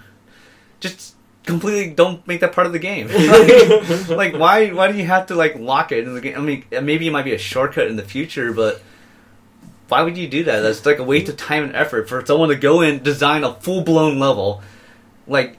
just 0.79 1.12
completely 1.45 1.93
don't 1.93 2.25
make 2.27 2.39
that 2.41 2.53
part 2.53 2.67
of 2.67 2.73
the 2.73 2.79
game? 2.79 3.07
like, 4.09 4.09
like, 4.09 4.33
why 4.33 4.69
why 4.69 4.91
do 4.91 4.97
you 4.97 5.05
have 5.05 5.27
to 5.27 5.35
like 5.35 5.55
lock 5.55 5.91
it 5.91 6.05
in 6.05 6.13
the 6.13 6.21
game? 6.21 6.37
I 6.37 6.41
mean 6.41 6.65
maybe 6.71 7.07
it 7.07 7.11
might 7.11 7.25
be 7.25 7.33
a 7.33 7.37
shortcut 7.37 7.87
in 7.87 7.95
the 7.95 8.03
future, 8.03 8.53
but 8.53 8.81
why 9.87 10.01
would 10.01 10.17
you 10.17 10.27
do 10.27 10.43
that? 10.45 10.61
That's 10.61 10.85
like 10.85 10.99
a 10.99 11.03
waste 11.03 11.29
of 11.29 11.37
time 11.37 11.63
and 11.63 11.75
effort 11.75 12.09
for 12.09 12.25
someone 12.25 12.49
to 12.49 12.55
go 12.55 12.81
in 12.81 13.03
design 13.03 13.43
a 13.43 13.53
full 13.55 13.83
blown 13.83 14.19
level 14.19 14.61
like 15.27 15.57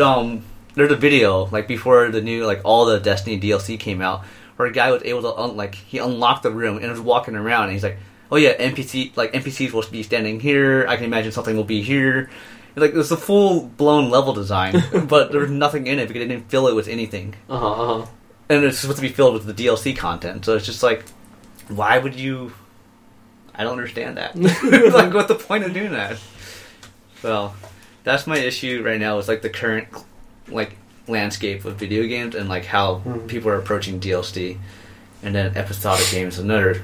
um 0.00 0.42
there's 0.74 0.90
a 0.90 0.96
video 0.96 1.46
like 1.46 1.68
before 1.68 2.08
the 2.08 2.20
new 2.20 2.44
like 2.46 2.60
all 2.64 2.86
the 2.86 2.98
Destiny 2.98 3.40
DLC 3.40 3.78
came 3.78 4.00
out 4.00 4.24
where 4.56 4.68
a 4.68 4.72
guy 4.72 4.90
was 4.90 5.02
able 5.04 5.22
to 5.22 5.34
un- 5.36 5.56
like 5.56 5.74
he 5.74 5.98
unlocked 5.98 6.42
the 6.42 6.50
room 6.50 6.78
and 6.78 6.90
was 6.90 7.00
walking 7.00 7.34
around 7.34 7.64
and 7.64 7.72
he's 7.72 7.82
like 7.82 7.98
oh 8.30 8.36
yeah 8.36 8.56
NPC 8.56 9.16
like 9.16 9.32
NPCs 9.32 9.72
will 9.72 9.84
be 9.90 10.02
standing 10.02 10.40
here 10.40 10.86
I 10.88 10.96
can 10.96 11.04
imagine 11.04 11.32
something 11.32 11.56
will 11.56 11.64
be 11.64 11.82
here 11.82 12.30
like 12.80 12.94
it's 12.94 13.10
a 13.10 13.16
full 13.16 13.66
blown 13.66 14.10
level 14.10 14.32
design 14.32 14.74
but 15.08 15.32
there's 15.32 15.50
nothing 15.50 15.86
in 15.86 15.98
it 15.98 16.08
because 16.08 16.22
they 16.22 16.28
didn't 16.28 16.48
fill 16.50 16.66
it 16.68 16.74
with 16.74 16.88
anything 16.88 17.34
Uh 17.48 17.58
huh. 17.58 17.72
Uh 17.72 17.98
huh. 18.02 18.06
and 18.48 18.64
it's 18.64 18.78
supposed 18.78 18.96
to 18.98 19.02
be 19.02 19.08
filled 19.08 19.34
with 19.34 19.46
the 19.46 19.54
DLC 19.66 19.96
content 19.96 20.44
so 20.44 20.56
it's 20.56 20.66
just 20.66 20.82
like 20.82 21.04
why 21.68 21.98
would 21.98 22.14
you 22.14 22.52
I 23.54 23.62
don't 23.64 23.72
understand 23.72 24.16
that 24.16 24.34
like 24.94 25.12
what's 25.14 25.28
the 25.28 25.34
point 25.34 25.64
of 25.64 25.72
doing 25.74 25.92
that 25.92 26.18
well 27.22 27.54
that's 28.04 28.26
my 28.26 28.38
issue 28.38 28.82
right 28.84 28.98
now 28.98 29.18
is 29.18 29.28
like 29.28 29.42
the 29.42 29.50
current 29.50 29.88
like 30.48 30.76
landscape 31.06 31.64
of 31.64 31.76
video 31.76 32.06
games 32.06 32.34
and 32.34 32.48
like 32.48 32.64
how 32.64 33.02
Mhm. 33.04 33.26
people 33.28 33.50
are 33.50 33.56
approaching 33.58 34.00
DLC 34.00 34.58
and 35.22 35.34
then 35.34 35.56
episodic 35.56 36.08
games 36.10 36.38
another 36.38 36.82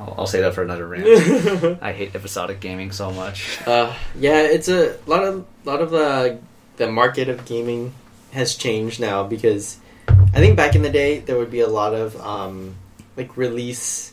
I'll, 0.00 0.14
I'll 0.18 0.26
say 0.26 0.40
that 0.40 0.54
for 0.54 0.62
another 0.62 0.86
rant 0.86 1.06
I 1.82 1.92
hate 1.92 2.14
episodic 2.14 2.60
gaming 2.60 2.90
so 2.92 3.10
much 3.10 3.60
Uh, 3.66 3.94
yeah, 4.18 4.40
it's 4.42 4.68
a 4.68 4.96
lot 5.06 5.24
of 5.24 5.44
lot 5.64 5.80
of 5.82 5.90
the 5.90 6.38
the 6.76 6.88
market 6.90 7.28
of 7.28 7.44
gaming 7.44 7.92
has 8.32 8.54
changed 8.54 8.98
now 9.00 9.24
because 9.24 9.76
I 10.08 10.38
think 10.40 10.56
back 10.56 10.74
in 10.74 10.82
the 10.82 10.90
day 10.90 11.18
there 11.18 11.36
would 11.36 11.50
be 11.50 11.60
a 11.60 11.68
lot 11.68 11.92
of 11.94 12.18
um, 12.20 12.76
like 13.16 13.36
release 13.36 14.12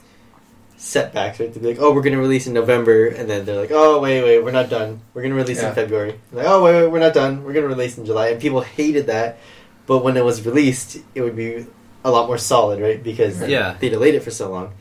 setbacks. 0.77 1.39
Right? 1.39 1.53
They'd 1.53 1.61
be 1.61 1.69
like, 1.69 1.77
"Oh, 1.79 1.93
we're 1.93 2.01
going 2.01 2.13
to 2.15 2.19
release 2.19 2.47
in 2.47 2.53
November," 2.53 3.07
and 3.07 3.29
then 3.29 3.45
they're 3.45 3.59
like, 3.59 3.71
"Oh, 3.71 3.99
wait, 4.01 4.23
wait, 4.23 4.43
we're 4.43 4.51
not 4.51 4.69
done. 4.69 5.01
We're 5.13 5.21
going 5.21 5.33
to 5.33 5.37
release 5.37 5.61
Yeah. 5.61 5.69
in 5.69 5.75
February." 5.75 6.19
Like, 6.31 6.45
"Oh, 6.47 6.63
wait, 6.63 6.73
wait, 6.83 6.87
we're 6.91 6.99
not 6.99 7.13
done. 7.13 7.43
We're 7.43 7.53
going 7.53 7.63
to 7.63 7.69
release 7.69 7.97
in 7.97 8.05
July," 8.05 8.29
and 8.29 8.41
people 8.41 8.61
hated 8.61 9.07
that. 9.07 9.37
But 9.85 9.99
when 10.03 10.17
it 10.17 10.25
was 10.25 10.45
released, 10.45 10.97
it 11.15 11.21
would 11.21 11.35
be 11.35 11.65
a 12.03 12.11
lot 12.11 12.27
more 12.27 12.37
solid, 12.37 12.81
right? 12.81 13.01
Because 13.01 13.41
Yeah. 13.47 13.75
they 13.79 13.89
delayed 13.89 14.15
it 14.15 14.23
for 14.23 14.31
so 14.31 14.49
long. 14.51 14.73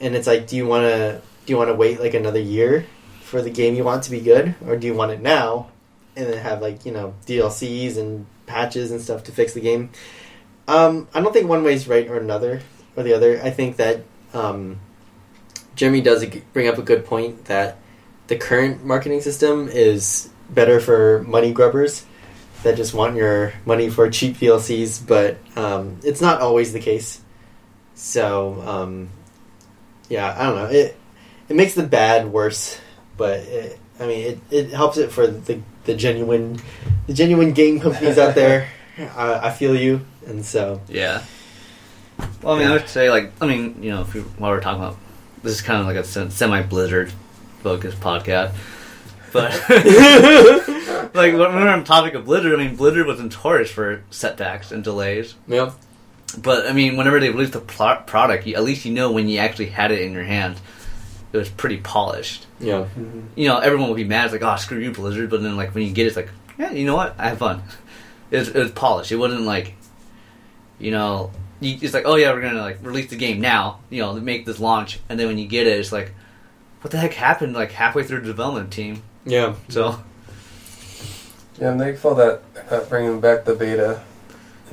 And 0.00 0.14
it's 0.14 0.26
like, 0.26 0.46
do 0.46 0.56
you 0.56 0.66
want 0.66 0.84
to 0.84 1.20
do 1.46 1.52
you 1.52 1.56
want 1.56 1.68
to 1.68 1.74
wait 1.74 2.00
like 2.00 2.14
another 2.14 2.40
year 2.40 2.86
for 3.22 3.42
the 3.42 3.50
game 3.50 3.74
you 3.74 3.84
want 3.84 4.04
to 4.04 4.10
be 4.10 4.20
good, 4.20 4.54
or 4.66 4.76
do 4.76 4.86
you 4.86 4.94
want 4.94 5.12
it 5.12 5.20
now 5.20 5.70
and 6.16 6.26
then 6.26 6.38
have 6.38 6.62
like 6.62 6.86
you 6.86 6.92
know 6.92 7.14
DLCs 7.26 7.96
and 7.96 8.26
patches 8.46 8.90
and 8.90 9.00
stuff 9.00 9.24
to 9.24 9.32
fix 9.32 9.54
the 9.54 9.60
game? 9.60 9.90
Um, 10.66 11.08
I 11.14 11.20
don't 11.20 11.32
think 11.32 11.48
one 11.48 11.62
way 11.62 11.74
is 11.74 11.86
right 11.86 12.08
or 12.08 12.16
another 12.16 12.60
or 12.96 13.02
the 13.02 13.14
other. 13.14 13.40
I 13.42 13.50
think 13.50 13.76
that 13.76 14.02
um, 14.32 14.80
Jeremy 15.76 16.00
does 16.00 16.24
bring 16.52 16.68
up 16.68 16.78
a 16.78 16.82
good 16.82 17.04
point 17.04 17.46
that 17.46 17.78
the 18.26 18.36
current 18.36 18.84
marketing 18.84 19.20
system 19.20 19.68
is 19.68 20.30
better 20.48 20.80
for 20.80 21.22
money 21.24 21.52
grubbers 21.52 22.04
that 22.62 22.76
just 22.76 22.94
want 22.94 23.16
your 23.16 23.52
money 23.66 23.90
for 23.90 24.08
cheap 24.10 24.36
DLCs, 24.38 25.06
but 25.06 25.36
um, 25.56 25.98
it's 26.02 26.20
not 26.20 26.40
always 26.40 26.72
the 26.72 26.80
case. 26.80 27.20
So 27.94 28.62
um, 28.66 29.10
yeah, 30.08 30.34
I 30.36 30.44
don't 30.44 30.56
know. 30.56 30.66
It 30.66 30.96
it 31.48 31.56
makes 31.56 31.74
the 31.74 31.82
bad 31.82 32.32
worse, 32.32 32.78
but 33.16 33.40
it, 33.40 33.78
I 34.00 34.06
mean 34.06 34.26
it, 34.26 34.38
it 34.50 34.70
helps 34.70 34.98
it 34.98 35.12
for 35.12 35.26
the 35.26 35.60
the 35.84 35.94
genuine 35.94 36.58
the 37.06 37.14
genuine 37.14 37.52
game 37.52 37.80
companies 37.80 38.18
out 38.18 38.34
there. 38.34 38.68
I, 38.98 39.48
I 39.48 39.50
feel 39.50 39.74
you, 39.74 40.04
and 40.26 40.44
so 40.44 40.80
yeah 40.88 41.24
well 42.42 42.54
I 42.54 42.58
mean 42.58 42.68
I 42.68 42.72
would 42.72 42.88
say 42.88 43.10
like 43.10 43.32
I 43.40 43.46
mean 43.46 43.82
you 43.82 43.90
know 43.90 44.02
if 44.02 44.14
we, 44.14 44.20
while 44.20 44.52
we're 44.52 44.60
talking 44.60 44.82
about 44.82 44.96
this 45.42 45.54
is 45.54 45.62
kind 45.62 45.80
of 45.80 45.86
like 45.86 45.96
a 45.96 46.30
semi 46.30 46.62
Blizzard 46.62 47.12
focused 47.62 48.00
podcast 48.00 48.54
but 49.32 49.50
like 51.14 51.32
when 51.32 51.38
we're 51.38 51.68
on 51.68 51.82
topic 51.82 52.14
of 52.14 52.24
Blizzard, 52.24 52.54
I 52.54 52.56
mean 52.56 52.76
Blizzard 52.76 53.06
was 53.06 53.20
notorious 53.20 53.68
for 53.68 54.04
setbacks 54.10 54.70
and 54.70 54.84
delays. 54.84 55.34
yeah, 55.48 55.72
But 56.36 56.66
I 56.66 56.72
mean, 56.72 56.96
whenever 56.96 57.20
they 57.20 57.30
released 57.30 57.52
the 57.52 57.60
pl- 57.60 58.02
product, 58.06 58.46
you, 58.46 58.54
at 58.56 58.64
least 58.64 58.84
you 58.84 58.92
know 58.92 59.12
when 59.12 59.28
you 59.28 59.38
actually 59.38 59.66
had 59.66 59.90
it 59.92 60.00
in 60.02 60.12
your 60.12 60.24
hand, 60.24 60.56
it 61.32 61.36
was 61.36 61.48
pretty 61.48 61.78
polished. 61.78 62.46
yeah, 62.60 62.86
mm-hmm. 62.96 63.20
You 63.36 63.48
know, 63.48 63.58
everyone 63.58 63.88
would 63.88 63.96
be 63.96 64.04
mad, 64.04 64.24
it's 64.26 64.32
like, 64.32 64.42
"Oh, 64.42 64.56
screw 64.56 64.78
you, 64.78 64.92
Blizzard!" 64.92 65.30
But 65.30 65.42
then, 65.42 65.56
like 65.56 65.74
when 65.74 65.84
you 65.84 65.92
get 65.92 66.04
it, 66.04 66.08
it's 66.08 66.16
like, 66.16 66.30
"Yeah, 66.58 66.70
you 66.70 66.86
know 66.86 66.96
what? 66.96 67.14
I 67.18 67.28
have 67.30 67.38
fun." 67.38 67.62
It 68.30 68.38
was, 68.38 68.48
it 68.48 68.58
was 68.58 68.70
polished. 68.72 69.12
It 69.12 69.16
wasn't 69.16 69.42
like, 69.42 69.74
you 70.80 70.90
know, 70.90 71.30
you, 71.60 71.78
it's 71.80 71.94
like, 71.94 72.04
"Oh 72.06 72.16
yeah, 72.16 72.32
we're 72.32 72.40
gonna 72.40 72.62
like 72.62 72.78
release 72.82 73.10
the 73.10 73.16
game 73.16 73.40
now." 73.40 73.80
You 73.90 74.02
know, 74.02 74.14
make 74.14 74.44
this 74.46 74.58
launch, 74.58 74.98
and 75.08 75.20
then 75.20 75.28
when 75.28 75.38
you 75.38 75.46
get 75.46 75.68
it, 75.68 75.78
it's 75.78 75.92
like, 75.92 76.12
"What 76.80 76.90
the 76.90 76.96
heck 76.96 77.12
happened?" 77.12 77.52
Like 77.54 77.70
halfway 77.70 78.02
through 78.02 78.20
the 78.22 78.26
development 78.26 78.72
team. 78.72 79.02
yeah. 79.24 79.54
So 79.68 80.00
Yeah, 81.60 81.70
I'm 81.70 81.78
thankful 81.78 82.14
that 82.16 82.42
they're 82.54 82.66
not 82.80 82.88
bringing 82.88 83.20
back 83.20 83.44
the 83.44 83.54
beta 83.54 84.02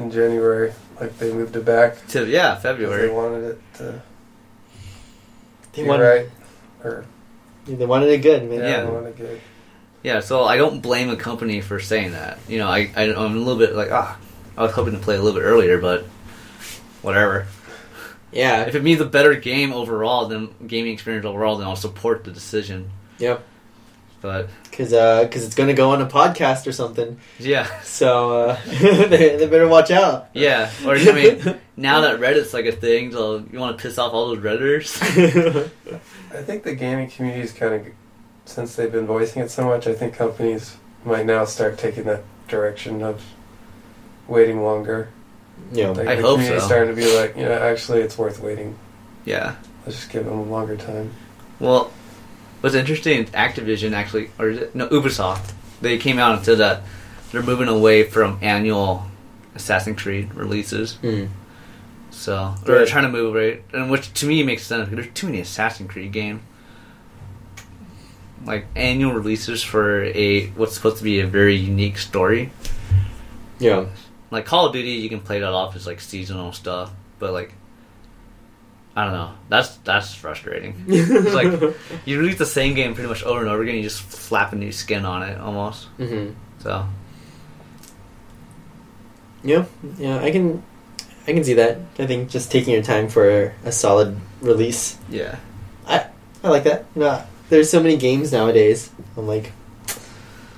in 0.03 0.11
January. 0.11 0.73
Like 0.99 1.17
they 1.17 1.31
moved 1.33 1.55
it 1.55 1.65
back. 1.65 2.05
To 2.09 2.25
yeah, 2.27 2.53
'cause 2.53 2.63
They 2.63 2.69
February. 2.69 3.09
wanted 3.09 3.43
it 3.43 3.59
to 3.75 4.01
They 5.73 5.83
be 5.83 5.87
wanted, 5.89 6.03
right. 6.03 6.29
Or 6.83 7.05
they 7.67 7.85
wanted 7.85 8.09
it 8.09 8.17
good, 8.19 8.49
man. 8.49 8.59
yeah, 8.59 8.67
Yeah. 8.69 8.83
they 8.85 8.91
wanted 8.91 9.17
good. 9.17 9.41
Yeah, 10.03 10.19
so 10.19 10.43
I 10.43 10.57
don't 10.57 10.81
blame 10.81 11.09
a 11.09 11.15
company 11.15 11.61
for 11.61 11.79
saying 11.79 12.11
that. 12.13 12.39
You 12.47 12.57
know, 12.59 12.67
I, 12.67 12.91
I 12.95 13.03
I'm 13.13 13.35
a 13.35 13.39
little 13.39 13.57
bit 13.57 13.75
like 13.75 13.91
ah, 13.91 14.17
I 14.57 14.63
was 14.63 14.71
hoping 14.73 14.93
to 14.93 14.99
play 14.99 15.15
a 15.15 15.21
little 15.21 15.39
bit 15.39 15.45
earlier, 15.45 15.79
but 15.79 16.05
whatever. 17.01 17.47
Yeah. 18.31 18.61
If 18.63 18.75
it 18.75 18.83
means 18.83 19.01
a 19.01 19.05
better 19.05 19.35
game 19.35 19.73
overall, 19.73 20.27
then 20.27 20.49
gaming 20.65 20.93
experience 20.93 21.25
overall, 21.25 21.57
then 21.57 21.67
I'll 21.67 21.75
support 21.75 22.23
the 22.23 22.31
decision. 22.31 22.89
Yep. 23.19 23.43
But 24.22 24.49
Because 24.69 24.93
uh, 24.93 25.28
cause 25.32 25.43
it's 25.43 25.55
going 25.55 25.69
to 25.69 25.74
go 25.74 25.89
on 25.91 26.01
a 26.01 26.05
podcast 26.05 26.67
or 26.67 26.72
something. 26.72 27.19
yeah, 27.39 27.67
So 27.82 28.39
uh, 28.49 28.59
they, 28.65 29.36
they 29.38 29.47
better 29.47 29.67
watch 29.67 29.89
out. 29.91 30.30
yeah. 30.34 30.69
Or 30.86 30.95
I 30.95 31.11
mean, 31.11 31.59
now 31.76 32.01
that 32.01 32.19
Reddit's 32.19 32.53
like 32.53 32.65
a 32.65 32.72
thing, 32.72 33.11
so 33.11 33.43
you 33.51 33.57
want 33.59 33.78
to 33.78 33.82
piss 33.82 33.97
off 33.97 34.13
all 34.13 34.28
those 34.28 34.38
redditors? 34.43 35.01
I 36.34 36.41
think 36.43 36.63
the 36.63 36.76
gaming 36.76 37.09
community 37.09 37.41
is 37.43 37.51
kind 37.51 37.74
of, 37.74 37.88
since 38.45 38.76
they've 38.76 38.91
been 38.91 39.07
voicing 39.07 39.41
it 39.41 39.49
so 39.49 39.65
much, 39.65 39.88
I 39.88 39.93
think 39.93 40.13
companies 40.13 40.78
might 41.03 41.26
now 41.26 41.45
start 41.45 41.78
taking 41.80 42.03
that 42.03 42.24
direction 42.47 43.01
of 43.01 43.24
waiting 44.28 44.61
longer. 44.63 45.09
Yeah, 45.72 45.88
know, 45.88 45.93
Like 45.93 46.07
I 46.07 46.15
the 46.15 46.22
hope 46.22 46.36
community's 46.36 46.61
so. 46.63 46.67
starting 46.67 46.95
to 46.95 47.01
be 47.01 47.17
like, 47.17 47.36
you 47.36 47.43
know, 47.45 47.53
actually 47.57 48.01
it's 48.01 48.17
worth 48.17 48.39
waiting. 48.39 48.78
yeah. 49.26 49.55
Let's 49.86 49.97
just 49.97 50.11
give 50.11 50.26
them 50.26 50.38
a 50.38 50.43
longer 50.43 50.78
time. 50.78 51.11
Well, 51.59 51.91
what's 52.62 52.76
interesting, 52.76 53.26
Activision 53.26 53.93
actually, 53.93 54.30
or 54.39 54.49
is 54.49 54.57
it, 54.59 54.76
no, 54.76 54.88
Ubisoft, 54.88 55.53
they 55.82 55.97
came 55.97 56.18
out 56.20 56.36
and 56.36 56.45
said 56.45 56.59
that 56.59 56.84
they're 57.32 57.43
moving 57.43 57.68
away 57.68 58.03
from 58.03 58.39
annual 58.41 59.05
Assassin's 59.55 60.01
Creed 60.01 60.34
releases. 60.34 60.95
Hmm. 60.95 61.26
So 62.12 62.55
they're 62.66 62.80
Good. 62.80 62.88
trying 62.88 63.03
to 63.03 63.09
move 63.09 63.34
away, 63.34 63.62
and 63.74 63.89
which 63.89 64.14
to 64.16 64.26
me 64.26 64.43
makes 64.43 64.64
sense. 64.64 64.89
There's 64.89 65.07
too 65.14 65.28
many 65.28 65.39
Assassin's 65.39 65.89
Creed 65.89 66.12
games. 66.12 66.41
Like 68.45 68.66
annual 68.76 69.14
releases 69.14 69.64
for 69.64 70.03
a 70.03 70.47
what's 70.49 70.74
supposed 70.74 70.97
to 70.97 71.03
be 71.03 71.20
a 71.20 71.28
very 71.28 71.55
unique 71.55 71.97
story. 71.97 72.51
Yeah. 73.59 73.86
Like 74.30 74.45
Call 74.45 74.66
of 74.68 74.74
Duty, 74.74 74.91
you 74.91 75.09
can 75.09 75.22
play 75.22 75.39
that 75.39 75.51
off 75.51 75.76
as 75.76 75.86
like 75.86 75.99
seasonal 75.99 76.51
stuff, 76.51 76.91
but 77.20 77.34
like 77.34 77.53
I 78.95 79.05
don't 79.05 79.13
know. 79.13 79.31
That's 79.47 79.77
that's 79.77 80.13
frustrating. 80.13 80.75
It's 80.87 81.33
like 81.33 81.47
you 82.05 82.19
release 82.19 82.37
the 82.37 82.45
same 82.45 82.73
game 82.75 82.93
pretty 82.93 83.07
much 83.09 83.23
over 83.23 83.39
and 83.39 83.49
over 83.49 83.63
again. 83.63 83.75
You 83.75 83.83
just 83.83 84.11
slap 84.11 84.51
a 84.51 84.55
new 84.55 84.71
skin 84.71 85.05
on 85.05 85.23
it 85.23 85.39
almost. 85.39 85.85
hmm 85.97 86.31
So 86.59 86.85
Yeah, 89.43 89.65
yeah, 89.97 90.19
I 90.19 90.29
can, 90.31 90.61
I 91.27 91.33
can 91.33 91.43
see 91.43 91.53
that. 91.55 91.77
I 91.99 92.05
think 92.05 92.29
just 92.29 92.51
taking 92.51 92.73
your 92.73 92.83
time 92.83 93.07
for 93.09 93.53
a 93.63 93.71
solid 93.71 94.17
release, 94.41 94.97
yeah, 95.09 95.37
I 95.87 96.05
I 96.43 96.49
like 96.49 96.63
that. 96.65 96.85
You 96.95 97.01
know, 97.01 97.23
there's 97.49 97.69
so 97.69 97.81
many 97.81 97.97
games 97.97 98.31
nowadays. 98.31 98.91
I'm 99.17 99.25
like, 99.27 99.51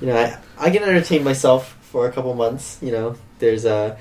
you 0.01 0.07
know, 0.07 0.17
I 0.17 0.38
I 0.57 0.69
can 0.71 0.84
entertain 0.84 1.23
myself 1.23 1.77
for 1.81 2.07
a 2.07 2.11
couple 2.11 2.34
months. 2.34 2.79
You 2.81 2.91
know, 2.91 3.15
there's 3.39 3.63
a, 3.65 3.97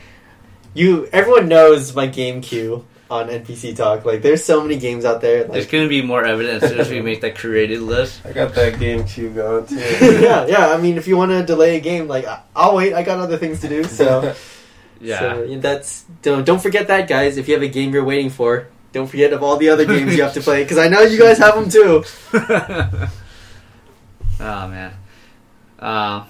you 0.74 1.06
everyone 1.12 1.48
knows 1.48 1.94
my 1.94 2.06
game 2.06 2.40
queue 2.40 2.84
on 3.12 3.28
NPC 3.28 3.76
Talk. 3.76 4.06
Like, 4.06 4.22
there's 4.22 4.42
so 4.42 4.62
many 4.62 4.78
games 4.78 5.04
out 5.04 5.20
there. 5.20 5.44
there's 5.44 5.66
gonna 5.66 5.86
be 5.88 6.00
more 6.00 6.24
evidence 6.24 6.62
as 6.62 6.70
soon 6.70 6.80
as 6.80 6.88
we 6.88 7.02
make 7.02 7.20
that 7.20 7.36
created 7.36 7.80
list. 7.82 8.24
I 8.24 8.32
got 8.32 8.54
that 8.54 8.78
game 8.78 9.04
queue 9.04 9.28
going 9.30 9.66
too. 9.66 9.76
yeah, 10.20 10.46
yeah. 10.46 10.68
I 10.70 10.78
mean, 10.78 10.96
if 10.96 11.06
you 11.06 11.16
want 11.18 11.30
to 11.30 11.44
delay 11.44 11.76
a 11.76 11.80
game, 11.80 12.08
like 12.08 12.24
I- 12.24 12.40
I'll 12.56 12.74
wait. 12.74 12.94
I 12.94 13.02
got 13.02 13.18
other 13.18 13.36
things 13.36 13.60
to 13.60 13.68
do. 13.68 13.84
So. 13.84 14.34
Yeah. 15.04 15.18
So 15.18 15.56
that's 15.58 16.04
don't 16.22 16.46
don't 16.46 16.62
forget 16.62 16.86
that, 16.86 17.08
guys. 17.08 17.36
If 17.36 17.48
you 17.48 17.54
have 17.54 17.62
a 17.64 17.66
game 17.68 17.92
you're 17.92 18.04
waiting 18.04 18.30
for, 18.30 18.68
don't 18.92 19.08
forget 19.08 19.32
of 19.32 19.42
all 19.42 19.56
the 19.56 19.68
other 19.70 19.84
games 19.84 20.14
you 20.14 20.22
have 20.22 20.34
to 20.34 20.40
play 20.40 20.62
because 20.62 20.78
I 20.78 20.86
know 20.86 21.00
you 21.00 21.18
guys 21.18 21.38
have 21.38 21.56
them 21.56 21.68
too. 21.68 22.04
oh 24.40 24.68
man. 24.68 24.92
Uh, 25.76 26.24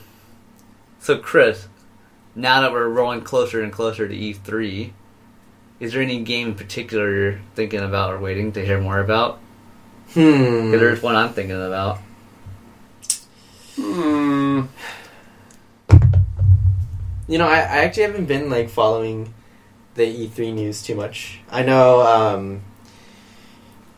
so 1.01 1.19
Chris, 1.19 1.69
now 2.35 2.63
that 2.63 2.73
we're 2.73 2.89
rolling 2.89 3.21
closer 3.21 3.63
and 3.63 3.71
closer 3.71 4.09
to 4.09 4.15
E3, 4.15 4.93
is 5.83 5.93
there 5.93 6.01
any 6.01 6.21
game 6.23 6.49
in 6.49 6.55
particular 6.55 7.13
you're 7.13 7.41
thinking 7.57 7.81
about 7.81 8.13
or 8.13 8.19
waiting 8.21 8.53
to 8.53 8.65
hear 8.65 8.81
more 8.81 9.01
about? 9.01 9.41
Hmm. 10.15 10.71
'Cause 10.71 10.81
There's 10.81 11.03
one 11.03 11.17
I'm 11.17 11.33
thinking 11.33 11.61
about. 11.61 11.99
Hmm. 13.75 14.63
You 17.27 17.39
know, 17.39 17.49
I, 17.49 17.57
I 17.59 17.79
actually 17.85 18.05
haven't 18.05 18.27
been 18.27 18.49
like 18.49 18.69
following 18.71 19.35
the 19.97 20.03
E3 20.05 20.55
news 20.55 20.83
too 20.83 20.95
much. 20.95 21.41
I 21.51 21.63
know, 21.65 22.01
um, 22.03 22.61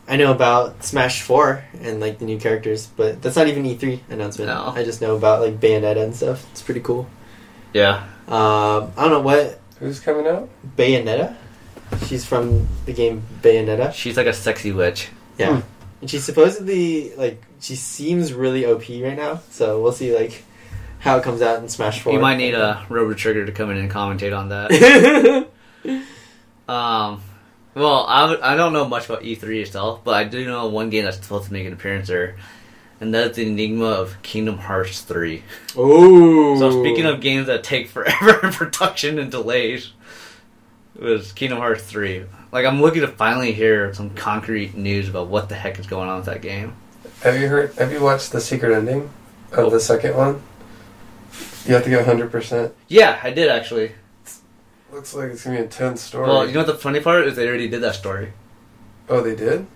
I 0.09 0.17
know 0.17 0.33
about 0.33 0.85
Smash 0.85 1.21
Four 1.21 1.65
and 1.83 2.01
like 2.01 2.19
the 2.19 2.25
new 2.25 2.39
characters, 2.39 2.87
but 2.97 3.21
that's 3.21 3.37
not 3.37 3.47
even 3.49 3.65
E3 3.65 4.01
announcement. 4.09 4.49
No. 4.49 4.73
I 4.75 4.85
just 4.85 5.03
know 5.03 5.17
about 5.17 5.43
like 5.43 5.61
Bayonetta 5.61 6.03
and 6.03 6.17
stuff. 6.17 6.47
It's 6.53 6.63
pretty 6.63 6.81
cool. 6.81 7.07
Yeah. 7.75 8.05
Um, 8.27 8.93
I 8.97 9.03
don't 9.03 9.11
know 9.11 9.21
what 9.21 9.61
Who's 9.81 10.01
coming 10.01 10.27
out? 10.27 10.49
Bayonetta. 10.79 11.37
She's 12.07 12.25
from 12.25 12.67
the 12.87 12.93
game 12.93 13.23
Bayonetta. 13.43 13.93
She's 13.93 14.17
like 14.17 14.27
a 14.27 14.33
sexy 14.33 14.73
witch. 14.73 15.09
Yeah. 15.39 15.61
Hmm. 15.61 15.69
And 16.01 16.11
she's 16.11 16.25
supposedly 16.25 17.15
like 17.17 17.43
she 17.61 17.77
seems 17.77 18.33
really 18.33 18.67
OP 18.67 18.89
right 18.89 19.17
now, 19.17 19.41
so 19.51 19.83
we'll 19.83 19.93
see 19.93 20.15
like 20.15 20.45
how 20.99 21.17
it 21.17 21.23
comes 21.23 21.43
out 21.43 21.61
in 21.61 21.69
Smash 21.69 22.01
Four. 22.01 22.13
You 22.13 22.19
might 22.19 22.37
need 22.37 22.55
a 22.55 22.85
Robo 22.89 23.15
Trigger 23.15 23.47
to 23.47 23.53
come 23.53 23.71
in 23.71 23.77
and 23.77 23.91
commentate 23.91 24.37
on 24.37 24.49
that. 24.51 25.49
Um, 26.69 27.21
well, 27.75 28.07
I, 28.07 28.37
I 28.53 28.57
don't 28.57 28.73
know 28.73 28.87
much 28.87 29.07
about 29.07 29.23
E3 29.23 29.63
itself, 29.63 30.03
but 30.05 30.15
I 30.15 30.25
do 30.25 30.47
know 30.47 30.69
one 30.69 30.91
game 30.91 31.05
that's 31.05 31.17
supposed 31.17 31.47
to 31.47 31.53
make 31.53 31.67
an 31.67 31.73
appearance 31.73 32.09
there, 32.09 32.37
and 33.01 33.13
that's 33.13 33.37
the 33.37 33.47
Enigma 33.47 33.87
of 33.87 34.21
Kingdom 34.23 34.59
Hearts 34.59 35.03
3. 35.03 35.43
Ooh. 35.77 36.59
So 36.59 36.71
speaking 36.83 37.07
of 37.07 37.21
games 37.21 37.49
that 37.49 37.65
take 37.65 37.89
forever 37.89 38.41
in 38.47 38.53
production 38.53 39.19
and 39.19 39.31
delays, 39.31 39.87
it 39.87 39.93
was 40.99 41.33
Kingdom 41.33 41.59
Hearts 41.59 41.83
3. 41.85 42.25
Like, 42.53 42.67
I'm 42.67 42.81
looking 42.81 43.01
to 43.03 43.09
finally 43.09 43.53
hear 43.53 43.93
some 43.95 44.11
concrete 44.11 44.75
news 44.77 45.09
about 45.09 45.27
what 45.29 45.49
the 45.49 45.55
heck 45.55 45.79
is 45.79 45.87
going 45.87 46.09
on 46.09 46.17
with 46.19 46.27
that 46.27 46.41
game. 46.43 46.75
Have 47.23 47.41
you 47.41 47.49
heard? 47.49 47.73
Have 47.75 47.93
you 47.93 48.01
watched 48.01 48.33
the 48.33 48.41
secret 48.41 48.75
ending 48.77 49.11
of 49.53 49.59
Oh. 49.59 49.71
the 49.71 49.81
second 49.81 50.17
one? 50.17 50.43
You 51.67 51.75
have 51.75 51.85
to 51.85 51.91
get 51.91 52.05
hundred 52.05 52.31
percent. 52.31 52.75
Yeah, 52.89 53.19
I 53.23 53.31
did 53.31 53.49
actually. 53.49 53.93
Looks 54.93 55.15
like 55.15 55.31
it's 55.31 55.43
gonna 55.43 55.57
be 55.57 55.59
an 55.61 55.65
intense 55.65 56.03
story. 56.03 56.29
Well, 56.29 56.47
you 56.47 56.53
know 56.53 56.61
what 56.61 56.67
the 56.67 56.75
funny 56.75 57.01
part 57.01 57.27
is? 57.27 57.35
They 57.37 57.49
already 57.49 57.69
did 57.69 57.81
that 57.83 57.95
story. 57.95 58.33
oh, 59.09 59.21
they 59.23 59.35
did. 59.35 59.67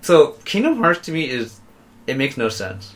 So 0.00 0.32
Kingdom 0.44 0.78
Hearts 0.78 1.00
to 1.06 1.12
me 1.12 1.28
is 1.28 1.60
it 2.06 2.16
makes 2.16 2.36
no 2.36 2.48
sense. 2.48 2.94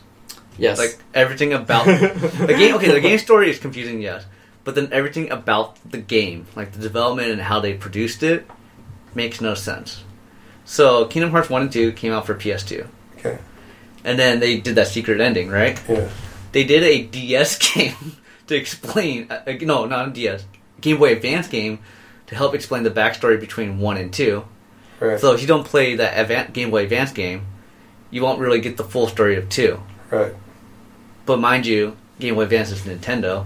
yes. 0.57 0.79
Like 0.79 0.97
everything 1.13 1.53
about 1.53 1.85
the 1.85 2.55
game. 2.57 2.75
Okay, 2.75 2.91
the 2.91 2.99
game 3.09 3.19
story 3.19 3.49
is 3.51 3.59
confusing, 3.59 4.01
yes, 4.01 4.25
but 4.63 4.75
then 4.75 4.89
everything 4.91 5.29
about 5.31 5.77
the 5.89 5.97
game, 5.97 6.45
like 6.55 6.71
the 6.71 6.79
development 6.79 7.29
and 7.31 7.41
how 7.41 7.59
they 7.59 7.73
produced 7.73 8.23
it, 8.23 8.49
makes 9.15 9.41
no 9.41 9.53
sense. 9.53 10.03
So 10.65 11.05
Kingdom 11.05 11.31
Hearts 11.31 11.49
one 11.49 11.61
and 11.63 11.71
two 11.71 11.91
came 11.91 12.13
out 12.13 12.25
for 12.25 12.35
PS2, 12.35 12.87
Okay. 13.19 13.37
and 14.03 14.17
then 14.17 14.39
they 14.39 14.59
did 14.59 14.75
that 14.75 14.87
secret 14.87 15.19
ending, 15.21 15.49
right? 15.49 15.79
Yeah. 15.89 16.09
They 16.53 16.63
did 16.63 16.83
a 16.83 17.03
DS 17.03 17.57
game 17.73 17.95
to 18.47 18.55
explain. 18.55 19.27
Uh, 19.29 19.41
uh, 19.47 19.53
no, 19.61 19.85
not 19.85 20.07
a 20.09 20.11
DS. 20.11 20.45
Game 20.81 20.97
Boy 20.97 21.13
Advance 21.13 21.47
game 21.47 21.79
to 22.27 22.35
help 22.35 22.53
explain 22.55 22.83
the 22.83 22.91
backstory 22.91 23.39
between 23.39 23.79
one 23.79 23.97
and 23.97 24.13
two. 24.13 24.45
Right. 24.99 25.19
So 25.19 25.33
if 25.33 25.41
you 25.41 25.47
don't 25.47 25.65
play 25.65 25.95
that 25.95 26.13
Advan 26.27 26.53
Game 26.53 26.69
Boy 26.71 26.83
Advance 26.83 27.11
game, 27.11 27.45
you 28.11 28.21
won't 28.21 28.39
really 28.39 28.61
get 28.61 28.77
the 28.77 28.83
full 28.83 29.07
story 29.07 29.35
of 29.35 29.49
two. 29.49 29.81
right. 30.11 30.33
But 31.25 31.39
mind 31.39 31.65
you, 31.65 31.95
Game 32.19 32.35
Boy 32.35 32.43
Advance 32.43 32.71
is 32.71 32.81
Nintendo, 32.81 33.45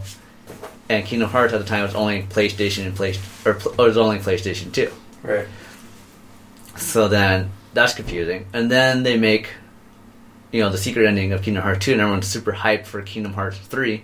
and 0.90 1.06
Kingdom 1.06 1.30
Hearts 1.30 1.54
at 1.54 1.60
the 1.60 1.66
time 1.66 1.84
was 1.84 1.96
only 1.96 2.24
PlayStation 2.24 2.86
and 2.86 2.96
Play 2.96 3.16
or, 3.46 3.54
or 3.78 3.86
it 3.86 3.90
was 3.90 3.98
only 3.98 4.18
PlayStation 4.20 4.72
Two. 4.72 4.92
Right. 5.24 5.48
So 6.78 7.08
then 7.08 7.52
that's 7.74 7.94
confusing. 7.94 8.48
And 8.54 8.70
then 8.72 9.04
they 9.04 9.18
make, 9.18 9.50
you 10.52 10.62
know, 10.62 10.70
the 10.70 10.78
secret 10.78 11.08
ending 11.08 11.32
of 11.34 11.42
Kingdom 11.42 11.64
Hearts 11.64 11.84
Two, 11.86 11.92
and 11.94 12.02
everyone's 12.02 12.28
super 12.28 12.52
hyped 12.54 12.86
for 12.86 13.02
Kingdom 13.02 13.34
Hearts 13.34 13.58
Three, 13.58 14.04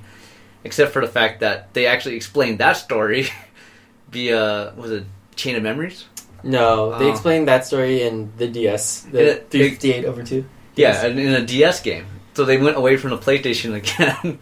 except 0.63 0.91
for 0.91 1.01
the 1.01 1.11
fact 1.11 1.39
that 1.41 1.73
they 1.73 1.85
actually 1.85 2.15
explained 2.15 2.59
that 2.59 2.73
story 2.73 3.27
via 4.11 4.73
was 4.75 4.91
it 4.91 5.03
Chain 5.35 5.55
of 5.55 5.63
Memories? 5.63 6.05
no, 6.45 6.97
they 6.99 7.05
Oh. 7.05 7.11
explained 7.11 7.47
that 7.47 7.65
story 7.65 8.01
in 8.01 8.33
the 8.37 8.47
DS, 8.49 9.01
the 9.11 9.19
It- 9.21 9.27
it- 9.27 9.49
358 9.49 10.05
over 10.05 10.23
two. 10.23 10.43
Yeah, 10.75 11.05
and 11.05 11.17
in 11.19 11.33
a 11.33 11.45
DS 11.45 11.79
game. 11.81 12.05
So 12.33 12.43
they 12.45 12.57
went 12.57 12.75
away 12.75 12.97
from 12.97 13.11
the 13.11 13.17
PlayStation 13.17 13.73
again 13.81 14.39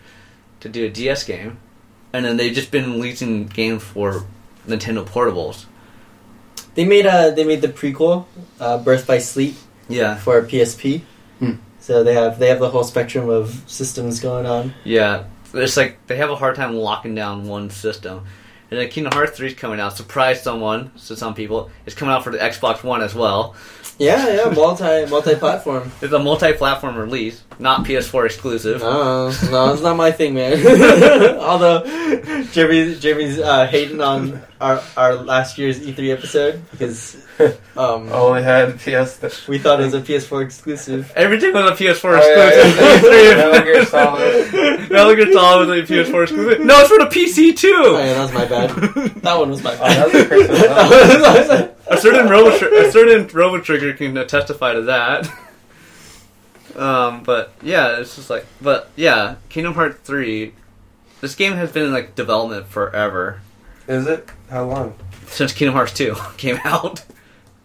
to 0.61 0.69
do 0.69 0.85
a 0.85 0.89
DS 0.89 1.23
game, 1.25 1.57
and 2.13 2.25
then 2.25 2.37
they've 2.37 2.53
just 2.53 2.71
been 2.71 2.91
releasing 2.93 3.47
games 3.47 3.83
for 3.83 4.25
Nintendo 4.67 5.05
portables. 5.05 5.65
They 6.75 6.85
made 6.85 7.05
uh 7.05 7.31
they 7.31 7.43
made 7.43 7.61
the 7.61 7.67
prequel, 7.67 8.25
uh, 8.59 8.77
Birth 8.77 9.05
by 9.07 9.17
Sleep, 9.19 9.55
Yeah, 9.89 10.15
for 10.17 10.41
PSP. 10.41 11.01
Hmm. 11.39 11.53
So 11.79 12.03
they 12.03 12.13
have 12.13 12.39
they 12.39 12.47
have 12.49 12.59
the 12.59 12.69
whole 12.69 12.83
spectrum 12.83 13.29
of 13.29 13.61
systems 13.67 14.19
going 14.19 14.45
on. 14.45 14.73
yeah. 14.83 15.25
It's 15.53 15.75
like 15.75 15.97
they 16.07 16.15
have 16.15 16.29
a 16.29 16.35
hard 16.37 16.55
time 16.55 16.75
locking 16.75 17.13
down 17.13 17.45
one 17.45 17.69
system, 17.71 18.23
And 18.69 18.79
then 18.79 18.87
Kingdom 18.87 19.11
Hearts 19.11 19.35
3 19.35 19.47
is 19.47 19.53
coming 19.53 19.81
out. 19.81 19.97
Surprise 19.97 20.41
someone, 20.41 20.91
to 21.07 21.17
some 21.17 21.33
people. 21.33 21.69
It's 21.85 21.93
coming 21.93 22.13
out 22.15 22.23
for 22.23 22.29
the 22.31 22.37
Xbox 22.37 22.85
One 22.85 23.01
as 23.01 23.13
well. 23.13 23.53
Yeah, 23.97 24.27
yeah, 24.33 24.49
multi 24.49 25.05
multi 25.09 25.35
platform. 25.35 25.91
It's 26.01 26.13
a 26.13 26.19
multi-platform 26.19 26.95
release, 26.97 27.43
not 27.59 27.85
PS4 27.85 28.25
exclusive. 28.25 28.81
No, 28.81 29.31
no, 29.51 29.73
it's 29.73 29.81
not 29.83 29.95
my 29.95 30.11
thing, 30.11 30.33
man. 30.33 30.53
Although 31.39 31.83
Jimmy's 32.51 32.99
Jeremy's 32.99 33.39
uh, 33.39 33.67
hating 33.67 34.01
on 34.01 34.41
our 34.61 34.81
our 34.95 35.15
last 35.15 35.57
year's 35.57 35.79
E3 35.79 36.13
episode 36.13 36.61
because 36.71 37.15
um, 37.75 38.07
I 38.09 38.13
only 38.13 38.43
had 38.43 38.77
PS. 38.79 39.47
We 39.47 39.57
thought 39.57 39.81
it 39.81 39.85
was 39.85 39.93
a 39.95 40.01
PS4 40.01 40.43
exclusive. 40.45 41.11
Everything 41.15 41.53
was 41.53 41.71
a 41.71 41.83
PS4 41.83 42.21
Oh, 42.21 42.27
yeah, 42.27 42.47
exclusive. 42.47 43.11
yeah. 43.11 43.35
Metal 43.35 43.61
Gear 43.63 43.85
Solid. 43.85 44.89
Metal 44.91 45.15
Gear 45.15 45.33
Solid 45.33 45.67
was 45.67 45.79
a 45.89 45.93
PS4 45.93 46.23
exclusive. 46.23 46.59
No, 46.65 46.79
it's 46.79 46.89
for 46.89 46.99
the 46.99 47.05
PC 47.05 47.57
too. 47.57 47.73
Oh 47.75 47.97
yeah, 47.97 48.13
that 48.13 48.21
was 48.21 48.33
my 48.33 48.45
bad. 48.45 48.69
That 49.21 49.37
one 49.37 49.49
was 49.49 49.63
my 49.63 49.73
Oh, 49.73 49.77
that 49.77 50.11
bad. 50.11 50.31
was 50.31 50.49
a 50.49 51.67
personal- 51.67 51.75
a 51.87 51.97
certain 51.97 52.29
Robo 52.29 52.49
a 52.51 52.91
certain 52.91 53.27
Robo 53.35 53.59
Trigger 53.59 53.93
can 53.93 54.17
uh, 54.17 54.23
testify 54.23 54.73
to 54.73 54.83
that. 54.83 55.27
Um, 56.75 57.23
but 57.23 57.53
yeah, 57.61 57.99
it's 57.99 58.15
just 58.15 58.29
like, 58.29 58.45
but 58.61 58.89
yeah, 58.95 59.35
Kingdom 59.49 59.73
Hearts 59.73 59.99
three. 60.03 60.53
This 61.19 61.35
game 61.35 61.53
has 61.53 61.71
been 61.71 61.83
in 61.85 61.91
like 61.91 62.15
development 62.15 62.67
forever 62.67 63.41
Is 63.91 64.07
it? 64.07 64.29
How 64.49 64.63
long? 64.65 64.95
since 65.27 65.53
Kingdom 65.53 65.75
Hearts 65.75 65.93
two 65.93 66.15
came 66.37 66.59
out. 66.63 67.03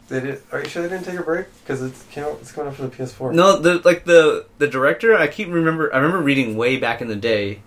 They 0.08 0.20
did. 0.20 0.42
Are 0.52 0.60
you 0.60 0.68
sure 0.68 0.82
they 0.82 0.88
didn't 0.88 1.04
take 1.04 1.18
a 1.18 1.22
break? 1.22 1.46
Because 1.62 1.82
it's 1.82 2.02
came 2.04 2.24
out, 2.24 2.38
it's 2.40 2.52
coming 2.52 2.70
out 2.70 2.76
for 2.76 2.82
the 2.82 2.88
PS4. 2.96 3.32
No, 3.32 3.58
the 3.58 3.80
like 3.84 4.04
the 4.04 4.46
the 4.58 4.66
director. 4.68 5.16
I 5.16 5.26
keep 5.28 5.48
remember. 5.48 5.92
I 5.92 5.98
remember 5.98 6.20
reading 6.22 6.56
way 6.56 6.78
back 6.78 7.00
in 7.00 7.08
the 7.08 7.16
day. 7.16 7.60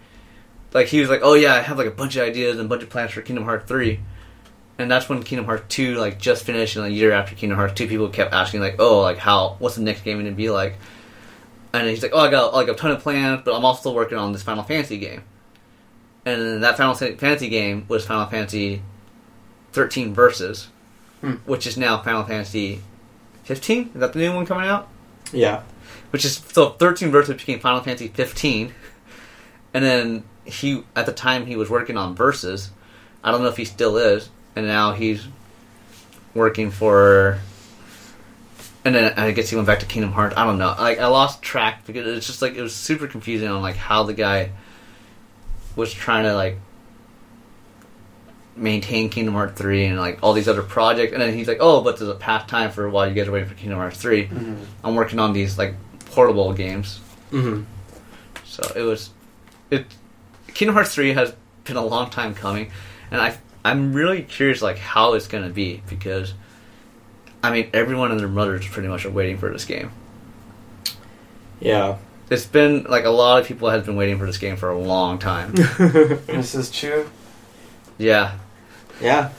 Like 0.73 0.87
he 0.87 0.99
was 0.99 1.09
like, 1.09 1.21
"Oh 1.23 1.33
yeah, 1.35 1.55
I 1.55 1.59
have 1.61 1.77
like 1.77 1.87
a 1.87 1.91
bunch 1.91 2.15
of 2.15 2.23
ideas 2.23 2.57
and 2.57 2.65
a 2.65 2.69
bunch 2.69 2.83
of 2.83 2.89
plans 2.89 3.11
for 3.11 3.21
Kingdom 3.21 3.45
Hearts 3.45 3.65
3. 3.67 3.99
And 4.77 4.89
that's 4.89 5.09
when 5.09 5.23
Kingdom 5.23 5.45
Hearts 5.45 5.65
2 5.69 5.95
like 5.95 6.19
just 6.19 6.45
finished 6.45 6.75
and 6.75 6.85
a 6.85 6.89
year 6.91 7.11
after 7.11 7.35
Kingdom 7.35 7.57
Hearts 7.57 7.73
2 7.73 7.87
people 7.87 8.09
kept 8.09 8.33
asking 8.33 8.61
like, 8.61 8.75
"Oh, 8.79 9.01
like 9.01 9.17
how 9.17 9.55
what's 9.59 9.75
the 9.75 9.81
next 9.81 10.01
game 10.01 10.17
going 10.17 10.25
to 10.25 10.31
be 10.31 10.49
like?" 10.49 10.77
And 11.73 11.87
he's 11.87 12.01
like, 12.01 12.11
"Oh, 12.13 12.19
I 12.19 12.29
got 12.29 12.53
like 12.53 12.67
a 12.67 12.73
ton 12.73 12.91
of 12.91 13.01
plans, 13.01 13.41
but 13.43 13.55
I'm 13.55 13.65
also 13.65 13.91
working 13.93 14.17
on 14.17 14.31
this 14.31 14.43
Final 14.43 14.63
Fantasy 14.63 14.97
game." 14.97 15.23
And 16.29 16.63
that 16.63 16.77
Final 16.77 16.93
Fantasy 16.93 17.49
game 17.49 17.85
was 17.87 18.05
Final 18.05 18.25
Fantasy 18.27 18.81
13 19.71 20.13
Versus, 20.13 20.67
Hmm. 21.21 21.33
which 21.45 21.65
is 21.67 21.77
now 21.77 22.01
Final 22.01 22.23
Fantasy 22.23 22.81
15. 23.43 23.91
Is 23.93 23.99
that 23.99 24.13
the 24.13 24.19
new 24.19 24.33
one 24.33 24.45
coming 24.45 24.67
out? 24.69 24.87
Yeah, 25.31 25.61
which 26.11 26.25
is 26.25 26.37
so 26.51 26.69
13 26.71 27.11
versus 27.11 27.35
became 27.35 27.59
Final 27.59 27.81
Fantasy 27.81 28.07
15, 28.07 28.73
and 29.73 29.83
then 29.83 30.23
he 30.45 30.83
at 30.95 31.05
the 31.05 31.11
time 31.11 31.45
he 31.45 31.55
was 31.55 31.69
working 31.69 31.97
on 31.97 32.15
verses. 32.15 32.71
I 33.23 33.31
don't 33.31 33.41
know 33.41 33.47
if 33.49 33.57
he 33.57 33.65
still 33.65 33.97
is, 33.97 34.29
and 34.55 34.65
now 34.65 34.93
he's 34.93 35.27
working 36.33 36.71
for. 36.71 37.39
And 38.85 38.95
then 38.95 39.13
I 39.19 39.31
guess 39.31 39.49
he 39.49 39.55
went 39.57 39.67
back 39.67 39.79
to 39.81 39.85
Kingdom 39.85 40.13
Hearts. 40.13 40.35
I 40.37 40.45
don't 40.45 40.57
know. 40.57 40.73
Like 40.79 40.99
I 40.99 41.07
lost 41.07 41.41
track 41.41 41.85
because 41.85 42.07
it's 42.17 42.25
just 42.25 42.41
like 42.41 42.55
it 42.55 42.61
was 42.61 42.73
super 42.73 43.07
confusing 43.07 43.49
on 43.49 43.61
like 43.61 43.75
how 43.75 44.03
the 44.03 44.13
guy 44.13 44.51
was 45.79 45.91
trying 45.93 46.25
to 46.25 46.35
like 46.35 46.57
maintain 48.55 49.09
Kingdom 49.09 49.33
Hearts 49.35 49.59
three 49.59 49.85
and 49.85 49.97
like 49.97 50.19
all 50.21 50.33
these 50.33 50.47
other 50.47 50.61
projects. 50.63 51.13
And 51.13 51.21
then 51.21 51.33
he's 51.33 51.47
like, 51.47 51.57
"Oh, 51.61 51.81
but 51.81 51.97
there's 51.97 52.09
a 52.09 52.15
pastime 52.15 52.71
for 52.71 52.89
while 52.89 53.07
you 53.07 53.13
guys 53.15 53.27
are 53.27 53.31
waiting 53.31 53.47
for 53.49 53.55
Kingdom 53.55 53.79
Hearts 53.79 53.97
3 54.01 54.27
Mhm. 54.27 54.57
I'm 54.83 54.95
working 54.95 55.19
on 55.19 55.33
these 55.33 55.57
like 55.57 55.75
portable 56.11 56.53
games." 56.53 56.99
mm-hmm. 57.31 57.63
So 58.45 58.63
it 58.75 58.81
was, 58.81 59.11
it. 59.71 59.85
Kingdom 60.53 60.73
Hearts 60.75 60.93
three 60.93 61.13
has 61.13 61.33
been 61.63 61.77
a 61.77 61.85
long 61.85 62.09
time 62.09 62.33
coming, 62.35 62.71
and 63.11 63.21
I 63.21 63.37
I'm 63.63 63.93
really 63.93 64.23
curious 64.23 64.61
like 64.61 64.77
how 64.77 65.13
it's 65.13 65.27
gonna 65.27 65.49
be 65.49 65.81
because, 65.87 66.33
I 67.43 67.51
mean 67.51 67.69
everyone 67.73 68.11
and 68.11 68.19
their 68.19 68.27
mothers 68.27 68.67
pretty 68.67 68.87
much 68.89 69.05
are 69.05 69.11
waiting 69.11 69.37
for 69.37 69.49
this 69.51 69.63
game. 69.65 69.91
yeah. 71.61 71.97
It's 72.29 72.45
been 72.45 72.83
like 72.83 73.05
a 73.05 73.09
lot 73.09 73.41
of 73.41 73.47
people 73.47 73.69
have 73.69 73.85
been 73.85 73.95
waiting 73.95 74.19
for 74.19 74.25
this 74.25 74.37
game 74.37 74.55
for 74.55 74.69
a 74.69 74.77
long 74.77 75.17
time. 75.17 75.53
Mrs. 75.53 76.71
Chu. 76.71 77.09
yeah, 77.97 78.37
yeah, 79.01 79.31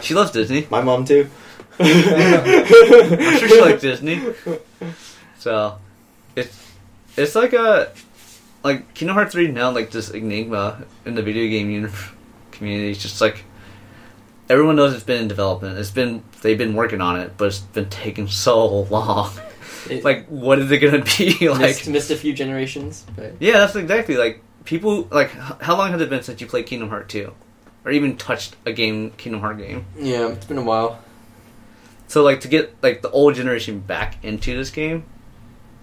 she 0.00 0.14
loves 0.14 0.30
Disney. 0.30 0.66
my 0.70 0.80
mom 0.80 1.04
too. 1.04 1.28
I'm 1.78 2.66
sure 2.66 3.48
she 3.48 3.60
likes 3.60 3.80
Disney. 3.82 4.22
So, 5.38 5.78
it's 6.36 6.72
it's 7.16 7.34
like 7.34 7.52
a 7.54 7.92
like 8.62 8.94
Kingdom 8.94 9.16
Hearts 9.16 9.32
three 9.32 9.48
now 9.50 9.70
like 9.70 9.90
this 9.90 10.10
enigma 10.10 10.84
in 11.04 11.14
the 11.14 11.22
video 11.22 11.48
game 11.48 11.70
uni- 11.70 11.88
community. 12.52 12.90
It's 12.92 13.02
just 13.02 13.20
like 13.20 13.44
everyone 14.48 14.76
knows 14.76 14.94
it's 14.94 15.02
been 15.02 15.22
in 15.22 15.28
development. 15.28 15.78
It's 15.78 15.90
been 15.90 16.22
they've 16.42 16.58
been 16.58 16.74
working 16.74 17.00
on 17.00 17.18
it, 17.18 17.32
but 17.36 17.46
it's 17.46 17.58
been 17.60 17.88
taking 17.88 18.28
so 18.28 18.64
long. 18.82 19.32
It- 19.90 20.04
like, 20.04 20.26
what 20.28 20.58
is 20.58 20.70
it 20.70 20.78
gonna 20.78 21.04
be 21.18 21.48
like? 21.48 21.60
missed, 21.60 21.88
missed 21.88 22.10
a 22.10 22.16
few 22.16 22.32
generations, 22.32 23.04
but 23.16 23.34
Yeah, 23.40 23.54
that's 23.58 23.74
exactly 23.76 24.16
like 24.16 24.40
people 24.64 25.08
like. 25.10 25.30
How 25.30 25.76
long 25.76 25.90
has 25.92 26.00
it 26.00 26.08
been 26.10 26.22
since 26.22 26.40
you 26.40 26.46
played 26.46 26.66
Kingdom 26.66 26.88
Hearts 26.88 27.12
two, 27.12 27.34
or 27.84 27.90
even 27.92 28.16
touched 28.16 28.56
a 28.66 28.72
game 28.72 29.10
Kingdom 29.12 29.40
Hearts 29.40 29.60
game? 29.60 29.84
yeah, 29.98 30.28
it's 30.28 30.46
been 30.46 30.58
a 30.58 30.62
while. 30.62 30.98
So 32.08 32.22
like 32.22 32.40
to 32.42 32.48
get 32.48 32.74
like 32.82 33.02
the 33.02 33.10
old 33.10 33.34
generation 33.34 33.80
back 33.80 34.22
into 34.24 34.56
this 34.56 34.70
game, 34.70 35.04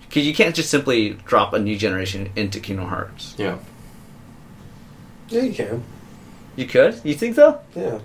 because 0.01 0.25
you 0.27 0.33
can't 0.33 0.55
just 0.55 0.69
simply 0.69 1.11
drop 1.25 1.53
a 1.53 1.59
new 1.59 1.77
generation 1.77 2.29
into 2.35 2.59
Kingdom 2.59 2.87
Hearts. 2.87 3.33
Yeah, 3.37 3.57
Yeah, 5.29 5.41
you 5.41 5.53
can. 5.53 5.83
You 6.55 6.65
could. 6.67 6.99
You 7.03 7.13
think 7.15 7.35
so? 7.35 7.59
Yeah. 7.75 7.99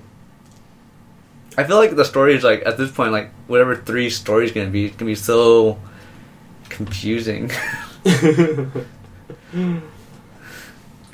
I 1.57 1.64
feel 1.64 1.76
like 1.76 1.94
the 1.94 2.05
story 2.05 2.34
is 2.34 2.44
like 2.44 2.64
at 2.66 2.76
this 2.76 2.90
point 2.90 3.12
like 3.12 3.30
whatever 3.46 3.76
three 3.76 4.11
story 4.11 4.44
is 4.44 4.52
gonna 4.52 4.70
be, 4.70 4.86
it's 4.86 4.96
gonna 4.96 5.11
be 5.11 5.14
so 5.14 5.78
confusing. 6.68 7.50
Couldn't 8.05 8.84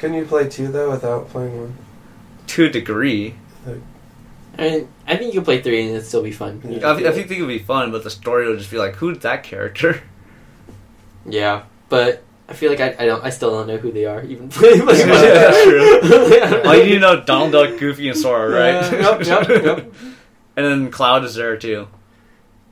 you 0.00 0.24
play 0.24 0.48
two 0.48 0.68
though 0.68 0.90
without 0.90 1.28
playing 1.28 1.60
one? 1.60 1.76
to 2.50 2.64
a 2.64 2.68
degree. 2.68 3.34
I 4.58 4.62
mean, 4.62 4.88
I 5.06 5.16
think 5.16 5.32
you 5.32 5.40
could 5.40 5.44
play 5.44 5.62
three 5.62 5.82
and 5.82 5.90
it'd 5.90 6.06
still 6.06 6.22
be 6.22 6.32
fun. 6.32 6.60
Yeah. 6.64 6.86
I, 6.86 7.08
I 7.08 7.12
think 7.12 7.30
it 7.30 7.40
would 7.40 7.48
be 7.48 7.60
fun, 7.60 7.92
but 7.92 8.02
the 8.04 8.10
story 8.10 8.48
will 8.48 8.56
just 8.56 8.70
be 8.70 8.78
like, 8.78 8.96
who's 8.96 9.18
that 9.20 9.42
character? 9.42 10.02
Yeah, 11.26 11.64
but 11.90 12.22
I 12.48 12.54
feel 12.54 12.70
like 12.70 12.80
I, 12.80 12.96
I 12.98 13.04
don't 13.04 13.22
I 13.22 13.28
still 13.28 13.50
don't 13.50 13.66
know 13.66 13.76
who 13.76 13.92
they 13.92 14.06
are 14.06 14.24
even. 14.24 14.44
yeah, 14.62 14.84
that's 14.86 15.62
true. 15.64 16.62
All 16.64 16.74
you 16.74 16.84
need 16.84 16.94
to 16.94 16.98
know 16.98 17.20
Donald 17.22 17.52
Duck, 17.52 17.78
Goofy, 17.78 18.08
and 18.08 18.16
Sora, 18.16 18.48
right? 18.48 18.90
Yeah, 18.90 19.18
yep, 19.18 19.48
yep, 19.48 19.64
yep. 19.64 19.94
And 20.60 20.84
then 20.84 20.90
Cloud 20.90 21.24
is 21.24 21.36
there 21.36 21.56
too. 21.56 21.88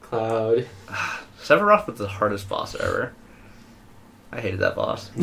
Cloud. 0.03 0.69
Sephiroth 1.41 1.87
was 1.87 1.97
the 1.99 2.07
hardest 2.07 2.47
boss 2.47 2.75
ever. 2.75 3.15
I 4.31 4.43
hated 4.43 4.61
that 4.61 4.75
boss. 4.75 5.09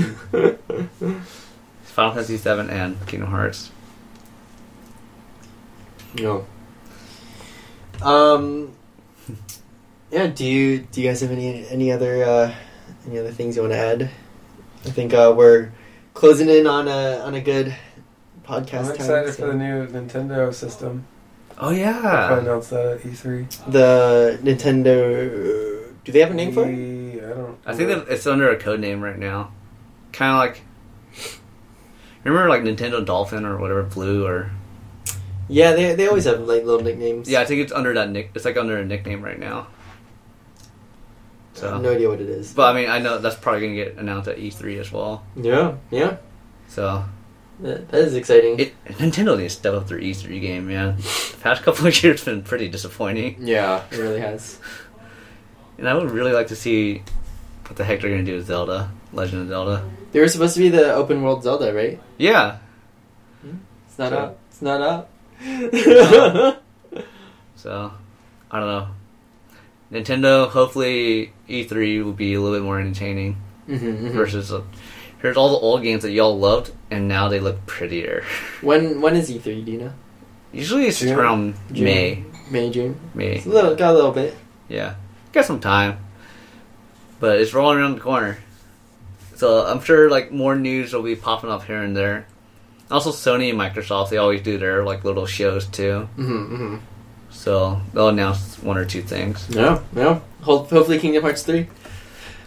Final 1.84 2.14
Fantasy 2.14 2.38
VII 2.38 2.72
and 2.72 3.06
Kingdom 3.06 3.30
Hearts. 3.30 3.70
No. 6.16 6.48
Um. 8.02 8.74
Yeah. 10.10 10.26
Do 10.26 10.44
you 10.44 10.80
do 10.80 11.02
you 11.02 11.08
guys 11.08 11.22
have 11.22 11.30
any 11.30 11.68
any 11.68 11.92
other 11.92 12.24
uh, 12.24 12.56
any 13.06 13.20
other 13.20 13.32
things 13.32 13.58
you 13.58 13.62
want 13.62 13.74
to 13.74 13.78
add? 13.78 14.10
I 14.86 14.90
think 14.90 15.14
uh, 15.14 15.36
we're 15.38 15.72
closing 16.16 16.50
in 16.50 16.66
on 16.66 16.88
a 16.88 17.20
on 17.20 17.36
a 17.36 17.42
good 17.42 17.76
podcast. 18.44 18.86
I'm 18.86 18.96
excited 18.96 19.26
time, 19.28 19.36
for 19.36 19.46
the 19.46 19.54
new 19.54 19.86
Nintendo 19.86 20.52
system. 20.52 21.06
Oh 21.58 21.70
I 21.70 21.74
yeah. 21.74 22.38
announced 22.40 22.70
that 22.72 22.86
at 22.86 23.00
E3. 23.02 23.72
the 23.72 24.40
Nintendo. 24.44 25.86
Do 26.04 26.12
they 26.12 26.20
have 26.20 26.32
a 26.32 26.34
name 26.34 26.52
for 26.54 26.66
it? 26.68 27.24
I 27.24 27.30
don't. 27.34 27.58
I 27.66 27.74
think 27.74 27.90
that 27.90 28.08
it's 28.10 28.28
under 28.28 28.50
a 28.50 28.58
code 28.58 28.80
name 28.80 29.02
right 29.02 29.18
now. 29.18 29.52
Kind 30.12 30.32
of 30.32 30.38
like. 30.40 30.62
Remember, 32.24 32.50
like 32.50 32.62
Nintendo 32.64 33.06
Dolphin 33.06 33.46
or 33.46 33.58
whatever, 33.58 33.84
Blue 33.84 34.26
or 34.26 34.52
Yeah, 35.48 35.74
they 35.74 35.96
they 35.96 36.08
always 36.08 36.26
have 36.26 36.40
like 36.42 36.64
little 36.66 36.82
nicknames. 36.84 37.30
yeah, 37.30 37.40
I 37.42 37.46
think 37.46 37.62
it's 37.62 37.72
under 37.72 37.94
that 37.94 38.10
nick. 38.10 38.32
It's 38.36 38.46
like 38.46 38.58
under 38.58 38.78
a 38.78 38.86
nickname 38.86 39.22
right 39.22 39.40
now. 39.40 39.68
I 41.56 41.60
So, 41.60 41.72
have 41.74 41.82
no 41.84 41.94
idea 41.94 42.10
what 42.10 42.20
it 42.20 42.28
is. 42.28 42.52
but 42.54 42.76
I 42.76 42.82
mean, 42.82 42.90
I 42.90 43.00
know 43.00 43.20
that's 43.20 43.36
probably 43.36 43.62
gonna 43.62 43.76
get 43.76 43.96
announced 43.98 44.28
at 44.28 44.38
E3 44.38 44.78
as 44.80 44.92
well. 44.92 45.24
yeah, 45.38 45.76
yeah, 45.90 46.18
So, 46.68 47.06
that, 47.62 47.90
that 47.90 48.02
is 48.02 48.16
exciting. 48.16 48.60
it 48.60 48.74
Nintendo 48.86 49.38
needs 49.38 49.54
to 49.56 49.60
step 49.62 49.74
up 49.74 49.88
their 49.88 50.00
E3 50.00 50.42
game, 50.42 50.68
man. 50.68 50.98
The 50.98 51.38
past 51.42 51.64
couple 51.64 51.88
of 51.88 52.04
years 52.04 52.24
been 52.24 52.44
pretty 52.44 52.68
disappointing, 52.70 53.38
yeah, 53.40 53.84
it 53.92 53.98
really 53.98 54.20
has. 54.20 54.60
and 55.78 55.88
I 55.88 55.94
would 55.94 56.12
really 56.12 56.32
like 56.34 56.48
to 56.48 56.56
see 56.56 57.04
what 57.68 57.76
the 57.78 57.84
heck 57.84 58.02
they're 58.02 58.10
gonna 58.12 58.24
do 58.24 58.36
with 58.38 58.48
Zelda, 58.48 58.92
Legend 59.14 59.44
of 59.44 59.48
Zelda. 59.50 59.90
They 60.12 60.20
were 60.20 60.28
supposed 60.28 60.54
to 60.56 60.60
be 60.62 60.70
the 60.70 60.94
open 60.94 61.22
world 61.24 61.44
Zelda, 61.44 61.74
right? 61.74 62.00
Yeah, 62.18 62.58
It's 63.88 63.98
not 64.00 64.10
Sure. 64.10 64.20
out. 64.20 64.38
It's 64.50 64.62
not 64.62 64.82
up. 64.82 65.10
No. 65.42 66.58
So, 67.56 67.92
I 68.52 68.60
don't 68.60 68.68
know. 68.68 68.88
Nintendo, 69.92 70.48
hopefully 70.50 71.34
E3 71.50 72.04
will 72.04 72.14
be 72.14 72.34
a 72.36 72.42
little 72.42 72.56
bit 72.58 72.64
more 72.64 72.80
entertaining 72.80 73.38
Mhm, 73.68 73.80
mhm. 73.80 74.12
versus 74.12 74.52
uh, 74.54 74.62
here's 75.26 75.38
all 75.38 75.50
the 75.50 75.58
old 75.58 75.82
games 75.82 76.04
that 76.04 76.12
y'all 76.12 76.38
loved 76.38 76.72
and 76.92 77.08
now 77.08 77.28
they 77.28 77.40
look 77.40 77.66
prettier. 77.66 78.24
When 78.62 79.02
when 79.02 79.16
is 79.16 79.30
E 79.30 79.40
three? 79.40 79.62
Do 79.64 79.72
you 79.72 79.78
know? 79.80 79.94
Usually 80.54 80.88
it's 80.88 81.00
June? 81.00 81.18
around 81.18 81.56
June. 81.72 81.84
May. 81.84 82.24
May 82.50 82.70
June. 82.72 83.00
May. 83.14 83.38
It's 83.38 83.46
a 83.46 83.50
little 83.50 83.76
got 83.76 83.92
a 83.92 83.96
little 83.96 84.12
bit. 84.12 84.36
Yeah, 84.70 84.96
got 85.34 85.46
some 85.46 85.60
time, 85.60 86.00
but 87.20 87.40
it's 87.40 87.54
rolling 87.54 87.80
around 87.80 87.96
the 87.96 88.02
corner. 88.02 88.38
So 89.36 89.66
I'm 89.66 89.82
sure 89.82 90.10
like 90.10 90.32
more 90.32 90.56
news 90.56 90.94
will 90.94 91.04
be 91.04 91.16
popping 91.16 91.50
up 91.50 91.64
here 91.64 91.82
and 91.82 91.96
there. 91.96 92.28
Also, 92.90 93.12
Sony 93.12 93.50
and 93.50 93.60
Microsoft 93.60 94.10
they 94.10 94.18
always 94.18 94.42
do 94.42 94.58
their 94.58 94.84
like 94.84 95.04
little 95.04 95.26
shows 95.26 95.66
too. 95.66 96.08
Mm-hmm, 96.18 96.56
mm-hmm. 96.56 96.78
So 97.32 97.82
they'll 97.94 98.10
announce 98.10 98.62
one 98.62 98.78
or 98.78 98.86
two 98.86 99.02
things. 99.02 99.50
No, 99.50 99.84
no. 99.92 100.22
Hopefully, 100.42 101.00
Kingdom 101.00 101.24
Hearts 101.24 101.44
three. 101.44 101.68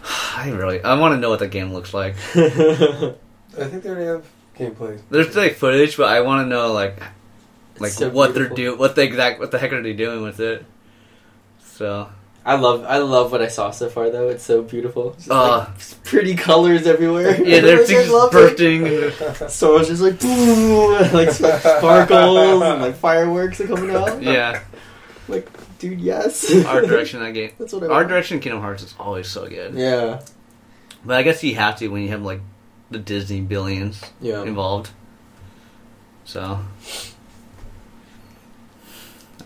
I 0.35 0.51
really 0.51 0.81
I 0.83 0.97
want 0.99 1.13
to 1.13 1.17
know 1.19 1.29
what 1.29 1.39
the 1.39 1.47
game 1.47 1.73
looks 1.73 1.93
like. 1.93 2.15
I 2.35 3.65
think 3.65 3.83
they 3.83 3.89
already 3.89 4.05
have 4.05 4.25
gameplay. 4.57 4.99
There's 5.09 5.35
like 5.35 5.55
footage, 5.55 5.97
but 5.97 6.07
I 6.07 6.21
want 6.21 6.45
to 6.45 6.49
know 6.49 6.73
like 6.73 7.01
like 7.79 7.91
so 7.91 8.09
what 8.09 8.33
beautiful. 8.33 8.55
they're 8.55 8.65
doing, 8.65 8.79
what 8.79 8.95
the 8.95 9.03
exact 9.03 9.39
what 9.39 9.51
the 9.51 9.59
heck 9.59 9.73
are 9.73 9.81
they 9.81 9.93
doing 9.93 10.21
with 10.21 10.39
it. 10.39 10.65
So 11.63 12.09
I 12.45 12.55
love 12.55 12.83
I 12.85 12.97
love 12.97 13.31
what 13.31 13.41
I 13.41 13.47
saw 13.47 13.71
so 13.71 13.89
far 13.89 14.09
though. 14.09 14.29
It's 14.29 14.43
so 14.43 14.61
beautiful. 14.61 15.13
Just, 15.13 15.29
uh, 15.29 15.59
like, 15.59 16.03
pretty 16.03 16.35
colors 16.35 16.87
everywhere. 16.87 17.41
yeah, 17.43 17.59
they're 17.59 17.85
just 17.85 18.31
bursting. 18.31 18.85
So 19.49 19.77
it's 19.77 19.89
just 19.89 20.01
like 20.01 20.19
boom, 20.19 21.13
like 21.13 21.31
sparkles 21.31 22.61
and 22.61 22.81
like 22.81 22.95
fireworks 22.95 23.59
are 23.61 23.67
coming 23.67 23.95
out. 23.95 24.21
Yeah, 24.21 24.63
Dude, 25.79 25.99
yes. 26.01 26.53
art 26.65 26.85
direction 26.87 27.19
in 27.21 27.25
that 27.25 27.31
game. 27.33 27.51
That's 27.57 27.73
what 27.73 27.81
I 27.83 27.87
Art 27.87 27.91
want. 27.95 28.07
direction 28.09 28.35
in 28.37 28.41
Kingdom 28.41 28.61
Hearts 28.61 28.83
is 28.83 28.93
always 28.99 29.27
so 29.27 29.47
good. 29.47 29.73
Yeah. 29.73 30.21
But 31.05 31.17
I 31.17 31.23
guess 31.23 31.43
you 31.43 31.55
have 31.55 31.77
to 31.79 31.87
when 31.87 32.01
you 32.03 32.09
have 32.09 32.21
like 32.21 32.41
the 32.91 32.99
Disney 32.99 33.41
billions 33.41 34.01
Yeah. 34.21 34.43
involved. 34.43 34.89
So, 36.25 36.59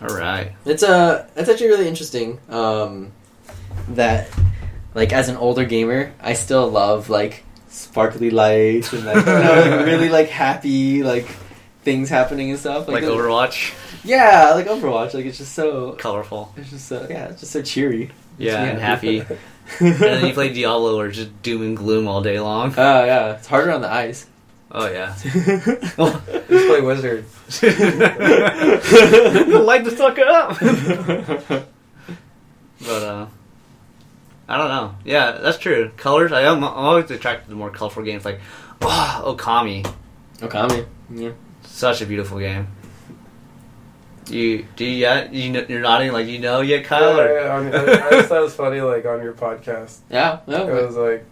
all 0.02 0.08
right. 0.16 0.52
It's 0.64 0.82
uh 0.82 1.28
it's 1.36 1.48
actually 1.48 1.68
really 1.68 1.88
interesting. 1.88 2.38
Um 2.48 3.12
that 3.90 4.28
like 4.94 5.12
as 5.12 5.28
an 5.28 5.36
older 5.36 5.64
gamer, 5.64 6.12
I 6.20 6.34
still 6.34 6.68
love 6.68 7.08
like 7.10 7.44
sparkly 7.68 8.30
lights 8.30 8.92
and 8.92 9.04
like, 9.04 9.16
you 9.16 9.32
know, 9.32 9.76
like 9.78 9.86
really 9.86 10.08
like 10.08 10.28
happy 10.28 11.02
like 11.02 11.26
things 11.84 12.08
happening 12.08 12.50
and 12.50 12.58
stuff. 12.58 12.88
Like 12.88 13.04
the- 13.04 13.10
Overwatch, 13.10 13.72
Yeah, 14.04 14.52
like 14.54 14.66
Overwatch. 14.66 15.14
Like 15.14 15.26
it's 15.26 15.38
just 15.38 15.52
so 15.54 15.92
colorful. 15.92 16.52
it's 16.56 16.70
just 16.70 16.88
so 16.88 17.06
yeah, 17.08 17.26
it's 17.28 17.40
just 17.40 17.52
so 17.52 17.62
cheery. 17.62 18.10
Yeah, 18.38 18.62
and 18.64 18.80
happy. 18.80 19.18
happy. 19.20 19.38
and 19.80 19.94
then 19.96 20.26
you 20.26 20.34
play 20.34 20.52
Diablo, 20.52 20.98
or 20.98 21.08
just 21.10 21.42
doom 21.42 21.62
and 21.62 21.76
gloom 21.76 22.06
all 22.08 22.20
day 22.22 22.40
long. 22.40 22.74
Oh 22.76 23.04
yeah, 23.04 23.36
it's 23.36 23.46
harder 23.46 23.72
on 23.72 23.80
the 23.80 23.90
eyes. 23.90 24.26
Oh 24.76 24.90
yeah. 24.90 25.14
Just 25.22 25.94
play 25.96 26.80
Wizard. 26.80 27.24
like 27.62 27.70
to 29.84 29.94
suck 29.96 30.18
it 30.18 30.26
up. 30.26 30.58
but 32.80 33.02
uh, 33.02 33.26
I 34.48 34.56
don't 34.58 34.68
know. 34.68 34.94
Yeah, 35.04 35.32
that's 35.40 35.58
true. 35.58 35.90
Colors. 35.96 36.32
I 36.32 36.42
am 36.42 36.58
I'm 36.64 36.74
always 36.74 37.10
attracted 37.10 37.48
to 37.50 37.54
more 37.54 37.70
colorful 37.70 38.02
games. 38.02 38.24
Like, 38.24 38.40
oh, 38.82 39.36
Okami, 39.38 39.88
Okami. 40.38 40.86
Yeah. 41.10 41.30
Such 41.74 42.00
a 42.02 42.06
beautiful 42.06 42.38
game. 42.38 42.68
You 44.28 44.64
do 44.76 44.84
you 44.86 44.92
yet? 44.96 45.34
You 45.34 45.50
know, 45.50 45.66
you're 45.68 45.80
nodding 45.80 46.12
like 46.12 46.26
you 46.28 46.38
know 46.38 46.60
yet, 46.62 46.84
Kyle. 46.84 47.16
Yeah, 47.16 47.22
or- 47.22 47.40
yeah, 47.40 47.54
I, 47.54 47.62
mean, 47.62 47.74
I, 47.74 48.06
I 48.06 48.10
just 48.10 48.28
thought 48.28 48.38
it 48.38 48.42
was 48.44 48.54
funny, 48.54 48.80
like 48.80 49.04
on 49.04 49.22
your 49.22 49.34
podcast. 49.34 49.98
Yeah. 50.10 50.38
No. 50.46 50.66
It 50.68 50.86
was 50.86 50.96
like, 50.96 51.26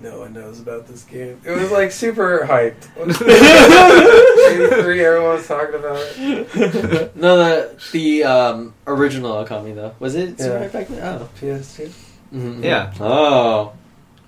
no 0.00 0.20
one 0.20 0.32
knows 0.32 0.60
about 0.60 0.86
this 0.86 1.02
game. 1.04 1.40
It 1.44 1.50
was 1.50 1.72
like 1.72 1.90
super 1.90 2.46
hyped. 2.46 2.84
Three, 4.82 5.04
everyone 5.04 5.30
was 5.36 5.48
talking 5.48 5.74
about 5.74 5.96
it. 6.16 7.16
no, 7.16 7.36
the 7.38 7.80
the 7.92 8.24
um, 8.24 8.74
original 8.86 9.32
Okami 9.44 9.74
though 9.74 9.94
was 9.98 10.14
it 10.14 10.38
super 10.38 10.52
Yeah. 10.54 10.58
hype 10.60 10.72
back 10.72 10.88
then? 10.88 11.02
Oh, 11.02 11.28
PS2. 11.40 11.92
Mhm. 12.32 12.62
Yeah. 12.62 12.92
Oh, 13.00 13.72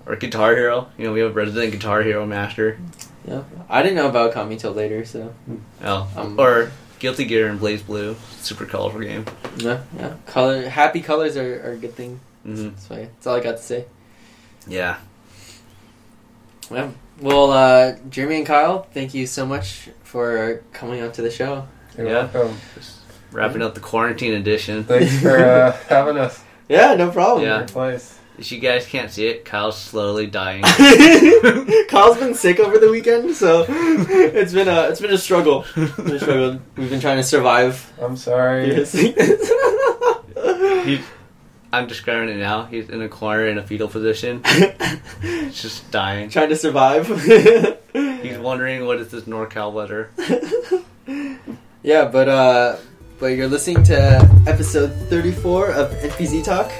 or 0.05 0.15
Guitar 0.17 0.53
Hero. 0.55 0.89
You 0.97 1.05
know, 1.05 1.13
we 1.13 1.19
have 1.21 1.31
a 1.31 1.33
resident 1.33 1.71
Guitar 1.71 2.01
Hero 2.01 2.25
master. 2.25 2.77
Yeah. 3.27 3.43
I 3.69 3.81
didn't 3.81 3.95
know 3.95 4.07
about 4.09 4.33
Kami 4.33 4.55
till 4.57 4.71
later, 4.71 5.03
so 5.05 5.33
Oh, 5.83 6.07
Um, 6.15 6.39
or 6.39 6.71
Guilty 6.99 7.25
Gear 7.25 7.47
and 7.47 7.59
BlazBlue. 7.59 8.15
Super 8.41 8.65
colorful 8.65 9.01
game. 9.01 9.25
yeah, 9.57 9.81
yeah. 9.97 10.13
Color, 10.27 10.69
happy 10.69 11.01
colors 11.01 11.35
are, 11.37 11.67
are 11.67 11.71
a 11.73 11.77
good 11.77 11.95
thing. 11.95 12.19
hmm 12.43 12.69
That's 12.69 12.89
why. 12.89 12.97
That's 12.97 13.27
all 13.27 13.35
I 13.35 13.39
got 13.39 13.57
to 13.57 13.63
say. 13.63 13.85
Yeah. 14.67 14.97
Yeah. 16.71 16.89
Well, 17.21 17.51
uh, 17.51 17.95
Jeremy 18.09 18.37
and 18.37 18.45
Kyle, 18.45 18.83
thank 18.93 19.13
you 19.13 19.25
so 19.27 19.45
much 19.45 19.89
for 20.03 20.61
coming 20.73 21.01
on 21.01 21.11
to 21.13 21.21
the 21.21 21.31
show. 21.31 21.67
You're 21.97 22.07
Yeah. 22.07 22.27
welcome. 22.33 22.57
Just 22.75 22.97
wrapping 23.31 23.61
up 23.61 23.73
the 23.73 23.79
quarantine 23.81 24.33
edition. 24.33 24.83
Thanks 24.83 25.19
for 25.21 25.37
uh, 25.37 25.71
having 25.89 26.17
us 26.17 26.43
Yeah, 26.67 26.95
no 26.95 27.11
problem. 27.11 27.43
Yeah. 27.45 27.53
in 27.55 27.59
your 27.61 27.67
place. 27.69 28.11
If 28.19 28.24
you 28.37 28.59
guys 28.59 28.85
can't 28.85 29.11
see 29.11 29.27
it, 29.27 29.45
Kyle's 29.45 29.77
slowly 29.77 30.27
dying. 30.27 30.63
Kyle's 31.89 32.17
been 32.17 32.33
sick 32.33 32.59
over 32.59 32.77
the 32.77 32.89
weekend, 32.91 33.35
so 33.35 33.65
it's 33.69 34.53
been 34.53 34.67
a 34.67 34.89
it's 34.89 34.99
been 35.01 35.13
a 35.13 35.17
struggle. 35.17 35.65
Been 35.75 36.11
a 36.11 36.19
struggle. 36.19 36.59
We've 36.75 36.89
been 36.89 36.99
trying 36.99 37.17
to 37.17 37.23
survive. 37.23 37.91
I'm 38.01 38.17
sorry. 38.17 38.75
Yes. 38.75 38.95
He, 40.85 41.01
I'm 41.73 41.87
describing 41.87 42.29
it 42.29 42.37
now. 42.37 42.65
He's 42.65 42.89
in 42.89 43.01
a 43.01 43.09
corner 43.09 43.47
in 43.47 43.57
a 43.57 43.65
fetal 43.65 43.87
position. 43.87 44.43
He's 45.21 45.59
just 45.59 45.89
dying. 45.89 46.29
trying 46.29 46.49
to 46.49 46.55
survive. 46.55 47.07
He's 47.91 48.37
wondering 48.37 48.85
what 48.85 48.99
is 48.99 49.09
this 49.09 49.23
NorCal 49.23 49.73
weather. 49.73 50.11
yeah, 51.81 52.05
but 52.05 52.29
uh, 52.29 52.77
but 53.19 53.27
you're 53.27 53.47
listening 53.47 53.83
to 53.85 54.43
episode 54.45 54.93
34 55.09 55.71
of 55.71 55.91
NPZ 55.91 56.43
Talk. 56.43 56.71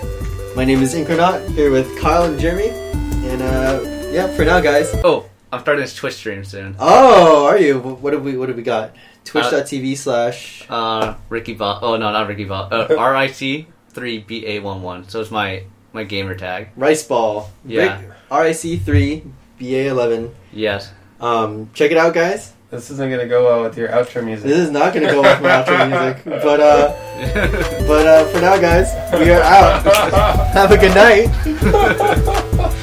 My 0.56 0.64
name 0.64 0.82
is 0.82 0.94
Incarnate 0.94 1.49
here 1.52 1.69
with 1.69 1.99
Kyle 1.99 2.23
and 2.23 2.40
Jeremy, 2.40 2.69
and 2.69 3.41
uh, 3.41 3.82
yeah, 4.10 4.27
for 4.36 4.45
now, 4.45 4.61
guys. 4.61 4.90
Oh, 5.03 5.30
I'm 5.52 5.60
starting 5.60 5.82
this 5.84 5.94
Twitch 5.94 6.14
stream 6.14 6.45
soon. 6.45 6.77
Oh, 6.80 7.45
are 7.45 7.57
you? 7.57 7.80
What 7.80 8.14
have 8.14 8.23
we? 8.23 8.38
What 8.38 8.48
have 8.48 8.56
we 8.57 8.64
got? 8.64 8.95
Twitch.tv 9.26 9.98
slash. 9.98 10.65
Uh, 10.69 11.15
Ricky 11.27 11.53
Bot. 11.56 11.84
Oh 11.84 11.98
no, 11.98 12.10
not 12.11 12.27
Ricky 12.27 12.45
Bot. 12.45 12.72
Uh, 12.72 12.88
RIC 13.11 13.68
three 13.90 14.19
B 14.19 14.45
A 14.48 14.60
one 14.60 14.82
one. 14.82 15.10
So 15.10 15.19
it's 15.19 15.32
my 15.32 15.64
my 15.91 16.06
gamer 16.06 16.36
tag. 16.36 16.69
Rice 16.77 17.03
Ball. 17.03 17.52
Yeah. 17.65 18.02
RIC 18.32 18.82
three 18.82 19.23
BA 19.60 19.88
eleven. 19.90 20.34
Yes. 20.53 20.91
Um, 21.19 21.69
check 21.73 21.91
it 21.91 21.98
out, 21.98 22.14
guys. 22.14 22.53
This 22.76 22.91
isn't 22.91 23.10
gonna 23.10 23.26
go 23.26 23.45
well 23.45 23.64
with 23.64 23.77
your 23.77 23.88
outro 23.88 24.22
music. 24.22 24.47
This 24.47 24.60
is 24.60 24.69
not 24.69 24.93
gonna 24.93 25.07
go 25.10 25.22
well 25.22 25.34
with 25.34 25.41
my 25.41 25.64
outro 25.64 25.89
music, 26.15 26.26
but 26.26 26.60
uh, 26.60 27.88
but 27.88 28.06
uh, 28.06 28.26
for 28.26 28.41
now, 28.41 28.57
guys, 28.57 28.91
we 29.18 29.31
are 29.31 29.41
out. 29.41 29.81
Have 30.53 30.72
a 30.72 30.77
good 30.77 30.93
night. 30.93 32.72